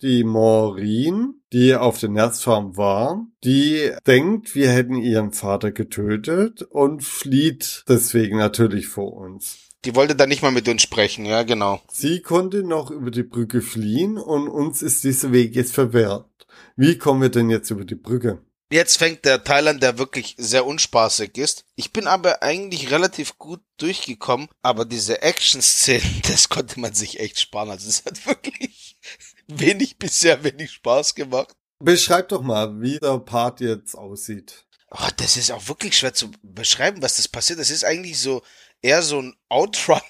Die 0.02 0.24
Maureen, 0.24 1.42
die 1.54 1.74
auf 1.74 1.98
der 1.98 2.10
Nerzfarm 2.10 2.76
war, 2.76 3.26
die 3.44 3.92
denkt, 4.06 4.54
wir 4.54 4.70
hätten 4.70 4.96
ihren 4.96 5.32
Vater 5.32 5.72
getötet 5.72 6.60
und 6.62 7.02
flieht 7.02 7.82
deswegen 7.88 8.36
natürlich 8.36 8.88
vor 8.88 9.14
uns. 9.14 9.65
Die 9.86 9.94
wollte 9.94 10.16
dann 10.16 10.28
nicht 10.28 10.42
mal 10.42 10.50
mit 10.50 10.68
uns 10.68 10.82
sprechen, 10.82 11.24
ja, 11.26 11.44
genau. 11.44 11.80
Sie 11.88 12.20
konnte 12.20 12.64
noch 12.64 12.90
über 12.90 13.12
die 13.12 13.22
Brücke 13.22 13.62
fliehen 13.62 14.18
und 14.18 14.48
uns 14.48 14.82
ist 14.82 15.04
dieser 15.04 15.30
Weg 15.30 15.54
jetzt 15.54 15.72
verwehrt. 15.72 16.26
Wie 16.74 16.98
kommen 16.98 17.22
wir 17.22 17.28
denn 17.28 17.50
jetzt 17.50 17.70
über 17.70 17.84
die 17.84 17.94
Brücke? 17.94 18.42
Jetzt 18.72 18.96
fängt 18.96 19.24
der 19.24 19.44
Teil 19.44 19.68
an, 19.68 19.78
der 19.78 19.96
wirklich 19.96 20.34
sehr 20.38 20.66
unspaßig 20.66 21.38
ist. 21.38 21.66
Ich 21.76 21.92
bin 21.92 22.08
aber 22.08 22.42
eigentlich 22.42 22.90
relativ 22.90 23.38
gut 23.38 23.60
durchgekommen, 23.76 24.48
aber 24.60 24.86
diese 24.86 25.22
Action-Szenen, 25.22 26.22
das 26.28 26.48
konnte 26.48 26.80
man 26.80 26.92
sich 26.92 27.20
echt 27.20 27.38
sparen. 27.38 27.70
Also 27.70 27.88
es 27.88 28.04
hat 28.04 28.26
wirklich 28.26 28.98
wenig 29.46 29.98
bisher 29.98 30.42
wenig 30.42 30.72
Spaß 30.72 31.14
gemacht. 31.14 31.54
Beschreib 31.78 32.30
doch 32.30 32.42
mal, 32.42 32.80
wie 32.80 32.98
der 32.98 33.20
Part 33.20 33.60
jetzt 33.60 33.94
aussieht. 33.94 34.66
Oh, 34.90 35.08
das 35.16 35.36
ist 35.36 35.50
auch 35.50 35.68
wirklich 35.68 35.96
schwer 35.98 36.14
zu 36.14 36.30
beschreiben, 36.42 37.02
was 37.02 37.16
das 37.16 37.28
passiert. 37.28 37.58
Das 37.58 37.70
ist 37.70 37.84
eigentlich 37.84 38.18
so 38.18 38.42
eher 38.82 39.02
so 39.02 39.20
ein 39.20 39.34
Outrun. 39.48 40.00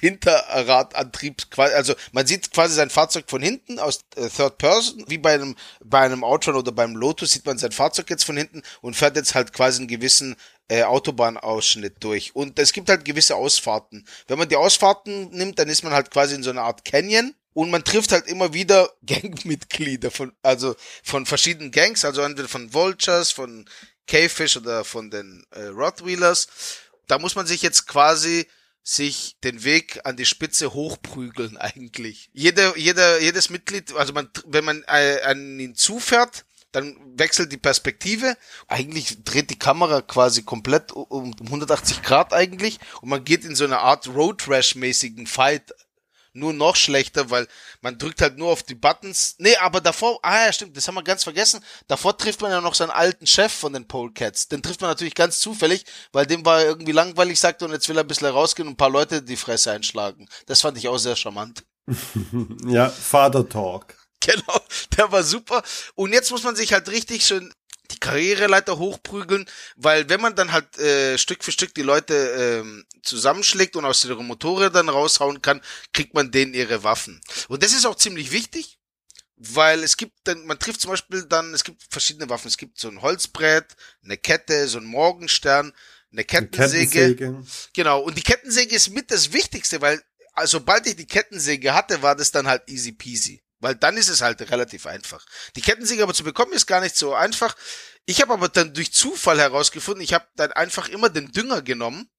Hinterradantrieb, 0.00 1.42
also 1.58 1.94
man 2.12 2.26
sieht 2.26 2.50
quasi 2.50 2.74
sein 2.74 2.88
Fahrzeug 2.88 3.26
von 3.28 3.42
hinten 3.42 3.78
aus 3.78 4.00
äh, 4.16 4.30
Third 4.30 4.56
Person, 4.56 5.04
wie 5.08 5.18
bei 5.18 5.34
einem 5.34 5.56
bei 5.84 6.00
einem 6.00 6.24
Outrun 6.24 6.56
oder 6.56 6.72
beim 6.72 6.96
Lotus 6.96 7.32
sieht 7.32 7.44
man 7.44 7.58
sein 7.58 7.70
Fahrzeug 7.70 8.08
jetzt 8.08 8.24
von 8.24 8.36
hinten 8.36 8.62
und 8.80 8.96
fährt 8.96 9.14
jetzt 9.16 9.34
halt 9.34 9.52
quasi 9.52 9.80
einen 9.80 9.88
gewissen 9.88 10.36
äh, 10.68 10.84
Autobahnausschnitt 10.84 11.96
durch. 12.00 12.34
Und 12.34 12.58
es 12.58 12.72
gibt 12.72 12.88
halt 12.88 13.04
gewisse 13.04 13.36
Ausfahrten. 13.36 14.06
Wenn 14.26 14.38
man 14.38 14.48
die 14.48 14.56
Ausfahrten 14.56 15.28
nimmt, 15.30 15.58
dann 15.58 15.68
ist 15.68 15.84
man 15.84 15.92
halt 15.92 16.10
quasi 16.10 16.34
in 16.34 16.42
so 16.42 16.50
einer 16.50 16.62
Art 16.62 16.84
Canyon 16.86 17.34
und 17.52 17.70
man 17.70 17.84
trifft 17.84 18.12
halt 18.12 18.26
immer 18.26 18.52
wieder 18.52 18.90
Gangmitglieder 19.06 20.10
von, 20.10 20.32
also 20.42 20.74
von 21.02 21.26
verschiedenen 21.26 21.70
Gangs, 21.70 22.04
also 22.04 22.22
entweder 22.22 22.48
von 22.48 22.72
Vultures, 22.72 23.30
von 23.30 23.66
Cavefish 24.06 24.56
oder 24.56 24.84
von 24.84 25.10
den 25.10 25.44
äh, 25.50 25.66
Rottweilers. 25.66 26.46
Da 27.06 27.18
muss 27.18 27.36
man 27.36 27.46
sich 27.46 27.62
jetzt 27.62 27.86
quasi 27.86 28.46
sich 28.82 29.36
den 29.42 29.64
Weg 29.64 30.00
an 30.04 30.16
die 30.16 30.26
Spitze 30.26 30.74
hochprügeln 30.74 31.56
eigentlich. 31.56 32.28
Jeder, 32.34 32.76
jeder, 32.76 33.20
jedes 33.20 33.48
Mitglied, 33.48 33.94
also 33.94 34.12
man, 34.12 34.28
wenn 34.46 34.64
man 34.64 34.84
äh, 34.86 35.22
an 35.22 35.58
ihn 35.58 35.74
zufährt, 35.74 36.44
dann 36.74 36.96
wechselt 37.16 37.52
die 37.52 37.56
Perspektive. 37.56 38.36
Eigentlich 38.68 39.24
dreht 39.24 39.48
die 39.48 39.58
Kamera 39.58 40.02
quasi 40.02 40.42
komplett 40.42 40.92
um, 40.92 41.32
um 41.32 41.46
180 41.46 42.02
Grad 42.02 42.34
eigentlich 42.34 42.78
und 43.00 43.08
man 43.08 43.24
geht 43.24 43.44
in 43.44 43.54
so 43.54 43.64
eine 43.64 43.78
Art 43.78 44.08
Road 44.08 44.48
Rash 44.48 44.74
mäßigen 44.74 45.26
Fight 45.26 45.72
nur 46.34 46.52
noch 46.52 46.76
schlechter, 46.76 47.30
weil 47.30 47.46
man 47.80 47.98
drückt 47.98 48.20
halt 48.20 48.36
nur 48.36 48.50
auf 48.50 48.62
die 48.62 48.74
Buttons. 48.74 49.36
Nee, 49.38 49.56
aber 49.56 49.80
davor, 49.80 50.18
ah 50.22 50.46
ja, 50.46 50.52
stimmt, 50.52 50.76
das 50.76 50.86
haben 50.86 50.94
wir 50.96 51.02
ganz 51.02 51.24
vergessen. 51.24 51.60
Davor 51.86 52.16
trifft 52.16 52.42
man 52.42 52.50
ja 52.50 52.60
noch 52.60 52.74
seinen 52.74 52.90
alten 52.90 53.26
Chef 53.26 53.52
von 53.52 53.72
den 53.72 53.86
Polecats. 53.86 54.48
Den 54.48 54.62
trifft 54.62 54.80
man 54.80 54.90
natürlich 54.90 55.14
ganz 55.14 55.40
zufällig, 55.40 55.84
weil 56.12 56.26
dem 56.26 56.44
war 56.44 56.62
irgendwie 56.62 56.92
langweilig, 56.92 57.40
sagte, 57.40 57.64
und 57.64 57.72
jetzt 57.72 57.88
will 57.88 57.96
er 57.96 58.04
ein 58.04 58.08
bisschen 58.08 58.26
rausgehen 58.28 58.68
und 58.68 58.74
ein 58.74 58.78
paar 58.78 58.90
Leute 58.90 59.22
die 59.22 59.36
Fresse 59.36 59.72
einschlagen. 59.72 60.28
Das 60.46 60.60
fand 60.60 60.76
ich 60.76 60.88
auch 60.88 60.98
sehr 60.98 61.16
charmant. 61.16 61.64
Ja, 62.66 62.88
Father 62.88 63.48
Talk. 63.48 63.94
Genau, 64.20 64.58
der 64.96 65.12
war 65.12 65.22
super. 65.22 65.62
Und 65.94 66.12
jetzt 66.12 66.30
muss 66.30 66.44
man 66.44 66.56
sich 66.56 66.72
halt 66.72 66.88
richtig 66.88 67.26
schön 67.26 67.52
die 67.90 67.98
Karriereleiter 67.98 68.78
hochprügeln, 68.78 69.46
weil 69.76 70.08
wenn 70.08 70.20
man 70.20 70.34
dann 70.34 70.52
halt 70.52 70.78
äh, 70.78 71.18
Stück 71.18 71.44
für 71.44 71.52
Stück 71.52 71.74
die 71.74 71.82
Leute 71.82 72.14
ähm, 72.14 72.84
zusammenschlägt 73.02 73.76
und 73.76 73.84
aus 73.84 74.04
ihren 74.04 74.26
Motorrädern 74.26 74.88
raushauen 74.88 75.42
kann, 75.42 75.60
kriegt 75.92 76.14
man 76.14 76.30
denen 76.30 76.54
ihre 76.54 76.82
Waffen. 76.82 77.20
Und 77.48 77.62
das 77.62 77.72
ist 77.72 77.86
auch 77.86 77.96
ziemlich 77.96 78.32
wichtig, 78.32 78.78
weil 79.36 79.82
es 79.82 79.96
gibt 79.96 80.14
dann, 80.24 80.46
man 80.46 80.58
trifft 80.58 80.80
zum 80.80 80.90
Beispiel 80.90 81.24
dann, 81.24 81.52
es 81.52 81.64
gibt 81.64 81.82
verschiedene 81.90 82.28
Waffen. 82.28 82.48
Es 82.48 82.56
gibt 82.56 82.78
so 82.78 82.88
ein 82.88 83.02
Holzbrett, 83.02 83.76
eine 84.02 84.16
Kette, 84.16 84.68
so 84.68 84.78
ein 84.78 84.84
Morgenstern, 84.84 85.72
eine 86.10 86.24
Kettensäge. 86.24 87.14
Kettensäge. 87.14 87.44
Genau, 87.74 88.00
und 88.00 88.16
die 88.16 88.22
Kettensäge 88.22 88.74
ist 88.74 88.90
mit 88.90 89.10
das 89.10 89.32
Wichtigste, 89.32 89.80
weil 89.80 90.02
also, 90.34 90.58
sobald 90.58 90.86
ich 90.86 90.96
die 90.96 91.06
Kettensäge 91.06 91.74
hatte, 91.74 92.02
war 92.02 92.16
das 92.16 92.32
dann 92.32 92.48
halt 92.48 92.68
easy 92.68 92.92
peasy. 92.92 93.43
Weil 93.64 93.76
dann 93.76 93.96
ist 93.96 94.10
es 94.10 94.20
halt 94.20 94.42
relativ 94.50 94.84
einfach. 94.84 95.24
Die 95.56 95.62
Kettensäge 95.62 96.02
aber 96.02 96.12
zu 96.12 96.22
bekommen 96.22 96.52
ist 96.52 96.66
gar 96.66 96.82
nicht 96.82 96.98
so 96.98 97.14
einfach. 97.14 97.56
Ich 98.04 98.20
habe 98.20 98.34
aber 98.34 98.50
dann 98.50 98.74
durch 98.74 98.92
Zufall 98.92 99.38
herausgefunden, 99.38 100.04
ich 100.04 100.12
habe 100.12 100.26
dann 100.36 100.52
einfach 100.52 100.90
immer 100.90 101.08
den 101.08 101.32
Dünger 101.32 101.62
genommen 101.62 102.10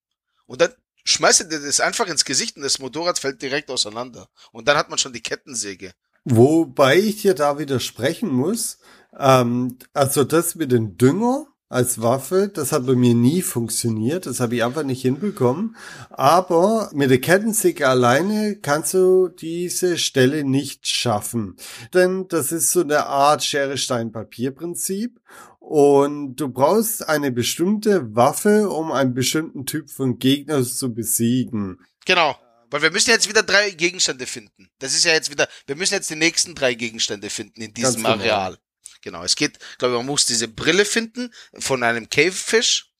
und 0.47 0.59
dann 0.59 0.73
schmeißt 1.03 1.41
er 1.41 1.59
das 1.59 1.79
einfach 1.81 2.07
ins 2.07 2.25
Gesicht 2.25 2.57
und 2.57 2.63
das 2.63 2.79
Motorrad 2.79 3.19
fällt 3.19 3.43
direkt 3.43 3.69
auseinander. 3.69 4.27
Und 4.53 4.67
dann 4.67 4.75
hat 4.75 4.89
man 4.89 4.97
schon 4.97 5.13
die 5.13 5.21
Kettensäge. 5.21 5.93
Wobei 6.23 6.97
ich 6.97 7.21
dir 7.21 7.35
da 7.35 7.59
widersprechen 7.59 8.29
muss. 8.29 8.79
Ähm, 9.15 9.77
also 9.93 10.23
das 10.23 10.55
mit 10.55 10.71
dem 10.71 10.97
Dünger 10.97 11.45
als 11.67 12.01
Waffe, 12.01 12.47
das 12.47 12.71
hat 12.71 12.85
bei 12.85 12.93
mir 12.93 13.15
nie 13.15 13.41
funktioniert. 13.41 14.27
Das 14.27 14.39
habe 14.39 14.55
ich 14.55 14.63
einfach 14.63 14.83
nicht 14.83 15.01
hinbekommen. 15.01 15.75
Aber 16.09 16.89
mit 16.93 17.09
der 17.09 17.19
Kettensäge 17.19 17.87
alleine 17.87 18.57
kannst 18.57 18.93
du 18.93 19.29
diese 19.29 19.97
Stelle 19.97 20.43
nicht 20.43 20.87
schaffen. 20.87 21.55
Denn 21.93 22.27
das 22.27 22.51
ist 22.51 22.71
so 22.71 22.81
eine 22.81 23.07
Art 23.07 23.43
Schere-Stein-Papier-Prinzip. 23.43 25.19
Und 25.59 26.35
du 26.35 26.49
brauchst 26.49 27.09
eine 27.09 27.31
bestimmte 27.31 28.15
Waffe, 28.15 28.69
um 28.69 28.91
einen 28.91 29.15
bestimmten 29.15 29.65
Typ 29.65 29.89
von 29.89 30.19
Gegner 30.19 30.63
zu 30.63 30.93
besiegen. 30.93 31.79
Genau. 32.05 32.35
Weil 32.69 32.83
wir 32.83 32.91
müssen 32.91 33.09
jetzt 33.09 33.29
wieder 33.29 33.41
drei 33.41 33.71
Gegenstände 33.71 34.27
finden. 34.27 34.69
Das 34.79 34.93
ist 34.93 35.05
ja 35.05 35.13
jetzt 35.13 35.31
wieder, 35.31 35.47
wir 35.65 35.75
müssen 35.75 35.93
jetzt 35.93 36.09
die 36.09 36.15
nächsten 36.15 36.53
drei 36.53 36.73
Gegenstände 36.75 37.29
finden 37.29 37.61
in 37.61 37.73
diesem 37.73 38.03
genau. 38.03 38.09
Areal. 38.09 38.57
Genau. 39.05 39.23
Es 39.23 39.35
geht, 39.35 39.59
glaube 39.77 39.93
ich, 39.93 39.99
man 39.99 40.07
muss 40.07 40.25
diese 40.25 40.47
Brille 40.47 40.83
finden 40.83 41.31
von 41.59 41.83
einem 41.83 42.09
Cavefish. 42.09 42.91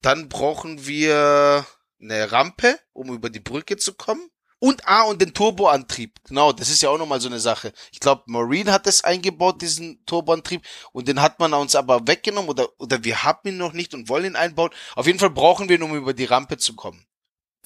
Dann 0.00 0.28
brauchen 0.28 0.86
wir 0.86 1.66
eine 2.00 2.30
Rampe, 2.30 2.78
um 2.92 3.12
über 3.12 3.28
die 3.28 3.40
Brücke 3.40 3.76
zu 3.76 3.92
kommen. 3.94 4.30
Und 4.60 4.86
ah, 4.86 5.02
und 5.02 5.20
den 5.20 5.34
Turboantrieb. 5.34 6.20
Genau, 6.28 6.52
das 6.52 6.70
ist 6.70 6.80
ja 6.80 6.90
auch 6.90 6.98
nochmal 6.98 7.20
so 7.20 7.28
eine 7.28 7.40
Sache. 7.40 7.72
Ich 7.90 7.98
glaube, 7.98 8.22
Marine 8.26 8.72
hat 8.72 8.86
das 8.86 9.02
eingebaut, 9.02 9.60
diesen 9.60 10.06
Turboantrieb, 10.06 10.62
und 10.92 11.08
den 11.08 11.20
hat 11.20 11.40
man 11.40 11.52
uns 11.54 11.74
aber 11.74 12.06
weggenommen 12.06 12.48
oder, 12.48 12.68
oder 12.78 13.02
wir 13.02 13.24
haben 13.24 13.48
ihn 13.48 13.56
noch 13.56 13.72
nicht 13.72 13.92
und 13.94 14.08
wollen 14.08 14.26
ihn 14.26 14.36
einbauen. 14.36 14.70
Auf 14.94 15.08
jeden 15.08 15.18
Fall 15.18 15.30
brauchen 15.30 15.68
wir 15.68 15.74
ihn, 15.74 15.82
um 15.82 15.96
über 15.96 16.14
die 16.14 16.26
Rampe 16.26 16.58
zu 16.58 16.76
kommen. 16.76 17.04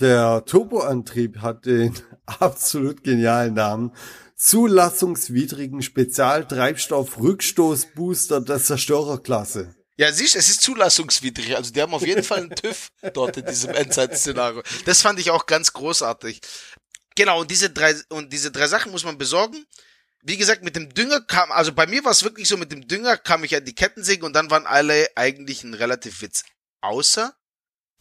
Der 0.00 0.46
Turboantrieb 0.46 1.42
hat 1.42 1.66
den 1.66 1.94
absolut 2.26 3.04
genialen 3.04 3.52
Namen. 3.52 3.92
Zulassungswidrigen 4.36 5.82
Spezialtreibstoff-Rückstoßbooster 5.82 8.42
der 8.42 8.62
Zerstörerklasse. 8.62 9.74
Ja, 9.98 10.12
siehst, 10.12 10.36
es 10.36 10.50
ist 10.50 10.60
zulassungswidrig. 10.60 11.56
Also 11.56 11.72
die 11.72 11.80
haben 11.80 11.94
auf 11.94 12.06
jeden 12.06 12.22
Fall 12.22 12.40
einen 12.40 12.50
TÜV 12.50 12.90
dort 13.14 13.38
in 13.38 13.46
diesem 13.46 13.70
Endzeit-Szenario. 13.70 14.62
Das 14.84 15.00
fand 15.00 15.18
ich 15.18 15.30
auch 15.30 15.46
ganz 15.46 15.72
großartig. 15.72 16.42
Genau, 17.14 17.40
und 17.40 17.50
diese 17.50 17.70
drei, 17.70 17.94
und 18.10 18.30
diese 18.30 18.50
drei 18.50 18.66
Sachen 18.66 18.92
muss 18.92 19.04
man 19.04 19.16
besorgen. 19.16 19.64
Wie 20.22 20.36
gesagt, 20.36 20.62
mit 20.62 20.76
dem 20.76 20.92
Dünger 20.92 21.22
kam, 21.22 21.50
also 21.50 21.72
bei 21.72 21.86
mir 21.86 22.04
war 22.04 22.12
es 22.12 22.24
wirklich 22.24 22.46
so, 22.46 22.58
mit 22.58 22.72
dem 22.72 22.86
Dünger 22.86 23.16
kam 23.16 23.42
ich 23.42 23.56
an 23.56 23.64
die 23.64 23.74
Kettensäge 23.74 24.26
und 24.26 24.34
dann 24.34 24.50
waren 24.50 24.66
alle 24.66 25.08
eigentlich 25.14 25.64
ein 25.64 25.72
relativ 25.72 26.20
Witz. 26.20 26.44
Außer 26.82 27.34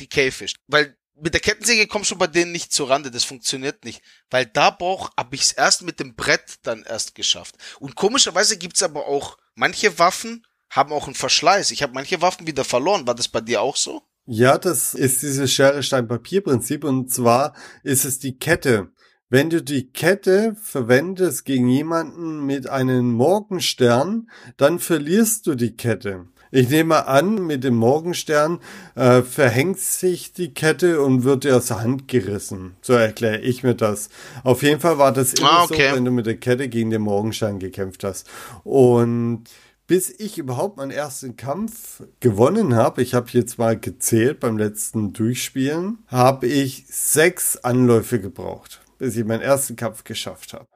die 0.01 0.09
Cavefish. 0.09 0.55
Weil 0.67 0.97
mit 1.15 1.33
der 1.33 1.41
Kettensäge 1.41 1.87
kommst 1.87 2.11
du 2.11 2.17
bei 2.17 2.27
denen 2.27 2.51
nicht 2.51 2.73
zur 2.73 2.89
Rande, 2.89 3.11
das 3.11 3.23
funktioniert 3.23 3.85
nicht. 3.85 4.01
Weil 4.29 4.45
da 4.45 4.69
brauch, 4.69 5.11
hab 5.15 5.33
ich's 5.33 5.51
erst 5.51 5.83
mit 5.83 5.99
dem 5.99 6.15
Brett 6.15 6.55
dann 6.63 6.83
erst 6.83 7.15
geschafft. 7.15 7.55
Und 7.79 7.95
komischerweise 7.95 8.57
gibt's 8.57 8.83
aber 8.83 9.07
auch, 9.07 9.37
manche 9.55 9.97
Waffen 9.97 10.45
haben 10.69 10.91
auch 10.91 11.05
einen 11.05 11.15
Verschleiß. 11.15 11.71
Ich 11.71 11.83
habe 11.83 11.93
manche 11.93 12.21
Waffen 12.21 12.47
wieder 12.47 12.63
verloren. 12.63 13.07
War 13.07 13.15
das 13.15 13.27
bei 13.27 13.41
dir 13.41 13.61
auch 13.61 13.77
so? 13.77 14.01
Ja, 14.25 14.57
das 14.57 14.93
ist 14.93 15.21
dieses 15.21 15.51
Schere-Stein-Papier-Prinzip 15.53 16.83
und 16.83 17.11
zwar 17.11 17.55
ist 17.83 18.05
es 18.05 18.19
die 18.19 18.37
Kette. 18.37 18.91
Wenn 19.29 19.49
du 19.49 19.61
die 19.61 19.91
Kette 19.91 20.55
verwendest 20.61 21.45
gegen 21.45 21.67
jemanden 21.67 22.45
mit 22.45 22.67
einem 22.67 23.13
Morgenstern, 23.13 24.29
dann 24.57 24.79
verlierst 24.79 25.47
du 25.47 25.55
die 25.55 25.75
Kette. 25.75 26.27
Ich 26.55 26.69
nehme 26.69 27.05
an, 27.05 27.45
mit 27.45 27.65
dem 27.65 27.75
Morgenstern 27.75 28.59
äh, 28.95 29.23
verhängt 29.23 29.77
sich 29.77 30.31
die 30.31 30.53
Kette 30.53 31.01
und 31.01 31.25
wird 31.25 31.43
dir 31.43 31.57
aus 31.57 31.65
der 31.65 31.81
Hand 31.81 32.07
gerissen. 32.07 32.77
So 32.81 32.93
erkläre 32.93 33.39
ich 33.41 33.61
mir 33.63 33.75
das. 33.75 34.07
Auf 34.45 34.63
jeden 34.63 34.79
Fall 34.79 34.97
war 34.97 35.11
das 35.11 35.33
immer 35.33 35.51
Ah, 35.51 35.63
okay. 35.65 35.89
so, 35.89 35.95
wenn 35.97 36.05
du 36.05 36.11
mit 36.11 36.27
der 36.27 36.37
Kette 36.37 36.69
gegen 36.69 36.91
den 36.91 37.01
Morgenstern 37.01 37.59
gekämpft 37.59 38.05
hast. 38.05 38.29
Und 38.63 39.43
bis 39.87 40.09
ich 40.17 40.37
überhaupt 40.37 40.77
meinen 40.77 40.91
ersten 40.91 41.35
Kampf 41.35 42.01
gewonnen 42.21 42.73
habe, 42.73 43.01
ich 43.01 43.13
habe 43.13 43.27
jetzt 43.31 43.57
mal 43.57 43.77
gezählt 43.77 44.39
beim 44.39 44.57
letzten 44.57 45.11
Durchspielen, 45.11 45.97
habe 46.07 46.47
ich 46.47 46.85
sechs 46.87 47.57
Anläufe 47.57 48.21
gebraucht, 48.21 48.79
bis 48.97 49.17
ich 49.17 49.25
meinen 49.25 49.41
ersten 49.41 49.75
Kampf 49.75 50.05
geschafft 50.05 50.53
habe. 50.53 50.67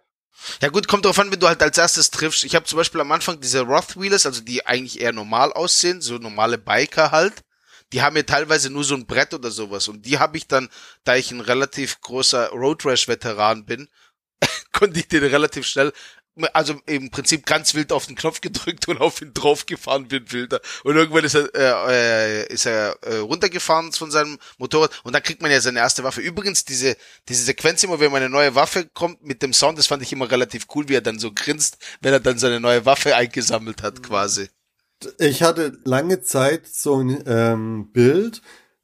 Ja 0.62 0.70
gut, 0.70 0.88
kommt 0.88 1.06
drauf 1.06 1.20
an, 1.20 1.32
wenn 1.32 1.40
du 1.40 1.48
halt 1.48 1.62
als 1.62 1.78
erstes 1.78 2.12
triffst. 2.12 2.44
Ich 2.44 2.56
habe 2.56 2.66
zum 2.66 2.78
Beispiel 2.78 3.02
am 3.02 3.12
Anfang 3.12 3.40
diese 3.40 3.62
Rothwheelers, 3.62 4.26
also 4.26 4.42
die 4.42 4.66
eigentlich 4.66 5.02
eher 5.02 5.14
normal 5.14 5.54
aussehen, 5.54 6.02
so 6.02 6.18
normale 6.18 6.58
Biker 6.58 7.12
halt. 7.12 7.44
Die 7.92 8.02
haben 8.02 8.16
ja 8.16 8.24
teilweise 8.24 8.70
nur 8.70 8.84
so 8.84 8.96
ein 8.96 9.06
Brett 9.08 9.34
oder 9.34 9.52
sowas. 9.52 9.88
Und 9.88 10.06
die 10.06 10.20
habe 10.20 10.38
ich 10.38 10.48
dann, 10.48 10.70
da 11.04 11.16
ich 11.16 11.32
ein 11.32 11.42
relativ 11.42 12.00
großer 12.02 12.50
Road 12.50 12.86
Rash 12.86 13.08
Veteran 13.08 13.66
bin, 13.66 13.90
konnte 14.72 15.00
ich 15.00 15.08
den 15.08 15.24
relativ 15.24 15.66
schnell, 15.66 15.92
also 16.54 16.76
im 16.86 17.10
Prinzip 17.10 17.46
ganz 17.46 17.74
wild 17.76 17.92
auf 17.92 18.06
den 18.06 18.16
Knopf 18.16 18.42
gedrückt 18.42 18.88
und 18.88 19.00
auf 19.00 19.22
ihn 19.22 19.34
draufgefahren 19.34 20.08
ein 20.12 20.32
Wilder. 20.32 20.62
Und 20.84 20.96
irgendwann 20.96 21.24
ist 21.24 21.36
er, 21.36 21.56
äh, 21.56 22.44
äh, 22.44 22.54
ist 22.54 22.66
er 22.66 22.98
äh, 23.02 23.18
runtergefahren 23.18 23.92
von 23.92 24.12
seinem 24.12 24.38
Motorrad 24.58 24.92
und 25.04 25.14
dann 25.14 25.24
kriegt 25.24 25.42
man 25.42 25.52
ja 25.52 25.62
seine 25.62 25.80
erste 25.80 26.04
Waffe. 26.04 26.22
Übrigens, 26.22 26.66
diese, 26.66 26.96
diese 27.28 27.44
Sequenz 27.44 27.84
immer, 27.84 28.00
wenn 28.00 28.12
man 28.12 28.22
eine 28.22 28.30
neue 28.30 28.56
Waffe 28.56 28.86
kommt 28.94 29.24
mit 29.24 29.42
dem 29.42 29.54
Sound, 29.54 29.78
das 29.78 29.88
fand 29.88 30.04
ich 30.04 30.12
immer 30.12 30.30
relativ 30.30 30.68
cool, 30.76 30.90
wie 30.90 30.96
er 30.96 31.02
dann 31.02 31.20
so 31.20 31.32
grinst, 31.34 31.78
wenn 32.02 32.14
er 32.14 32.20
dann 32.20 32.38
seine 32.40 32.60
neue 32.60 32.86
Waffe 32.86 33.16
eingesammelt 33.16 33.84
hat, 33.84 34.04
quasi. 34.04 34.50
Ich 35.18 35.44
hatte 35.44 35.78
lange 35.86 36.22
Zeit 36.22 36.68
so 36.68 37.02
ein 37.02 37.24
ähm, 37.26 37.92
Bild, 37.92 38.42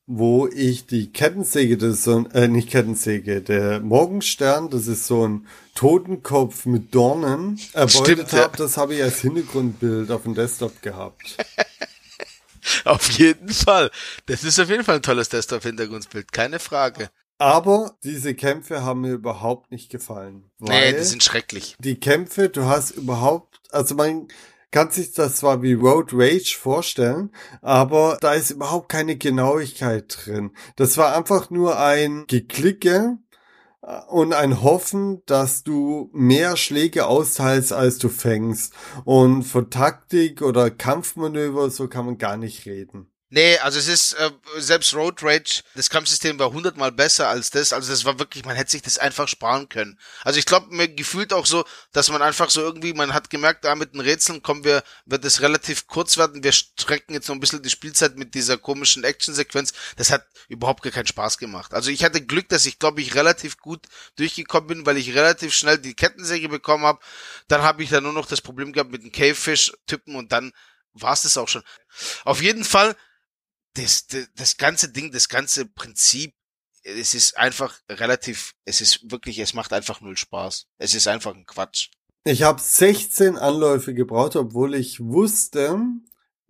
wo 0.08 0.48
ich 0.48 0.86
die 0.86 1.12
Kettensäge, 1.12 1.78
das 1.78 1.96
ist 1.96 2.04
so 2.04 2.18
ein, 2.18 2.32
äh, 2.32 2.48
nicht 2.48 2.70
Kettensäge, 2.70 3.42
der 3.42 3.80
Morgenstern, 3.80 4.70
das 4.70 4.88
ist 4.88 5.08
so 5.08 5.28
ein 5.28 5.48
Totenkopf 5.74 6.66
mit 6.66 6.94
Dornen, 6.94 7.60
erbeutet 7.74 7.92
Stimmt, 8.06 8.32
ja. 8.32 8.44
habe. 8.44 8.58
Das 8.58 8.78
habe 8.78 8.96
ich 8.96 9.04
als 9.04 9.22
Hintergrundbild 9.22 10.12
auf 10.12 10.24
dem 10.24 10.36
Desktop 10.36 10.82
gehabt. 10.82 11.38
Auf 12.84 13.10
jeden 13.12 13.50
Fall. 13.50 13.92
Das 14.26 14.44
ist 14.44 14.60
auf 14.60 14.70
jeden 14.70 14.84
Fall 14.84 14.96
ein 14.96 15.02
tolles 15.04 15.30
Desktop-Hintergrundbild, 15.30 16.32
keine 16.32 16.58
Frage. 16.60 17.12
Aber 17.38 17.96
diese 18.04 18.34
Kämpfe 18.34 18.84
haben 18.84 19.02
mir 19.02 19.14
überhaupt 19.14 19.70
nicht 19.72 19.92
gefallen. 19.92 20.50
Nee, 20.58 20.70
Weil 20.70 20.94
die 20.94 21.04
sind 21.04 21.24
schrecklich. 21.24 21.76
die 21.80 22.00
Kämpfe, 22.00 22.50
du 22.50 22.66
hast 22.66 22.92
überhaupt, 22.92 23.60
also 23.72 23.94
man 23.94 24.30
kann 24.76 24.92
sich 24.92 25.14
das 25.14 25.38
zwar 25.38 25.62
wie 25.62 25.72
Road 25.72 26.10
Rage 26.12 26.58
vorstellen, 26.60 27.32
aber 27.62 28.18
da 28.20 28.34
ist 28.34 28.52
überhaupt 28.52 28.90
keine 28.90 29.16
Genauigkeit 29.16 30.14
drin. 30.26 30.52
Das 30.76 30.98
war 30.98 31.16
einfach 31.16 31.50
nur 31.50 31.80
ein 31.80 32.26
Geklicke 32.28 33.18
äh, 33.82 34.02
und 34.10 34.34
ein 34.34 34.62
Hoffen, 34.64 35.22
dass 35.28 35.64
du 35.64 36.10
mehr 36.12 36.58
Schläge 36.58 37.06
austeilst, 37.08 37.72
als 37.72 38.00
du 38.00 38.10
fängst. 38.10 38.74
Und 39.06 39.44
von 39.44 39.70
Taktik 39.70 40.42
oder 40.42 40.70
Kampfmanöver, 40.70 41.70
so 41.70 41.88
kann 41.88 42.06
man 42.06 42.18
gar 42.18 42.36
nicht 42.36 42.66
reden. 42.66 43.08
Nee, 43.36 43.58
also 43.58 43.78
es 43.80 43.90
ist, 43.90 44.14
äh, 44.14 44.32
selbst 44.60 44.94
Road 44.94 45.22
Rage, 45.22 45.62
das 45.74 45.90
Kampfsystem 45.90 46.40
war 46.40 46.54
hundertmal 46.54 46.94
besser 46.94 47.28
als 47.28 47.50
das. 47.50 47.74
Also 47.74 47.92
das 47.92 48.06
war 48.06 48.18
wirklich, 48.18 48.46
man 48.46 48.56
hätte 48.56 48.72
sich 48.72 48.82
das 48.82 48.98
einfach 48.98 49.28
sparen 49.28 49.68
können. 49.68 50.00
Also 50.24 50.40
ich 50.40 50.46
glaube, 50.46 50.74
mir 50.74 50.88
gefühlt 50.88 51.34
auch 51.34 51.46
so, 51.46 51.66
dass 51.92 52.10
man 52.10 52.22
einfach 52.22 52.50
so 52.50 52.62
irgendwie, 52.62 52.94
man 52.94 53.14
hat 53.14 53.30
gemerkt, 53.30 53.66
da 53.66 53.76
mit 53.76 53.94
den 53.94 54.00
Rätseln 54.00 54.42
kommen 54.42 54.64
wir, 54.64 54.86
wird 55.06 55.26
es 55.26 55.42
relativ 55.42 55.86
kurz 55.88 56.16
werden. 56.16 56.46
Wir 56.46 56.54
strecken 56.54 57.14
jetzt 57.14 57.28
noch 57.28 57.36
ein 57.36 57.42
bisschen 57.42 57.62
die 57.62 57.70
Spielzeit 57.70 58.16
mit 58.16 58.36
dieser 58.36 58.58
komischen 58.58 59.04
Actionsequenz. 59.04 59.74
Das 59.98 60.12
hat 60.12 60.26
überhaupt 60.48 60.82
gar 60.82 60.94
keinen 60.94 61.08
Spaß 61.08 61.38
gemacht. 61.38 61.74
Also 61.74 61.92
ich 61.92 62.06
hatte 62.06 62.26
Glück, 62.26 62.48
dass 62.48 62.66
ich, 62.66 62.80
glaube 62.80 63.02
ich, 63.02 63.16
relativ 63.16 63.58
gut 63.58 63.86
durchgekommen 64.16 64.68
bin, 64.68 64.86
weil 64.86 64.96
ich 64.96 65.14
relativ 65.14 65.54
schnell 65.54 65.78
die 65.78 65.94
Kettensäge 65.94 66.48
bekommen 66.48 66.86
habe. 66.86 67.00
Dann 67.50 67.64
habe 67.64 67.84
ich 67.84 67.90
da 67.90 68.00
nur 68.00 68.14
noch 68.14 68.28
das 68.28 68.40
Problem 68.40 68.72
gehabt 68.72 68.92
mit 68.92 69.04
den 69.04 69.12
Cavefish-Typen 69.12 70.16
und 70.16 70.32
dann 70.32 70.54
war 70.94 71.12
es 71.12 71.24
das 71.24 71.38
auch 71.38 71.50
schon. 71.50 71.64
Auf 72.24 72.42
jeden 72.42 72.64
Fall, 72.64 72.96
das, 73.76 74.08
das, 74.08 74.28
das 74.36 74.58
ganze 74.58 74.92
Ding, 74.92 75.12
das 75.12 75.30
ganze 75.30 75.66
Prinzip, 75.66 76.34
es 76.84 77.14
ist 77.14 77.38
einfach 77.38 77.80
relativ, 77.90 78.54
es 78.66 78.82
ist 78.82 79.12
wirklich, 79.12 79.40
es 79.40 79.54
macht 79.54 79.74
einfach 79.74 80.02
null 80.02 80.18
Spaß. 80.18 80.68
Es 80.78 80.94
ist 80.94 81.08
einfach 81.08 81.34
ein 81.36 81.46
Quatsch. 81.46 81.90
Ich 82.24 82.44
habe 82.44 82.62
16 82.62 83.38
Anläufe 83.38 83.94
gebraucht, 83.94 84.36
obwohl 84.36 84.76
ich 84.76 85.00
wusste, 85.00 85.80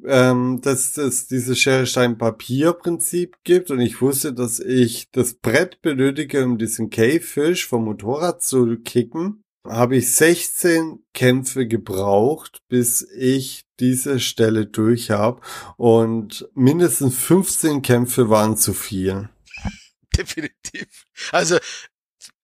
ähm, 0.03 0.59
dass 0.61 0.97
es 0.97 1.27
dieses 1.27 1.57
Schere-Stein-Papier-Prinzip 1.59 3.37
gibt 3.43 3.71
und 3.71 3.79
ich 3.79 4.01
wusste, 4.01 4.33
dass 4.33 4.59
ich 4.59 5.09
das 5.11 5.35
Brett 5.35 5.81
benötige, 5.81 6.43
um 6.43 6.57
diesen 6.57 6.89
Cavefish 6.89 7.65
vom 7.67 7.85
Motorrad 7.85 8.43
zu 8.43 8.77
kicken. 8.77 9.44
Habe 9.67 9.97
ich 9.97 10.13
16 10.15 11.03
Kämpfe 11.13 11.67
gebraucht, 11.67 12.61
bis 12.67 13.01
ich 13.01 13.65
diese 13.79 14.19
Stelle 14.19 14.65
durch 14.65 15.11
habe 15.11 15.41
und 15.77 16.47
mindestens 16.53 17.17
15 17.17 17.81
Kämpfe 17.81 18.29
waren 18.29 18.57
zu 18.57 18.73
viel. 18.73 19.29
Definitiv. 20.17 21.05
Also, 21.31 21.57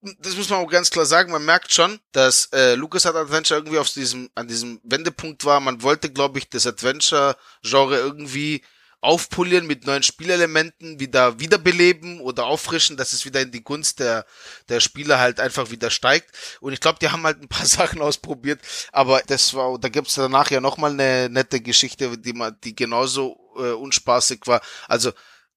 das 0.02 0.36
muss 0.36 0.50
man 0.50 0.60
auch 0.60 0.70
ganz 0.70 0.90
klar 0.90 1.06
sagen. 1.06 1.32
Man 1.32 1.46
merkt 1.46 1.72
schon, 1.72 2.00
dass 2.12 2.48
äh, 2.54 2.76
Lucas 2.76 3.06
hat 3.06 3.16
Adventure 3.16 3.60
irgendwie 3.60 3.78
auf 3.78 3.90
diesem, 3.90 4.30
an 4.36 4.48
diesem 4.48 4.82
Wendepunkt 4.84 5.46
war. 5.46 5.60
Man 5.60 5.84
wollte, 5.84 6.12
glaube 6.12 6.40
ich, 6.40 6.50
das 6.50 6.66
Adventure-Genre 6.66 7.98
irgendwie 7.98 8.64
aufpolieren 9.02 9.66
mit 9.66 9.86
neuen 9.86 10.04
Spielelementen, 10.04 11.00
wieder 11.00 11.40
wiederbeleben 11.40 12.22
oder 12.22 12.46
auffrischen, 12.46 12.98
dass 12.98 13.14
es 13.14 13.26
wieder 13.26 13.42
in 13.42 13.52
die 13.52 13.64
Gunst 13.64 14.00
der, 14.00 14.26
der 14.70 14.80
Spieler 14.80 15.20
halt 15.20 15.40
einfach 15.40 15.72
wieder 15.72 15.90
steigt. 15.90 16.32
Und 16.62 16.74
ich 16.74 16.80
glaube, 16.80 17.00
die 17.00 17.10
haben 17.10 17.24
halt 17.24 17.42
ein 17.42 17.50
paar 17.50 17.66
Sachen 17.66 18.02
ausprobiert, 18.02 18.62
aber 18.92 19.22
das 19.26 19.54
war, 19.56 19.80
da 19.80 19.90
gibt's 19.90 20.16
danach 20.16 20.52
ja 20.52 20.62
nochmal 20.62 20.92
eine 20.92 21.30
nette 21.30 21.62
Geschichte, 21.62 22.18
die 22.18 22.34
man, 22.34 22.56
die 22.64 22.76
genauso 22.76 23.38
äh, 23.58 23.72
unspaßig 23.72 24.42
war. 24.46 24.62
Also 24.88 25.12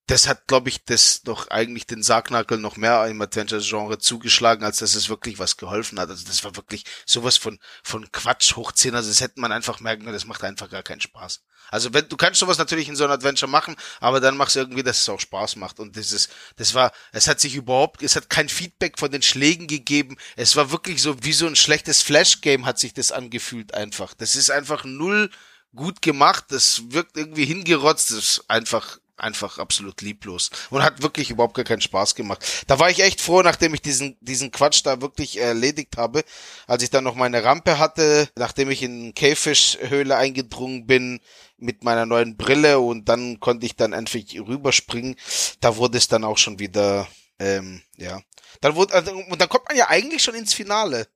das 0.06 0.28
hat, 0.28 0.47
glaube 0.47 0.68
ich, 0.68 0.85
das 0.85 1.22
doch 1.22 1.48
eigentlich 1.48 1.86
den 1.86 2.02
Sargnagel 2.02 2.59
noch 2.59 2.76
mehr 2.76 3.06
im 3.06 3.22
Adventure-Genre 3.22 3.98
zugeschlagen, 3.98 4.64
als 4.64 4.78
dass 4.78 4.94
es 4.94 5.09
wirklich 5.09 5.39
was 5.39 5.56
geholfen 5.56 5.98
hat. 5.98 6.10
Also 6.10 6.26
das 6.26 6.44
war 6.44 6.56
wirklich 6.56 6.85
sowas 7.06 7.39
von, 7.39 7.59
von 7.82 8.12
Quatsch 8.12 8.55
hochziehen. 8.56 8.94
Also 8.94 9.09
das 9.09 9.22
hätte 9.22 9.40
man 9.40 9.51
einfach 9.51 9.81
merken 9.81 10.02
können, 10.02 10.12
das 10.12 10.26
macht 10.26 10.44
einfach 10.44 10.68
gar 10.68 10.82
keinen 10.82 11.01
Spaß. 11.01 11.43
Also 11.70 11.94
wenn, 11.94 12.06
du 12.06 12.18
kannst 12.18 12.40
sowas 12.40 12.59
natürlich 12.59 12.89
in 12.89 12.97
so 12.97 13.05
einem 13.05 13.14
Adventure 13.14 13.51
machen, 13.51 13.76
aber 13.98 14.20
dann 14.20 14.36
machst 14.36 14.56
du 14.56 14.60
irgendwie, 14.60 14.82
dass 14.82 15.01
es 15.01 15.09
auch 15.09 15.20
Spaß 15.20 15.56
macht. 15.56 15.81
Und 15.81 15.97
das 15.97 16.12
ist, 16.12 16.31
das 16.56 16.74
war, 16.74 16.93
es 17.12 17.26
hat 17.26 17.40
sich 17.40 17.55
überhaupt, 17.55 18.02
es 18.02 18.14
hat 18.14 18.28
kein 18.28 18.51
Feedback 18.51 18.98
von 18.98 19.10
den 19.10 19.22
Schlägen 19.22 19.66
gegeben. 19.66 20.18
Es 20.36 20.55
war 20.55 20.70
wirklich 20.70 21.01
so, 21.01 21.24
wie 21.24 21.32
so 21.32 21.47
ein 21.47 21.56
schlechtes 21.56 22.02
Flash-Game 22.02 22.66
hat 22.66 22.78
sich 22.78 22.93
das 22.93 23.10
angefühlt 23.10 23.72
einfach. 23.72 24.12
Das 24.12 24.36
ist 24.36 24.51
einfach 24.51 24.85
null 24.85 25.31
gut 25.74 26.02
gemacht. 26.02 26.44
Das 26.48 26.82
wirkt 26.89 27.16
irgendwie 27.16 27.47
hingerotzt. 27.47 28.10
Das 28.10 28.18
ist 28.18 28.51
einfach 28.51 28.98
einfach 29.16 29.59
absolut 29.59 30.01
lieblos 30.03 30.51
und 30.70 30.82
hat 30.82 31.03
wirklich 31.03 31.31
überhaupt 31.31 31.55
gar 31.55 31.65
keinen 31.65 31.81
Spaß 31.81 32.15
gemacht. 32.15 32.65
Da 32.66 32.78
war 32.78 32.91
ich 32.91 33.03
echt 33.03 33.20
froh, 33.20 33.43
nachdem 33.43 33.74
ich 33.74 33.82
diesen 33.82 34.16
diesen 34.20 34.51
Quatsch 34.51 34.82
da 34.85 35.01
wirklich 35.01 35.41
erledigt 35.41 35.97
habe, 35.97 36.24
als 36.66 36.82
ich 36.82 36.91
dann 36.91 37.05
noch 37.05 37.15
meine 37.15 37.45
Rampe 37.45 37.78
hatte, 37.78 38.28
nachdem 38.36 38.70
ich 38.70 38.82
in 38.82 39.15
Käfischhöhle 39.15 40.16
eingedrungen 40.16 40.86
bin 40.86 41.20
mit 41.57 41.85
meiner 41.85 42.07
neuen 42.07 42.36
Brille 42.36 42.81
und 42.81 43.09
dann 43.09 43.41
konnte 43.41 43.66
ich 43.66 43.77
dann 43.77 43.93
endlich 43.93 44.39
rüberspringen. 44.41 45.16
Da 45.61 45.77
wurde 45.77 45.99
es 45.99 46.09
dann 46.09 46.24
auch 46.24 46.39
schon 46.39 46.59
wieder 46.59 47.07
ähm, 47.39 47.82
ja. 47.97 48.20
Dann 48.61 48.77
wurde 48.77 48.95
also, 48.95 49.12
und 49.12 49.41
dann 49.41 49.49
kommt 49.49 49.69
man 49.69 49.77
ja 49.77 49.89
eigentlich 49.89 50.23
schon 50.23 50.35
ins 50.35 50.55
Finale. 50.55 51.07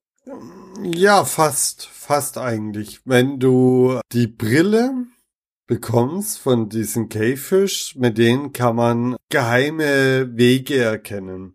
Ja, 0.83 1.25
fast, 1.25 1.87
fast 1.87 2.39
eigentlich. 2.39 3.01
Wenn 3.05 3.39
du 3.39 4.01
die 4.13 4.27
Brille 4.27 5.07
bekommst 5.69 6.39
von 6.39 6.69
diesen 6.69 7.09
Käfisch, 7.09 7.95
mit 7.95 8.19
denen 8.19 8.53
kann 8.53 8.75
man 8.75 9.17
geheime 9.29 10.37
Wege 10.37 10.83
erkennen. 10.83 11.55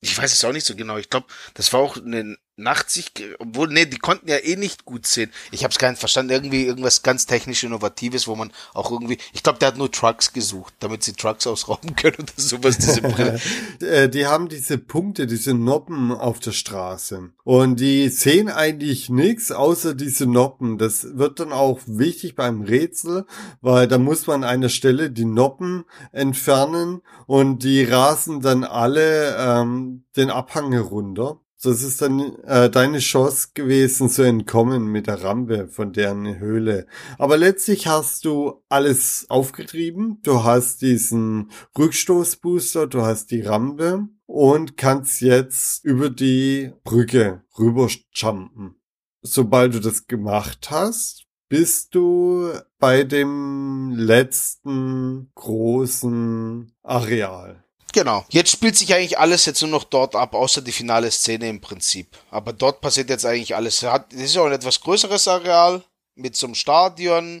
Ich 0.00 0.18
weiß 0.18 0.32
es 0.32 0.44
auch 0.44 0.52
nicht 0.52 0.66
so 0.66 0.74
genau. 0.74 0.96
Ich 0.96 1.10
glaube, 1.10 1.26
das 1.54 1.72
war 1.72 1.80
auch 1.80 1.96
eine 1.96 2.36
Nachtsicht, 2.58 3.22
obwohl, 3.38 3.68
nee, 3.68 3.84
die 3.84 3.98
konnten 3.98 4.28
ja 4.28 4.36
eh 4.36 4.56
nicht 4.56 4.86
gut 4.86 5.06
sehen. 5.06 5.30
Ich 5.50 5.62
habe 5.62 5.72
es 5.72 5.78
gar 5.78 5.90
nicht 5.90 6.00
verstanden. 6.00 6.32
Irgendwie 6.32 6.64
irgendwas 6.64 7.02
ganz 7.02 7.26
technisch 7.26 7.62
Innovatives, 7.64 8.26
wo 8.26 8.34
man 8.34 8.50
auch 8.72 8.90
irgendwie, 8.90 9.18
ich 9.34 9.42
glaube, 9.42 9.58
der 9.58 9.68
hat 9.68 9.76
nur 9.76 9.92
Trucks 9.92 10.32
gesucht, 10.32 10.72
damit 10.80 11.02
sie 11.02 11.12
Trucks 11.12 11.46
ausrauben 11.46 11.94
können 11.96 12.16
oder 12.18 12.32
sowas, 12.36 12.78
diese 12.78 13.02
Brille. 13.02 13.40
Äh, 13.80 14.08
die 14.08 14.26
haben 14.26 14.48
diese 14.48 14.78
Punkte, 14.78 15.26
diese 15.26 15.52
Noppen 15.52 16.12
auf 16.12 16.40
der 16.40 16.52
Straße. 16.52 17.30
Und 17.44 17.80
die 17.80 18.08
sehen 18.08 18.48
eigentlich 18.48 19.10
nichts 19.10 19.52
außer 19.52 19.94
diese 19.94 20.26
Noppen. 20.26 20.78
Das 20.78 21.18
wird 21.18 21.40
dann 21.40 21.52
auch 21.52 21.80
wichtig 21.86 22.36
beim 22.36 22.62
Rätsel, 22.62 23.26
weil 23.60 23.86
da 23.86 23.98
muss 23.98 24.26
man 24.26 24.44
an 24.44 24.50
einer 24.50 24.68
Stelle 24.68 25.10
die 25.10 25.24
Noppen 25.24 25.84
entfernen 26.12 27.02
und 27.26 27.64
die 27.64 27.84
rasen 27.84 28.40
dann 28.40 28.64
alle 28.64 29.36
ähm, 29.36 30.04
den 30.16 30.30
Abhang 30.30 30.72
herunter. 30.72 31.40
Das 31.66 31.82
ist 31.82 32.00
dann 32.00 32.36
äh, 32.44 32.70
deine 32.70 33.00
Chance 33.00 33.48
gewesen 33.52 34.08
zu 34.08 34.22
entkommen 34.22 34.86
mit 34.86 35.08
der 35.08 35.24
Rampe 35.24 35.66
von 35.66 35.92
deren 35.92 36.38
Höhle. 36.38 36.86
Aber 37.18 37.36
letztlich 37.36 37.88
hast 37.88 38.24
du 38.24 38.62
alles 38.68 39.26
aufgetrieben. 39.28 40.20
Du 40.22 40.44
hast 40.44 40.80
diesen 40.80 41.50
Rückstoßbooster, 41.76 42.86
du 42.86 43.02
hast 43.02 43.32
die 43.32 43.40
Rampe 43.40 44.06
und 44.26 44.76
kannst 44.76 45.20
jetzt 45.22 45.84
über 45.84 46.08
die 46.08 46.70
Brücke 46.84 47.42
rüber 47.58 47.88
jumpen. 48.12 48.76
Sobald 49.22 49.74
du 49.74 49.80
das 49.80 50.06
gemacht 50.06 50.70
hast, 50.70 51.26
bist 51.48 51.96
du 51.96 52.52
bei 52.78 53.02
dem 53.02 53.90
letzten 53.96 55.32
großen 55.34 56.72
Areal. 56.84 57.65
Genau. 57.96 58.26
Jetzt 58.28 58.50
spielt 58.50 58.76
sich 58.76 58.92
eigentlich 58.92 59.18
alles 59.18 59.46
jetzt 59.46 59.62
nur 59.62 59.70
noch 59.70 59.84
dort 59.84 60.14
ab, 60.16 60.34
außer 60.34 60.60
die 60.60 60.70
finale 60.70 61.10
Szene 61.10 61.48
im 61.48 61.62
Prinzip. 61.62 62.08
Aber 62.30 62.52
dort 62.52 62.82
passiert 62.82 63.08
jetzt 63.08 63.24
eigentlich 63.24 63.56
alles. 63.56 63.82
Es 63.82 63.88
hat- 63.90 64.12
es 64.12 64.20
ist 64.24 64.36
auch 64.36 64.44
ein 64.44 64.52
etwas 64.52 64.82
größeres 64.82 65.26
Areal 65.28 65.82
mit 66.14 66.36
so 66.36 66.46
einem 66.46 66.54
Stadion. 66.54 67.40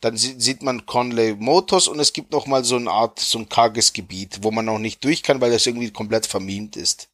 Dann 0.00 0.16
sie- 0.16 0.40
sieht 0.40 0.62
man 0.62 0.86
Conley 0.86 1.34
Motors 1.34 1.86
und 1.86 2.00
es 2.00 2.14
gibt 2.14 2.32
noch 2.32 2.46
mal 2.46 2.64
so 2.64 2.76
eine 2.76 2.90
Art, 2.90 3.20
so 3.20 3.38
ein 3.40 3.48
karges 3.50 3.92
Gebiet, 3.92 4.38
wo 4.40 4.50
man 4.50 4.64
noch 4.64 4.78
nicht 4.78 5.04
durch 5.04 5.22
kann, 5.22 5.38
weil 5.42 5.50
das 5.50 5.66
irgendwie 5.66 5.90
komplett 5.90 6.24
vermint 6.26 6.76
ist. 6.76 7.08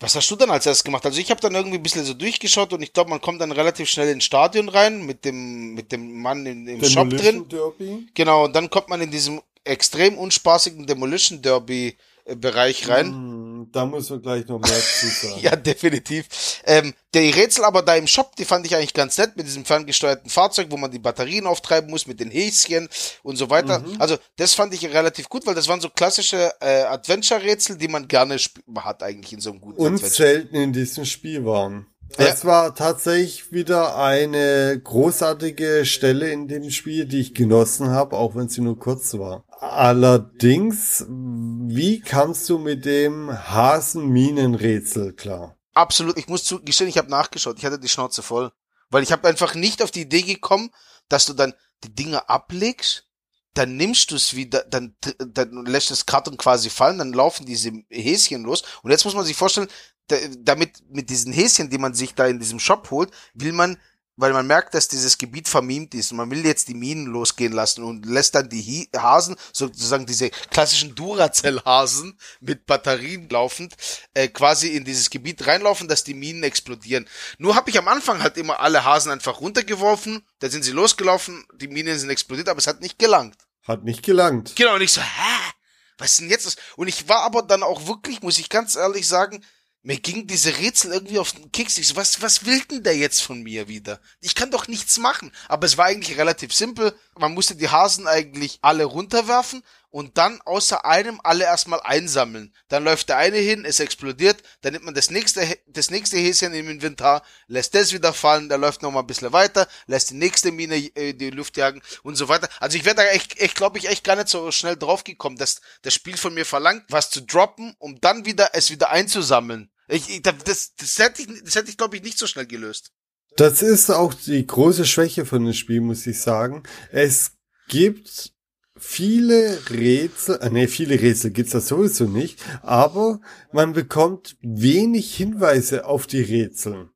Was 0.00 0.16
hast 0.16 0.28
du 0.28 0.34
dann 0.34 0.50
als 0.50 0.66
erstes 0.66 0.82
gemacht? 0.82 1.06
Also 1.06 1.20
ich 1.20 1.30
habe 1.30 1.40
dann 1.40 1.54
irgendwie 1.54 1.76
ein 1.78 1.82
bisschen 1.84 2.04
so 2.04 2.12
durchgeschaut 2.14 2.72
und 2.72 2.82
ich 2.82 2.92
glaube, 2.92 3.10
man 3.10 3.20
kommt 3.20 3.40
dann 3.40 3.52
relativ 3.52 3.88
schnell 3.88 4.08
ins 4.08 4.24
Stadion 4.24 4.68
rein 4.68 5.06
mit 5.06 5.24
dem 5.24 5.74
mit 5.74 5.92
dem 5.92 6.20
Mann 6.20 6.44
in, 6.44 6.66
im 6.66 6.82
Shop 6.82 7.08
drin. 7.08 7.48
Demolition 7.48 7.48
Derby. 7.48 8.08
Genau, 8.12 8.46
und 8.46 8.52
dann 8.56 8.68
kommt 8.68 8.88
man 8.88 9.00
in 9.00 9.12
diesem 9.12 9.40
extrem 9.62 10.18
unspaßigen 10.18 10.88
Demolition 10.88 11.40
Derby 11.40 11.96
Bereich 12.36 12.88
rein. 12.88 13.06
Hm, 13.06 13.68
Da 13.72 13.84
muss 13.86 14.10
man 14.10 14.22
gleich 14.22 14.46
noch 14.46 14.58
mehr 14.60 14.70
zu 14.70 15.06
sagen. 15.26 15.40
Ja, 15.40 15.56
definitiv. 15.56 16.26
Ähm, 16.64 16.94
die 17.14 17.30
Rätsel 17.30 17.64
aber 17.64 17.82
da 17.82 17.94
im 17.96 18.06
Shop, 18.06 18.36
die 18.36 18.44
fand 18.44 18.64
ich 18.66 18.74
eigentlich 18.74 18.94
ganz 18.94 19.18
nett 19.18 19.36
mit 19.36 19.46
diesem 19.46 19.64
ferngesteuerten 19.64 20.30
Fahrzeug, 20.30 20.68
wo 20.70 20.76
man 20.76 20.90
die 20.90 20.98
Batterien 20.98 21.46
auftreiben 21.46 21.90
muss 21.90 22.06
mit 22.06 22.20
den 22.20 22.30
Häschen 22.30 22.88
und 23.22 23.36
so 23.36 23.50
weiter. 23.50 23.80
Mhm. 23.80 23.96
Also 24.00 24.16
das 24.36 24.54
fand 24.54 24.72
ich 24.74 24.84
relativ 24.86 25.28
gut, 25.28 25.46
weil 25.46 25.54
das 25.54 25.68
waren 25.68 25.80
so 25.80 25.88
klassische 25.88 26.52
äh, 26.60 26.82
Adventure-Rätsel, 26.82 27.76
die 27.76 27.88
man 27.88 28.08
gerne 28.08 28.36
hat 28.76 29.02
eigentlich 29.02 29.32
in 29.32 29.40
so 29.40 29.50
einem 29.50 29.60
guten 29.60 29.80
und 29.80 29.94
Adventure. 29.94 30.10
selten 30.10 30.56
in 30.56 30.72
diesem 30.72 31.04
Spiel 31.04 31.44
waren. 31.44 31.86
Das 32.18 32.44
war 32.44 32.74
tatsächlich 32.74 33.52
wieder 33.52 33.96
eine 33.96 34.78
großartige 34.84 35.86
Stelle 35.86 36.30
in 36.30 36.46
dem 36.46 36.70
Spiel, 36.70 37.06
die 37.06 37.20
ich 37.20 37.34
genossen 37.34 37.88
habe, 37.88 38.16
auch 38.18 38.34
wenn 38.34 38.48
sie 38.50 38.60
nur 38.60 38.78
kurz 38.78 39.14
war. 39.14 39.44
Allerdings, 39.62 41.06
wie 41.08 42.00
kamst 42.00 42.48
du 42.48 42.58
mit 42.58 42.84
dem 42.84 43.30
Hasenminenrätsel 43.30 45.12
klar? 45.12 45.56
Absolut, 45.72 46.18
ich 46.18 46.26
muss 46.26 46.42
zugestehen, 46.42 46.90
ich 46.90 46.98
habe 46.98 47.08
nachgeschaut, 47.08 47.58
ich 47.58 47.64
hatte 47.64 47.78
die 47.78 47.88
Schnauze 47.88 48.22
voll. 48.22 48.50
Weil 48.90 49.04
ich 49.04 49.12
habe 49.12 49.28
einfach 49.28 49.54
nicht 49.54 49.80
auf 49.80 49.92
die 49.92 50.00
Idee 50.00 50.22
gekommen, 50.22 50.70
dass 51.08 51.26
du 51.26 51.32
dann 51.32 51.54
die 51.84 51.94
Dinge 51.94 52.28
ablegst, 52.28 53.06
dann 53.54 53.76
nimmst 53.76 54.10
du 54.10 54.16
es 54.16 54.34
wieder, 54.34 54.64
dann, 54.64 54.96
dann 55.18 55.64
lässt 55.64 55.92
das 55.92 56.06
Karton 56.06 56.36
quasi 56.36 56.68
fallen, 56.68 56.98
dann 56.98 57.12
laufen 57.12 57.46
diese 57.46 57.70
Häschen 57.88 58.42
los. 58.42 58.64
Und 58.82 58.90
jetzt 58.90 59.04
muss 59.04 59.14
man 59.14 59.24
sich 59.24 59.36
vorstellen, 59.36 59.68
da, 60.08 60.16
damit 60.40 60.82
mit 60.90 61.08
diesen 61.08 61.32
Häschen, 61.32 61.70
die 61.70 61.78
man 61.78 61.94
sich 61.94 62.14
da 62.16 62.26
in 62.26 62.40
diesem 62.40 62.58
Shop 62.58 62.90
holt, 62.90 63.12
will 63.34 63.52
man, 63.52 63.78
weil 64.22 64.32
man 64.32 64.46
merkt, 64.46 64.72
dass 64.74 64.86
dieses 64.86 65.18
Gebiet 65.18 65.48
vermint 65.48 65.96
ist 65.96 66.12
und 66.12 66.16
man 66.16 66.30
will 66.30 66.46
jetzt 66.46 66.68
die 66.68 66.74
Minen 66.74 67.06
losgehen 67.06 67.52
lassen 67.52 67.82
und 67.82 68.06
lässt 68.06 68.36
dann 68.36 68.48
die 68.48 68.88
Hasen, 68.96 69.34
sozusagen 69.52 70.06
diese 70.06 70.30
klassischen 70.30 70.94
Duracell-Hasen 70.94 72.16
mit 72.40 72.64
Batterien 72.64 73.28
laufend, 73.28 73.74
äh, 74.14 74.28
quasi 74.28 74.68
in 74.68 74.84
dieses 74.84 75.10
Gebiet 75.10 75.44
reinlaufen, 75.48 75.88
dass 75.88 76.04
die 76.04 76.14
Minen 76.14 76.44
explodieren. 76.44 77.08
Nur 77.38 77.56
habe 77.56 77.68
ich 77.68 77.78
am 77.78 77.88
Anfang 77.88 78.22
halt 78.22 78.36
immer 78.36 78.60
alle 78.60 78.84
Hasen 78.84 79.10
einfach 79.10 79.40
runtergeworfen, 79.40 80.24
dann 80.38 80.52
sind 80.52 80.62
sie 80.62 80.70
losgelaufen, 80.70 81.44
die 81.56 81.66
Minen 81.66 81.98
sind 81.98 82.08
explodiert, 82.08 82.48
aber 82.48 82.58
es 82.58 82.68
hat 82.68 82.80
nicht 82.80 83.00
gelangt. 83.00 83.34
Hat 83.64 83.82
nicht 83.82 84.04
gelangt. 84.04 84.54
Genau, 84.54 84.76
und 84.76 84.82
ich 84.82 84.92
so, 84.92 85.00
hä? 85.00 85.52
Was 85.98 86.12
ist 86.12 86.20
denn 86.20 86.30
jetzt 86.30 86.46
das? 86.46 86.56
Und 86.76 86.86
ich 86.86 87.08
war 87.08 87.22
aber 87.22 87.42
dann 87.42 87.64
auch 87.64 87.88
wirklich, 87.88 88.22
muss 88.22 88.38
ich 88.38 88.48
ganz 88.48 88.76
ehrlich 88.76 89.08
sagen, 89.08 89.44
mir 89.84 89.98
ging 89.98 90.28
diese 90.28 90.56
Rätsel 90.58 90.92
irgendwie 90.92 91.18
auf 91.18 91.32
den 91.32 91.50
Keks. 91.50 91.76
Ich 91.78 91.88
so, 91.88 91.96
was, 91.96 92.22
was 92.22 92.46
will 92.46 92.60
denn 92.70 92.84
der 92.84 92.96
jetzt 92.96 93.20
von 93.20 93.42
mir 93.42 93.66
wieder? 93.66 94.00
Ich 94.20 94.36
kann 94.36 94.50
doch 94.50 94.68
nichts 94.68 94.98
machen. 94.98 95.32
Aber 95.48 95.66
es 95.66 95.76
war 95.76 95.86
eigentlich 95.86 96.18
relativ 96.18 96.54
simpel. 96.54 96.94
Man 97.18 97.34
musste 97.34 97.56
die 97.56 97.68
Hasen 97.68 98.06
eigentlich 98.06 98.60
alle 98.62 98.84
runterwerfen 98.84 99.62
und 99.92 100.18
dann 100.18 100.40
außer 100.40 100.84
einem 100.84 101.20
alle 101.22 101.44
erstmal 101.44 101.80
einsammeln. 101.82 102.52
Dann 102.68 102.82
läuft 102.82 103.10
der 103.10 103.18
eine 103.18 103.36
hin, 103.36 103.64
es 103.64 103.78
explodiert, 103.78 104.42
dann 104.62 104.72
nimmt 104.72 104.86
man 104.86 104.94
das 104.94 105.10
nächste, 105.10 105.46
das 105.66 105.90
nächste 105.90 106.16
Häschen 106.16 106.54
im 106.54 106.70
Inventar, 106.70 107.22
lässt 107.46 107.74
das 107.74 107.92
wieder 107.92 108.12
fallen, 108.14 108.48
der 108.48 108.58
läuft 108.58 108.82
noch 108.82 108.90
mal 108.90 109.00
ein 109.00 109.06
bisschen 109.06 109.32
weiter, 109.32 109.68
lässt 109.86 110.10
die 110.10 110.14
nächste 110.14 110.50
Mine 110.50 110.76
äh, 110.76 111.12
die 111.12 111.30
Luft 111.30 111.58
jagen 111.58 111.82
und 112.02 112.16
so 112.16 112.28
weiter. 112.28 112.48
Also 112.58 112.78
ich 112.78 112.84
wäre 112.86 112.96
da 112.96 113.04
echt, 113.04 113.38
echt 113.38 113.54
glaube 113.54 113.78
ich, 113.78 113.88
echt 113.88 114.02
gar 114.02 114.16
nicht 114.16 114.28
so 114.28 114.50
schnell 114.50 114.76
drauf 114.76 115.04
gekommen, 115.04 115.36
dass 115.36 115.60
das 115.82 115.92
Spiel 115.92 116.16
von 116.16 116.32
mir 116.32 116.46
verlangt, 116.46 116.84
was 116.88 117.10
zu 117.10 117.20
droppen, 117.20 117.74
um 117.78 118.00
dann 118.00 118.24
wieder 118.24 118.50
es 118.54 118.70
wieder 118.70 118.90
einzusammeln. 118.90 119.71
Ich, 119.88 120.08
ich, 120.08 120.22
das, 120.22 120.74
das 120.74 120.98
hätte 120.98 121.22
ich, 121.22 121.42
das 121.44 121.54
hätte 121.54 121.70
ich, 121.70 121.76
glaube 121.76 121.96
ich, 121.96 122.02
nicht 122.02 122.18
so 122.18 122.26
schnell 122.26 122.46
gelöst. 122.46 122.92
Das 123.36 123.62
ist 123.62 123.90
auch 123.90 124.14
die 124.14 124.46
große 124.46 124.84
Schwäche 124.84 125.24
von 125.24 125.44
dem 125.44 125.54
Spiel, 125.54 125.80
muss 125.80 126.06
ich 126.06 126.20
sagen. 126.20 126.62
Es 126.90 127.32
gibt 127.68 128.32
viele 128.76 129.58
Rätsel, 129.70 130.38
äh, 130.40 130.50
nee, 130.50 130.66
viele 130.66 131.00
Rätsel 131.00 131.30
gibt's 131.30 131.52
das 131.52 131.68
sowieso 131.68 132.04
nicht, 132.04 132.40
aber 132.62 133.20
man 133.52 133.72
bekommt 133.72 134.36
wenig 134.42 135.14
Hinweise 135.14 135.86
auf 135.86 136.06
die 136.06 136.22
Rätsel. 136.22 136.90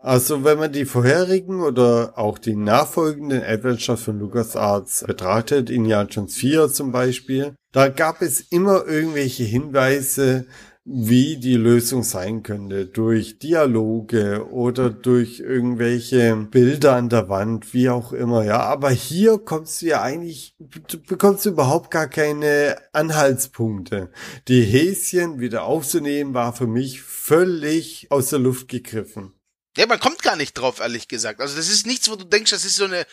Also 0.00 0.44
wenn 0.44 0.58
man 0.58 0.72
die 0.72 0.84
vorherigen 0.84 1.60
oder 1.60 2.16
auch 2.16 2.38
die 2.38 2.54
nachfolgenden 2.54 3.42
Adventures 3.42 4.02
von 4.02 4.18
LucasArts 4.18 5.04
betrachtet, 5.06 5.70
Indiana 5.70 6.08
Jones 6.08 6.36
4 6.36 6.68
zum 6.68 6.92
Beispiel, 6.92 7.54
da 7.72 7.88
gab 7.88 8.22
es 8.22 8.40
immer 8.40 8.86
irgendwelche 8.86 9.42
Hinweise, 9.42 10.46
wie 10.90 11.36
die 11.36 11.56
Lösung 11.56 12.02
sein 12.02 12.42
könnte. 12.42 12.86
Durch 12.86 13.38
Dialoge 13.38 14.50
oder 14.50 14.88
durch 14.88 15.40
irgendwelche 15.40 16.34
Bilder 16.50 16.96
an 16.96 17.10
der 17.10 17.28
Wand, 17.28 17.74
wie 17.74 17.90
auch 17.90 18.12
immer, 18.12 18.44
ja. 18.44 18.60
Aber 18.60 18.90
hier 18.90 19.38
kommst 19.38 19.82
du 19.82 19.86
ja 19.86 20.00
eigentlich, 20.02 20.56
du 20.58 20.98
bekommst 20.98 21.44
überhaupt 21.44 21.90
gar 21.90 22.08
keine 22.08 22.78
Anhaltspunkte. 22.92 24.10
Die 24.48 24.62
Häschen 24.62 25.40
wieder 25.40 25.64
aufzunehmen 25.64 26.32
war 26.32 26.54
für 26.54 26.66
mich 26.66 27.02
völlig 27.02 28.06
aus 28.10 28.30
der 28.30 28.38
Luft 28.38 28.68
gegriffen. 28.68 29.34
Ja, 29.76 29.86
man 29.86 30.00
kommt 30.00 30.22
gar 30.22 30.34
nicht 30.34 30.54
drauf, 30.54 30.80
ehrlich 30.80 31.06
gesagt. 31.06 31.40
Also 31.40 31.56
das 31.56 31.68
ist 31.68 31.86
nichts, 31.86 32.10
wo 32.10 32.16
du 32.16 32.24
denkst, 32.24 32.50
das 32.50 32.64
ist 32.64 32.76
so 32.76 32.84
eine, 32.84 33.06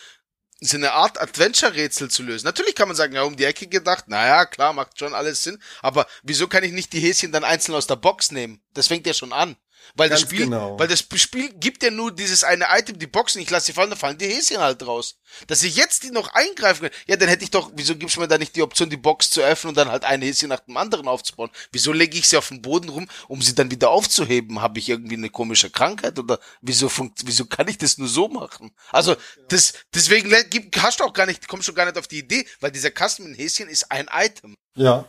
so 0.60 0.76
eine 0.76 0.92
Art 0.92 1.20
Adventure-Rätsel 1.20 2.10
zu 2.10 2.22
lösen. 2.22 2.46
Natürlich 2.46 2.74
kann 2.74 2.88
man 2.88 2.96
sagen, 2.96 3.14
ja, 3.14 3.22
um 3.22 3.36
die 3.36 3.44
Ecke 3.44 3.66
gedacht, 3.66 4.08
naja, 4.08 4.46
klar, 4.46 4.72
macht 4.72 4.98
schon 4.98 5.14
alles 5.14 5.42
Sinn, 5.42 5.62
aber 5.82 6.06
wieso 6.22 6.48
kann 6.48 6.64
ich 6.64 6.72
nicht 6.72 6.92
die 6.92 7.00
Häschen 7.00 7.32
dann 7.32 7.44
einzeln 7.44 7.74
aus 7.74 7.86
der 7.86 7.96
Box 7.96 8.30
nehmen? 8.30 8.62
Das 8.72 8.88
fängt 8.88 9.06
ja 9.06 9.12
schon 9.12 9.32
an. 9.32 9.56
Weil 9.98 10.10
das 10.10 10.20
Ganz 10.20 10.30
Spiel, 10.30 10.44
genau. 10.44 10.78
weil 10.78 10.88
das 10.88 11.00
Spiel 11.00 11.52
gibt 11.54 11.82
ja 11.82 11.90
nur 11.90 12.14
dieses 12.14 12.44
eine 12.44 12.66
Item, 12.70 12.98
die 12.98 13.06
Boxen, 13.06 13.40
ich 13.40 13.48
lasse 13.48 13.66
sie 13.66 13.72
fallen, 13.72 13.88
da 13.90 13.96
fallen 13.96 14.18
die 14.18 14.26
Häschen 14.26 14.58
halt 14.58 14.86
raus. 14.86 15.16
Dass 15.46 15.62
ich 15.62 15.74
jetzt 15.74 16.02
die 16.02 16.10
noch 16.10 16.28
eingreifen 16.34 16.82
kann, 16.82 16.98
ja, 17.06 17.16
dann 17.16 17.28
hätte 17.28 17.44
ich 17.44 17.50
doch, 17.50 17.72
wieso 17.74 17.96
gibst 17.96 18.16
du 18.16 18.20
mir 18.20 18.28
da 18.28 18.36
nicht 18.38 18.54
die 18.56 18.62
Option, 18.62 18.90
die 18.90 18.96
Box 18.98 19.30
zu 19.30 19.40
öffnen 19.40 19.70
und 19.70 19.74
dann 19.76 19.88
halt 19.90 20.04
ein 20.04 20.20
Häschen 20.20 20.50
nach 20.50 20.60
dem 20.60 20.76
anderen 20.76 21.08
aufzubauen? 21.08 21.50
Wieso 21.72 21.92
lege 21.92 22.18
ich 22.18 22.28
sie 22.28 22.36
auf 22.36 22.48
den 22.48 22.60
Boden 22.62 22.88
rum, 22.90 23.08
um 23.28 23.40
sie 23.40 23.54
dann 23.54 23.70
wieder 23.70 23.90
aufzuheben? 23.90 24.60
Habe 24.60 24.78
ich 24.78 24.88
irgendwie 24.88 25.16
eine 25.16 25.30
komische 25.30 25.70
Krankheit 25.70 26.18
oder 26.18 26.38
wieso 26.60 26.88
funkt, 26.90 27.20
wieso 27.24 27.46
kann 27.46 27.66
ich 27.68 27.78
das 27.78 27.96
nur 27.96 28.08
so 28.08 28.28
machen? 28.28 28.72
Also, 28.92 29.16
das, 29.48 29.72
deswegen 29.94 30.28
le- 30.28 30.44
gib- 30.44 30.76
hast 30.82 31.00
du 31.00 31.04
auch 31.04 31.12
gar 31.12 31.26
nicht, 31.26 31.48
kommst 31.48 31.68
du 31.68 31.72
gar 31.72 31.86
nicht 31.86 31.96
auf 31.98 32.06
die 32.06 32.18
Idee, 32.18 32.46
weil 32.60 32.70
dieser 32.70 32.90
Kasten 32.90 33.22
mit 33.24 33.32
den 33.32 33.42
Häschen 33.42 33.68
ist 33.68 33.90
ein 33.90 34.08
Item. 34.12 34.54
Ja, 34.74 35.06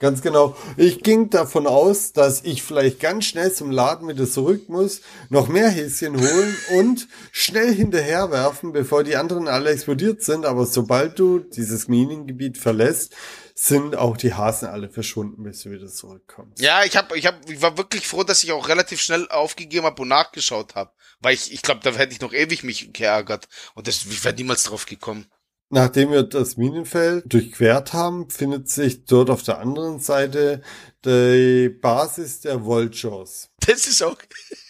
ganz 0.00 0.22
genau. 0.22 0.56
Ich 0.76 1.02
ging 1.02 1.30
davon 1.30 1.68
aus, 1.68 2.12
dass 2.12 2.42
ich 2.42 2.64
vielleicht 2.64 2.98
ganz 2.98 3.26
schnell 3.26 3.52
zum 3.52 3.70
Laden 3.70 4.08
wieder 4.08 4.28
zurück 4.28 4.68
muss, 4.68 5.02
noch 5.28 5.46
mehr 5.46 5.68
Häschen 5.68 6.20
holen 6.20 6.56
und 6.76 7.06
schnell 7.30 7.72
hinterherwerfen, 7.72 8.72
bevor 8.72 9.04
die 9.04 9.14
anderen 9.14 9.46
alle 9.46 9.70
explodiert 9.70 10.24
sind. 10.24 10.44
Aber 10.44 10.66
sobald 10.66 11.18
du 11.18 11.38
dieses 11.38 11.86
Minengebiet 11.86 12.58
verlässt, 12.58 13.14
sind 13.54 13.94
auch 13.94 14.16
die 14.16 14.32
Hasen 14.32 14.68
alle 14.68 14.88
verschwunden, 14.88 15.42
bis 15.42 15.62
du 15.62 15.70
wieder 15.70 15.86
zurückkommst. 15.86 16.60
Ja, 16.62 16.82
ich 16.82 16.96
hab, 16.96 17.14
ich 17.14 17.26
hab, 17.26 17.48
ich 17.48 17.60
war 17.60 17.76
wirklich 17.76 18.08
froh, 18.08 18.24
dass 18.24 18.42
ich 18.42 18.52
auch 18.52 18.68
relativ 18.68 19.00
schnell 19.00 19.28
aufgegeben 19.28 19.84
habe 19.84 20.00
und 20.00 20.08
nachgeschaut 20.08 20.74
habe. 20.74 20.92
Weil 21.20 21.34
ich, 21.34 21.52
ich 21.52 21.60
glaube, 21.60 21.80
da 21.84 21.92
hätte 21.92 22.14
ich 22.14 22.22
noch 22.22 22.32
ewig 22.32 22.64
mich 22.64 22.90
geärgert. 22.94 23.48
Und 23.74 23.86
das, 23.86 24.06
ich 24.06 24.24
wäre 24.24 24.34
niemals 24.34 24.62
drauf 24.62 24.86
gekommen. 24.86 25.26
Nachdem 25.72 26.10
wir 26.10 26.24
das 26.24 26.56
Minenfeld 26.56 27.32
durchquert 27.32 27.92
haben, 27.92 28.28
findet 28.28 28.68
sich 28.68 29.04
dort 29.04 29.30
auf 29.30 29.44
der 29.44 29.60
anderen 29.60 30.00
Seite 30.00 30.62
die 31.04 31.68
Basis 31.68 32.40
der 32.40 32.64
Vultures. 32.64 33.50
Das 33.60 33.86
ist 33.86 34.02
auch, 34.02 34.16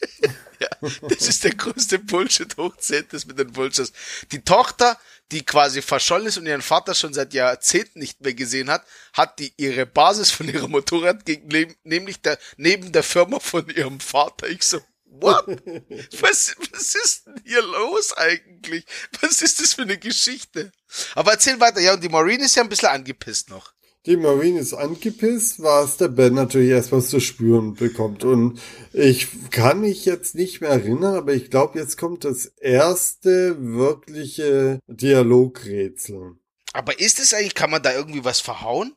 ja, 0.60 0.68
das 1.08 1.26
ist 1.26 1.42
der 1.42 1.54
größte 1.54 2.00
Bullshit 2.00 2.54
hoch 2.58 2.76
10, 2.76 3.06
das 3.10 3.24
mit 3.24 3.38
den 3.38 3.56
Vultures. 3.56 3.94
Die 4.30 4.44
Tochter, 4.44 4.98
die 5.32 5.42
quasi 5.42 5.80
verschollen 5.80 6.26
ist 6.26 6.36
und 6.36 6.44
ihren 6.44 6.60
Vater 6.60 6.94
schon 6.94 7.14
seit 7.14 7.32
Jahrzehnten 7.32 8.00
nicht 8.00 8.20
mehr 8.20 8.34
gesehen 8.34 8.68
hat, 8.68 8.84
hat 9.14 9.38
die 9.38 9.54
ihre 9.56 9.86
Basis 9.86 10.30
von 10.30 10.50
ihrem 10.50 10.70
Motorrad 10.70 11.24
gegen, 11.24 11.74
nämlich 11.82 12.20
der, 12.20 12.38
neben 12.58 12.92
der 12.92 13.04
Firma 13.04 13.40
von 13.40 13.70
ihrem 13.70 14.00
Vater. 14.00 14.48
Ich 14.48 14.64
so, 14.64 14.80
what? 15.10 15.46
Was, 16.20 16.56
was 16.72 16.94
ist 16.94 17.26
denn 17.26 17.40
hier 17.44 17.62
los 17.62 18.12
eigentlich? 18.16 18.84
Was 19.20 19.42
ist 19.42 19.60
das 19.60 19.74
für 19.74 19.82
eine 19.82 19.98
Geschichte? 19.98 20.72
Aber 21.14 21.32
erzähl 21.32 21.60
weiter. 21.60 21.80
Ja, 21.80 21.94
und 21.94 22.02
die 22.02 22.08
Maureen 22.08 22.40
ist 22.40 22.56
ja 22.56 22.62
ein 22.62 22.68
bisschen 22.68 22.88
angepisst 22.88 23.50
noch. 23.50 23.72
Die 24.06 24.16
Marine 24.16 24.60
ist 24.60 24.72
angepisst, 24.72 25.62
was 25.62 25.98
der 25.98 26.08
Ben 26.08 26.32
natürlich 26.32 26.70
erstmal 26.70 27.02
zu 27.02 27.20
spüren 27.20 27.74
bekommt. 27.74 28.24
Und 28.24 28.58
ich 28.94 29.28
kann 29.50 29.82
mich 29.82 30.06
jetzt 30.06 30.34
nicht 30.34 30.62
mehr 30.62 30.70
erinnern, 30.70 31.16
aber 31.16 31.34
ich 31.34 31.50
glaube, 31.50 31.78
jetzt 31.78 31.98
kommt 31.98 32.24
das 32.24 32.46
erste 32.46 33.56
wirkliche 33.60 34.80
Dialogrätsel. 34.86 36.36
Aber 36.72 36.98
ist 36.98 37.20
es 37.20 37.34
eigentlich, 37.34 37.54
kann 37.54 37.70
man 37.70 37.82
da 37.82 37.92
irgendwie 37.92 38.24
was 38.24 38.40
verhauen? 38.40 38.94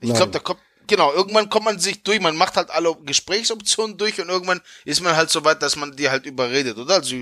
Ich 0.00 0.14
glaube, 0.14 0.32
da 0.32 0.38
kommt, 0.38 0.60
genau, 0.88 1.12
irgendwann 1.12 1.48
kommt 1.48 1.66
man 1.66 1.78
sich 1.78 2.02
durch, 2.02 2.20
man 2.20 2.36
macht 2.36 2.56
halt 2.56 2.70
alle 2.70 2.94
Gesprächsoptionen 3.04 3.96
durch 3.96 4.20
und 4.20 4.28
irgendwann 4.28 4.60
ist 4.84 5.00
man 5.00 5.14
halt 5.14 5.30
so 5.30 5.44
weit, 5.44 5.62
dass 5.62 5.76
man 5.76 5.94
die 5.94 6.10
halt 6.10 6.26
überredet, 6.26 6.76
oder? 6.76 6.94
Also, 6.96 7.16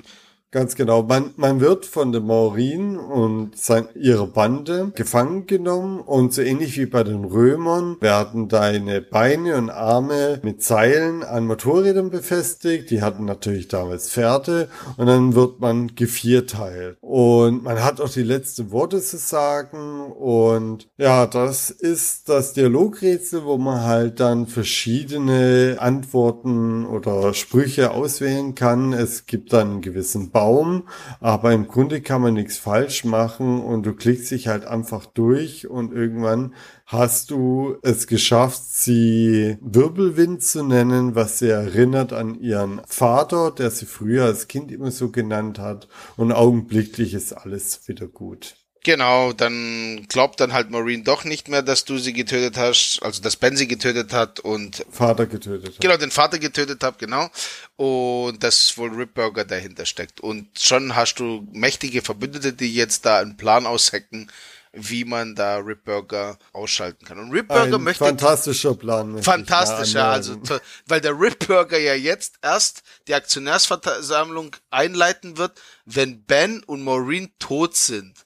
Ganz 0.52 0.77
genau. 0.77 1.02
Man, 1.02 1.32
man 1.36 1.60
wird 1.60 1.86
von 1.86 2.12
der 2.12 2.20
Maureen 2.20 2.97
und 2.97 3.59
sein, 3.59 3.89
ihrer 3.97 4.28
Bande 4.28 4.93
gefangen 4.94 5.47
genommen 5.48 5.98
und 6.01 6.32
so 6.32 6.40
ähnlich 6.40 6.78
wie 6.78 6.86
bei 6.86 7.02
den 7.02 7.24
Römern 7.24 7.97
werden 8.01 8.48
deine 8.48 9.02
Beine 9.02 9.56
und 9.56 9.70
Arme 9.70 10.39
mit 10.44 10.62
Seilen 10.62 11.24
an 11.24 11.47
Motorrädern 11.47 12.10
befestigt. 12.10 12.90
Die 12.90 13.02
hatten 13.02 13.24
natürlich 13.24 13.66
damals 13.66 14.09
Pferde 14.09 14.68
und 14.97 15.06
dann 15.06 15.35
wird 15.35 15.59
man 15.59 15.97
gevierteilt. 15.97 16.97
Und 17.01 17.64
man 17.64 17.82
hat 17.82 18.01
auch 18.01 18.09
die 18.09 18.23
letzten 18.23 18.70
Worte 18.70 19.01
zu 19.01 19.16
sagen 19.16 20.12
und 20.12 20.89
ja, 20.97 21.27
das 21.27 21.70
ist 21.70 22.28
das 22.28 22.52
Dialogrätsel, 22.52 23.44
wo 23.44 23.59
man 23.59 23.82
halt 23.82 24.20
dann 24.20 24.47
verschiedene 24.47 25.78
Antworten 25.81 26.86
oder 26.86 27.35
Sprüche 27.35 27.90
auswählen 27.90 28.55
kann. 28.55 28.93
Es 28.93 29.27
gibt 29.27 29.52
dann 29.52 29.70
einen 29.70 29.81
gewissen 29.81 30.31
Baum, 30.36 30.82
aber 31.18 31.54
im 31.54 31.66
Grunde 31.66 32.02
kann 32.02 32.20
man 32.20 32.34
nichts 32.34 32.58
falsch 32.58 33.06
machen 33.06 33.58
und 33.62 33.86
du 33.86 33.94
klickst 33.94 34.30
dich 34.30 34.48
halt 34.48 34.66
einfach 34.66 35.06
durch 35.06 35.66
und 35.66 35.94
irgendwann 35.94 36.52
hast 36.84 37.30
du 37.30 37.76
es 37.80 38.06
geschafft, 38.06 38.62
sie 38.66 39.56
Wirbelwind 39.62 40.42
zu 40.42 40.62
nennen, 40.62 41.14
was 41.14 41.38
sie 41.38 41.48
erinnert 41.48 42.12
an 42.12 42.38
ihren 42.38 42.82
Vater, 42.86 43.50
der 43.50 43.70
sie 43.70 43.86
früher 43.86 44.26
als 44.26 44.46
Kind 44.46 44.70
immer 44.70 44.90
so 44.90 45.10
genannt 45.10 45.58
hat 45.58 45.88
und 46.18 46.32
augenblicklich 46.32 47.14
ist 47.14 47.32
alles 47.32 47.88
wieder 47.88 48.06
gut. 48.06 48.65
Genau, 48.86 49.32
dann 49.32 50.06
glaubt 50.08 50.38
dann 50.40 50.52
halt 50.52 50.70
Maureen 50.70 51.02
doch 51.02 51.24
nicht 51.24 51.48
mehr, 51.48 51.62
dass 51.62 51.84
du 51.84 51.98
sie 51.98 52.12
getötet 52.12 52.56
hast, 52.56 53.00
also 53.02 53.20
dass 53.20 53.36
Ben 53.36 53.56
sie 53.56 53.66
getötet 53.66 54.12
hat 54.12 54.38
und 54.38 54.86
Vater 54.90 55.26
getötet 55.26 55.74
hat. 55.74 55.80
genau 55.80 55.96
den 55.96 56.12
Vater 56.12 56.38
getötet 56.38 56.82
hat, 56.84 56.98
genau. 57.00 57.28
Und 57.74 58.42
dass 58.42 58.78
wohl 58.78 58.90
Rip 58.90 59.12
Burger 59.14 59.44
dahinter 59.44 59.86
steckt. 59.86 60.20
Und 60.20 60.58
schon 60.58 60.94
hast 60.94 61.16
du 61.16 61.46
mächtige 61.52 62.00
Verbündete, 62.00 62.52
die 62.52 62.72
jetzt 62.74 63.04
da 63.04 63.18
einen 63.18 63.36
Plan 63.36 63.66
aushacken, 63.66 64.30
wie 64.72 65.04
man 65.04 65.34
da 65.34 65.56
Rip 65.56 65.84
Burger 65.84 66.38
ausschalten 66.52 67.04
kann. 67.06 67.18
Und 67.18 67.32
Rip 67.32 67.48
Burger 67.48 67.78
Ein 67.78 67.82
möchte 67.82 68.04
fantastischer 68.04 68.74
Plan. 68.74 69.20
Fantastischer, 69.20 70.04
also, 70.04 70.40
weil 70.86 71.00
der 71.00 71.18
Rip 71.18 71.44
Burger 71.46 71.78
ja 71.78 71.94
jetzt 71.94 72.34
erst 72.40 72.82
die 73.08 73.14
Aktionärsversammlung 73.14 74.54
einleiten 74.70 75.38
wird, 75.38 75.60
wenn 75.86 76.22
Ben 76.22 76.62
und 76.64 76.84
Maureen 76.84 77.32
tot 77.40 77.74
sind. 77.74 78.25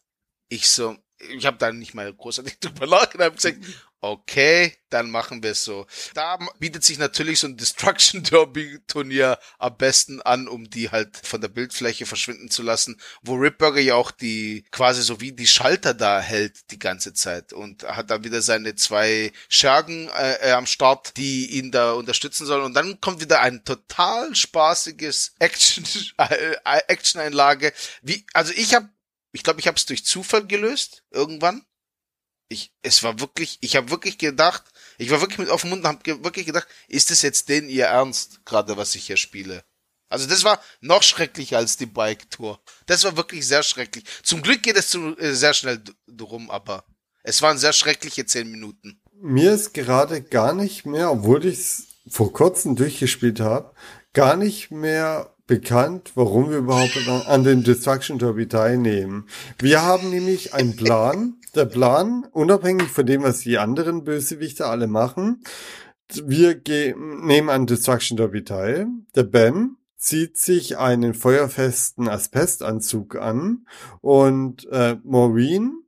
Ich 0.50 0.68
so, 0.68 0.98
ich 1.18 1.46
habe 1.46 1.56
da 1.56 1.72
nicht 1.72 1.94
mal 1.94 2.12
großartig 2.12 2.58
drüber 2.60 2.86
nachgedacht, 2.86 3.28
hab 3.28 3.36
gesagt, 3.36 3.58
okay, 4.02 4.74
dann 4.88 5.10
machen 5.10 5.42
wir 5.42 5.50
es 5.50 5.62
so. 5.62 5.86
Da 6.14 6.38
bietet 6.58 6.84
sich 6.84 6.98
natürlich 6.98 7.38
so 7.38 7.46
ein 7.46 7.56
Destruction 7.56 8.22
Derby 8.30 8.80
Turnier 8.86 9.38
am 9.58 9.76
besten 9.76 10.22
an, 10.22 10.48
um 10.48 10.68
die 10.70 10.90
halt 10.90 11.18
von 11.22 11.40
der 11.40 11.48
Bildfläche 11.48 12.06
verschwinden 12.06 12.50
zu 12.50 12.62
lassen, 12.62 12.98
wo 13.22 13.34
Rip 13.34 13.58
Burger 13.58 13.80
ja 13.80 13.94
auch 13.94 14.10
die 14.10 14.64
quasi 14.70 15.02
so 15.02 15.20
wie 15.20 15.32
die 15.32 15.46
Schalter 15.46 15.94
da 15.94 16.20
hält 16.20 16.70
die 16.70 16.78
ganze 16.78 17.12
Zeit 17.12 17.52
und 17.52 17.84
hat 17.84 18.10
dann 18.10 18.24
wieder 18.24 18.40
seine 18.40 18.74
zwei 18.74 19.32
Schergen 19.48 20.08
äh, 20.08 20.48
äh, 20.48 20.52
am 20.52 20.66
Start, 20.66 21.16
die 21.16 21.58
ihn 21.58 21.70
da 21.70 21.92
unterstützen 21.92 22.46
sollen 22.46 22.64
und 22.64 22.74
dann 22.74 23.00
kommt 23.00 23.20
wieder 23.20 23.40
ein 23.40 23.64
total 23.64 24.34
spaßiges 24.34 25.34
Action 25.38 25.84
äh, 26.16 26.54
äh, 26.64 26.80
Action 26.88 27.20
Einlage. 27.20 27.72
Wie 28.02 28.24
also 28.32 28.52
ich 28.56 28.74
habe 28.74 28.88
ich 29.32 29.42
glaube, 29.42 29.60
ich 29.60 29.66
habe 29.66 29.76
es 29.76 29.86
durch 29.86 30.04
Zufall 30.04 30.46
gelöst 30.46 31.04
irgendwann. 31.10 31.64
Ich, 32.48 32.72
es 32.82 33.02
war 33.04 33.20
wirklich, 33.20 33.58
ich 33.60 33.76
habe 33.76 33.90
wirklich 33.90 34.18
gedacht, 34.18 34.64
ich 34.98 35.10
war 35.10 35.20
wirklich 35.20 35.38
mit 35.38 35.48
offenem 35.48 35.70
Mund 35.70 35.84
und 35.84 35.88
habe 35.88 36.24
wirklich 36.24 36.46
gedacht, 36.46 36.66
ist 36.88 37.10
es 37.10 37.22
jetzt 37.22 37.48
denn 37.48 37.68
ihr 37.68 37.86
Ernst, 37.86 38.44
gerade 38.44 38.76
was 38.76 38.94
ich 38.96 39.06
hier 39.06 39.16
spiele? 39.16 39.64
Also 40.08 40.26
das 40.26 40.42
war 40.42 40.60
noch 40.80 41.04
schrecklicher 41.04 41.58
als 41.58 41.76
die 41.76 41.86
Bike 41.86 42.28
Tour. 42.30 42.60
Das 42.86 43.04
war 43.04 43.16
wirklich 43.16 43.46
sehr 43.46 43.62
schrecklich. 43.62 44.04
Zum 44.24 44.42
Glück 44.42 44.62
geht 44.62 44.76
es 44.76 44.90
zu, 44.90 45.16
äh, 45.16 45.34
sehr 45.34 45.54
schnell 45.54 45.80
drum, 46.08 46.50
aber 46.50 46.84
es 47.22 47.40
waren 47.42 47.58
sehr 47.58 47.72
schreckliche 47.72 48.26
zehn 48.26 48.50
Minuten. 48.50 49.00
Mir 49.12 49.52
ist 49.52 49.72
gerade 49.72 50.22
gar 50.22 50.52
nicht 50.52 50.84
mehr, 50.86 51.12
obwohl 51.12 51.44
ich 51.44 51.58
es 51.58 51.86
vor 52.08 52.32
kurzem 52.32 52.74
durchgespielt 52.74 53.38
habe, 53.38 53.72
gar 54.12 54.36
nicht 54.36 54.72
mehr 54.72 55.36
bekannt, 55.50 56.12
warum 56.14 56.48
wir 56.50 56.58
überhaupt 56.58 56.96
an- 57.26 57.42
den 57.42 57.64
Destruction 57.64 58.18
Derby 58.18 58.46
teilnehmen. 58.46 59.26
Wir 59.58 59.82
haben 59.82 60.08
nämlich 60.10 60.54
einen 60.54 60.76
Plan. 60.76 61.34
Der 61.56 61.64
Plan, 61.64 62.24
unabhängig 62.30 62.86
von 62.88 63.04
dem, 63.04 63.24
was 63.24 63.40
die 63.40 63.58
anderen 63.58 64.04
Bösewichte 64.04 64.66
alle 64.66 64.86
machen, 64.86 65.42
wir 66.24 66.60
nehmen 66.66 67.50
an 67.50 67.66
Destruction 67.66 68.16
Derby 68.16 68.44
teil. 68.44 68.86
Der 69.16 69.24
Ben 69.24 69.76
zieht 69.96 70.36
sich 70.36 70.78
einen 70.78 71.12
feuerfesten 71.14 72.08
Asbestanzug 72.08 73.16
an 73.16 73.66
und 74.00 74.68
äh, 74.70 74.96
Maureen 75.02 75.82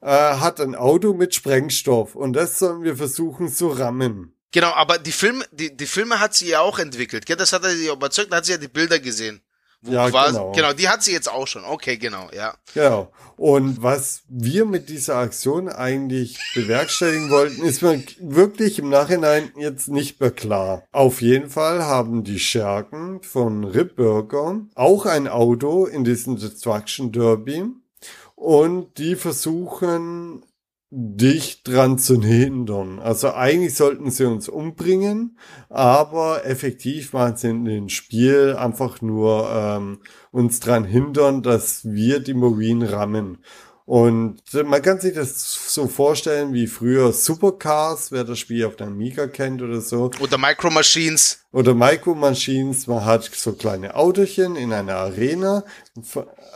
äh, 0.00 0.06
hat 0.08 0.58
ein 0.62 0.74
Auto 0.74 1.12
mit 1.12 1.34
Sprengstoff 1.34 2.14
und 2.16 2.32
das 2.32 2.58
sollen 2.58 2.82
wir 2.82 2.96
versuchen 2.96 3.48
zu 3.48 3.68
rammen. 3.68 4.34
Genau, 4.52 4.72
aber 4.72 4.98
die 4.98 5.12
Filme, 5.12 5.44
die, 5.52 5.76
die 5.76 5.86
Filme 5.86 6.18
hat 6.18 6.34
sie 6.34 6.48
ja 6.48 6.60
auch 6.60 6.78
entwickelt, 6.78 7.26
gell? 7.26 7.36
Das 7.36 7.52
hat 7.52 7.62
er 7.64 7.70
sie 7.70 7.86
ja 7.86 7.92
überzeugt, 7.92 8.32
da 8.32 8.38
hat 8.38 8.46
sie 8.46 8.52
ja 8.52 8.58
die 8.58 8.68
Bilder 8.68 8.98
gesehen. 8.98 9.42
Wo 9.82 9.92
Ja, 9.92 10.10
quasi, 10.10 10.34
genau. 10.34 10.52
genau, 10.52 10.72
die 10.72 10.88
hat 10.88 11.02
sie 11.02 11.12
jetzt 11.12 11.30
auch 11.30 11.46
schon. 11.46 11.64
Okay, 11.64 11.96
genau, 11.96 12.28
ja. 12.34 12.54
Genau. 12.74 13.12
Und 13.36 13.82
was 13.82 14.22
wir 14.28 14.66
mit 14.66 14.90
dieser 14.90 15.16
Aktion 15.16 15.70
eigentlich 15.70 16.38
bewerkstelligen 16.54 17.30
wollten, 17.30 17.64
ist 17.64 17.80
mir 17.80 18.02
wirklich 18.18 18.78
im 18.78 18.90
Nachhinein 18.90 19.50
jetzt 19.56 19.88
nicht 19.88 20.20
mehr 20.20 20.32
klar. 20.32 20.82
Auf 20.92 21.22
jeden 21.22 21.48
Fall 21.48 21.82
haben 21.84 22.24
die 22.24 22.38
Schergen 22.38 23.22
von 23.22 23.64
Rip 23.64 23.96
Burger 23.96 24.60
auch 24.74 25.06
ein 25.06 25.28
Auto 25.28 25.86
in 25.86 26.04
diesem 26.04 26.36
Destruction 26.36 27.12
Derby 27.12 27.64
und 28.34 28.98
die 28.98 29.16
versuchen 29.16 30.44
dich 30.90 31.62
dran 31.62 31.98
zu 31.98 32.20
hindern. 32.20 32.98
Also 32.98 33.32
eigentlich 33.32 33.74
sollten 33.74 34.10
sie 34.10 34.24
uns 34.24 34.48
umbringen, 34.48 35.38
aber 35.68 36.44
effektiv 36.44 37.12
machen 37.12 37.36
sie 37.36 37.50
in 37.50 37.64
dem 37.64 37.88
Spiel 37.88 38.56
einfach 38.58 39.00
nur 39.00 39.48
ähm, 39.52 40.00
uns 40.32 40.58
dran 40.58 40.84
hindern, 40.84 41.42
dass 41.42 41.84
wir 41.84 42.18
die 42.18 42.34
Marine 42.34 42.92
rammen. 42.92 43.38
Und 43.90 44.40
man 44.54 44.82
kann 44.82 45.00
sich 45.00 45.14
das 45.14 45.74
so 45.74 45.88
vorstellen 45.88 46.52
wie 46.52 46.68
früher 46.68 47.12
Supercars, 47.12 48.12
wer 48.12 48.22
das 48.22 48.38
Spiel 48.38 48.64
auf 48.64 48.76
der 48.76 48.86
Amiga 48.86 49.26
kennt 49.26 49.62
oder 49.62 49.80
so. 49.80 50.12
Oder 50.20 50.38
Micro 50.38 50.70
Machines. 50.70 51.44
Oder 51.50 51.74
Micro 51.74 52.14
Machines, 52.14 52.86
man 52.86 53.04
hat 53.04 53.24
so 53.24 53.52
kleine 53.52 53.96
Autochen 53.96 54.54
in 54.54 54.72
einer 54.72 54.94
Arena, 54.94 55.64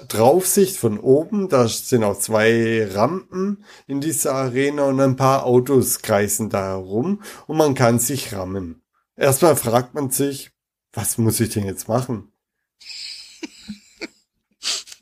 Draufsicht 0.09 0.77
von 0.77 0.99
oben, 0.99 1.49
da 1.49 1.69
sind 1.69 2.05
auch 2.05 2.19
zwei 2.19 2.89
Rampen 2.93 3.65
in 3.87 4.01
dieser 4.01 4.35
Arena 4.35 4.85
und 4.85 5.01
ein 5.01 5.17
paar 5.17 5.45
Autos 5.45 6.03
kreisen 6.03 6.51
da 6.51 6.65
herum 6.65 7.23
und 7.47 7.57
man 7.57 7.75
kann 7.75 7.99
sich 7.99 8.33
rammen. 8.33 8.83
Erstmal 9.17 9.57
fragt 9.57 9.95
man 9.95 10.11
sich, 10.11 10.51
was 10.93 11.19
muss 11.19 11.41
ich 11.41 11.51
denn 11.51 11.67
jetzt 11.67 11.89
machen? 11.89 12.33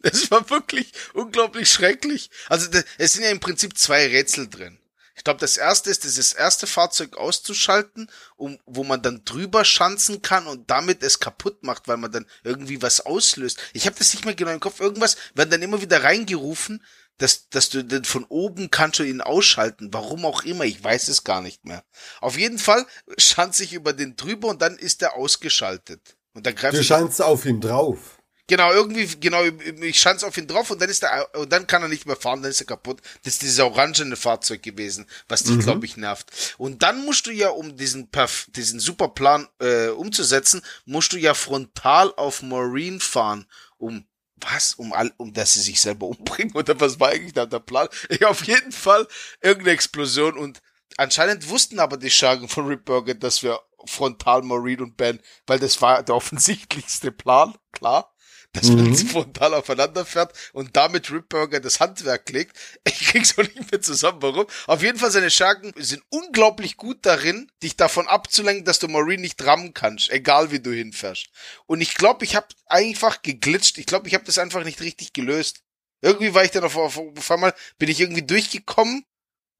Es 0.05 0.33
war 0.33 0.51
wirklich 0.51 0.93
unglaublich 1.15 1.71
schrecklich. 1.71 2.29
Also 2.49 2.69
es 2.99 3.13
sind 3.13 3.23
ja 3.23 3.31
im 3.31 3.39
Prinzip 3.39 3.79
zwei 3.79 4.09
Rätsel 4.09 4.49
drin. 4.49 4.77
Ich 5.23 5.25
glaube, 5.25 5.39
das 5.39 5.57
erste 5.57 5.89
ist, 5.89 6.03
dieses 6.03 6.33
erste 6.33 6.67
Fahrzeug 6.67 7.17
auszuschalten, 7.17 8.11
um, 8.35 8.59
wo 8.67 8.83
man 8.83 9.03
dann 9.03 9.25
drüber 9.25 9.65
schanzen 9.65 10.21
kann 10.21 10.49
und 10.49 10.69
damit 10.69 11.05
es 11.05 11.21
kaputt 11.21 11.63
macht, 11.63 11.87
weil 11.87 11.97
man 11.97 12.11
dann 12.11 12.27
irgendwie 12.43 12.83
was 12.83 13.07
auslöst. 13.07 13.61
Ich 13.73 13.87
habe 13.87 13.95
das 13.97 14.15
nicht 14.15 14.25
mehr 14.25 14.35
genau 14.35 14.51
im 14.51 14.59
Kopf. 14.59 14.81
Irgendwas 14.81 15.17
werden 15.35 15.51
dann 15.51 15.63
immer 15.63 15.81
wieder 15.81 16.03
reingerufen, 16.03 16.83
dass, 17.19 17.49
dass 17.51 17.69
du 17.69 17.85
dann 17.85 18.05
von 18.05 18.25
oben 18.25 18.73
kannst 18.73 18.99
du 18.99 19.05
ihn 19.05 19.21
ausschalten. 19.21 19.95
Warum 19.95 20.25
auch 20.25 20.43
immer, 20.43 20.65
ich 20.65 20.83
weiß 20.83 21.07
es 21.07 21.23
gar 21.23 21.41
nicht 21.41 21.65
mehr. 21.65 21.85
Auf 22.21 22.37
jeden 22.37 22.59
Fall 22.59 22.85
schanze 23.17 23.63
ich 23.63 23.75
über 23.75 23.93
den 23.93 24.17
drüber 24.17 24.49
und 24.49 24.61
dann 24.61 24.77
ist 24.77 25.03
er 25.03 25.15
ausgeschaltet. 25.15 26.17
Und 26.35 26.47
dann 26.47 26.57
greift 26.57 26.77
Du 26.77 26.83
scheinst 26.83 27.23
auf 27.23 27.47
ihn 27.47 27.61
drauf. 27.61 28.19
Genau, 28.53 28.71
irgendwie, 28.71 29.07
genau, 29.19 29.43
ich 29.81 29.99
schanze 29.99 30.27
auf 30.27 30.37
ihn 30.37 30.47
drauf 30.47 30.71
und 30.71 30.79
dann 30.79 30.91
ist 30.91 31.03
er, 31.03 31.27
und 31.37 31.51
dann 31.51 31.67
kann 31.67 31.81
er 31.81 31.89
nicht 31.89 32.05
mehr 32.05 32.17
fahren, 32.17 32.43
dann 32.43 32.51
ist 32.51 32.61
er 32.61 32.67
kaputt. 32.67 33.01
Das 33.25 33.33
ist 33.33 33.41
dieses 33.41 33.61
orangene 33.61 34.15
Fahrzeug 34.15 34.63
gewesen, 34.63 35.07
was 35.27 35.45
dich, 35.45 35.59
glaube 35.61 35.87
ich, 35.87 35.97
nervt. 35.97 36.55
Und 36.59 36.83
dann 36.83 37.03
musst 37.07 37.27
du 37.27 37.31
ja, 37.31 37.49
um 37.49 37.79
diesen, 37.79 38.11
Perf 38.11 38.49
diesen 38.51 38.79
super 38.79 39.09
Plan 39.09 39.49
äh, 39.59 39.89
umzusetzen, 39.89 40.61
musst 40.85 41.15
du 41.15 41.17
ja 41.17 41.33
frontal 41.33 42.13
auf 42.19 42.43
Maureen 42.43 43.01
fahren, 43.01 43.47
um 43.79 44.05
was? 44.37 44.75
Um 44.75 44.93
all, 44.93 45.11
um 45.17 45.33
dass 45.33 45.55
sie 45.55 45.63
sich 45.63 45.81
selber 45.81 46.09
umbringen? 46.09 46.53
Oder 46.55 46.79
was 46.79 47.01
war 47.01 47.09
eigentlich 47.09 47.33
da 47.33 47.47
der 47.47 47.61
Plan? 47.61 47.89
Ja, 48.21 48.29
auf 48.29 48.45
jeden 48.45 48.73
Fall 48.73 49.09
irgendeine 49.41 49.73
Explosion 49.73 50.37
und 50.37 50.61
anscheinend 50.99 51.49
wussten 51.49 51.81
aber 51.81 51.97
die 51.97 52.11
Schergen 52.11 52.51
von 52.51 52.67
Rip 52.67 52.85
Burger, 52.85 53.15
dass 53.15 53.43
wir 53.43 53.59
frontal 53.87 54.43
Maureen 54.43 54.83
und 54.83 54.99
Ben, 54.99 55.21
weil 55.47 55.59
das 55.59 55.81
war 55.81 56.03
der 56.03 56.17
offensichtlichste 56.17 57.13
Plan, 57.13 57.55
klar 57.73 58.12
dass 58.53 58.69
man 58.69 58.85
Mhm. 58.85 58.91
jetzt 58.93 59.09
frontal 59.09 59.55
aufeinander 59.55 60.05
fährt 60.05 60.33
und 60.53 60.77
damit 60.77 61.11
Rip 61.11 61.29
Burger 61.29 61.61
das 61.61 61.81
Handwerk 61.81 62.29
legt. 62.31 62.57
Ich 62.87 63.09
krieg's 63.09 63.33
auch 63.39 63.43
nicht 63.43 63.71
mehr 63.71 63.83
zusammen, 63.83 64.23
warum. 64.23 64.47
Auf 64.67 64.83
jeden 64.83 64.99
Fall, 64.99 65.11
seine 65.11 65.31
Schergen 65.31 65.73
sind 65.77 66.03
unglaublich 66.11 66.77
gut 66.77 66.99
darin, 67.03 67.51
dich 67.63 67.77
davon 67.77 68.07
abzulenken, 68.09 68.65
dass 68.65 68.79
du 68.79 68.89
Maureen 68.89 69.21
nicht 69.21 69.45
rammen 69.45 69.75
kannst, 69.75 70.11
egal 70.11 70.51
wie 70.51 70.61
du 70.61 70.73
hinfährst. 70.73 71.29
Und 71.67 71.81
ich 71.81 71.95
glaube, 71.95 72.25
ich 72.25 72.37
habe 72.37 72.47
einfach 72.67 73.23
geglitscht. 73.23 73.77
Ich 73.79 73.87
glaube, 73.87 74.09
ich 74.09 74.15
habe 74.15 74.25
das 74.25 74.39
einfach 74.39 74.65
nicht 74.65 74.81
richtig 74.81 75.13
gelöst. 75.13 75.61
Irgendwie 76.01 76.33
war 76.35 76.45
ich 76.45 76.51
dann 76.51 76.65
auf, 76.65 76.77
auf, 76.77 76.99
auf 76.99 77.31
einmal, 77.31 77.55
bin 77.79 77.89
ich 77.91 78.01
irgendwie 78.01 78.23
durchgekommen 78.27 79.05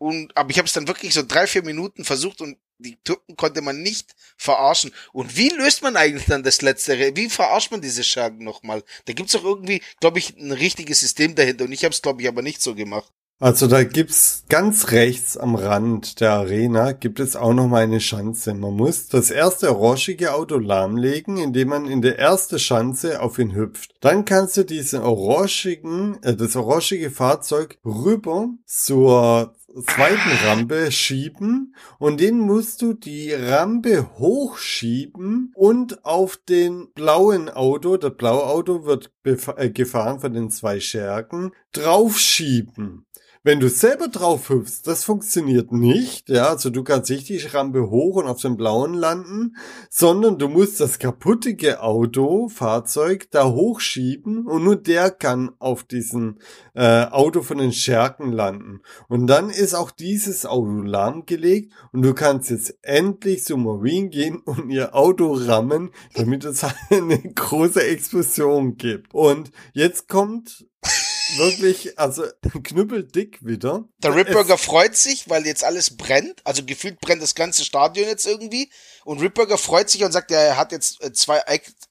und, 0.03 0.37
aber 0.37 0.51
ich 0.51 0.59
habe 0.59 0.67
es 0.67 0.73
dann 0.73 0.89
wirklich 0.89 1.15
so 1.15 1.23
drei, 1.23 1.47
vier 1.47 1.63
Minuten 1.63 2.05
versucht 2.05 2.41
und 2.41 2.59
die 2.79 2.99
Türken 3.05 3.37
konnte 3.37 3.63
man 3.63 3.83
nicht 3.83 4.17
verarschen. 4.37 4.93
Und 5.13 5.37
wie 5.37 5.51
löst 5.51 5.83
man 5.83 5.97
eigentlich 5.97 6.27
dann 6.27 6.43
das 6.43 6.61
Letztere? 6.61 7.15
Wie 7.15 7.31
verarscht 7.31 7.71
man 7.71 7.81
diese 7.81 8.03
Schergen 8.03 8.43
nochmal? 8.45 8.83
Da 9.05 9.13
gibt's 9.13 9.35
doch 9.35 9.45
irgendwie, 9.45 9.81
glaube 10.01 10.19
ich, 10.19 10.37
ein 10.37 10.51
richtiges 10.51 10.99
System 10.99 11.37
dahinter. 11.37 11.67
Und 11.67 11.73
ich 11.73 11.85
habe 11.85 11.95
es, 11.95 12.03
glaube 12.03 12.21
ich, 12.21 12.27
aber 12.27 12.43
nicht 12.43 12.61
so 12.61 12.75
gemacht. 12.75 13.13
Also 13.43 13.67
da 13.67 13.83
gibt's 13.83 14.45
ganz 14.49 14.93
rechts 14.93 15.37
am 15.37 15.57
Rand 15.57 16.21
der 16.21 16.31
Arena 16.31 16.93
gibt 16.93 17.19
es 17.19 17.35
auch 17.35 17.53
noch 17.53 17.67
mal 17.67 17.83
eine 17.83 18.01
Schanze. 18.01 18.55
Man 18.55 18.75
muss 18.75 19.09
das 19.09 19.33
erste 19.33 19.77
orangige 19.77 20.33
Auto 20.35 20.59
lahmlegen, 20.59 21.39
indem 21.39 21.71
man 21.71 21.87
in 21.87 22.03
der 22.03 22.21
erste 22.21 22.61
Schanze 22.61 23.21
auf 23.21 23.41
ihn 23.41 23.53
hüpft. 23.53 23.97
Dann 24.01 24.25
kannst 24.25 24.57
du 24.59 24.65
diesen 24.65 25.01
orangigen, 25.01 26.23
äh, 26.23 26.37
das 26.37 26.55
orangige 26.55 27.11
Fahrzeug 27.11 27.79
rüber 27.85 28.49
zur 28.65 29.57
zweiten 29.81 30.47
Rampe 30.47 30.93
schieben 30.93 31.75
und 31.99 32.21
den 32.21 32.39
musst 32.39 32.83
du 32.83 32.93
die 32.93 33.33
Rampe 33.33 34.19
hochschieben 34.19 35.53
und 35.55 36.05
auf 36.05 36.37
den 36.37 36.93
blauen 36.95 37.49
Auto, 37.49 37.97
das 37.97 38.15
blaue 38.17 38.45
Auto 38.45 38.85
wird 38.85 39.13
äh, 39.25 39.71
gefahren 39.71 40.21
von 40.21 40.33
den 40.33 40.51
zwei 40.51 40.81
Schergen, 40.81 41.53
draufschieben. 41.73 43.07
Wenn 43.45 43.59
du 43.59 43.69
selber 43.69 44.07
drauf 44.07 44.51
hüpfst, 44.51 44.83
das 44.85 45.03
funktioniert 45.03 45.73
nicht, 45.73 46.29
ja, 46.29 46.51
also 46.51 46.71
du 46.71 46.85
kannst 46.85 47.11
nicht 47.11 47.29
die 47.29 47.39
Rampe 47.39 47.91
hoch 47.91 48.15
und 48.15 48.29
auf 48.29 48.41
dem 48.41 48.57
blauen 48.57 48.95
landen, 48.95 49.57
sondern 49.91 50.39
du 50.39 50.49
musst 50.49 50.79
das 50.79 51.01
kaputtige 51.01 51.83
Auto, 51.83 52.49
Fahrzeug 52.49 53.27
da 53.33 53.51
hochschieben 53.51 54.47
und 54.47 54.63
nur 54.63 54.77
der 54.77 55.11
kann 55.11 55.51
auf 55.59 55.83
diesen 55.83 56.39
äh, 56.75 57.07
Auto 57.07 57.43
von 57.43 57.59
den 57.59 57.73
Schergen 57.73 58.31
landen. 58.31 58.81
Und 59.09 59.27
dann 59.27 59.51
ist 59.51 59.75
auch 59.75 59.91
dieses 59.91 60.47
Auto 60.47 60.83
lahmgelegt 60.83 61.73
und 61.91 62.03
du 62.03 62.15
kannst 62.15 62.49
jetzt 62.49 62.79
endlich 62.83 63.43
zu 63.43 63.57
Marine 63.57 64.09
gehen 64.11 64.37
und 64.37 64.71
ihr 64.71 64.95
Auto 64.95 65.33
rammen, 65.33 65.91
damit 66.15 66.45
es 66.45 66.65
eine 66.91 67.19
große 67.19 67.83
Explosion 67.83 68.77
gibt. 68.77 69.13
Und 69.13 69.51
jetzt 69.73 70.09
kommt 70.09 70.65
wirklich, 71.37 71.99
also 71.99 72.25
knüppeldick 72.63 73.39
wieder. 73.45 73.85
Der 74.03 74.15
Rip 74.15 74.29
Es- 74.29 74.35
Burger 74.35 74.59
freut 74.59 74.97
sich, 74.97 75.29
weil 75.29 75.47
jetzt 75.47 75.65
alles 75.65 75.97
brennt. 75.97 76.41
Also 76.45 76.65
gefühlt 76.65 77.01
brennt 77.01 77.23
das 77.23 77.35
ganze 77.35 77.65
Stadion 77.65 78.07
jetzt 78.09 78.27
irgendwie. 78.27 78.71
Und 79.05 79.21
Rip 79.21 79.35
Burger 79.35 79.59
freut 79.59 79.91
sich 79.91 80.05
und 80.05 80.13
sagt, 80.13 80.31
er 80.31 80.57
hat 80.57 80.73
jetzt 80.73 81.03
äh, 81.03 81.13
zwei 81.13 81.43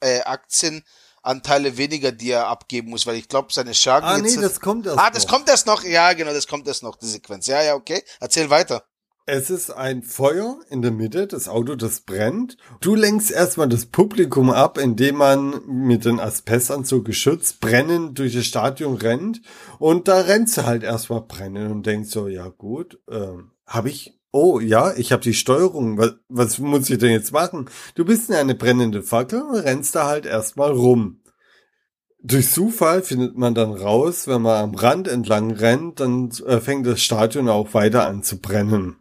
äh, 0.02 0.22
Aktienanteile 0.22 1.78
weniger, 1.78 2.12
die 2.12 2.32
er 2.32 2.48
abgeben 2.48 2.90
muss, 2.90 3.06
weil 3.06 3.16
ich 3.16 3.28
glaube, 3.28 3.52
seine 3.54 3.74
Schergen 3.74 4.08
Ah, 4.08 4.18
nee, 4.18 4.36
das 4.36 4.60
kommt 4.60 4.86
erst 4.86 4.98
ah, 5.00 5.10
das 5.10 5.24
noch. 5.24 5.32
kommt 5.32 5.50
erst 5.50 5.68
noch. 5.68 5.84
Ja, 5.84 6.14
genau, 6.14 6.34
das 6.34 6.48
kommt 6.48 6.68
erst 6.68 6.84
noch, 6.84 6.96
die 6.96 7.08
Sequenz. 7.08 7.48
Ja, 7.48 7.62
ja, 7.62 7.76
okay. 7.76 8.04
Erzähl 8.20 8.50
weiter. 8.50 8.84
Es 9.34 9.50
ist 9.50 9.70
ein 9.70 10.04
Feuer 10.04 10.60
in 10.70 10.82
der 10.82 10.92
Mitte, 10.92 11.26
das 11.26 11.48
Auto, 11.48 11.76
das 11.76 12.02
brennt. 12.02 12.58
Du 12.82 12.96
lenkst 12.96 13.32
erstmal 13.32 13.70
das 13.70 13.86
Publikum 13.86 14.50
ab, 14.50 14.78
indem 14.78 15.16
man 15.16 15.62
mit 15.68 16.04
dem 16.04 16.20
Asbestanzug 16.20 17.06
geschützt 17.06 17.62
brennend 17.62 18.20
durch 18.20 18.34
das 18.34 18.46
Stadion 18.46 18.98
rennt. 18.98 19.42
Und 19.80 20.10
da 20.10 20.20
rennst 20.20 20.58
du 20.58 20.66
halt 20.66 20.84
erstmal 20.84 21.22
brennen 21.22 21.72
und 21.72 21.86
denkst 21.86 22.10
so, 22.10 22.28
ja 22.28 22.50
gut, 22.50 23.00
ähm, 23.10 23.52
habe 23.66 23.88
ich, 23.88 24.20
oh 24.34 24.60
ja, 24.60 24.94
ich 24.98 25.14
habe 25.14 25.24
die 25.24 25.34
Steuerung, 25.34 25.98
was, 25.98 26.16
was 26.28 26.60
muss 26.60 26.90
ich 26.90 26.98
denn 26.98 27.12
jetzt 27.12 27.32
machen? 27.32 27.70
Du 27.96 28.04
bist 28.04 28.30
in 28.30 28.36
eine 28.36 28.54
brennende 28.54 29.02
Fackel 29.02 29.44
und 29.44 29.56
rennst 29.56 29.96
da 29.96 30.08
halt 30.08 30.26
erstmal 30.26 30.72
rum. 30.72 31.22
Durch 32.22 32.52
Zufall 32.52 33.02
findet 33.02 33.38
man 33.38 33.56
dann 33.56 33.72
raus, 33.72 34.28
wenn 34.28 34.42
man 34.42 34.62
am 34.62 34.76
Rand 34.76 35.08
entlang 35.08 35.52
rennt, 35.52 36.02
dann 36.02 36.32
äh, 36.46 36.60
fängt 36.60 36.86
das 36.86 37.02
Stadion 37.02 37.48
auch 37.48 37.74
weiter 37.74 38.06
an 38.06 38.24
zu 38.24 38.38
brennen. 38.38 38.98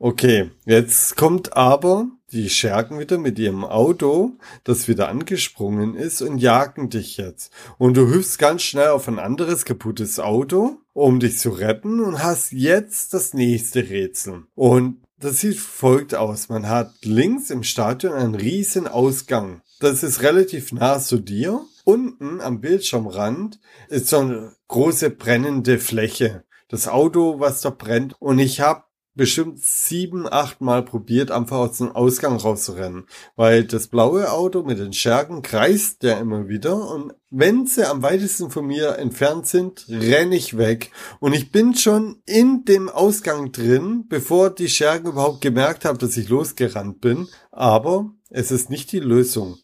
Okay, 0.00 0.52
jetzt 0.64 1.16
kommt 1.16 1.56
aber 1.56 2.06
die 2.30 2.50
Schergen 2.50 3.00
wieder 3.00 3.18
mit 3.18 3.36
ihrem 3.38 3.64
Auto, 3.64 4.36
das 4.62 4.86
wieder 4.86 5.08
angesprungen 5.08 5.96
ist 5.96 6.22
und 6.22 6.38
jagen 6.38 6.88
dich 6.88 7.16
jetzt. 7.16 7.52
Und 7.78 7.96
du 7.96 8.08
hüpfst 8.08 8.38
ganz 8.38 8.62
schnell 8.62 8.88
auf 8.88 9.08
ein 9.08 9.18
anderes 9.18 9.64
kaputtes 9.64 10.20
Auto, 10.20 10.76
um 10.92 11.18
dich 11.18 11.38
zu 11.38 11.50
retten 11.50 11.98
und 11.98 12.22
hast 12.22 12.52
jetzt 12.52 13.12
das 13.12 13.34
nächste 13.34 13.90
Rätsel. 13.90 14.44
Und 14.54 15.02
das 15.18 15.38
sieht 15.38 15.58
folgt 15.58 16.14
aus. 16.14 16.48
Man 16.48 16.68
hat 16.68 16.92
links 17.02 17.50
im 17.50 17.64
Stadion 17.64 18.12
einen 18.12 18.36
riesen 18.36 18.86
Ausgang. 18.86 19.62
Das 19.80 20.04
ist 20.04 20.22
relativ 20.22 20.70
nah 20.70 21.00
zu 21.00 21.18
dir. 21.18 21.64
Unten 21.82 22.40
am 22.40 22.60
Bildschirmrand 22.60 23.58
ist 23.88 24.06
so 24.06 24.18
eine 24.18 24.52
große 24.68 25.10
brennende 25.10 25.80
Fläche. 25.80 26.44
Das 26.68 26.86
Auto, 26.86 27.40
was 27.40 27.62
da 27.62 27.70
brennt. 27.70 28.14
Und 28.20 28.38
ich 28.38 28.60
habe 28.60 28.84
bestimmt 29.18 29.62
sieben, 29.62 30.32
acht 30.32 30.62
Mal 30.62 30.82
probiert, 30.82 31.30
einfach 31.30 31.58
aus 31.58 31.78
dem 31.78 31.92
Ausgang 31.92 32.36
rauszurennen. 32.36 33.06
Weil 33.36 33.64
das 33.64 33.88
blaue 33.88 34.32
Auto 34.32 34.62
mit 34.62 34.78
den 34.78 34.94
Schergen 34.94 35.42
kreist 35.42 36.04
ja 36.04 36.18
immer 36.18 36.48
wieder 36.48 36.88
und 36.88 37.12
wenn 37.30 37.66
sie 37.66 37.86
am 37.86 38.02
weitesten 38.02 38.50
von 38.50 38.66
mir 38.66 38.96
entfernt 38.96 39.46
sind, 39.46 39.84
renne 39.88 40.36
ich 40.36 40.56
weg. 40.56 40.92
Und 41.20 41.34
ich 41.34 41.52
bin 41.52 41.74
schon 41.74 42.22
in 42.24 42.64
dem 42.64 42.88
Ausgang 42.88 43.52
drin, 43.52 44.06
bevor 44.08 44.48
die 44.48 44.70
Schergen 44.70 45.08
überhaupt 45.08 45.42
gemerkt 45.42 45.84
haben, 45.84 45.98
dass 45.98 46.16
ich 46.16 46.30
losgerannt 46.30 47.02
bin. 47.02 47.28
Aber 47.50 48.10
es 48.30 48.50
ist 48.50 48.70
nicht 48.70 48.92
die 48.92 49.00
Lösung. 49.00 49.58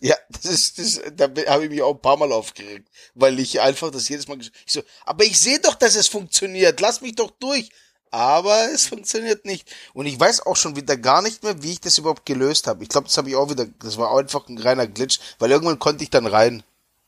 Ja, 0.00 0.16
das 0.28 0.44
ist, 0.44 0.78
das, 0.78 1.00
da 1.14 1.28
habe 1.46 1.64
ich 1.64 1.70
mich 1.70 1.82
auch 1.82 1.94
ein 1.94 2.02
paar 2.02 2.16
Mal 2.16 2.32
aufgeregt, 2.32 2.88
weil 3.14 3.38
ich 3.38 3.60
einfach 3.60 3.90
das 3.90 4.08
jedes 4.08 4.28
Mal, 4.28 4.38
ich 4.40 4.52
so, 4.66 4.82
aber 5.04 5.24
ich 5.24 5.38
sehe 5.38 5.60
doch, 5.60 5.74
dass 5.74 5.94
es 5.94 6.08
funktioniert, 6.08 6.80
lass 6.80 7.00
mich 7.00 7.14
doch 7.14 7.30
durch. 7.30 7.70
Aber 8.10 8.70
es 8.72 8.86
funktioniert 8.86 9.44
nicht. 9.44 9.70
Und 9.94 10.06
ich 10.06 10.18
weiß 10.18 10.46
auch 10.46 10.56
schon 10.56 10.76
wieder 10.76 10.96
gar 10.96 11.22
nicht 11.22 11.42
mehr, 11.42 11.62
wie 11.62 11.72
ich 11.72 11.80
das 11.80 11.98
überhaupt 11.98 12.26
gelöst 12.26 12.66
habe. 12.66 12.82
Ich 12.82 12.88
glaube, 12.88 13.06
das 13.06 13.16
habe 13.18 13.28
ich 13.28 13.36
auch 13.36 13.50
wieder, 13.50 13.66
das 13.66 13.96
war 13.98 14.16
einfach 14.16 14.48
ein 14.48 14.58
reiner 14.58 14.86
Glitch, 14.86 15.18
weil 15.38 15.50
irgendwann 15.50 15.78
konnte 15.78 16.04
ich 16.04 16.10
dann 16.10 16.26
rein. 16.26 16.62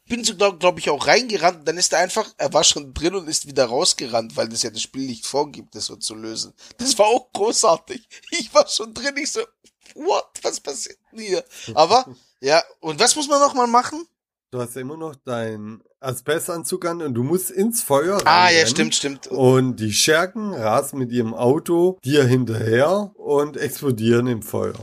Bin 0.09 0.25
so, 0.25 0.35
glaube 0.35 0.59
glaub 0.59 0.79
ich, 0.79 0.91
auch 0.91 1.07
reingerannt, 1.07 1.69
dann 1.69 1.79
ist 1.79 1.93
er 1.93 2.01
einfach, 2.01 2.29
er 2.37 2.53
war 2.53 2.65
schon 2.65 2.93
drin 2.93 3.15
und 3.15 3.29
ist 3.29 3.47
wieder 3.47 3.67
rausgerannt, 3.67 4.37
weil 4.37 4.49
das 4.49 4.63
ja 4.63 4.71
das 4.71 4.83
Spiel 4.83 5.07
nicht 5.07 5.25
vorgibt, 5.25 5.75
das 5.77 5.87
so 5.87 5.95
zu 5.97 6.17
lösen. 6.17 6.53
Das 6.79 6.99
war 6.99 7.07
auch 7.07 7.33
großartig. 7.33 8.09
Ich 8.33 8.53
war 8.53 8.67
schon 8.67 8.93
drin, 8.93 9.17
ich 9.17 9.31
so, 9.31 9.41
what, 9.95 10.29
was 10.43 10.59
passiert 10.59 10.99
denn 11.13 11.21
hier? 11.21 11.45
Aber, 11.75 12.07
ja, 12.41 12.61
und 12.81 12.99
was 12.99 13.15
muss 13.15 13.29
man 13.29 13.41
nochmal 13.41 13.69
machen? 13.69 14.05
Du 14.51 14.61
hast 14.61 14.77
immer 14.77 14.97
noch 14.97 15.15
deinen 15.15 15.81
Asbestanzug 16.01 16.87
an 16.87 17.03
und 17.03 17.15
du 17.15 17.23
musst 17.23 17.51
ins 17.51 17.83
Feuer 17.83 18.21
Ah, 18.25 18.51
ja, 18.51 18.67
stimmt, 18.67 18.95
stimmt. 18.95 19.27
Und 19.27 19.77
die 19.77 19.93
Schergen 19.93 20.55
rasen 20.55 20.99
mit 20.99 21.13
ihrem 21.13 21.35
Auto 21.35 21.99
dir 22.03 22.25
hinterher 22.25 23.13
und 23.17 23.59
explodieren 23.59 24.27
im 24.27 24.43
Feuer. 24.43 24.75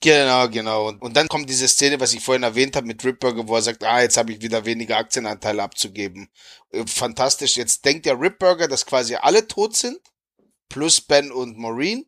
Genau, 0.00 0.48
genau. 0.48 0.88
Und, 0.88 1.00
und 1.00 1.16
dann 1.16 1.28
kommt 1.28 1.48
diese 1.48 1.68
Szene, 1.68 2.00
was 2.00 2.12
ich 2.12 2.24
vorhin 2.24 2.42
erwähnt 2.42 2.74
habe 2.74 2.86
mit 2.86 3.04
Ripburger, 3.04 3.46
wo 3.46 3.54
er 3.54 3.62
sagt, 3.62 3.84
ah, 3.84 4.02
jetzt 4.02 4.16
habe 4.16 4.32
ich 4.32 4.42
wieder 4.42 4.64
weniger 4.64 4.96
Aktienanteile 4.96 5.62
abzugeben. 5.62 6.28
Äh, 6.72 6.84
Fantastisch. 6.86 7.56
Jetzt 7.56 7.84
denkt 7.84 8.06
der 8.06 8.20
Ripburger, 8.20 8.66
dass 8.66 8.84
quasi 8.84 9.14
alle 9.14 9.46
tot 9.46 9.76
sind, 9.76 9.98
plus 10.68 11.00
Ben 11.00 11.30
und 11.30 11.56
Maureen. 11.56 12.04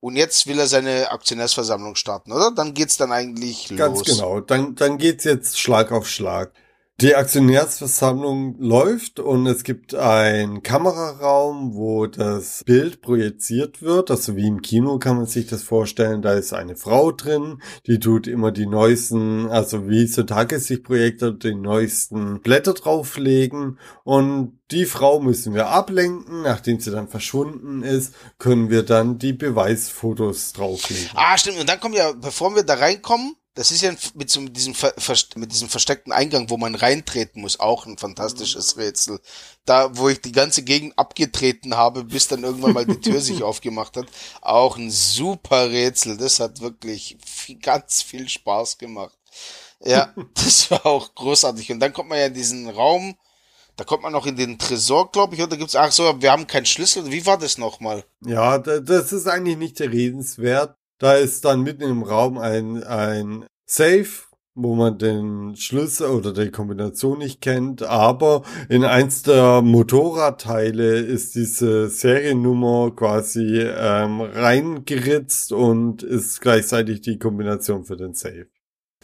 Und 0.00 0.16
jetzt 0.16 0.46
will 0.46 0.58
er 0.58 0.66
seine 0.66 1.10
Aktionärsversammlung 1.10 1.94
starten, 1.94 2.32
oder? 2.32 2.52
Dann 2.56 2.72
geht's 2.72 2.96
dann 2.96 3.12
eigentlich 3.12 3.68
Ganz 3.76 3.98
los. 3.98 4.06
genau. 4.08 4.40
Dann, 4.40 4.74
dann 4.74 4.96
geht's 4.96 5.24
jetzt 5.24 5.60
Schlag 5.60 5.92
auf 5.92 6.08
Schlag. 6.08 6.52
Die 7.00 7.14
Aktionärsversammlung 7.14 8.56
läuft 8.58 9.20
und 9.20 9.46
es 9.46 9.64
gibt 9.64 9.94
einen 9.94 10.62
Kameraraum, 10.62 11.74
wo 11.74 12.06
das 12.06 12.62
Bild 12.66 13.00
projiziert 13.00 13.80
wird. 13.80 14.10
Also 14.10 14.36
wie 14.36 14.46
im 14.46 14.60
Kino 14.60 14.98
kann 14.98 15.16
man 15.16 15.24
sich 15.24 15.46
das 15.46 15.62
vorstellen. 15.62 16.20
Da 16.20 16.34
ist 16.34 16.52
eine 16.52 16.76
Frau 16.76 17.10
drin, 17.10 17.62
die 17.86 18.00
tut 18.00 18.26
immer 18.26 18.52
die 18.52 18.66
neuesten, 18.66 19.48
also 19.48 19.88
wie 19.88 20.06
so 20.06 20.24
Tageslichtprojekte, 20.24 21.32
die 21.32 21.54
neuesten 21.54 22.42
Blätter 22.42 22.74
drauflegen. 22.74 23.78
Und 24.04 24.58
die 24.70 24.84
Frau 24.84 25.20
müssen 25.20 25.54
wir 25.54 25.68
ablenken. 25.68 26.42
Nachdem 26.42 26.80
sie 26.80 26.90
dann 26.90 27.08
verschwunden 27.08 27.82
ist, 27.82 28.14
können 28.36 28.68
wir 28.68 28.82
dann 28.82 29.18
die 29.18 29.32
Beweisfotos 29.32 30.52
drauflegen. 30.52 31.08
Ah, 31.14 31.38
stimmt. 31.38 31.60
Und 31.60 31.68
dann 31.70 31.80
kommen 31.80 31.94
ja, 31.94 32.12
bevor 32.12 32.54
wir 32.54 32.62
da 32.62 32.74
reinkommen, 32.74 33.36
das 33.54 33.72
ist 33.72 33.82
ja 33.82 33.92
mit 34.14 34.30
so 34.30 34.40
mit 34.40 34.56
diesem, 34.56 34.74
mit 35.36 35.52
diesem 35.52 35.68
versteckten 35.68 36.12
Eingang, 36.12 36.50
wo 36.50 36.56
man 36.56 36.74
reintreten 36.76 37.42
muss, 37.42 37.58
auch 37.58 37.84
ein 37.84 37.98
fantastisches 37.98 38.76
Rätsel. 38.76 39.20
Da, 39.64 39.96
wo 39.96 40.08
ich 40.08 40.20
die 40.20 40.32
ganze 40.32 40.62
Gegend 40.62 40.96
abgetreten 40.98 41.76
habe, 41.76 42.04
bis 42.04 42.28
dann 42.28 42.44
irgendwann 42.44 42.72
mal 42.74 42.86
die 42.86 43.00
Tür 43.00 43.20
sich 43.20 43.42
aufgemacht 43.42 43.96
hat. 43.96 44.06
Auch 44.40 44.76
ein 44.76 44.90
super 44.90 45.68
Rätsel. 45.70 46.16
Das 46.16 46.38
hat 46.38 46.60
wirklich 46.60 47.18
viel, 47.26 47.58
ganz 47.58 48.02
viel 48.02 48.28
Spaß 48.28 48.78
gemacht. 48.78 49.18
Ja, 49.84 50.14
das 50.34 50.70
war 50.70 50.86
auch 50.86 51.14
großartig. 51.14 51.72
Und 51.72 51.80
dann 51.80 51.92
kommt 51.92 52.08
man 52.08 52.18
ja 52.18 52.26
in 52.26 52.34
diesen 52.34 52.68
Raum, 52.70 53.16
da 53.76 53.84
kommt 53.84 54.02
man 54.02 54.12
noch 54.12 54.26
in 54.26 54.36
den 54.36 54.58
Tresor, 54.58 55.10
glaube 55.10 55.34
ich, 55.34 55.42
oder 55.42 55.56
gibt's, 55.56 55.74
ach 55.74 55.90
so, 55.90 56.20
wir 56.22 56.30
haben 56.30 56.46
keinen 56.46 56.66
Schlüssel. 56.66 57.10
Wie 57.10 57.24
war 57.26 57.38
das 57.38 57.58
nochmal? 57.58 58.04
Ja, 58.24 58.58
da- 58.58 58.78
das 58.80 59.12
ist 59.12 59.26
eigentlich 59.26 59.56
nicht 59.56 59.80
redenswert. 59.80 60.76
Da 61.00 61.14
ist 61.14 61.46
dann 61.46 61.62
mitten 61.62 61.82
im 61.82 62.02
Raum 62.02 62.36
ein, 62.36 62.84
ein 62.84 63.46
Safe, 63.64 64.06
wo 64.54 64.74
man 64.74 64.98
den 64.98 65.56
Schlüssel 65.56 66.10
oder 66.10 66.34
die 66.34 66.50
Kombination 66.50 67.18
nicht 67.18 67.40
kennt, 67.40 67.82
aber 67.82 68.42
in 68.68 68.84
eins 68.84 69.22
der 69.22 69.62
Motorradteile 69.62 70.98
ist 70.98 71.36
diese 71.36 71.88
Seriennummer 71.88 72.90
quasi 72.94 73.60
ähm, 73.60 74.20
reingeritzt 74.20 75.52
und 75.52 76.02
ist 76.02 76.42
gleichzeitig 76.42 77.00
die 77.00 77.18
Kombination 77.18 77.86
für 77.86 77.96
den 77.96 78.12
Safe. 78.12 78.48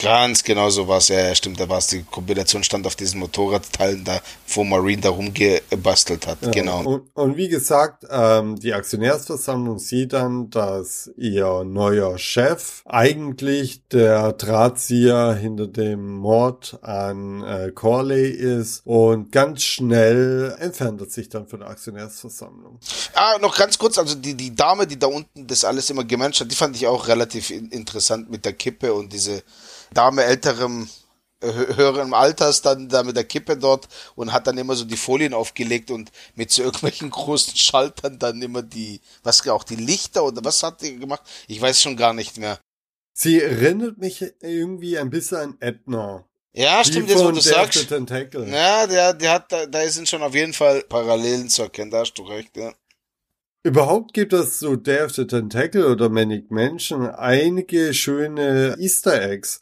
Ganz 0.02 0.44
genau 0.44 0.68
so 0.68 0.86
war's. 0.86 1.09
Ja, 1.09 1.20
ja, 1.20 1.35
stimmt, 1.35 1.59
da 1.59 1.70
war's. 1.70 1.86
Die 1.86 2.02
Kombination 2.02 2.62
stand 2.62 2.86
auf 2.86 2.97
diesen 2.97 3.18
Motorradteilen 3.18 4.05
da, 4.05 4.20
wo 4.48 4.62
Marine 4.62 5.01
da 5.01 5.09
rumgebastelt 5.09 6.27
hat. 6.27 6.36
Ja, 6.43 6.51
Genau. 6.51 6.82
Und, 6.85 7.02
und 7.14 7.36
wie 7.39 7.48
gesagt, 7.48 8.05
ähm, 8.10 8.56
die 8.56 8.74
Aktionärsversammlung 8.74 9.78
sieht 9.78 10.12
dann, 10.12 10.51
dass 10.51 11.10
ihr 11.16 11.64
neuer 11.64 12.18
Chef 12.18 12.82
eigentlich 12.85 13.89
der 13.89 14.35
Drahtzieher 14.35 15.32
hinter 15.32 15.66
dem 15.66 16.16
Mord 16.16 16.78
an 16.82 17.43
äh, 17.43 17.73
Corley 17.74 18.28
ist 18.28 18.82
und 18.85 19.32
ganz 19.32 19.62
schnell 19.62 20.56
entfernt 20.59 21.01
er 21.01 21.09
sich 21.09 21.31
dann 21.31 21.47
von 21.47 21.60
der 21.60 21.70
Aktionärsversammlung. 21.70 22.78
Ah, 23.14 23.39
noch 23.40 23.56
ganz 23.56 23.78
kurz, 23.78 23.97
also 23.97 24.14
die, 24.14 24.35
die 24.35 24.55
Dame, 24.55 24.86
die 24.86 24.98
da 24.98 25.06
unten 25.06 25.47
das 25.47 25.64
alles 25.64 25.89
immer 25.89 26.05
gemanagt 26.05 26.40
hat, 26.40 26.51
die 26.51 26.55
fand 26.56 26.77
ich 26.77 26.86
auch 26.86 27.09
relativ 27.09 27.51
in, 27.51 27.70
interessant 27.70 28.31
mit 28.31 28.44
der 28.44 28.52
Kippe 28.52 28.93
und 28.93 29.10
diese 29.10 29.43
Dame 29.92 30.24
älterem, 30.24 30.88
äh, 31.40 31.46
hö- 31.48 31.76
höherem 31.76 32.14
Alters 32.14 32.62
dann 32.62 32.88
da 32.88 33.02
mit 33.02 33.16
der 33.16 33.24
Kippe 33.24 33.56
dort 33.56 33.88
und 34.14 34.32
hat 34.32 34.46
dann 34.46 34.58
immer 34.58 34.74
so 34.76 34.84
die 34.84 34.96
Folien 34.96 35.34
aufgelegt 35.34 35.90
und 35.90 36.10
mit 36.34 36.50
so 36.50 36.62
irgendwelchen 36.64 37.10
großen 37.10 37.56
Schaltern 37.56 38.18
dann 38.18 38.40
immer 38.42 38.62
die, 38.62 39.00
was 39.22 39.46
auch 39.48 39.64
die 39.64 39.76
Lichter 39.76 40.24
oder 40.24 40.44
was 40.44 40.62
hat 40.62 40.82
die 40.82 40.96
gemacht? 40.98 41.22
Ich 41.48 41.60
weiß 41.60 41.80
schon 41.82 41.96
gar 41.96 42.12
nicht 42.12 42.38
mehr. 42.38 42.58
Sie 43.12 43.40
erinnert 43.40 43.96
mich 43.98 44.22
irgendwie 44.40 44.98
ein 44.98 45.08
bisschen 45.10 45.38
an 45.38 45.56
Edna. 45.60 46.24
Ja, 46.52 46.82
Die 46.82 46.88
stimmt, 46.90 47.08
jetzt 47.08 47.18
wo 47.18 47.30
du 47.30 47.40
sagst. 47.50 47.74
Ja, 48.50 48.86
der, 48.86 49.12
der 49.14 49.32
hat, 49.32 49.52
da, 49.52 49.66
da 49.66 49.88
sind 49.88 50.08
schon 50.08 50.22
auf 50.22 50.34
jeden 50.34 50.52
Fall 50.54 50.82
Parallelen 50.82 51.48
zu 51.50 51.62
erkennen, 51.62 51.90
da 51.90 52.00
hast 52.00 52.14
du 52.14 52.22
recht, 52.24 52.56
ja. 52.56 52.72
Überhaupt 53.66 54.12
gibt 54.12 54.32
es 54.32 54.60
so 54.60 54.76
Day 54.76 55.02
of 55.02 55.10
the 55.10 55.26
Tentacle 55.26 55.90
oder 55.90 56.09
Manic 56.09 56.52
Mansion 56.52 57.10
einige 57.10 57.93
schöne 57.94 58.76
Easter 58.78 59.20
Eggs. 59.20 59.60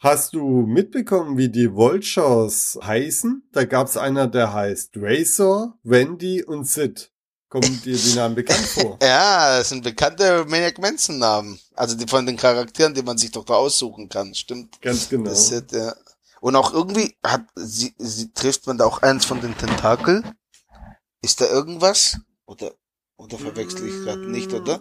Hast 0.00 0.32
du 0.34 0.66
mitbekommen, 0.66 1.38
wie 1.38 1.48
die 1.48 1.72
Vultures 1.72 2.76
heißen? 2.82 3.48
Da 3.52 3.64
gab's 3.64 3.96
einer, 3.96 4.26
der 4.26 4.52
heißt 4.52 4.94
Razor, 4.96 5.78
Wendy 5.84 6.42
und 6.42 6.66
Sid. 6.66 7.12
Kommen 7.48 7.80
dir 7.84 7.96
die 7.96 8.14
Namen 8.14 8.34
bekannt 8.34 8.66
vor? 8.66 8.98
Ja, 9.02 9.58
das 9.58 9.68
sind 9.68 9.84
bekannte 9.84 10.44
Maniac 10.48 10.80
Manson 10.80 11.18
Namen. 11.18 11.60
Also 11.76 11.96
die 11.96 12.08
von 12.08 12.26
den 12.26 12.36
Charakteren, 12.36 12.94
die 12.94 13.02
man 13.02 13.16
sich 13.16 13.30
doch 13.30 13.44
da 13.44 13.54
aussuchen 13.54 14.08
kann, 14.08 14.34
stimmt. 14.34 14.82
Ganz 14.82 15.08
genau. 15.08 15.30
Ist, 15.30 15.52
ja. 15.70 15.94
Und 16.40 16.56
auch 16.56 16.74
irgendwie 16.74 17.14
hat 17.24 17.46
sie, 17.54 17.94
sie 17.96 18.32
trifft 18.32 18.66
man 18.66 18.76
da 18.76 18.86
auch 18.86 19.02
eins 19.02 19.24
von 19.24 19.40
den 19.40 19.56
Tentakel. 19.56 20.24
Ist 21.22 21.40
da 21.40 21.46
irgendwas? 21.46 22.18
Oder, 22.46 22.72
oder 23.16 23.38
verwechsel 23.38 23.88
ich 23.88 24.04
gerade 24.04 24.30
nicht, 24.30 24.52
oder? 24.52 24.80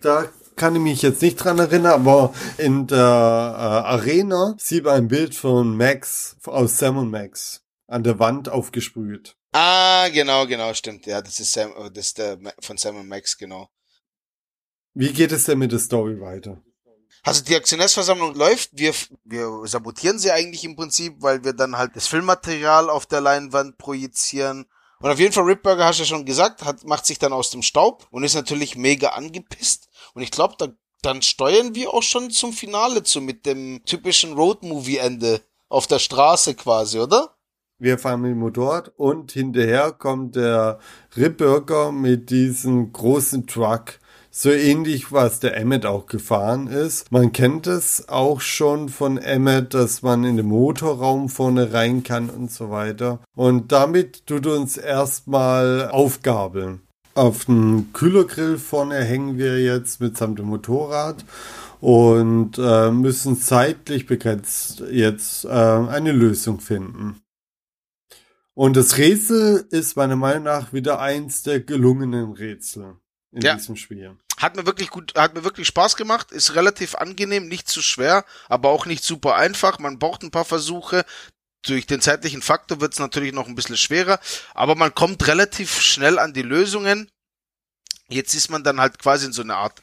Da 0.00 0.28
kann 0.56 0.76
ich 0.76 0.82
mich 0.82 1.02
jetzt 1.02 1.22
nicht 1.22 1.36
dran 1.36 1.58
erinnern, 1.58 1.92
aber 1.92 2.34
in 2.58 2.86
der 2.86 2.98
äh, 2.98 3.00
Arena 3.00 4.54
sieht 4.58 4.84
man 4.84 4.94
ein 4.94 5.08
Bild 5.08 5.34
von 5.34 5.76
Max 5.76 6.36
aus 6.44 6.78
Sam 6.78 6.98
und 6.98 7.10
Max 7.10 7.62
an 7.86 8.02
der 8.02 8.18
Wand 8.18 8.48
aufgesprüht. 8.48 9.36
Ah, 9.52 10.08
genau, 10.08 10.46
genau, 10.46 10.74
stimmt. 10.74 11.06
Ja, 11.06 11.22
das 11.22 11.40
ist 11.40 11.52
Sam, 11.52 11.72
äh, 11.76 11.90
das 11.90 12.06
ist 12.06 12.18
der 12.18 12.38
von 12.60 12.76
Sam 12.76 12.96
und 12.96 13.08
Max, 13.08 13.38
genau. 13.38 13.68
Wie 14.94 15.12
geht 15.12 15.32
es 15.32 15.44
denn 15.44 15.58
mit 15.58 15.72
der 15.72 15.78
Story 15.78 16.20
weiter? 16.20 16.62
Also 17.22 17.42
die 17.42 17.56
Aktionärsversammlung 17.56 18.34
läuft, 18.34 18.70
wir, 18.74 18.92
wir 19.24 19.62
sabotieren 19.64 20.18
sie 20.18 20.30
eigentlich 20.30 20.62
im 20.64 20.76
Prinzip, 20.76 21.14
weil 21.20 21.42
wir 21.42 21.54
dann 21.54 21.78
halt 21.78 21.96
das 21.96 22.06
Filmmaterial 22.06 22.90
auf 22.90 23.06
der 23.06 23.22
Leinwand 23.22 23.78
projizieren. 23.78 24.66
Und 25.04 25.10
auf 25.10 25.18
jeden 25.18 25.34
Fall, 25.34 25.44
Ripburger, 25.44 25.84
hast 25.84 25.98
du 25.98 26.04
ja 26.04 26.08
schon 26.08 26.24
gesagt, 26.24 26.64
hat, 26.64 26.82
macht 26.84 27.04
sich 27.04 27.18
dann 27.18 27.34
aus 27.34 27.50
dem 27.50 27.60
Staub 27.60 28.06
und 28.10 28.24
ist 28.24 28.34
natürlich 28.34 28.74
mega 28.74 29.08
angepisst. 29.08 29.90
Und 30.14 30.22
ich 30.22 30.30
glaube, 30.30 30.54
da 30.56 30.68
dann 31.02 31.20
steuern 31.20 31.74
wir 31.74 31.92
auch 31.92 32.02
schon 32.02 32.30
zum 32.30 32.54
Finale 32.54 33.02
zu 33.02 33.20
mit 33.20 33.44
dem 33.44 33.82
typischen 33.84 34.32
Road-Movie-Ende 34.32 35.42
auf 35.68 35.86
der 35.86 35.98
Straße 35.98 36.54
quasi, 36.54 37.00
oder? 37.00 37.36
Wir 37.78 37.98
fahren 37.98 38.22
mit 38.22 38.30
dem 38.30 38.38
Motorrad 38.38 38.92
und 38.96 39.32
hinterher 39.32 39.92
kommt 39.92 40.36
der 40.36 40.78
Ripburger 41.14 41.92
mit 41.92 42.30
diesem 42.30 42.90
großen 42.90 43.46
Truck. 43.46 43.98
So 44.36 44.50
ähnlich, 44.50 45.12
was 45.12 45.38
der 45.38 45.56
Emmet 45.56 45.86
auch 45.86 46.06
gefahren 46.06 46.66
ist. 46.66 47.12
Man 47.12 47.30
kennt 47.30 47.68
es 47.68 48.08
auch 48.08 48.40
schon 48.40 48.88
von 48.88 49.16
Emmet, 49.16 49.74
dass 49.74 50.02
man 50.02 50.24
in 50.24 50.36
den 50.36 50.46
Motorraum 50.46 51.28
vorne 51.28 51.72
rein 51.72 52.02
kann 52.02 52.30
und 52.30 52.50
so 52.50 52.68
weiter. 52.68 53.20
Und 53.36 53.70
damit 53.70 54.26
tut 54.26 54.48
uns 54.48 54.76
erstmal 54.76 55.88
aufgabeln. 55.88 56.80
Auf 57.14 57.44
dem 57.44 57.92
Kühlergrill 57.92 58.58
vorne 58.58 59.04
hängen 59.04 59.38
wir 59.38 59.62
jetzt 59.62 60.00
mitsamt 60.00 60.40
dem 60.40 60.46
Motorrad 60.46 61.24
und 61.80 62.58
äh, 62.58 62.90
müssen 62.90 63.38
zeitlich 63.38 64.06
begrenzt 64.06 64.82
jetzt 64.90 65.44
äh, 65.44 65.48
eine 65.48 66.10
Lösung 66.10 66.58
finden. 66.58 67.20
Und 68.54 68.76
das 68.76 68.98
Rätsel 68.98 69.64
ist 69.70 69.96
meiner 69.96 70.16
Meinung 70.16 70.42
nach 70.42 70.72
wieder 70.72 70.98
eins 70.98 71.44
der 71.44 71.60
gelungenen 71.60 72.32
Rätsel 72.32 72.96
in 73.30 73.42
Ja. 73.42 73.54
diesem 73.54 73.76
Spiel. 73.76 74.16
Hat 74.36 74.56
mir 74.56 74.66
wirklich 74.66 74.90
gut, 74.90 75.14
hat 75.16 75.34
mir 75.34 75.44
wirklich 75.44 75.68
Spaß 75.68 75.96
gemacht, 75.96 76.32
ist 76.32 76.54
relativ 76.54 76.96
angenehm, 76.96 77.46
nicht 77.46 77.68
zu 77.68 77.82
schwer, 77.82 78.24
aber 78.48 78.70
auch 78.70 78.84
nicht 78.84 79.04
super 79.04 79.36
einfach. 79.36 79.78
Man 79.78 79.98
braucht 79.98 80.22
ein 80.22 80.30
paar 80.30 80.44
Versuche. 80.44 81.04
Durch 81.62 81.86
den 81.86 82.00
zeitlichen 82.00 82.42
Faktor 82.42 82.80
wird 82.80 82.92
es 82.92 82.98
natürlich 82.98 83.32
noch 83.32 83.46
ein 83.46 83.54
bisschen 83.54 83.78
schwerer, 83.78 84.20
aber 84.52 84.74
man 84.74 84.94
kommt 84.94 85.26
relativ 85.26 85.80
schnell 85.80 86.18
an 86.18 86.34
die 86.34 86.42
Lösungen. 86.42 87.10
Jetzt 88.08 88.34
ist 88.34 88.50
man 88.50 88.64
dann 88.64 88.80
halt 88.80 88.98
quasi 88.98 89.26
in 89.26 89.32
so 89.32 89.42
eine 89.42 89.56
Art. 89.56 89.82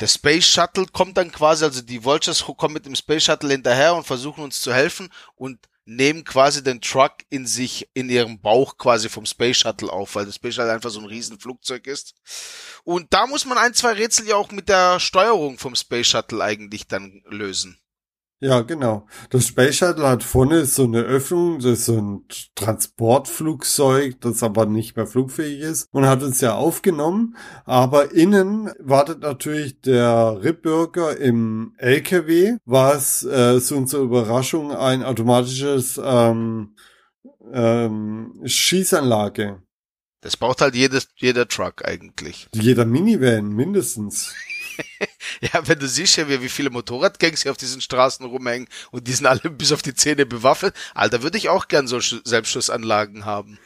Der 0.00 0.08
Space 0.08 0.46
Shuttle 0.46 0.86
kommt 0.92 1.16
dann 1.16 1.32
quasi, 1.32 1.64
also 1.64 1.80
die 1.80 2.04
Vultures 2.04 2.44
kommen 2.58 2.74
mit 2.74 2.84
dem 2.84 2.94
Space 2.94 3.24
Shuttle 3.24 3.52
hinterher 3.52 3.94
und 3.94 4.06
versuchen 4.06 4.44
uns 4.44 4.60
zu 4.60 4.74
helfen 4.74 5.10
und 5.36 5.58
nehmen 5.86 6.24
quasi 6.24 6.62
den 6.62 6.80
Truck 6.80 7.14
in 7.30 7.46
sich, 7.46 7.88
in 7.94 8.10
ihrem 8.10 8.40
Bauch 8.40 8.76
quasi 8.76 9.08
vom 9.08 9.24
Space 9.24 9.58
Shuttle 9.58 9.90
auf, 9.90 10.16
weil 10.16 10.26
das 10.26 10.34
Space 10.34 10.56
Shuttle 10.56 10.72
einfach 10.72 10.90
so 10.90 11.00
ein 11.00 11.06
Riesenflugzeug 11.06 11.86
ist. 11.86 12.14
Und 12.84 13.12
da 13.14 13.26
muss 13.26 13.46
man 13.46 13.56
ein, 13.56 13.72
zwei 13.72 13.92
Rätsel 13.92 14.26
ja 14.26 14.36
auch 14.36 14.50
mit 14.50 14.68
der 14.68 15.00
Steuerung 15.00 15.58
vom 15.58 15.74
Space 15.76 16.08
Shuttle 16.08 16.42
eigentlich 16.42 16.88
dann 16.88 17.22
lösen. 17.26 17.78
Ja, 18.38 18.60
genau. 18.60 19.06
Das 19.30 19.46
Space 19.46 19.76
Shuttle 19.76 20.06
hat 20.06 20.22
vorne 20.22 20.66
so 20.66 20.84
eine 20.84 21.00
Öffnung, 21.00 21.58
das 21.58 21.72
ist 21.72 21.86
so 21.86 21.96
ein 21.96 22.24
Transportflugzeug, 22.54 24.20
das 24.20 24.42
aber 24.42 24.66
nicht 24.66 24.94
mehr 24.94 25.06
flugfähig 25.06 25.60
ist 25.60 25.88
und 25.90 26.04
hat 26.04 26.22
uns 26.22 26.42
ja 26.42 26.54
aufgenommen. 26.54 27.36
Aber 27.64 28.12
innen 28.12 28.70
wartet 28.78 29.20
natürlich 29.20 29.80
der 29.80 30.40
Ripburger 30.42 31.16
im 31.16 31.72
LKW, 31.78 32.58
was 32.66 33.22
äh, 33.22 33.58
zu 33.58 33.74
unserer 33.74 34.02
Überraschung 34.02 34.70
ein 34.70 35.02
automatisches 35.02 35.98
ähm, 36.04 36.74
ähm, 37.52 38.42
Schießanlage. 38.44 39.62
Das 40.20 40.36
braucht 40.36 40.60
halt 40.60 40.74
jedes, 40.74 41.08
jeder 41.16 41.48
Truck 41.48 41.86
eigentlich. 41.86 42.48
Jeder 42.52 42.84
Minivan 42.84 43.48
mindestens. 43.48 44.34
Ja, 45.40 45.66
wenn 45.68 45.78
du 45.78 45.86
siehst 45.86 46.16
ja, 46.16 46.28
wie, 46.28 46.48
viele 46.48 46.70
Motorradgangs 46.70 47.42
hier 47.42 47.50
auf 47.50 47.58
diesen 47.58 47.80
Straßen 47.82 48.24
rumhängen 48.24 48.68
und 48.90 49.06
die 49.06 49.12
sind 49.12 49.26
alle 49.26 49.40
bis 49.50 49.72
auf 49.72 49.82
die 49.82 49.94
Zähne 49.94 50.24
bewaffnet, 50.24 50.74
Alter, 50.94 51.22
würde 51.22 51.36
ich 51.36 51.48
auch 51.48 51.68
gern 51.68 51.86
so 51.86 51.98
Sch- 51.98 52.22
Selbstschussanlagen 52.24 53.24
haben. 53.26 53.58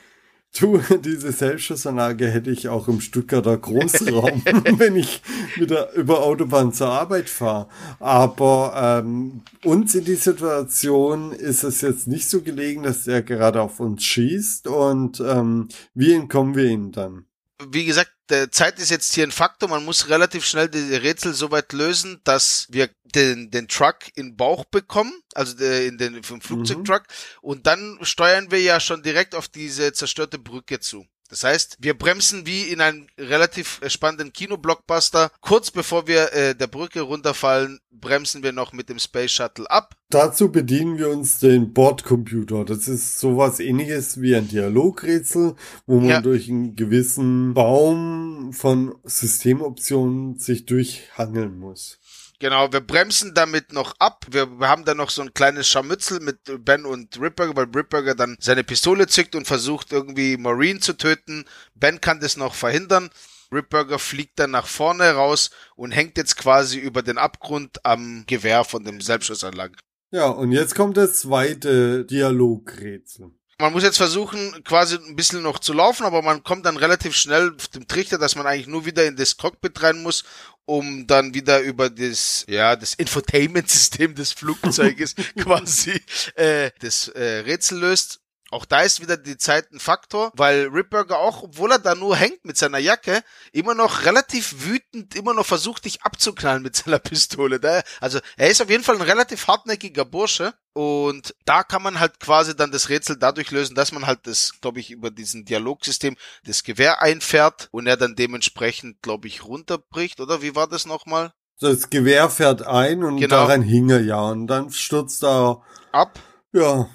Du, 0.59 0.79
diese 1.05 1.31
Selbstschussanlage 1.31 2.27
hätte 2.29 2.51
ich 2.51 2.69
auch 2.69 2.89
im 2.89 3.01
Stuttgarter 3.01 3.57
Großraum, 3.57 4.43
wenn 4.45 4.97
ich 4.97 5.23
wieder 5.57 5.93
über 5.93 6.23
Autobahn 6.25 6.73
zur 6.73 6.89
Arbeit 6.89 7.29
fahre. 7.29 7.69
Aber 8.01 9.03
ähm, 9.05 9.43
uns 9.65 9.95
in 9.95 10.05
die 10.05 10.17
Situation 10.17 11.31
ist 11.33 11.63
es 11.63 11.83
jetzt 11.83 12.09
nicht 12.09 12.29
so 12.29 12.43
gelegen, 12.43 12.83
dass 12.83 13.07
er 13.07 13.23
gerade 13.23 13.63
auf 13.63 13.79
uns 13.79 14.03
schießt 14.03 14.67
und 14.67 15.21
ähm, 15.21 15.69
wie 15.95 16.15
entkommen 16.15 16.57
wir 16.57 16.65
ihm 16.65 16.91
dann? 16.91 17.27
Wie 17.69 17.85
gesagt, 17.85 18.13
der 18.31 18.51
Zeit 18.51 18.79
ist 18.79 18.91
jetzt 18.91 19.13
hier 19.13 19.25
ein 19.25 19.33
Faktor. 19.33 19.69
Man 19.69 19.85
muss 19.85 20.09
relativ 20.09 20.47
schnell 20.47 20.69
die 20.69 20.95
Rätsel 20.95 21.35
so 21.35 21.51
weit 21.51 21.73
lösen, 21.73 22.21
dass 22.25 22.67
wir 22.71 22.89
den, 23.05 23.51
den 23.51 23.69
Truck 23.69 23.97
in 24.15 24.31
den 24.31 24.37
Bauch 24.37 24.65
bekommen, 24.65 25.13
also 25.35 25.63
in 25.65 25.99
den 25.99 26.23
vom 26.23 26.41
Flugzeugtruck, 26.41 27.03
und 27.43 27.67
dann 27.67 27.99
steuern 28.03 28.51
wir 28.51 28.61
ja 28.61 28.81
schon 28.81 29.03
direkt 29.03 29.35
auf 29.35 29.49
diese 29.49 29.93
zerstörte 29.93 30.39
Brücke 30.39 30.81
zu. 30.81 31.07
Das 31.31 31.45
heißt, 31.45 31.77
wir 31.81 31.97
bremsen 31.97 32.45
wie 32.45 32.65
in 32.65 32.81
einem 32.81 33.07
relativ 33.17 33.81
spannenden 33.87 34.33
Kinoblockbuster. 34.33 35.31
Kurz 35.41 35.71
bevor 35.71 36.07
wir 36.09 36.33
äh, 36.33 36.55
der 36.57 36.67
Brücke 36.67 37.03
runterfallen, 37.03 37.79
bremsen 37.93 38.43
wir 38.43 38.53
noch 38.53 38.73
mit 38.73 38.89
dem 38.89 38.99
Space 38.99 39.31
Shuttle 39.31 39.71
ab. 39.71 39.95
Dazu 40.11 40.51
bedienen 40.51 40.99
wir 40.99 41.09
uns 41.09 41.39
den 41.39 41.73
Bordcomputer. 41.73 42.65
Das 42.65 42.89
ist 42.89 43.21
sowas 43.21 43.61
ähnliches 43.61 44.21
wie 44.21 44.35
ein 44.35 44.49
Dialogrätsel, 44.49 45.55
wo 45.87 46.01
man 46.01 46.09
Ja. 46.09 46.21
durch 46.21 46.49
einen 46.49 46.75
gewissen 46.75 47.55
Baum 47.55 48.53
von 48.53 48.97
Systemoptionen 49.05 50.39
sich 50.39 50.67
durchhangeln 50.67 51.59
muss. 51.59 52.00
Genau, 52.41 52.73
wir 52.73 52.81
bremsen 52.81 53.35
damit 53.35 53.75
noch 53.75 53.95
ab. 53.99 54.25
Wir, 54.31 54.49
haben 54.63 54.87
dann 54.87 54.97
noch 54.97 55.11
so 55.11 55.21
ein 55.21 55.35
kleines 55.35 55.69
Scharmützel 55.69 56.21
mit 56.21 56.39
Ben 56.65 56.87
und 56.87 57.21
Ripburger, 57.21 57.55
weil 57.55 57.67
Ripburger 57.67 58.15
dann 58.15 58.37
seine 58.41 58.65
Pistole 58.65 59.07
zückt 59.07 59.35
und 59.35 59.47
versucht 59.47 59.93
irgendwie 59.93 60.39
Maureen 60.39 60.81
zu 60.81 60.95
töten. 60.95 61.45
Ben 61.75 62.01
kann 62.01 62.19
das 62.19 62.39
noch 62.39 62.55
verhindern. 62.55 63.11
Ripburger 63.53 63.99
fliegt 63.99 64.39
dann 64.39 64.53
nach 64.53 64.67
vorne 64.67 65.13
raus 65.13 65.51
und 65.77 65.93
hängt 65.93 66.17
jetzt 66.17 66.39
quasi 66.39 66.79
über 66.79 67.03
den 67.03 67.19
Abgrund 67.19 67.85
am 67.85 68.25
Gewehr 68.27 68.65
von 68.65 68.85
dem 68.85 69.03
Selbstschussanlagen. 69.03 69.77
Ja, 70.11 70.29
und 70.29 70.53
jetzt 70.53 70.75
kommt 70.75 70.97
das 70.97 71.21
zweite 71.21 72.07
Dialogrätsel. 72.07 73.33
Man 73.61 73.75
muss 73.75 73.83
jetzt 73.83 73.99
versuchen, 73.99 74.65
quasi 74.65 74.97
ein 74.97 75.17
bisschen 75.17 75.43
noch 75.43 75.59
zu 75.59 75.75
laufen, 75.75 76.07
aber 76.07 76.23
man 76.23 76.43
kommt 76.43 76.65
dann 76.65 76.79
relativ 76.79 77.15
schnell 77.15 77.55
auf 77.55 77.69
dem 77.69 77.87
Trichter, 77.87 78.17
dass 78.17 78.35
man 78.35 78.47
eigentlich 78.47 78.67
nur 78.67 78.87
wieder 78.87 79.05
in 79.05 79.17
das 79.17 79.37
Cockpit 79.37 79.83
rein 79.83 80.03
muss, 80.03 80.25
um 80.71 81.09
dann 81.09 81.35
wieder 81.35 81.61
über 81.63 81.91
das, 81.91 82.45
ja, 82.49 82.77
das 82.77 82.95
Infotainment-System 82.95 84.15
des 84.15 84.33
Flugzeuges 84.33 85.17
quasi 85.37 86.01
äh, 86.37 86.71
das 86.79 87.09
äh, 87.09 87.41
Rätsel 87.41 87.81
löst. 87.81 88.20
Auch 88.51 88.65
da 88.65 88.81
ist 88.81 89.01
wieder 89.01 89.17
die 89.17 89.37
Zeit 89.37 89.71
ein 89.73 89.79
Faktor, 89.81 90.33
weil 90.35 90.67
Ripburger 90.67 91.19
auch, 91.19 91.43
obwohl 91.43 91.73
er 91.73 91.79
da 91.79 91.95
nur 91.95 92.17
hängt 92.17 92.45
mit 92.45 92.57
seiner 92.57 92.79
Jacke, 92.79 93.23
immer 93.53 93.75
noch 93.75 94.05
relativ 94.05 94.65
wütend, 94.65 95.15
immer 95.15 95.35
noch 95.35 95.47
versucht, 95.47 95.85
dich 95.85 96.03
abzuknallen 96.03 96.63
mit 96.63 96.77
seiner 96.77 96.99
Pistole. 96.99 97.61
Da, 97.61 97.83
also 98.01 98.19
er 98.37 98.51
ist 98.51 98.61
auf 98.61 98.71
jeden 98.71 98.83
Fall 98.85 98.97
ein 98.97 99.03
relativ 99.03 99.47
hartnäckiger 99.47 100.05
Bursche. 100.05 100.55
Und 100.73 101.35
da 101.45 101.65
kann 101.65 101.83
man 101.83 101.99
halt 101.99 102.21
quasi 102.21 102.55
dann 102.55 102.71
das 102.71 102.89
Rätsel 102.89 103.17
dadurch 103.17 103.51
lösen, 103.51 103.75
dass 103.75 103.91
man 103.91 104.07
halt 104.07 104.21
das, 104.27 104.53
glaube 104.61 104.79
ich, 104.79 104.91
über 104.91 105.11
diesen 105.11 105.45
Dialogsystem 105.45 106.17
das 106.45 106.63
Gewehr 106.63 107.03
einfährt 107.03 107.69
und 107.73 107.87
er 107.89 107.97
dann 107.97 108.15
dementsprechend, 108.15 109.03
glaube 109.03 109.27
ich, 109.27 109.45
runterbricht, 109.45 110.21
oder? 110.21 110.43
Wie 110.43 110.55
war 110.55 110.69
das 110.69 110.87
nochmal? 110.87 111.33
Das 111.61 111.91
Gewehr 111.91 112.31
fährt 112.31 112.63
ein 112.63 113.05
und 113.05 113.19
Genau. 113.19 113.37
daran 113.37 113.63
hing 113.63 113.91
er 113.91 114.01
ja. 114.01 114.21
Und 114.21 114.47
dann 114.47 114.71
stürzt 114.71 115.23
er, 115.25 115.61
Ab. 115.93 116.19
ja, 116.53 116.89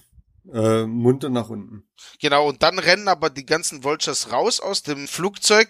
äh, 0.53 0.85
munter 0.85 1.29
nach 1.29 1.49
unten. 1.49 1.87
Genau, 2.19 2.47
und 2.47 2.63
dann 2.63 2.79
rennen 2.79 3.07
aber 3.07 3.29
die 3.29 3.45
ganzen 3.45 3.83
Vultures 3.83 4.31
raus 4.31 4.59
aus 4.59 4.83
dem 4.83 5.07
Flugzeug. 5.07 5.69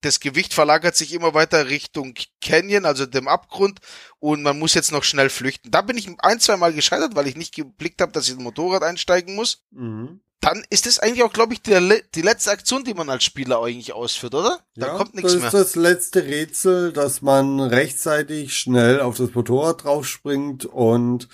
Das 0.00 0.20
Gewicht 0.20 0.52
verlagert 0.52 0.96
sich 0.96 1.14
immer 1.14 1.32
weiter 1.32 1.68
Richtung 1.68 2.14
Canyon, 2.42 2.84
also 2.84 3.06
dem 3.06 3.26
Abgrund, 3.26 3.80
und 4.18 4.42
man 4.42 4.58
muss 4.58 4.74
jetzt 4.74 4.92
noch 4.92 5.02
schnell 5.02 5.30
flüchten. 5.30 5.70
Da 5.70 5.80
bin 5.80 5.96
ich 5.96 6.08
ein, 6.18 6.40
zwei 6.40 6.58
Mal 6.58 6.74
gescheitert, 6.74 7.16
weil 7.16 7.26
ich 7.26 7.36
nicht 7.36 7.54
geblickt 7.54 8.02
habe, 8.02 8.12
dass 8.12 8.26
ich 8.26 8.34
ins 8.34 8.42
Motorrad 8.42 8.82
einsteigen 8.82 9.34
muss. 9.34 9.64
Mhm. 9.70 10.20
Dann 10.40 10.62
ist 10.68 10.86
es 10.86 10.98
eigentlich 10.98 11.22
auch, 11.22 11.32
glaube 11.32 11.54
ich, 11.54 11.62
die, 11.62 12.02
die 12.14 12.20
letzte 12.20 12.50
Aktion, 12.50 12.84
die 12.84 12.92
man 12.92 13.08
als 13.08 13.24
Spieler 13.24 13.62
eigentlich 13.62 13.94
ausführt, 13.94 14.34
oder? 14.34 14.58
Da 14.76 14.88
ja, 14.88 14.96
kommt 14.98 15.14
nichts 15.14 15.32
das 15.32 15.40
mehr. 15.40 15.48
ist 15.48 15.54
das 15.54 15.74
letzte 15.74 16.24
Rätsel, 16.24 16.92
dass 16.92 17.22
man 17.22 17.60
rechtzeitig 17.60 18.54
schnell 18.54 19.00
auf 19.00 19.16
das 19.16 19.32
Motorrad 19.32 19.84
draufspringt 19.84 20.66
und 20.66 21.28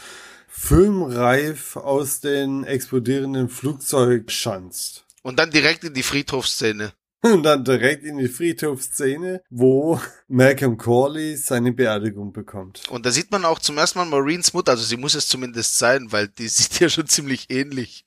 filmreif 0.51 1.77
aus 1.77 2.21
den 2.21 2.65
explodierenden 2.65 3.49
Flugzeug 3.49 4.33
schanzt. 4.33 5.07
Und 5.23 5.39
dann 5.39 5.51
direkt 5.51 5.85
in 5.85 5.95
die 5.95 6.03
Friedhofsszene. 6.03 6.93
Und 7.23 7.43
dann 7.45 7.65
direkt 7.65 8.03
in 8.03 8.19
die 8.19 8.29
Friedhofsszene, 8.29 9.43
wo 9.51 10.01
Malcolm 10.29 10.77
Corley 10.77 11.37
seine 11.37 11.73
Beerdigung 11.73 12.33
bekommt. 12.33 12.89
Und 12.89 13.07
da 13.07 13.11
sieht 13.11 13.31
man 13.31 13.45
auch 13.45 13.59
zum 13.59 13.79
ersten 13.79 13.99
Mal 13.99 14.07
Maureen's 14.07 14.53
Mutter, 14.53 14.73
also 14.73 14.85
sie 14.85 14.97
muss 14.97 15.15
es 15.15 15.29
zumindest 15.29 15.79
sein, 15.79 16.11
weil 16.11 16.29
die 16.29 16.49
sieht 16.49 16.81
ja 16.81 16.89
schon 16.89 17.07
ziemlich 17.07 17.51
ähnlich. 17.51 18.05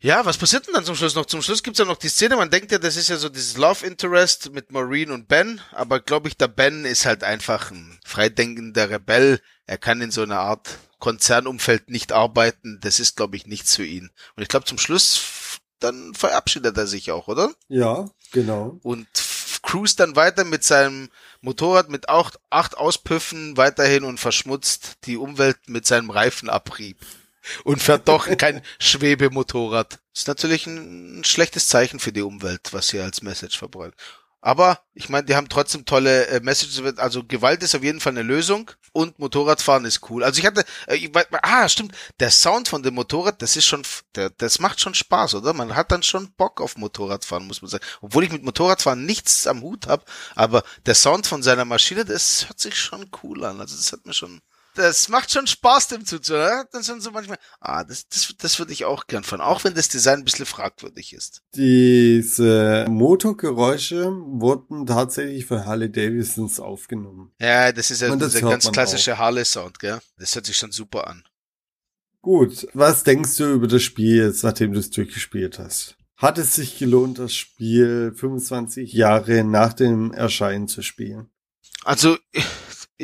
Ja, 0.00 0.26
was 0.26 0.36
passiert 0.36 0.66
denn 0.66 0.74
dann 0.74 0.84
zum 0.84 0.96
Schluss 0.96 1.14
noch? 1.14 1.24
Zum 1.24 1.40
Schluss 1.40 1.62
gibt's 1.62 1.78
ja 1.78 1.86
noch 1.86 1.96
die 1.96 2.08
Szene, 2.08 2.36
man 2.36 2.50
denkt 2.50 2.70
ja, 2.72 2.78
das 2.78 2.96
ist 2.96 3.08
ja 3.08 3.16
so 3.16 3.30
dieses 3.30 3.56
Love 3.56 3.86
Interest 3.86 4.52
mit 4.52 4.70
Maureen 4.70 5.10
und 5.10 5.28
Ben, 5.28 5.62
aber 5.70 6.00
glaube 6.00 6.28
ich, 6.28 6.36
der 6.36 6.48
Ben 6.48 6.84
ist 6.84 7.06
halt 7.06 7.24
einfach 7.24 7.70
ein 7.70 7.98
freidenkender 8.04 8.90
Rebell. 8.90 9.40
Er 9.66 9.78
kann 9.78 10.02
in 10.02 10.10
so 10.10 10.20
einer 10.20 10.40
Art 10.40 10.78
Konzernumfeld 11.04 11.90
nicht 11.90 12.12
arbeiten. 12.12 12.78
Das 12.80 12.98
ist, 12.98 13.18
glaube 13.18 13.36
ich, 13.36 13.46
nichts 13.46 13.76
für 13.76 13.84
ihn. 13.84 14.10
Und 14.36 14.42
ich 14.42 14.48
glaube, 14.48 14.64
zum 14.64 14.78
Schluss 14.78 15.60
dann 15.78 16.14
verabschiedet 16.14 16.78
er 16.78 16.86
sich 16.86 17.10
auch, 17.10 17.28
oder? 17.28 17.52
Ja, 17.68 18.08
genau. 18.32 18.80
und 18.82 19.06
cruist 19.60 20.00
dann 20.00 20.16
weiter 20.16 20.44
mit 20.44 20.64
seinem 20.64 21.10
Motorrad 21.42 21.90
mit 21.90 22.08
auch 22.08 22.30
acht 22.48 22.78
Auspüffen 22.78 23.58
weiterhin 23.58 24.04
und 24.04 24.18
verschmutzt 24.18 24.92
die 25.04 25.18
Umwelt 25.18 25.58
mit 25.66 25.86
seinem 25.86 26.08
Reifenabrieb. 26.08 26.96
Und 27.64 27.82
fährt 27.82 28.08
doch 28.08 28.26
kein 28.38 28.62
Schwebemotorrad. 28.78 29.98
Ist 30.14 30.28
natürlich 30.28 30.66
ein 30.66 31.22
schlechtes 31.24 31.68
Zeichen 31.68 32.00
für 32.00 32.12
die 32.12 32.22
Umwelt, 32.22 32.72
was 32.72 32.90
hier 32.90 33.04
als 33.04 33.20
Message 33.20 33.58
verbreitet. 33.58 34.00
Aber 34.44 34.80
ich 34.92 35.08
meine, 35.08 35.24
die 35.24 35.36
haben 35.36 35.48
trotzdem 35.48 35.86
tolle 35.86 36.26
äh, 36.26 36.38
Messages. 36.40 36.98
Also 36.98 37.24
Gewalt 37.24 37.62
ist 37.62 37.74
auf 37.74 37.82
jeden 37.82 37.98
Fall 37.98 38.12
eine 38.12 38.20
Lösung 38.20 38.70
und 38.92 39.18
Motorradfahren 39.18 39.86
ist 39.86 40.10
cool. 40.10 40.22
Also 40.22 40.38
ich 40.38 40.44
hatte, 40.44 40.66
äh, 40.86 40.96
ich, 40.96 41.10
ah 41.40 41.66
stimmt, 41.66 41.94
der 42.20 42.30
Sound 42.30 42.68
von 42.68 42.82
dem 42.82 42.92
Motorrad, 42.92 43.40
das 43.40 43.56
ist 43.56 43.64
schon, 43.64 43.80
der, 44.16 44.28
das 44.28 44.58
macht 44.58 44.82
schon 44.82 44.92
Spaß, 44.92 45.36
oder? 45.36 45.54
Man 45.54 45.74
hat 45.74 45.90
dann 45.90 46.02
schon 46.02 46.30
Bock 46.32 46.60
auf 46.60 46.76
Motorradfahren, 46.76 47.46
muss 47.46 47.62
man 47.62 47.70
sagen. 47.70 47.84
Obwohl 48.02 48.22
ich 48.22 48.32
mit 48.32 48.42
Motorradfahren 48.42 49.06
nichts 49.06 49.46
am 49.46 49.62
Hut 49.62 49.86
habe, 49.86 50.04
aber 50.34 50.62
der 50.84 50.94
Sound 50.94 51.26
von 51.26 51.42
seiner 51.42 51.64
Maschine, 51.64 52.04
das 52.04 52.46
hört 52.46 52.60
sich 52.60 52.78
schon 52.78 53.10
cool 53.22 53.46
an. 53.46 53.62
Also 53.62 53.74
das 53.78 53.92
hat 53.92 54.04
mir 54.04 54.12
schon, 54.12 54.42
das 54.74 55.08
macht 55.08 55.30
schon 55.30 55.46
Spaß, 55.46 55.88
dem 55.88 56.04
zuzuhören. 56.04 56.66
Dann 56.72 56.82
sind 56.82 57.02
so 57.02 57.10
manchmal, 57.10 57.38
ah, 57.60 57.84
das, 57.84 58.08
das, 58.08 58.34
das 58.38 58.58
würde 58.58 58.72
ich 58.72 58.84
auch 58.84 59.06
gern 59.06 59.24
fahren, 59.24 59.40
auch 59.40 59.64
wenn 59.64 59.74
das 59.74 59.88
Design 59.88 60.20
ein 60.20 60.24
bisschen 60.24 60.46
fragwürdig 60.46 61.12
ist. 61.12 61.42
Diese 61.54 62.86
Motorgeräusche 62.88 64.10
wurden 64.10 64.86
tatsächlich 64.86 65.46
von 65.46 65.64
Harley 65.64 65.90
Davidsons 65.90 66.60
aufgenommen. 66.60 67.32
Ja, 67.40 67.72
das 67.72 67.90
ist 67.90 68.02
ja 68.02 68.12
Und 68.12 68.22
dieser 68.22 68.40
ganz 68.40 68.70
klassische 68.70 69.18
Harley-Sound, 69.18 69.78
gell? 69.78 70.00
Das 70.18 70.34
hört 70.34 70.46
sich 70.46 70.56
schon 70.56 70.72
super 70.72 71.06
an. 71.06 71.24
Gut, 72.20 72.66
was 72.72 73.04
denkst 73.04 73.36
du 73.36 73.52
über 73.52 73.68
das 73.68 73.82
Spiel 73.82 74.16
jetzt, 74.24 74.44
nachdem 74.44 74.72
du 74.72 74.80
es 74.80 74.90
durchgespielt 74.90 75.58
hast? 75.58 75.96
Hat 76.16 76.38
es 76.38 76.54
sich 76.54 76.78
gelohnt, 76.78 77.18
das 77.18 77.34
Spiel 77.34 78.14
25 78.14 78.92
Jahre 78.92 79.44
nach 79.44 79.72
dem 79.72 80.12
Erscheinen 80.12 80.68
zu 80.68 80.80
spielen? 80.80 81.28
Also, 81.84 82.16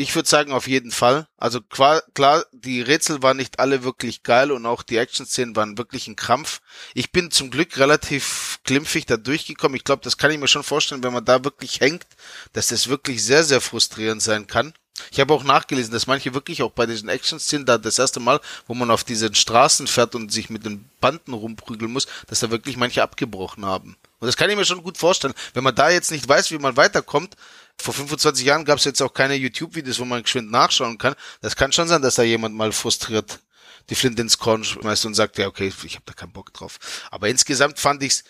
ich 0.01 0.15
würde 0.15 0.29
sagen, 0.29 0.53
auf 0.53 0.67
jeden 0.67 0.93
Fall. 0.93 1.29
Also 1.37 1.61
klar, 1.61 2.03
die 2.53 2.81
Rätsel 2.81 3.23
waren 3.23 3.37
nicht 3.37 3.59
alle 3.59 3.85
wirklich 3.85 4.23
geil 4.23 4.51
und 4.51 4.65
auch 4.65 4.83
die 4.83 4.97
Action-Szenen 4.97 5.55
waren 5.57 5.77
wirklich 5.77 6.09
ein 6.09 6.17
Krampf. 6.17 6.63
Ich 6.95 7.13
bin 7.13 7.31
zum 7.31 7.51
Glück 7.51 7.77
relativ 7.77 8.61
glimpfig 8.65 9.05
da 9.05 9.19
durchgekommen. 9.19 9.77
Ich 9.77 9.85
glaube, 9.85 10.03
das 10.03 10.17
kann 10.17 10.31
ich 10.31 10.39
mir 10.39 10.49
schon 10.49 10.63
vorstellen, 10.63 11.03
wenn 11.03 11.13
man 11.13 11.27
da 11.27 11.45
wirklich 11.45 11.81
hängt, 11.81 12.07
dass 12.55 12.69
das 12.69 12.89
wirklich 12.89 13.23
sehr, 13.23 13.45
sehr 13.45 13.61
frustrierend 13.61 14.23
sein 14.23 14.47
kann. 14.47 14.73
Ich 15.11 15.21
habe 15.21 15.35
auch 15.35 15.45
nachgelesen, 15.45 15.93
dass 15.93 16.07
manche 16.07 16.35
wirklich 16.35 16.63
auch 16.63 16.73
bei 16.73 16.87
diesen 16.87 17.09
Action-Szenen 17.09 17.67
da 17.67 17.77
das 17.77 17.99
erste 17.99 18.21
Mal, 18.21 18.41
wo 18.67 18.75
man 18.75 18.91
auf 18.91 19.05
diesen 19.05 19.35
Straßen 19.35 19.87
fährt 19.87 20.15
und 20.15 20.33
sich 20.33 20.49
mit 20.49 20.65
den 20.65 20.89
Banden 21.01 21.35
rumprügeln 21.35 21.93
muss, 21.93 22.07
dass 22.27 22.41
da 22.41 22.51
wirklich 22.51 22.77
manche 22.77 23.03
abgebrochen 23.03 23.67
haben. 23.67 23.97
Und 24.21 24.27
das 24.27 24.37
kann 24.37 24.51
ich 24.51 24.57
mir 24.57 24.65
schon 24.65 24.83
gut 24.83 24.99
vorstellen. 24.99 25.35
Wenn 25.55 25.65
man 25.65 25.75
da 25.75 25.91
jetzt 25.91 26.11
nicht 26.11 26.29
weiß, 26.29 26.51
wie 26.51 26.59
man 26.59 26.77
weiterkommt, 26.77 27.37
vor 27.79 27.95
25 27.95 28.45
Jahren 28.45 28.65
gab 28.65 28.79
es 28.79 28.85
jetzt 28.85 29.01
auch 29.01 29.13
keine 29.13 29.35
YouTube-Videos, 29.35 29.99
wo 29.99 30.05
man 30.05 30.23
geschwind 30.23 30.51
nachschauen 30.51 30.99
kann. 30.99 31.15
Das 31.41 31.57
kann 31.57 31.73
schon 31.73 31.89
sein, 31.89 32.03
dass 32.03 32.17
da 32.17 32.23
jemand 32.23 32.55
mal 32.55 32.73
frustriert 32.73 33.41
die 33.89 33.95
Flinte 33.95 34.23
ins 34.23 34.39
Korn 34.39 34.63
schmeißt 34.63 35.07
und 35.07 35.15
sagt, 35.15 35.39
ja, 35.39 35.47
okay, 35.47 35.73
ich 35.85 35.95
habe 35.95 36.05
da 36.07 36.13
keinen 36.13 36.33
Bock 36.33 36.53
drauf. 36.53 36.79
Aber 37.11 37.29
insgesamt 37.29 37.79
fand 37.79 38.03
ich's, 38.03 38.25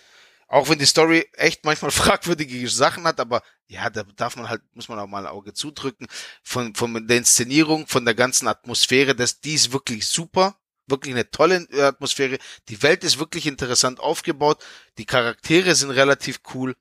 auch 0.47 0.69
wenn 0.69 0.79
die 0.79 0.85
Story 0.85 1.27
echt 1.33 1.65
manchmal 1.65 1.91
fragwürdige 1.91 2.67
Sachen 2.69 3.05
hat, 3.05 3.19
aber 3.19 3.43
ja, 3.67 3.89
da 3.89 4.03
darf 4.03 4.35
man 4.35 4.49
halt, 4.49 4.61
muss 4.73 4.89
man 4.89 4.99
auch 4.99 5.07
mal 5.07 5.25
ein 5.25 5.31
Auge 5.31 5.53
zudrücken. 5.53 6.07
Von, 6.43 6.75
von 6.75 7.07
der 7.07 7.17
Inszenierung, 7.17 7.87
von 7.87 8.03
der 8.03 8.15
ganzen 8.15 8.47
Atmosphäre, 8.47 9.15
das, 9.15 9.39
die 9.39 9.53
ist 9.53 9.71
wirklich 9.71 10.07
super. 10.07 10.57
Wirklich 10.91 11.13
eine 11.13 11.31
tolle 11.31 11.67
Atmosphäre. 11.79 12.37
Die 12.69 12.83
Welt 12.83 13.03
ist 13.03 13.17
wirklich 13.19 13.47
interessant 13.47 13.99
aufgebaut. 13.99 14.63
Die 14.97 15.05
Charaktere 15.05 15.73
sind 15.73 15.89
relativ 15.91 16.41
cool. 16.53 16.75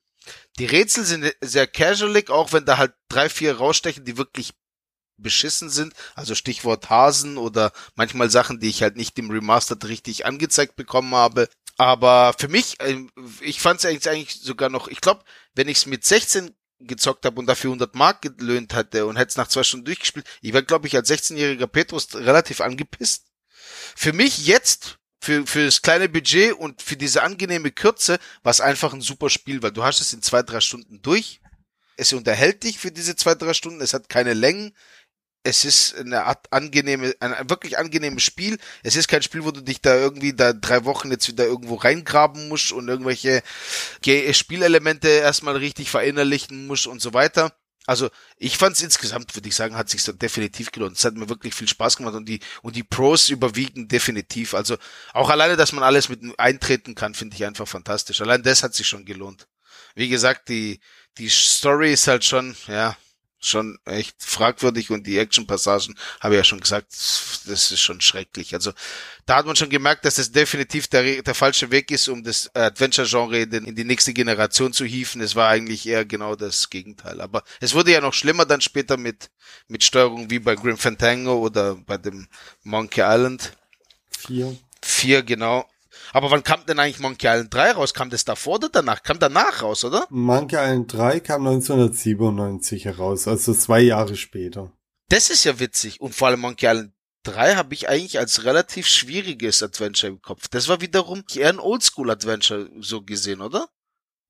Die 0.59 0.67
Rätsel 0.67 1.05
sind 1.05 1.35
sehr 1.41 1.67
casualig, 1.67 2.29
auch 2.29 2.53
wenn 2.53 2.67
da 2.67 2.77
halt 2.77 2.93
drei, 3.09 3.29
vier 3.29 3.57
rausstechen, 3.57 4.05
die 4.05 4.19
wirklich 4.19 4.53
beschissen 5.17 5.71
sind. 5.71 5.95
Also 6.15 6.35
Stichwort 6.35 6.91
Hasen 6.91 7.39
oder 7.39 7.73
manchmal 7.95 8.31
Sachen, 8.31 8.61
die 8.61 8.69
ich 8.69 8.83
halt 8.83 8.97
nicht 8.97 9.19
im 9.19 9.31
Remastered 9.31 9.85
richtig 9.87 10.27
angezeigt 10.27 10.77
bekommen 10.77 11.15
habe. 11.15 11.49
Aber 11.77 12.35
für 12.39 12.49
mich, 12.49 12.77
ähm, 12.81 13.11
ich 13.41 13.61
fand 13.61 13.81
es 13.81 13.87
eigentlich, 13.87 14.09
eigentlich 14.09 14.41
sogar 14.43 14.69
noch, 14.69 14.89
ich 14.89 15.01
glaube, 15.01 15.25
wenn 15.55 15.69
ich 15.69 15.79
es 15.79 15.87
mit 15.87 16.05
16 16.05 16.55
gezockt 16.81 17.25
habe 17.25 17.39
und 17.39 17.47
dafür 17.47 17.69
100 17.71 17.95
Mark 17.95 18.23
gelöhnt 18.23 18.75
hatte 18.75 19.07
und 19.07 19.17
hätte 19.17 19.31
es 19.31 19.37
nach 19.37 19.49
zwei 19.49 19.63
Stunden 19.63 19.85
durchgespielt, 19.85 20.27
ich 20.41 20.53
wäre, 20.53 20.65
glaube 20.65 20.87
ich, 20.89 20.97
als 20.97 21.11
16-jähriger 21.11 21.67
Petrus 21.67 22.15
relativ 22.15 22.61
angepisst. 22.61 23.30
Für 23.97 24.13
mich 24.13 24.47
jetzt, 24.47 24.99
für, 25.21 25.47
für 25.47 25.67
das 25.67 25.83
kleine 25.83 26.09
Budget 26.09 26.53
und 26.53 26.83
für 26.83 26.97
diese 26.97 27.23
angenehme 27.23 27.71
Kürze, 27.71 28.19
war 28.43 28.51
es 28.51 28.61
einfach 28.61 28.93
ein 28.93 29.01
super 29.03 29.31
Spiel, 29.31 29.63
weil 29.63 29.73
du 29.73 29.85
hast 29.85 30.01
es 30.01 30.13
in 30.13 30.23
zwei, 30.23 30.43
drei 30.43 30.61
Stunden 30.61 31.03
durch. 31.03 31.41
Es 31.97 32.13
unterhält 32.13 32.63
dich 32.63 32.79
für 32.79 32.91
diese 32.91 33.17
zwei, 33.17 33.35
drei 33.35 33.53
Stunden, 33.53 33.81
es 33.83 33.93
hat 33.93 34.09
keine 34.09 34.35
Längen. 34.35 34.75
Es 35.43 35.65
ist 35.65 35.95
eine 35.97 36.25
Art 36.25 36.53
angenehme, 36.53 37.15
ein, 37.21 37.49
wirklich 37.49 37.79
angenehmes 37.79 38.23
Spiel. 38.23 38.59
Es 38.83 38.95
ist 38.95 39.09
kein 39.09 39.23
Spiel, 39.23 39.43
wo 39.43 39.51
du 39.51 39.63
dich 39.63 39.81
da 39.81 39.97
irgendwie 39.97 40.35
da 40.35 40.53
drei 40.53 40.85
Wochen 40.85 41.11
jetzt 41.11 41.29
wieder 41.29 41.47
irgendwo 41.47 41.77
reingraben 41.77 42.49
musst 42.49 42.73
und 42.73 42.89
irgendwelche 42.89 43.43
Ge- 44.03 44.35
Spielelemente 44.35 45.09
erstmal 45.09 45.57
richtig 45.57 45.91
verinnerlichen 45.91 46.67
musst 46.67 46.87
und 46.87 47.01
so 47.01 47.15
weiter. 47.15 47.55
Also 47.91 48.09
ich 48.37 48.57
fand 48.57 48.77
es 48.77 48.83
insgesamt, 48.83 49.35
würde 49.35 49.49
ich 49.49 49.57
sagen, 49.57 49.75
hat 49.75 49.89
sich 49.89 50.05
so 50.05 50.13
definitiv 50.13 50.71
gelohnt. 50.71 50.97
Es 50.97 51.05
hat 51.05 51.15
mir 51.15 51.29
wirklich 51.29 51.57
viel 51.57 51.67
Spaß 51.67 51.97
gemacht 51.97 52.15
und 52.15 52.29
die 52.29 52.39
und 52.63 52.77
die 52.77 52.85
Pros 52.85 53.31
überwiegen 53.31 53.89
definitiv. 53.89 54.55
Also 54.55 54.77
auch 55.13 55.29
alleine, 55.29 55.57
dass 55.57 55.73
man 55.73 55.83
alles 55.83 56.09
mit 56.09 56.21
eintreten 56.39 56.95
kann, 56.95 57.15
finde 57.15 57.35
ich 57.35 57.45
einfach 57.45 57.67
fantastisch. 57.67 58.21
Allein 58.21 58.45
das 58.45 58.63
hat 58.63 58.75
sich 58.75 58.87
schon 58.87 59.05
gelohnt. 59.05 59.49
Wie 59.97 60.09
gesagt, 60.09 60.51
die 60.51 60.79
die 61.19 61.29
Story 61.29 61.93
ist 61.93 62.07
halt 62.07 62.25
schon, 62.25 62.55
ja, 62.69 62.97
schon 63.41 63.79
echt 63.87 64.17
fragwürdig 64.23 64.91
und 64.91 65.07
die 65.07 65.19
Action-Passagen, 65.19 65.97
habe 66.21 66.35
ich 66.35 66.39
ja 66.39 66.45
schon 66.45 66.61
gesagt, 66.61 66.93
das 66.93 67.73
ist 67.73 67.81
schon 67.81 68.01
schrecklich. 68.01 68.55
Also 68.55 68.73
da 69.27 69.37
hat 69.37 69.47
man 69.47 69.57
schon 69.57 69.71
gemerkt, 69.71 70.05
dass 70.05 70.17
das 70.17 70.33
definitiv 70.33 70.89
der, 70.89 71.23
der 71.23 71.35
falsche 71.35 71.71
Weg 71.71 71.91
ist, 71.91 72.09
um 72.09 72.23
das 72.23 72.55
Adventure-Genre 72.55 73.39
in, 73.39 73.65
in 73.65 73.75
die 73.75 73.85
nächste 73.85 74.13
Generation 74.13 74.73
zu 74.73 74.85
hieven. 74.85 75.21
Es 75.21 75.37
war 75.37 75.49
eigentlich 75.49 75.87
eher 75.87 76.05
genau 76.05 76.37
das 76.37 76.69
Gegenteil. 76.69 77.21
Aber 77.21 77.45
es 77.61 77.75
wurde 77.75 77.93
ja 77.93 78.01
noch 78.01 78.15
schlimmer 78.15 78.45
dann 78.45 78.61
später 78.61 78.97
mit, 78.97 79.31
mit 79.69 79.85
Steuerung 79.85 80.31
wie 80.31 80.39
bei 80.39 80.55
Grim 80.55 80.77
Fantango 80.77 81.39
oder 81.39 81.77
bei 81.77 81.97
dem 81.97 82.29
Monkey 82.63 83.03
Island. 83.03 83.57
Vier. 84.19 84.57
Vier, 84.83 85.23
genau. 85.23 85.70
Aber 86.13 86.31
wann 86.31 86.43
kam 86.43 86.65
denn 86.67 86.79
eigentlich 86.79 87.01
Monkey 87.01 87.27
Island 87.27 87.53
3 87.55 87.73
raus? 87.73 87.95
Kam 87.95 88.11
das 88.11 88.25
davor 88.25 88.57
oder 88.57 88.69
danach? 88.69 89.03
Kam 89.03 89.19
danach 89.19 89.63
raus, 89.63 89.85
oder? 89.85 90.07
Monkey 90.11 90.57
Island 90.57 90.93
3 90.93 91.21
kam 91.21 91.47
1997 91.47 92.85
heraus, 92.85 93.29
also 93.29 93.55
zwei 93.55 93.81
Jahre 93.81 94.17
später. 94.17 94.73
Das 95.09 95.31
ist 95.31 95.45
ja 95.45 95.59
witzig. 95.59 96.01
Und 96.01 96.15
vor 96.15 96.29
allem 96.29 96.41
Monkey 96.41 96.67
Island 96.67 96.93
3 97.25 97.57
habe 97.57 97.75
ich 97.75 97.89
eigentlich 97.89 98.19
als 98.19 98.45
relativ 98.45 98.87
schwieriges 98.87 99.63
Adventure 99.63 100.13
im 100.13 100.23
Kopf. 100.23 100.49
Das 100.49 100.69
war 100.69 100.81
wiederum 100.81 101.25
eher 101.35 101.51
ein 101.51 101.59
Oldschool-Adventure 101.61 102.71
so 102.81 103.03
gesehen, 103.03 103.41
oder? 103.41 103.69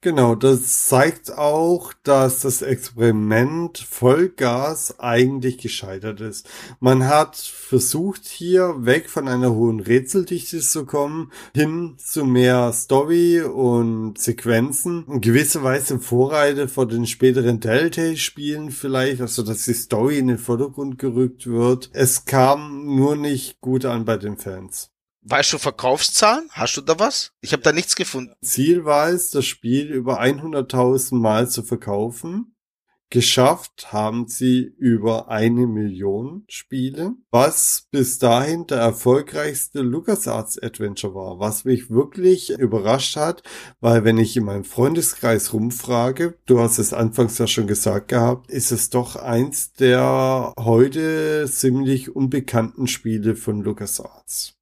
Genau, 0.02 0.34
das 0.34 0.88
zeigt 0.88 1.36
auch, 1.36 1.92
dass 2.04 2.40
das 2.40 2.62
Experiment 2.62 3.76
Vollgas 3.76 4.98
eigentlich 4.98 5.58
gescheitert 5.58 6.22
ist. 6.22 6.48
Man 6.80 7.06
hat 7.06 7.36
versucht, 7.36 8.26
hier 8.26 8.86
weg 8.86 9.10
von 9.10 9.28
einer 9.28 9.52
hohen 9.52 9.78
Rätseldichte 9.78 10.60
zu 10.60 10.86
kommen, 10.86 11.30
hin 11.54 11.96
zu 11.98 12.24
mehr 12.24 12.72
Story 12.72 13.42
und 13.42 14.16
Sequenzen. 14.16 15.04
In 15.06 15.20
gewisser 15.20 15.62
Weise 15.64 15.98
Vorreiter 15.98 16.66
vor 16.66 16.88
den 16.88 17.06
späteren 17.06 17.60
Telltale-Spielen 17.60 18.70
vielleicht, 18.70 19.20
also 19.20 19.42
dass 19.42 19.66
die 19.66 19.74
Story 19.74 20.16
in 20.16 20.28
den 20.28 20.38
Vordergrund 20.38 20.98
gerückt 20.98 21.46
wird. 21.46 21.90
Es 21.92 22.24
kam 22.24 22.96
nur 22.96 23.16
nicht 23.16 23.60
gut 23.60 23.84
an 23.84 24.06
bei 24.06 24.16
den 24.16 24.38
Fans. 24.38 24.90
Weißt 25.22 25.52
du 25.52 25.58
Verkaufszahlen? 25.58 26.48
Hast 26.50 26.76
du 26.76 26.80
da 26.80 26.98
was? 26.98 27.32
Ich 27.42 27.52
habe 27.52 27.62
da 27.62 27.72
nichts 27.72 27.94
gefunden. 27.94 28.34
Ziel 28.42 28.84
war 28.84 29.10
es, 29.10 29.30
das 29.30 29.44
Spiel 29.44 29.86
über 29.90 30.20
100.000 30.20 31.14
Mal 31.16 31.48
zu 31.48 31.62
verkaufen. 31.62 32.54
Geschafft 33.12 33.92
haben 33.92 34.28
sie 34.28 34.72
über 34.78 35.28
eine 35.28 35.66
Million 35.66 36.44
Spiele, 36.46 37.14
was 37.32 37.88
bis 37.90 38.20
dahin 38.20 38.68
der 38.68 38.78
erfolgreichste 38.78 39.80
LucasArts 39.82 40.62
Adventure 40.62 41.12
war, 41.16 41.40
was 41.40 41.64
mich 41.64 41.90
wirklich 41.90 42.50
überrascht 42.50 43.16
hat, 43.16 43.42
weil 43.80 44.04
wenn 44.04 44.16
ich 44.16 44.36
in 44.36 44.44
meinem 44.44 44.62
Freundeskreis 44.62 45.52
rumfrage, 45.52 46.38
du 46.46 46.60
hast 46.60 46.78
es 46.78 46.92
anfangs 46.92 47.36
ja 47.38 47.48
schon 47.48 47.66
gesagt 47.66 48.06
gehabt, 48.08 48.48
ist 48.48 48.70
es 48.70 48.90
doch 48.90 49.16
eins 49.16 49.72
der 49.72 50.54
heute 50.56 51.50
ziemlich 51.50 52.14
unbekannten 52.14 52.86
Spiele 52.86 53.34
von 53.34 53.60
LucasArts. 53.60 54.59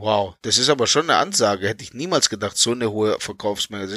Wow, 0.00 0.36
das 0.42 0.58
ist 0.58 0.68
aber 0.68 0.86
schon 0.86 1.10
eine 1.10 1.18
Ansage. 1.18 1.66
Hätte 1.66 1.82
ich 1.82 1.92
niemals 1.92 2.30
gedacht, 2.30 2.56
so 2.56 2.70
eine 2.70 2.90
hohe 2.90 3.18
Verkaufsmenge. 3.18 3.88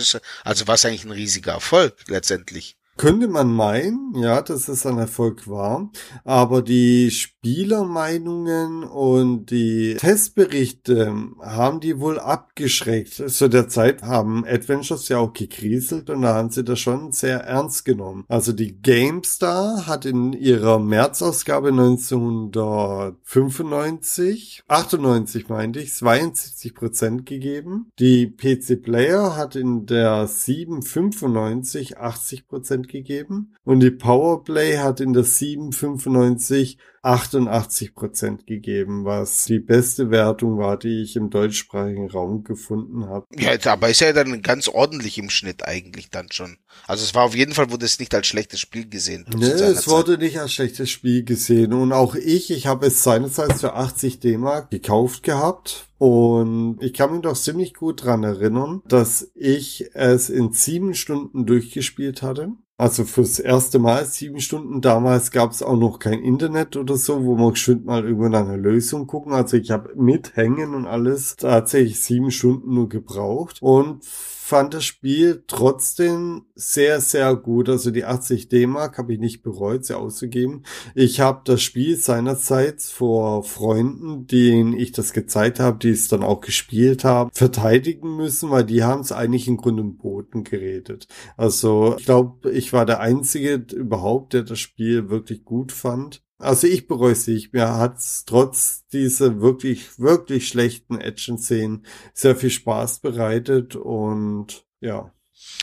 Also 0.43 0.67
war 0.67 0.75
es 0.75 0.85
eigentlich 0.85 1.05
ein 1.05 1.11
riesiger 1.11 1.53
Erfolg 1.53 1.95
letztendlich. 2.07 2.75
Könnte 2.97 3.27
man 3.27 3.51
meinen, 3.51 4.13
ja, 4.15 4.41
dass 4.41 4.67
es 4.67 4.85
ein 4.85 4.97
Erfolg 4.99 5.47
war, 5.47 5.89
aber 6.23 6.61
die 6.61 7.09
Spielermeinungen 7.09 8.83
und 8.83 9.49
die 9.49 9.95
Testberichte 9.97 11.11
haben 11.41 11.79
die 11.79 11.99
wohl 11.99 12.19
abgeschreckt. 12.19 13.13
Zu 13.13 13.47
der 13.47 13.69
Zeit 13.69 14.03
haben 14.03 14.45
Adventures 14.45 15.09
ja 15.09 15.17
auch 15.17 15.33
gekriselt 15.33 16.11
und 16.11 16.21
da 16.21 16.35
haben 16.35 16.51
sie 16.51 16.63
das 16.63 16.79
schon 16.79 17.11
sehr 17.11 17.39
ernst 17.39 17.85
genommen. 17.85 18.23
Also 18.27 18.51
die 18.51 18.79
GameStar 18.79 19.87
hat 19.87 20.05
in 20.05 20.33
ihrer 20.33 20.77
Märzausgabe 20.77 21.69
1995, 21.69 24.61
98 24.67 25.49
meinte 25.49 25.79
ich, 25.79 25.95
72 25.95 26.75
Prozent 26.75 27.25
gegeben. 27.25 27.89
Die 27.97 28.27
PC 28.27 28.83
Player 28.83 29.35
hat 29.35 29.55
in 29.55 29.87
der 29.87 30.27
795 30.27 31.97
80 31.97 32.47
Prozent 32.47 32.90
gegeben. 32.91 33.55
Und 33.63 33.79
die 33.79 33.91
Powerplay 33.91 34.77
hat 34.77 34.99
in 34.99 35.13
der 35.13 35.23
795 35.23 36.77
88 37.03 37.95
Prozent 37.95 38.45
gegeben, 38.45 39.05
was 39.05 39.45
die 39.45 39.59
beste 39.59 40.11
Wertung 40.11 40.57
war, 40.57 40.77
die 40.77 41.01
ich 41.01 41.15
im 41.15 41.29
deutschsprachigen 41.29 42.09
Raum 42.09 42.43
gefunden 42.43 43.07
habe. 43.07 43.25
Ja, 43.35 43.53
aber 43.71 43.89
ist 43.89 44.01
ja 44.01 44.13
dann 44.13 44.41
ganz 44.41 44.67
ordentlich 44.67 45.17
im 45.17 45.29
Schnitt 45.29 45.65
eigentlich 45.65 46.09
dann 46.09 46.31
schon. 46.31 46.57
Also 46.87 47.03
es 47.03 47.15
war 47.15 47.23
auf 47.23 47.35
jeden 47.35 47.53
Fall, 47.53 47.71
wurde 47.71 47.85
es 47.85 47.99
nicht 47.99 48.13
als 48.13 48.27
schlechtes 48.27 48.59
Spiel 48.59 48.87
gesehen. 48.87 49.25
Nee, 49.35 49.47
es 49.47 49.87
wurde 49.87 50.17
nicht 50.17 50.39
als 50.39 50.53
schlechtes 50.53 50.89
Spiel 50.89 51.23
gesehen. 51.23 51.73
Und 51.73 51.91
auch 51.91 52.15
ich, 52.15 52.51
ich 52.51 52.67
habe 52.67 52.87
es 52.87 53.03
seinerseits 53.03 53.61
für 53.61 53.73
80 53.73 54.19
D-Mark 54.19 54.69
gekauft 54.69 55.23
gehabt. 55.23 55.87
Und 55.97 56.77
ich 56.81 56.93
kann 56.93 57.11
mich 57.11 57.21
doch 57.21 57.37
ziemlich 57.37 57.73
gut 57.73 58.03
dran 58.03 58.23
erinnern, 58.23 58.81
dass 58.87 59.31
ich 59.35 59.89
es 59.93 60.29
in 60.29 60.51
sieben 60.51 60.95
Stunden 60.95 61.45
durchgespielt 61.45 62.21
hatte. 62.21 62.53
Also 62.81 63.05
fürs 63.05 63.37
erste 63.37 63.77
Mal 63.77 64.07
sieben 64.07 64.39
Stunden. 64.41 64.81
Damals 64.81 65.29
gab 65.29 65.51
es 65.51 65.61
auch 65.61 65.77
noch 65.77 65.99
kein 65.99 66.23
Internet 66.23 66.75
oder 66.75 66.90
so, 66.95 67.25
wo 67.25 67.35
man 67.35 67.51
geschwind 67.51 67.85
mal 67.85 68.03
irgendwann 68.03 68.35
eine 68.35 68.57
Lösung 68.57 69.07
gucken. 69.07 69.33
Also 69.33 69.57
ich 69.57 69.71
habe 69.71 69.93
mit 69.95 70.35
Hängen 70.35 70.75
und 70.75 70.85
alles 70.85 71.35
tatsächlich 71.35 71.99
sieben 71.99 72.31
Stunden 72.31 72.73
nur 72.73 72.89
gebraucht 72.89 73.61
und 73.61 74.05
fand 74.51 74.73
das 74.73 74.83
Spiel 74.83 75.45
trotzdem 75.47 76.43
sehr, 76.55 76.99
sehr 76.99 77.37
gut. 77.37 77.69
Also 77.69 77.89
die 77.89 78.03
80 78.03 78.49
D-Mark 78.49 78.97
habe 78.97 79.13
ich 79.13 79.19
nicht 79.19 79.43
bereut, 79.43 79.85
sie 79.85 79.97
auszugeben. 79.97 80.63
Ich 80.93 81.21
habe 81.21 81.39
das 81.45 81.61
Spiel 81.61 81.95
seinerzeit 81.95 82.81
vor 82.81 83.45
Freunden, 83.45 84.27
denen 84.27 84.73
ich 84.73 84.91
das 84.91 85.13
gezeigt 85.13 85.61
habe, 85.61 85.79
die 85.79 85.91
es 85.91 86.09
dann 86.09 86.21
auch 86.21 86.41
gespielt 86.41 87.05
haben, 87.05 87.29
verteidigen 87.31 88.17
müssen, 88.17 88.49
weil 88.49 88.65
die 88.65 88.83
haben 88.83 88.99
es 88.99 89.13
eigentlich 89.13 89.47
in 89.47 89.55
Grund 89.55 89.79
und 89.79 89.99
Boden 89.99 90.43
geredet. 90.43 91.07
Also 91.37 91.95
ich 91.97 92.03
glaube, 92.03 92.51
ich 92.51 92.73
war 92.73 92.85
der 92.85 92.99
Einzige 92.99 93.53
überhaupt, 93.73 94.33
der 94.33 94.43
das 94.43 94.59
Spiel 94.59 95.09
wirklich 95.09 95.45
gut 95.45 95.71
fand. 95.71 96.23
Also 96.41 96.67
ich 96.67 96.87
bereue 96.87 97.11
es 97.13 97.27
nicht. 97.27 97.53
Mir 97.53 97.75
hat's 97.75 98.25
trotz 98.25 98.87
dieser 98.87 99.41
wirklich, 99.41 99.99
wirklich 99.99 100.47
schlechten 100.47 100.99
Action-Szenen 100.99 101.85
sehr 102.13 102.35
viel 102.35 102.49
Spaß 102.49 102.99
bereitet 102.99 103.75
und 103.75 104.65
ja. 104.79 105.13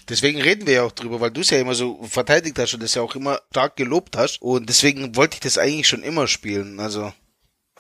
Deswegen 0.08 0.40
reden 0.40 0.66
wir 0.66 0.74
ja 0.74 0.82
auch 0.84 0.92
drüber, 0.92 1.20
weil 1.20 1.30
du 1.30 1.40
es 1.40 1.50
ja 1.50 1.58
immer 1.58 1.74
so 1.74 2.02
verteidigt 2.04 2.58
hast 2.58 2.74
und 2.74 2.82
das 2.82 2.94
ja 2.94 3.02
auch 3.02 3.14
immer 3.14 3.40
stark 3.50 3.76
gelobt 3.76 4.16
hast. 4.16 4.40
Und 4.40 4.68
deswegen 4.68 5.16
wollte 5.16 5.34
ich 5.34 5.40
das 5.40 5.58
eigentlich 5.58 5.88
schon 5.88 6.02
immer 6.02 6.26
spielen. 6.26 6.80
Also 6.80 7.12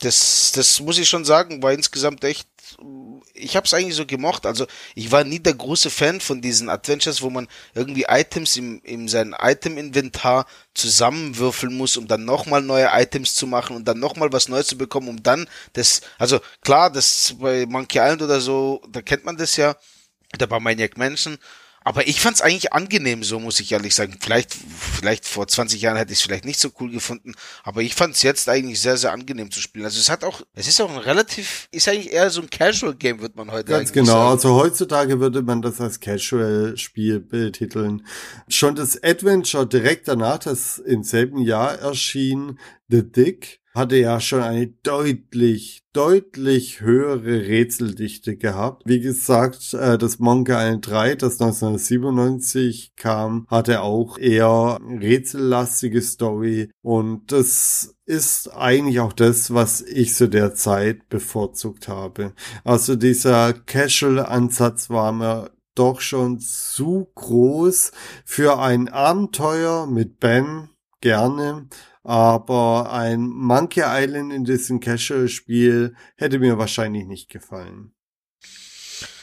das, 0.00 0.52
das 0.52 0.80
muss 0.80 0.98
ich 0.98 1.08
schon 1.08 1.24
sagen, 1.24 1.62
war 1.62 1.72
insgesamt 1.72 2.24
echt. 2.24 2.48
Ich 3.34 3.56
habe 3.56 3.64
es 3.66 3.74
eigentlich 3.74 3.94
so 3.94 4.06
gemocht. 4.06 4.46
Also 4.46 4.66
ich 4.94 5.10
war 5.10 5.24
nie 5.24 5.38
der 5.38 5.54
große 5.54 5.90
Fan 5.90 6.20
von 6.20 6.40
diesen 6.40 6.68
Adventures, 6.68 7.22
wo 7.22 7.30
man 7.30 7.48
irgendwie 7.74 8.04
Items 8.08 8.56
im, 8.56 8.80
in 8.84 9.08
sein 9.08 9.34
Item-Inventar 9.38 10.46
zusammenwürfeln 10.74 11.76
muss, 11.76 11.96
um 11.96 12.06
dann 12.06 12.24
nochmal 12.24 12.62
neue 12.62 12.88
Items 12.92 13.34
zu 13.34 13.46
machen 13.46 13.74
und 13.74 13.86
dann 13.86 13.98
nochmal 13.98 14.32
was 14.32 14.48
Neues 14.48 14.66
zu 14.66 14.78
bekommen, 14.78 15.08
um 15.08 15.22
dann 15.22 15.48
das, 15.72 16.02
also 16.18 16.40
klar, 16.62 16.90
das 16.92 17.34
bei 17.38 17.66
Monkey 17.66 17.98
Island 17.98 18.22
oder 18.22 18.40
so, 18.40 18.82
da 18.88 19.02
kennt 19.02 19.24
man 19.24 19.36
das 19.36 19.56
ja, 19.56 19.74
oder 20.34 20.46
bei 20.46 20.60
Maniac 20.60 20.96
Mansion, 20.98 21.38
aber 21.88 22.06
ich 22.06 22.20
fand's 22.20 22.42
eigentlich 22.42 22.74
angenehm, 22.74 23.24
so 23.24 23.40
muss 23.40 23.60
ich 23.60 23.72
ehrlich 23.72 23.94
sagen. 23.94 24.14
Vielleicht, 24.20 24.52
vielleicht 24.52 25.24
vor 25.24 25.48
20 25.48 25.80
Jahren 25.80 25.96
hätte 25.96 26.12
ich 26.12 26.18
es 26.18 26.22
vielleicht 26.22 26.44
nicht 26.44 26.60
so 26.60 26.68
cool 26.80 26.90
gefunden, 26.90 27.32
aber 27.64 27.80
ich 27.80 27.94
fand's 27.94 28.22
jetzt 28.22 28.46
eigentlich 28.50 28.78
sehr, 28.78 28.98
sehr 28.98 29.10
angenehm 29.10 29.50
zu 29.50 29.58
spielen. 29.58 29.86
Also 29.86 29.98
es 29.98 30.10
hat 30.10 30.22
auch, 30.22 30.42
es 30.52 30.68
ist 30.68 30.82
auch 30.82 30.90
ein 30.90 30.98
relativ, 30.98 31.66
ist 31.70 31.88
eigentlich 31.88 32.12
eher 32.12 32.28
so 32.28 32.42
ein 32.42 32.50
Casual 32.50 32.94
Game, 32.94 33.22
wird 33.22 33.36
man 33.36 33.50
heute 33.50 33.72
Ganz 33.72 33.90
genau. 33.90 34.12
sagen. 34.12 34.30
Also 34.32 34.54
heutzutage 34.56 35.18
würde 35.18 35.40
man 35.40 35.62
das 35.62 35.80
als 35.80 35.98
Casual-Spiel 35.98 37.20
betiteln. 37.20 38.06
Schon 38.48 38.74
das 38.74 39.02
Adventure 39.02 39.66
direkt 39.66 40.08
danach, 40.08 40.40
das 40.40 40.78
im 40.78 41.02
selben 41.02 41.38
Jahr 41.38 41.78
erschien, 41.78 42.58
The 42.88 43.02
Dick, 43.02 43.62
hatte 43.78 43.96
ja 43.96 44.20
schon 44.20 44.42
eine 44.42 44.66
deutlich, 44.66 45.84
deutlich 45.94 46.82
höhere 46.82 47.46
Rätseldichte 47.46 48.36
gehabt. 48.36 48.82
Wie 48.84 49.00
gesagt, 49.00 49.72
äh, 49.72 49.96
das 49.96 50.18
Monkey 50.18 50.52
Island 50.52 50.86
3, 50.86 51.14
das 51.14 51.40
1997 51.40 52.92
kam, 52.96 53.46
hatte 53.48 53.80
auch 53.80 54.18
eher 54.18 54.78
rätsellastige 54.82 56.02
Story 56.02 56.70
und 56.82 57.32
das 57.32 57.94
ist 58.04 58.48
eigentlich 58.54 59.00
auch 59.00 59.12
das, 59.12 59.54
was 59.54 59.80
ich 59.80 60.14
zu 60.14 60.28
der 60.28 60.54
Zeit 60.54 61.08
bevorzugt 61.08 61.88
habe. 61.88 62.32
Also 62.64 62.96
dieser 62.96 63.52
Casual-Ansatz 63.52 64.90
war 64.90 65.12
mir 65.12 65.50
doch 65.74 66.00
schon 66.00 66.40
zu 66.40 67.08
groß 67.14 67.92
für 68.24 68.58
ein 68.58 68.88
Abenteuer 68.88 69.86
mit 69.86 70.18
Ben 70.18 70.70
gerne, 71.00 71.68
aber 72.04 72.92
ein 72.92 73.28
Monkey 73.28 73.82
Island 73.84 74.32
in 74.32 74.44
diesem 74.44 74.80
Casual-Spiel 74.80 75.94
hätte 76.16 76.38
mir 76.38 76.58
wahrscheinlich 76.58 77.06
nicht 77.06 77.28
gefallen. 77.28 77.92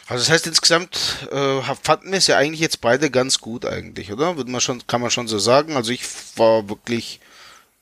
Also 0.07 0.22
das 0.22 0.30
heißt 0.30 0.47
insgesamt 0.47 1.27
äh, 1.31 1.61
fanden 1.81 2.11
wir 2.11 2.19
es 2.19 2.27
ja 2.27 2.38
eigentlich 2.38 2.60
jetzt 2.60 2.81
beide 2.81 3.10
ganz 3.10 3.39
gut 3.39 3.65
eigentlich, 3.65 4.11
oder? 4.11 4.38
Würde 4.38 4.52
man 4.52 4.61
schon, 4.61 4.85
kann 4.85 5.02
man 5.02 5.10
schon 5.10 5.27
so 5.27 5.39
sagen. 5.39 5.76
Also 5.76 5.91
ich 5.91 6.03
war 6.35 6.69
wirklich 6.69 7.19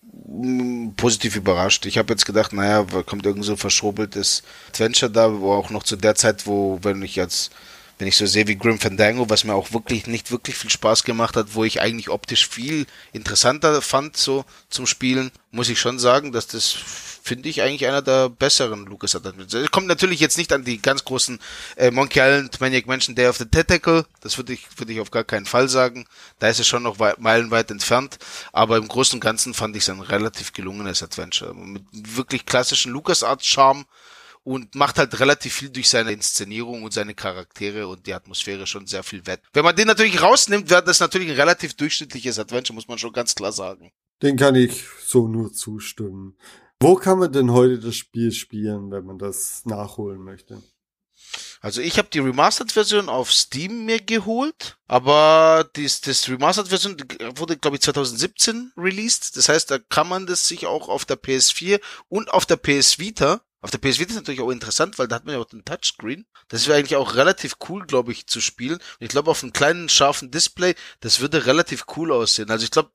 mm, 0.01 0.91
positiv 0.95 1.35
überrascht. 1.35 1.85
Ich 1.85 1.97
habe 1.97 2.13
jetzt 2.13 2.25
gedacht, 2.25 2.53
naja, 2.53 2.85
kommt 3.05 3.25
irgend 3.25 3.43
so 3.43 3.53
ein 3.53 3.57
verschrobeltes 3.57 4.43
Adventure 4.69 5.11
da, 5.11 5.41
wo 5.41 5.51
auch 5.51 5.69
noch 5.69 5.83
zu 5.83 5.97
der 5.97 6.15
Zeit, 6.15 6.47
wo, 6.47 6.79
wenn 6.81 7.01
ich 7.01 7.17
jetzt, 7.17 7.51
wenn 8.03 8.09
ich 8.09 8.17
so 8.17 8.25
sehe 8.25 8.49
wie 8.49 8.57
Grim 8.57 8.79
Fandango, 8.79 9.29
was 9.29 9.45
mir 9.45 9.53
auch 9.53 9.71
wirklich 9.71 10.07
nicht 10.07 10.29
wirklich 10.29 10.57
viel 10.57 10.69
Spaß 10.69 11.05
gemacht 11.05 11.37
hat, 11.37 11.55
wo 11.55 11.63
ich 11.63 11.79
eigentlich 11.79 12.09
optisch 12.09 12.49
viel 12.49 12.85
interessanter 13.13 13.81
fand, 13.81 14.17
so 14.17 14.43
zum 14.69 14.85
Spielen, 14.87 15.31
muss 15.51 15.69
ich 15.69 15.79
schon 15.79 15.99
sagen, 15.99 16.33
dass 16.33 16.47
das 16.47 16.75
finde 17.23 17.47
ich 17.47 17.61
eigentlich 17.61 17.87
einer 17.87 18.01
der 18.01 18.27
besseren 18.27 18.85
Lucas 18.87 19.15
Adventures. 19.15 19.71
Kommt 19.71 19.87
natürlich 19.87 20.19
jetzt 20.19 20.37
nicht 20.37 20.51
an 20.51 20.65
die 20.65 20.81
ganz 20.81 21.05
großen 21.05 21.39
äh, 21.77 21.91
Monkey 21.91 22.19
Island, 22.19 22.59
Maniac 22.59 22.87
Mansion, 22.87 23.15
Day 23.15 23.27
of 23.29 23.37
the 23.37 23.45
Tentacle. 23.45 24.05
Das 24.19 24.35
würde 24.37 24.51
ich, 24.51 24.67
würde 24.75 24.91
ich 24.91 24.99
auf 24.99 25.09
gar 25.09 25.23
keinen 25.23 25.45
Fall 25.45 25.69
sagen. 25.69 26.05
Da 26.39 26.49
ist 26.49 26.59
es 26.59 26.67
schon 26.67 26.83
noch 26.83 26.99
wei- 26.99 27.15
meilenweit 27.19 27.71
entfernt. 27.71 28.19
Aber 28.51 28.75
im 28.75 28.89
Großen 28.89 29.15
und 29.15 29.21
Ganzen 29.21 29.53
fand 29.53 29.77
ich 29.77 29.83
es 29.83 29.89
ein 29.89 30.01
relativ 30.01 30.51
gelungenes 30.51 31.01
Adventure. 31.01 31.53
Mit 31.53 31.83
wirklich 31.93 32.45
klassischen 32.45 32.91
LucasArts-Charme 32.91 33.85
und 34.43 34.75
macht 34.75 34.97
halt 34.97 35.19
relativ 35.19 35.53
viel 35.53 35.69
durch 35.69 35.89
seine 35.89 36.11
Inszenierung 36.11 36.83
und 36.83 36.93
seine 36.93 37.15
Charaktere 37.15 37.87
und 37.87 38.05
die 38.05 38.13
Atmosphäre 38.13 38.67
schon 38.67 38.87
sehr 38.87 39.03
viel 39.03 39.25
wett. 39.25 39.41
Wenn 39.53 39.63
man 39.63 39.75
den 39.75 39.87
natürlich 39.87 40.21
rausnimmt, 40.21 40.69
wäre 40.69 40.83
das 40.83 40.99
natürlich 40.99 41.29
ein 41.29 41.35
relativ 41.35 41.73
durchschnittliches 41.75 42.39
Adventure, 42.39 42.75
muss 42.75 42.87
man 42.87 42.97
schon 42.97 43.13
ganz 43.13 43.35
klar 43.35 43.51
sagen. 43.51 43.91
Den 44.21 44.37
kann 44.37 44.55
ich 44.55 44.85
so 45.05 45.27
nur 45.27 45.53
zustimmen. 45.53 46.37
Wo 46.79 46.95
kann 46.95 47.19
man 47.19 47.31
denn 47.31 47.51
heute 47.51 47.79
das 47.79 47.95
Spiel 47.95 48.31
spielen, 48.31 48.91
wenn 48.91 49.05
man 49.05 49.17
das 49.17 49.65
nachholen 49.65 50.21
möchte? 50.21 50.61
Also 51.61 51.79
ich 51.79 51.97
habe 51.97 52.09
die 52.11 52.19
Remastered-Version 52.19 53.07
auf 53.07 53.31
Steam 53.31 53.85
mir 53.85 54.01
geholt, 54.01 54.77
aber 54.85 55.69
dies, 55.77 56.01
das 56.01 56.27
Remastered-Version 56.27 56.97
wurde, 57.37 57.55
glaube 57.55 57.77
ich, 57.77 57.81
2017 57.83 58.73
released. 58.75 59.37
Das 59.37 59.47
heißt, 59.47 59.71
da 59.71 59.79
kann 59.79 60.09
man 60.09 60.25
das 60.25 60.45
sich 60.45 60.65
auch 60.65 60.89
auf 60.89 61.05
der 61.05 61.17
PS4 61.17 61.79
und 62.09 62.31
auf 62.33 62.45
der 62.45 62.57
PS 62.57 62.99
Vita. 62.99 63.41
Auf 63.63 63.71
der 63.71 63.77
PS 63.77 63.97
Vita 63.97 64.11
ist 64.11 64.17
natürlich 64.17 64.41
auch 64.41 64.49
interessant, 64.49 64.99
weil 64.99 65.07
da 65.07 65.15
hat 65.15 65.25
man 65.25 65.35
ja 65.35 65.41
auch 65.41 65.45
den 65.45 65.63
Touchscreen. 65.63 66.25
Das 66.49 66.67
wäre 66.67 66.77
eigentlich 66.77 66.97
auch 66.97 67.15
relativ 67.15 67.55
cool, 67.69 67.85
glaube 67.85 68.11
ich, 68.11 68.27
zu 68.27 68.41
spielen. 68.41 68.75
Und 68.75 68.81
ich 68.99 69.07
glaube, 69.07 69.31
auf 69.31 69.41
einem 69.41 69.53
kleinen, 69.53 69.87
scharfen 69.87 70.31
Display, 70.31 70.75
das 70.99 71.21
würde 71.21 71.45
relativ 71.45 71.85
cool 71.95 72.11
aussehen. 72.11 72.51
Also 72.51 72.65
ich 72.65 72.71
glaube, 72.71 72.91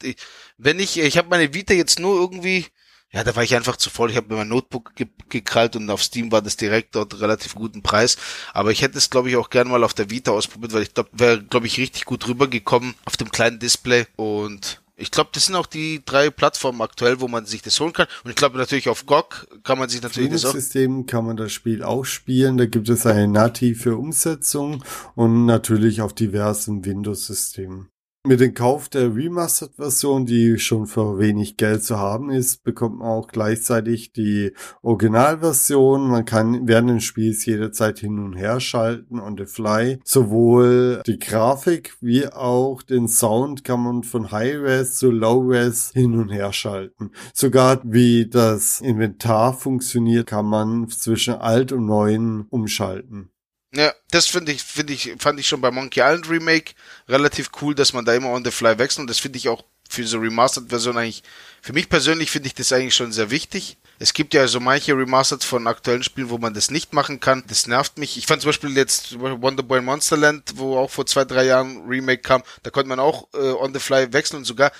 wenn 0.58 0.78
ich, 0.78 0.98
ich 0.98 1.16
habe 1.16 1.30
meine 1.30 1.54
Vita 1.54 1.72
jetzt 1.72 1.98
nur 1.98 2.20
irgendwie 2.20 2.66
ja, 3.10 3.24
da 3.24 3.34
war 3.34 3.42
ich 3.42 3.54
einfach 3.54 3.76
zu 3.76 3.88
voll. 3.88 4.10
Ich 4.10 4.16
habe 4.18 4.28
mir 4.28 4.36
mein 4.36 4.48
Notebook 4.48 4.94
ge 4.94 5.06
gekrallt 5.30 5.76
und 5.76 5.88
auf 5.88 6.02
Steam 6.02 6.30
war 6.30 6.42
das 6.42 6.58
direkt 6.58 6.94
dort 6.94 7.18
relativ 7.20 7.54
guten 7.54 7.82
Preis. 7.82 8.18
Aber 8.52 8.70
ich 8.70 8.82
hätte 8.82 8.98
es, 8.98 9.08
glaube 9.08 9.30
ich, 9.30 9.36
auch 9.36 9.48
gerne 9.48 9.70
mal 9.70 9.82
auf 9.84 9.94
der 9.94 10.10
Vita 10.10 10.32
ausprobiert, 10.32 10.74
weil 10.74 10.82
ich 10.82 10.92
glaube, 10.92 11.08
wäre, 11.14 11.42
glaube 11.42 11.66
ich, 11.66 11.78
richtig 11.78 12.04
gut 12.04 12.28
rübergekommen 12.28 12.94
auf 13.06 13.16
dem 13.16 13.30
kleinen 13.30 13.58
Display. 13.58 14.06
Und 14.16 14.82
ich 14.98 15.12
glaube, 15.12 15.30
das 15.32 15.46
sind 15.46 15.54
auch 15.54 15.66
die 15.66 16.02
drei 16.04 16.28
Plattformen 16.28 16.82
aktuell, 16.82 17.20
wo 17.20 17.28
man 17.28 17.46
sich 17.46 17.62
das 17.62 17.78
holen 17.78 17.92
kann. 17.92 18.08
Und 18.24 18.30
ich 18.30 18.36
glaube 18.36 18.58
natürlich 18.58 18.88
auf 18.88 19.06
GOG 19.06 19.46
kann 19.62 19.78
man 19.78 19.88
sich 19.88 20.02
natürlich 20.02 20.32
das 20.32 20.44
auch. 20.44 20.52
System 20.52 21.06
kann 21.06 21.24
man 21.24 21.36
das 21.36 21.52
Spiel 21.52 21.84
auch 21.84 22.04
spielen. 22.04 22.58
Da 22.58 22.66
gibt 22.66 22.88
es 22.88 23.06
eine 23.06 23.28
native 23.28 23.96
Umsetzung 23.96 24.84
und 25.14 25.46
natürlich 25.46 26.02
auf 26.02 26.12
diversen 26.14 26.84
Windows-Systemen. 26.84 27.88
Mit 28.26 28.40
dem 28.40 28.52
Kauf 28.52 28.88
der 28.88 29.14
Remastered-Version, 29.14 30.26
die 30.26 30.58
schon 30.58 30.86
für 30.86 31.18
wenig 31.18 31.56
Geld 31.56 31.84
zu 31.84 31.98
haben 31.98 32.30
ist, 32.30 32.64
bekommt 32.64 32.98
man 32.98 33.08
auch 33.08 33.28
gleichzeitig 33.28 34.12
die 34.12 34.52
Originalversion. 34.82 36.08
Man 36.08 36.24
kann 36.24 36.66
während 36.66 36.90
des 36.90 37.04
Spiels 37.04 37.46
jederzeit 37.46 38.00
hin 38.00 38.18
und 38.18 38.34
her 38.34 38.58
schalten 38.58 39.20
on 39.20 39.38
the 39.38 39.46
fly. 39.46 40.00
Sowohl 40.04 41.00
die 41.06 41.20
Grafik 41.20 41.96
wie 42.00 42.26
auch 42.26 42.82
den 42.82 43.06
Sound 43.06 43.62
kann 43.62 43.84
man 43.84 44.02
von 44.02 44.32
High-Res 44.32 44.96
zu 44.96 45.12
Low-Res 45.12 45.92
hin 45.94 46.18
und 46.18 46.30
her 46.30 46.52
schalten. 46.52 47.12
Sogar 47.32 47.80
wie 47.84 48.28
das 48.28 48.80
Inventar 48.80 49.54
funktioniert, 49.54 50.26
kann 50.26 50.46
man 50.46 50.88
zwischen 50.88 51.34
alt 51.34 51.70
und 51.70 51.86
neuen 51.86 52.46
umschalten. 52.50 53.30
Ja, 53.74 53.92
das 54.10 54.26
finde 54.26 54.52
ich, 54.52 54.62
finde 54.62 54.94
ich, 54.94 55.14
fand 55.18 55.38
ich 55.38 55.46
schon 55.46 55.60
bei 55.60 55.70
Monkey 55.70 56.00
Island 56.00 56.28
Remake 56.30 56.72
relativ 57.08 57.50
cool, 57.60 57.74
dass 57.74 57.92
man 57.92 58.04
da 58.04 58.14
immer 58.14 58.30
on 58.30 58.44
the 58.44 58.50
fly 58.50 58.78
wechselt. 58.78 59.00
Und 59.00 59.10
das 59.10 59.18
finde 59.18 59.36
ich 59.36 59.48
auch 59.48 59.62
für 59.90 60.06
so 60.06 60.18
Remastered-Version 60.18 60.96
eigentlich, 60.96 61.22
für 61.60 61.72
mich 61.72 61.88
persönlich 61.88 62.30
finde 62.30 62.46
ich 62.48 62.54
das 62.54 62.72
eigentlich 62.72 62.94
schon 62.94 63.12
sehr 63.12 63.30
wichtig. 63.30 63.76
Es 63.98 64.12
gibt 64.14 64.32
ja 64.32 64.46
so 64.46 64.60
manche 64.60 64.96
Remastered 64.96 65.42
von 65.42 65.66
aktuellen 65.66 66.02
Spielen, 66.02 66.30
wo 66.30 66.38
man 66.38 66.54
das 66.54 66.70
nicht 66.70 66.92
machen 66.92 67.20
kann. 67.20 67.42
Das 67.48 67.66
nervt 67.66 67.98
mich. 67.98 68.16
Ich 68.16 68.26
fand 68.26 68.42
zum 68.42 68.50
Beispiel 68.50 68.76
jetzt 68.76 69.18
Wonderboy 69.18 69.80
Monsterland, 69.80 70.52
wo 70.54 70.78
auch 70.78 70.90
vor 70.90 71.06
zwei, 71.06 71.24
drei 71.24 71.44
Jahren 71.44 71.86
Remake 71.86 72.22
kam, 72.22 72.42
da 72.62 72.70
konnte 72.70 72.88
man 72.88 73.00
auch 73.00 73.28
äh, 73.34 73.38
on 73.38 73.74
the 73.74 73.80
fly 73.80 74.12
wechseln 74.12 74.38
und 74.38 74.44
sogar 74.44 74.72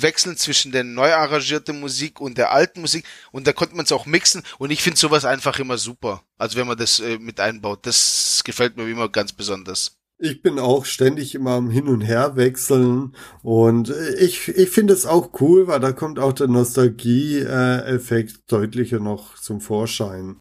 wechseln 0.00 0.36
zwischen 0.36 0.72
der 0.72 0.84
neu 0.84 1.12
arrangierten 1.12 1.80
Musik 1.80 2.20
und 2.20 2.38
der 2.38 2.52
alten 2.52 2.80
Musik 2.80 3.04
und 3.32 3.46
da 3.46 3.52
konnte 3.52 3.76
man 3.76 3.84
es 3.84 3.92
auch 3.92 4.06
mixen 4.06 4.42
und 4.58 4.70
ich 4.70 4.82
finde 4.82 4.98
sowas 4.98 5.24
einfach 5.24 5.58
immer 5.58 5.78
super. 5.78 6.22
Also 6.36 6.58
wenn 6.58 6.66
man 6.66 6.78
das 6.78 7.00
äh, 7.00 7.18
mit 7.18 7.40
einbaut, 7.40 7.86
das 7.86 8.42
gefällt 8.44 8.76
mir 8.76 8.88
immer 8.88 9.08
ganz 9.08 9.32
besonders. 9.32 9.98
Ich 10.20 10.42
bin 10.42 10.58
auch 10.58 10.84
ständig 10.84 11.36
immer 11.36 11.52
am 11.52 11.70
Hin 11.70 11.86
und 11.86 12.00
Her 12.00 12.34
wechseln 12.34 13.14
und 13.42 13.94
ich, 14.18 14.48
ich 14.48 14.70
finde 14.70 14.92
es 14.92 15.06
auch 15.06 15.40
cool, 15.40 15.68
weil 15.68 15.78
da 15.78 15.92
kommt 15.92 16.18
auch 16.18 16.32
der 16.32 16.48
Nostalgie-Effekt 16.48 18.50
deutlicher 18.50 18.98
noch 18.98 19.38
zum 19.38 19.60
Vorschein. 19.60 20.40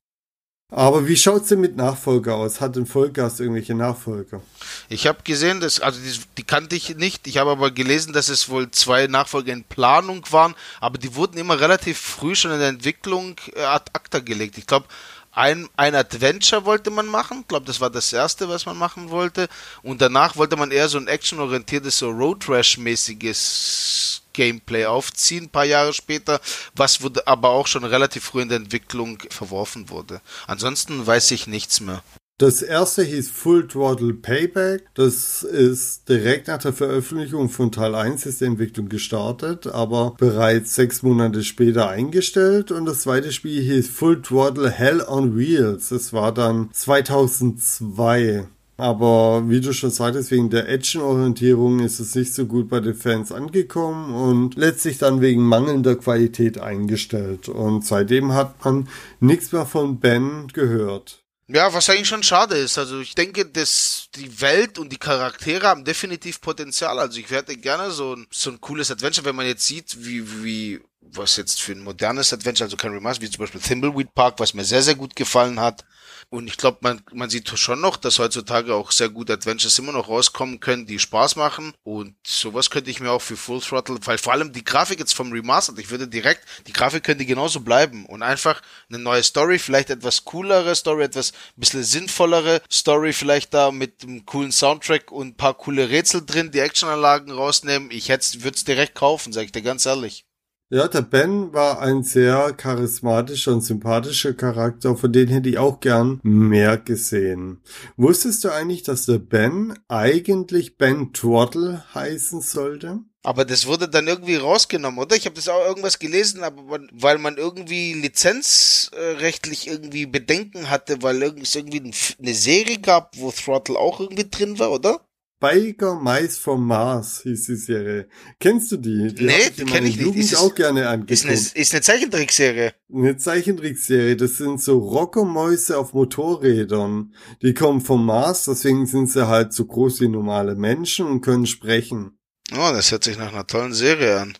Aber 0.70 1.08
wie 1.08 1.16
schaut's 1.16 1.48
denn 1.48 1.62
mit 1.62 1.78
Nachfolger 1.78 2.36
aus? 2.36 2.60
Hat 2.60 2.76
ein 2.76 2.86
Vollgas 2.86 3.40
irgendwelche 3.40 3.74
Nachfolger? 3.74 4.42
Ich 4.90 5.08
habe 5.08 5.20
gesehen, 5.24 5.62
dass 5.62 5.80
also 5.80 5.98
die, 6.02 6.20
die 6.38 6.44
kannte 6.44 6.76
ich 6.76 6.98
nicht. 6.98 7.26
Ich 7.26 7.38
habe 7.38 7.52
aber 7.52 7.72
gelesen, 7.72 8.12
dass 8.12 8.28
es 8.28 8.50
wohl 8.50 8.70
zwei 8.72 9.08
Nachfolger 9.08 9.54
in 9.54 9.64
Planung 9.64 10.26
waren, 10.30 10.56
aber 10.82 10.98
die 10.98 11.16
wurden 11.16 11.38
immer 11.38 11.58
relativ 11.62 11.98
früh 11.98 12.36
schon 12.36 12.52
in 12.52 12.60
der 12.60 12.68
Entwicklung 12.68 13.36
äh, 13.56 13.62
ad 13.62 13.92
acta 13.94 14.20
gelegt. 14.20 14.58
Ich 14.58 14.68
glaube, 14.68 14.88
ein, 15.32 15.70
ein 15.78 15.96
Adventure 15.96 16.66
wollte 16.66 16.90
man 16.90 17.06
machen. 17.08 17.42
Ich 17.42 17.48
glaube, 17.48 17.66
das 17.66 17.80
war 17.80 17.90
das 17.90 18.12
erste, 18.12 18.50
was 18.50 18.66
man 18.66 18.78
machen 18.78 19.10
wollte. 19.10 19.48
Und 19.84 20.02
danach 20.02 20.36
wollte 20.36 20.58
man 20.58 20.72
eher 20.72 20.90
so 20.90 20.98
ein 20.98 21.08
actionorientiertes, 21.08 22.00
so 22.00 22.10
Road 22.10 22.50
Rash-mäßiges 22.50 24.22
Gameplay 24.38 24.86
aufziehen, 24.86 25.46
ein 25.46 25.50
paar 25.50 25.66
Jahre 25.66 25.92
später, 25.92 26.40
was 26.76 27.02
wurde 27.02 27.28
aber 27.28 27.50
auch 27.50 27.68
schon 27.68 27.84
relativ 27.84 28.24
früh 28.24 28.42
in 28.44 28.50
der 28.50 28.60
Entwicklung 28.60 29.18
verworfen 29.30 29.90
wurde. 29.90 30.22
Ansonsten 30.46 31.06
weiß 31.06 31.32
ich 31.32 31.48
nichts 31.48 31.82
mehr. 31.82 32.04
Das 32.40 32.62
erste 32.62 33.02
hieß 33.02 33.32
Full 33.32 33.68
Throttle 33.68 34.14
Payback. 34.14 34.86
Das 34.94 35.42
ist 35.42 36.08
direkt 36.08 36.48
nach 36.48 36.60
der 36.60 36.72
Veröffentlichung 36.72 37.50
von 37.50 37.72
Teil 37.72 37.96
1 37.96 38.28
ist 38.28 38.42
die 38.42 38.46
Entwicklung 38.46 38.90
gestartet, 38.90 39.66
aber 39.66 40.14
bereits 40.20 40.76
sechs 40.76 41.02
Monate 41.02 41.44
später 41.44 41.90
eingestellt. 41.90 42.72
Und 42.72 42.86
das 42.86 43.02
zweite 43.02 43.32
Spiel 43.32 43.64
hieß 43.64 43.90
Full 43.90 44.22
Throttle 44.22 44.70
Hell 44.70 45.02
on 45.02 45.36
Wheels. 45.36 45.90
Das 45.90 46.14
war 46.14 46.32
dann 46.32 46.70
2002. 46.74 48.48
Aber 48.78 49.50
wie 49.50 49.60
du 49.60 49.74
schon 49.74 49.90
sagtest, 49.90 50.30
wegen 50.30 50.52
der 50.52 50.70
Action-Orientierung 50.70 51.80
ist 51.80 52.00
es 52.00 52.14
nicht 52.14 52.34
so 52.34 52.46
gut 52.46 52.70
bei 52.70 52.80
den 52.80 52.94
Fans 52.94 53.32
angekommen 53.32 54.14
und 54.14 54.56
letztlich 54.56 55.00
dann 55.00 55.20
wegen 55.20 55.42
mangelnder 55.42 55.96
Qualität 55.96 56.60
eingestellt. 56.60 57.50
Und 57.50 57.86
seitdem 57.86 58.34
hat 58.34 58.64
man 58.64 58.88
nichts 59.20 59.52
mehr 59.52 59.66
von 59.66 60.00
Ben 60.00 60.48
gehört. 60.54 61.24
Ja, 61.50 61.74
was 61.74 61.90
eigentlich 61.90 62.10
schon 62.10 62.24
schade 62.24 62.56
ist. 62.56 62.78
Also 62.78 63.00
ich 63.00 63.16
denke, 63.16 63.46
dass 63.46 64.10
die 64.16 64.42
Welt 64.42 64.78
und 64.78 64.92
die 64.92 64.98
Charaktere 64.98 65.66
haben 65.66 65.86
definitiv 65.86 66.40
Potenzial. 66.42 67.00
Also 67.00 67.20
ich 67.20 67.32
hätte 67.32 67.56
gerne 67.56 67.90
so 67.90 68.16
ein, 68.16 68.28
so 68.30 68.52
ein 68.52 68.62
cooles 68.62 68.92
Adventure, 68.92 69.26
wenn 69.26 69.36
man 69.36 69.46
jetzt 69.48 69.66
sieht, 69.66 70.06
wie, 70.06 70.44
wie, 70.44 70.82
was 71.00 71.38
jetzt 71.38 71.62
für 71.62 71.72
ein 71.72 71.84
modernes 71.84 72.34
Adventure, 72.34 72.66
also 72.66 72.76
kein 72.76 72.92
Remaster, 72.92 73.24
wie 73.24 73.30
zum 73.30 73.40
Beispiel 73.40 73.62
Thimbleweed 73.62 74.14
Park, 74.14 74.40
was 74.40 74.54
mir 74.54 74.66
sehr, 74.66 74.84
sehr 74.84 74.96
gut 74.96 75.16
gefallen 75.16 75.60
hat. 75.60 75.86
Und 76.30 76.48
ich 76.48 76.58
glaube, 76.58 76.80
man, 76.82 77.02
man 77.14 77.30
sieht 77.30 77.48
schon 77.58 77.80
noch, 77.80 77.96
dass 77.96 78.20
heutzutage 78.20 78.76
auch 78.76 78.92
sehr 78.92 79.08
gute 79.08 79.34
Adventures 79.34 79.80
immer 79.80 79.94
noch 79.94 80.10
rauskommen 80.10 80.60
können, 80.60 80.86
die 80.86 81.00
Spaß 81.00 81.38
machen. 81.38 81.74
Und 81.84 82.16
sowas 82.26 82.70
könnte 82.70 82.92
ich 82.92 83.00
mir 83.00 83.12
auch 83.12 83.22
für 83.22 83.38
Full 83.38 83.62
Throttle, 83.62 83.98
weil 84.04 84.18
vor 84.18 84.34
allem 84.34 84.52
die 84.52 84.66
Grafik 84.66 85.00
jetzt 85.00 85.14
vom 85.14 85.32
Remastered, 85.32 85.80
ich 85.80 85.90
würde 85.90 86.08
direkt, 86.08 86.46
die 86.68 86.74
Grafik 86.74 87.04
könnte 87.04 87.26
genauso 87.26 87.62
bleiben 87.62 88.06
und 88.06 88.24
einfach 88.24 88.62
eine 88.90 89.00
neue 89.00 89.24
Story, 89.24 89.58
vielleicht 89.58 89.90
etwas 89.90 90.26
coolere 90.26 90.76
Story, 90.76 91.04
etwas 91.04 91.32
bisschen 91.56 91.84
sinnvollere 91.84 92.62
Story, 92.70 93.14
vielleicht 93.14 93.54
da 93.54 93.72
mit 93.72 94.04
einem 94.04 94.26
coolen 94.26 94.52
Soundtrack 94.52 95.12
und 95.12 95.38
paar 95.38 95.54
coole 95.54 95.90
Rätsel 95.90 96.26
drin, 96.26 96.52
die 96.52 96.60
Actionanlagen 96.60 97.32
rausnehmen. 97.32 97.90
Ich 97.90 98.10
hätte, 98.10 98.44
würde 98.44 98.56
es 98.56 98.66
direkt 98.66 98.96
kaufen, 98.96 99.32
sage 99.32 99.46
ich 99.46 99.52
dir 99.54 99.62
ganz 99.62 99.86
ehrlich. 99.86 100.27
Ja, 100.70 100.90
der 100.90 101.02
Ben 101.02 101.54
war 101.54 101.80
ein 101.82 102.04
sehr 102.04 102.52
charismatischer 102.52 103.54
und 103.54 103.62
sympathischer 103.62 104.34
Charakter, 104.34 104.98
von 104.98 105.14
dem 105.14 105.30
hätte 105.30 105.48
ich 105.48 105.58
auch 105.58 105.80
gern 105.80 106.20
mehr 106.24 106.78
gesehen. 106.78 107.62
Wusstest 107.96 108.44
du 108.44 108.50
eigentlich, 108.50 108.84
dass 108.84 109.06
der 109.06 109.20
Ben 109.20 109.80
eigentlich 109.88 110.78
Ben 110.78 111.14
Twaddle 111.14 111.86
heißen 111.96 112.42
sollte? 112.42 113.00
Aber 113.24 113.46
das 113.46 113.66
wurde 113.66 113.88
dann 113.88 114.08
irgendwie 114.08 114.36
rausgenommen, 114.36 115.00
oder? 115.00 115.16
Ich 115.16 115.26
habe 115.26 115.36
das 115.36 115.48
auch 115.48 115.66
irgendwas 115.66 116.00
gelesen, 116.00 116.44
aber 116.44 116.62
man, 116.64 116.90
weil 116.92 117.18
man 117.18 117.38
irgendwie 117.38 117.94
lizenzrechtlich 117.94 119.68
irgendwie 119.68 120.06
Bedenken 120.06 120.70
hatte, 120.70 121.02
weil 121.02 121.24
es 121.24 121.56
irgendwie 121.56 121.94
eine 122.20 122.34
Serie 122.34 122.80
gab, 122.80 123.18
wo 123.18 123.32
Throttle 123.32 123.80
auch 123.80 124.02
irgendwie 124.02 124.30
drin 124.30 124.60
war, 124.60 124.72
oder? 124.72 125.07
Biker 125.40 125.96
Mais 126.00 126.38
vom 126.40 126.66
Mars 126.66 127.22
hieß 127.22 127.46
die 127.46 127.56
Serie. 127.56 128.10
Kennst 128.40 128.72
du 128.72 128.78
die? 128.78 129.14
die 129.14 129.26
Nee, 129.26 129.34
die 129.56 129.62
in 129.62 129.68
kenn 129.68 129.70
meiner 129.70 129.86
ich 129.86 129.96
nicht. 129.98 130.06
Jugend 130.06 130.24
Ist 130.24 130.34
es- 130.34 130.40
auch 130.40 130.56
gerne 130.56 130.82
Ist 130.82 130.88
angeguckt. 130.88 131.26
eine, 131.26 131.34
ist 131.62 131.74
eine 131.74 131.82
Zeichentrickserie. 131.82 132.74
Eine 132.92 133.18
Zeichentrickserie, 133.18 134.16
das 134.16 134.38
sind 134.38 134.62
so 134.62 134.80
Rockermäuse 134.80 135.78
auf 135.78 135.94
Motorrädern. 135.94 137.14
Die 137.44 137.54
kommen 137.54 137.82
vom 137.82 138.06
Mars, 138.06 138.46
deswegen 138.46 138.88
sind 138.88 139.12
sie 139.12 139.28
halt 139.28 139.54
so 139.54 139.66
groß 139.66 140.02
wie 140.02 140.08
normale 140.08 140.56
Menschen 140.56 141.06
und 141.06 141.22
können 141.22 141.46
sprechen. 141.46 142.18
Oh, 142.54 142.72
das 142.74 142.92
hört 142.92 143.04
sich 143.04 143.18
nach 143.18 143.32
einer 143.32 143.46
tollen 143.46 143.74
Serie 143.74 144.22
an. 144.22 144.38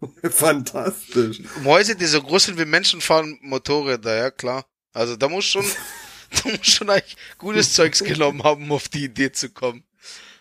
Fantastisch. 0.30 1.42
Mäuse, 1.62 1.96
die 1.96 2.06
so 2.06 2.22
groß 2.22 2.44
sind 2.44 2.58
wie 2.58 2.64
Menschen, 2.64 3.00
fahren 3.00 3.38
Motorräder, 3.42 4.16
ja 4.16 4.30
klar. 4.30 4.66
Also 4.92 5.16
da 5.16 5.28
muss 5.28 5.46
schon, 5.46 5.64
da 6.44 6.50
muss 6.50 6.66
schon 6.66 6.90
eigentlich 6.90 7.16
gutes 7.38 7.72
Zeugs 7.74 8.04
genommen 8.04 8.42
haben, 8.44 8.64
um 8.64 8.72
auf 8.72 8.88
die 8.88 9.04
Idee 9.04 9.32
zu 9.32 9.48
kommen. 9.50 9.82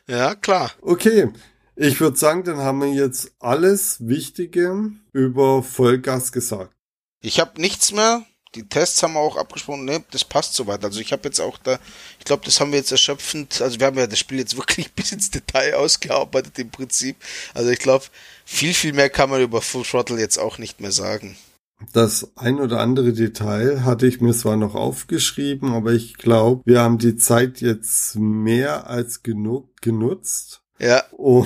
Ja, 0.08 0.36
klar. 0.36 0.72
Okay, 0.82 1.30
ich 1.76 2.00
würde 2.00 2.18
sagen, 2.18 2.44
dann 2.44 2.58
haben 2.58 2.82
wir 2.82 2.94
jetzt 2.94 3.32
alles 3.40 4.08
Wichtige 4.08 4.92
über 5.14 5.64
Vollgas 5.64 6.32
gesagt. 6.32 6.74
Ich 7.22 7.40
habe 7.40 7.60
nichts 7.62 7.92
mehr. 7.92 8.24
Die 8.56 8.68
Tests 8.68 9.02
haben 9.02 9.14
wir 9.14 9.22
auch 9.22 9.38
abgesprochen. 9.38 9.86
Ne, 9.86 10.04
das 10.12 10.26
passt 10.26 10.54
soweit. 10.54 10.84
Also 10.84 11.00
ich 11.00 11.14
habe 11.14 11.24
jetzt 11.24 11.40
auch 11.40 11.58
da, 11.58 11.80
ich 12.20 12.26
glaube, 12.26 12.44
das 12.44 12.60
haben 12.60 12.72
wir 12.72 12.80
jetzt 12.80 12.92
erschöpfend. 12.92 13.62
Also 13.62 13.80
wir 13.80 13.88
haben 13.88 13.98
ja 13.98 14.08
das 14.08 14.20
Spiel 14.20 14.40
jetzt 14.40 14.58
wirklich 14.58 14.92
bis 14.94 15.12
ins 15.14 15.32
Detail 15.32 15.76
ausgearbeitet 15.76 16.60
im 16.60 16.70
Prinzip. 16.70 17.16
Also 17.54 17.70
ich 17.70 17.80
glaube, 17.80 18.06
viel, 18.46 18.74
viel 18.74 18.94
mehr 18.94 19.10
kann 19.10 19.30
man 19.30 19.42
über 19.42 19.62
Full 19.62 19.84
Throttle 19.84 20.20
jetzt 20.20 20.38
auch 20.38 20.58
nicht 20.58 20.82
mehr 20.82 20.92
sagen. 20.92 21.38
Das 21.94 22.32
ein 22.36 22.60
oder 22.60 22.80
andere 22.80 23.14
Detail 23.14 23.84
hatte 23.84 24.08
ich 24.08 24.22
mir 24.22 24.34
zwar 24.34 24.56
noch 24.56 24.76
aufgeschrieben, 24.76 25.74
aber 25.74 25.92
ich 25.94 26.18
glaube, 26.18 26.62
wir 26.66 26.82
haben 26.82 26.98
die 26.98 27.16
Zeit 27.16 27.62
jetzt 27.62 28.16
mehr 28.18 28.90
als 28.90 29.24
genug 29.24 29.82
genutzt. 29.82 30.64
Ja, 30.80 31.04
Oh, 31.12 31.46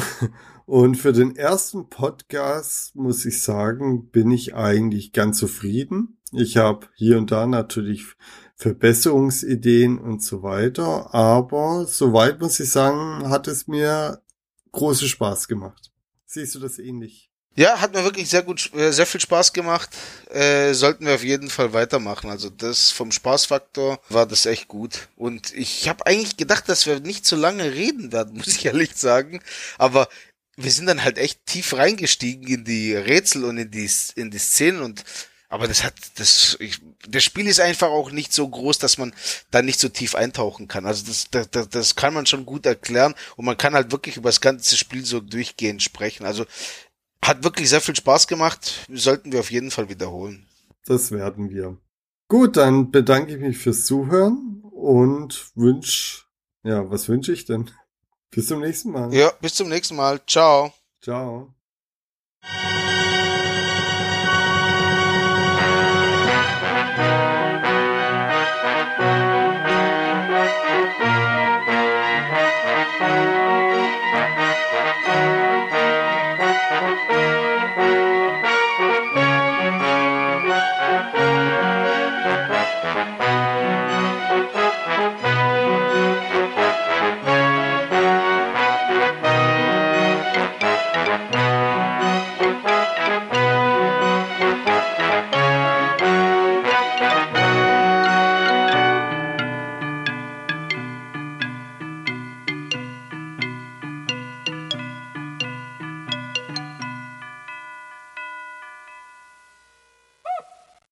und 0.66 0.96
für 0.96 1.14
den 1.14 1.36
ersten 1.36 1.90
Podcast 1.90 2.96
muss 2.96 3.26
ich 3.26 3.42
sagen, 3.42 4.10
bin 4.10 4.32
ich 4.32 4.56
eigentlich 4.56 5.14
ganz 5.14 5.38
zufrieden. 5.38 6.18
Ich 6.32 6.58
habe 6.58 6.88
hier 6.96 7.18
und 7.18 7.32
da 7.32 7.46
natürlich 7.46 8.06
Verbesserungsideen 8.56 10.00
und 10.00 10.24
so 10.24 10.44
weiter, 10.44 11.14
aber 11.14 11.86
soweit 11.88 12.40
muss 12.40 12.60
ich 12.60 12.70
sagen, 12.70 13.30
hat 13.30 13.48
es 13.48 13.68
mir 13.68 14.22
großen 14.72 15.08
Spaß 15.08 15.48
gemacht. 15.48 15.92
Siehst 16.26 16.56
du 16.56 16.60
das 16.60 16.80
ähnlich? 16.80 17.25
Ja, 17.58 17.80
hat 17.80 17.94
mir 17.94 18.04
wirklich 18.04 18.30
sehr 18.30 18.44
gut, 18.44 18.70
äh, 18.74 18.92
sehr 18.92 19.06
viel 19.06 19.22
Spaß 19.22 19.54
gemacht. 19.54 19.90
Äh, 20.30 20.74
sollten 20.74 21.06
wir 21.06 21.16
auf 21.16 21.24
jeden 21.24 21.50
Fall 21.50 21.72
weitermachen. 21.72 22.30
Also 22.30 22.50
das 22.50 22.92
vom 22.92 23.12
Spaßfaktor 23.14 24.00
war 24.10 24.26
das 24.26 24.46
echt 24.46 24.68
gut. 24.68 25.08
Und 25.16 25.54
ich 25.54 25.88
habe 25.88 26.06
eigentlich 26.06 26.36
gedacht, 26.36 26.68
dass 26.68 26.86
wir 26.86 27.00
nicht 27.00 27.26
so 27.26 27.38
lange 27.38 27.72
reden 27.74 28.12
werden, 28.12 28.34
muss 28.38 28.48
ich 28.48 28.66
ehrlich 28.66 28.96
sagen. 28.96 29.42
Aber 29.78 30.10
wir 30.58 30.72
sind 30.72 30.88
dann 30.88 31.04
halt 31.04 31.18
echt 31.18 31.46
tief 31.46 31.74
reingestiegen 31.74 32.48
in 32.48 32.66
die 32.66 32.94
Rätsel 32.94 33.46
und 33.46 33.58
in 33.58 33.72
die, 33.72 33.90
in 34.16 34.32
die 34.32 34.38
Szenen 34.38 34.82
und 34.82 35.04
Aber 35.48 35.68
das 35.68 35.84
hat, 35.84 35.94
das, 36.16 36.58
ich, 36.60 36.82
das 37.08 37.24
Spiel 37.24 37.48
ist 37.48 37.60
einfach 37.62 37.88
auch 37.88 38.12
nicht 38.12 38.34
so 38.34 38.48
groß, 38.50 38.80
dass 38.80 38.98
man 38.98 39.14
da 39.52 39.62
nicht 39.62 39.80
so 39.80 39.90
tief 39.90 40.16
eintauchen 40.16 40.68
kann. 40.68 40.86
Also 40.86 41.06
das, 41.08 41.30
das, 41.32 41.50
das, 41.52 41.70
das 41.70 41.96
kann 41.96 42.14
man 42.14 42.26
schon 42.26 42.46
gut 42.46 42.66
erklären 42.66 43.16
und 43.38 43.46
man 43.46 43.58
kann 43.58 43.76
halt 43.76 43.92
wirklich 43.92 44.18
über 44.18 44.30
das 44.30 44.42
ganze 44.42 44.76
Spiel 44.76 45.06
so 45.06 45.22
durchgehend 45.22 45.84
sprechen. 45.84 46.26
Also 46.26 46.46
hat 47.28 47.44
wirklich 47.44 47.70
sehr 47.70 47.82
viel 47.82 47.96
Spaß 47.96 48.28
gemacht. 48.28 48.86
Sollten 48.92 49.32
wir 49.32 49.40
auf 49.40 49.52
jeden 49.52 49.72
Fall 49.72 49.90
wiederholen. 49.90 50.48
Das 50.86 51.12
werden 51.12 51.50
wir. 51.50 51.78
Gut, 52.28 52.58
dann 52.58 52.92
bedanke 52.92 53.36
ich 53.36 53.40
mich 53.40 53.58
fürs 53.58 53.86
Zuhören 53.86 54.62
und 54.72 55.52
wünsch, 55.56 56.28
ja, 56.64 56.90
was 56.90 57.08
wünsche 57.08 57.32
ich 57.32 57.46
denn? 57.46 57.70
Bis 58.32 58.48
zum 58.48 58.60
nächsten 58.60 58.92
Mal. 58.92 59.14
Ja, 59.14 59.32
bis 59.42 59.56
zum 59.56 59.70
nächsten 59.70 59.96
Mal. 59.96 60.20
Ciao. 60.26 60.74
Ciao. 61.02 61.54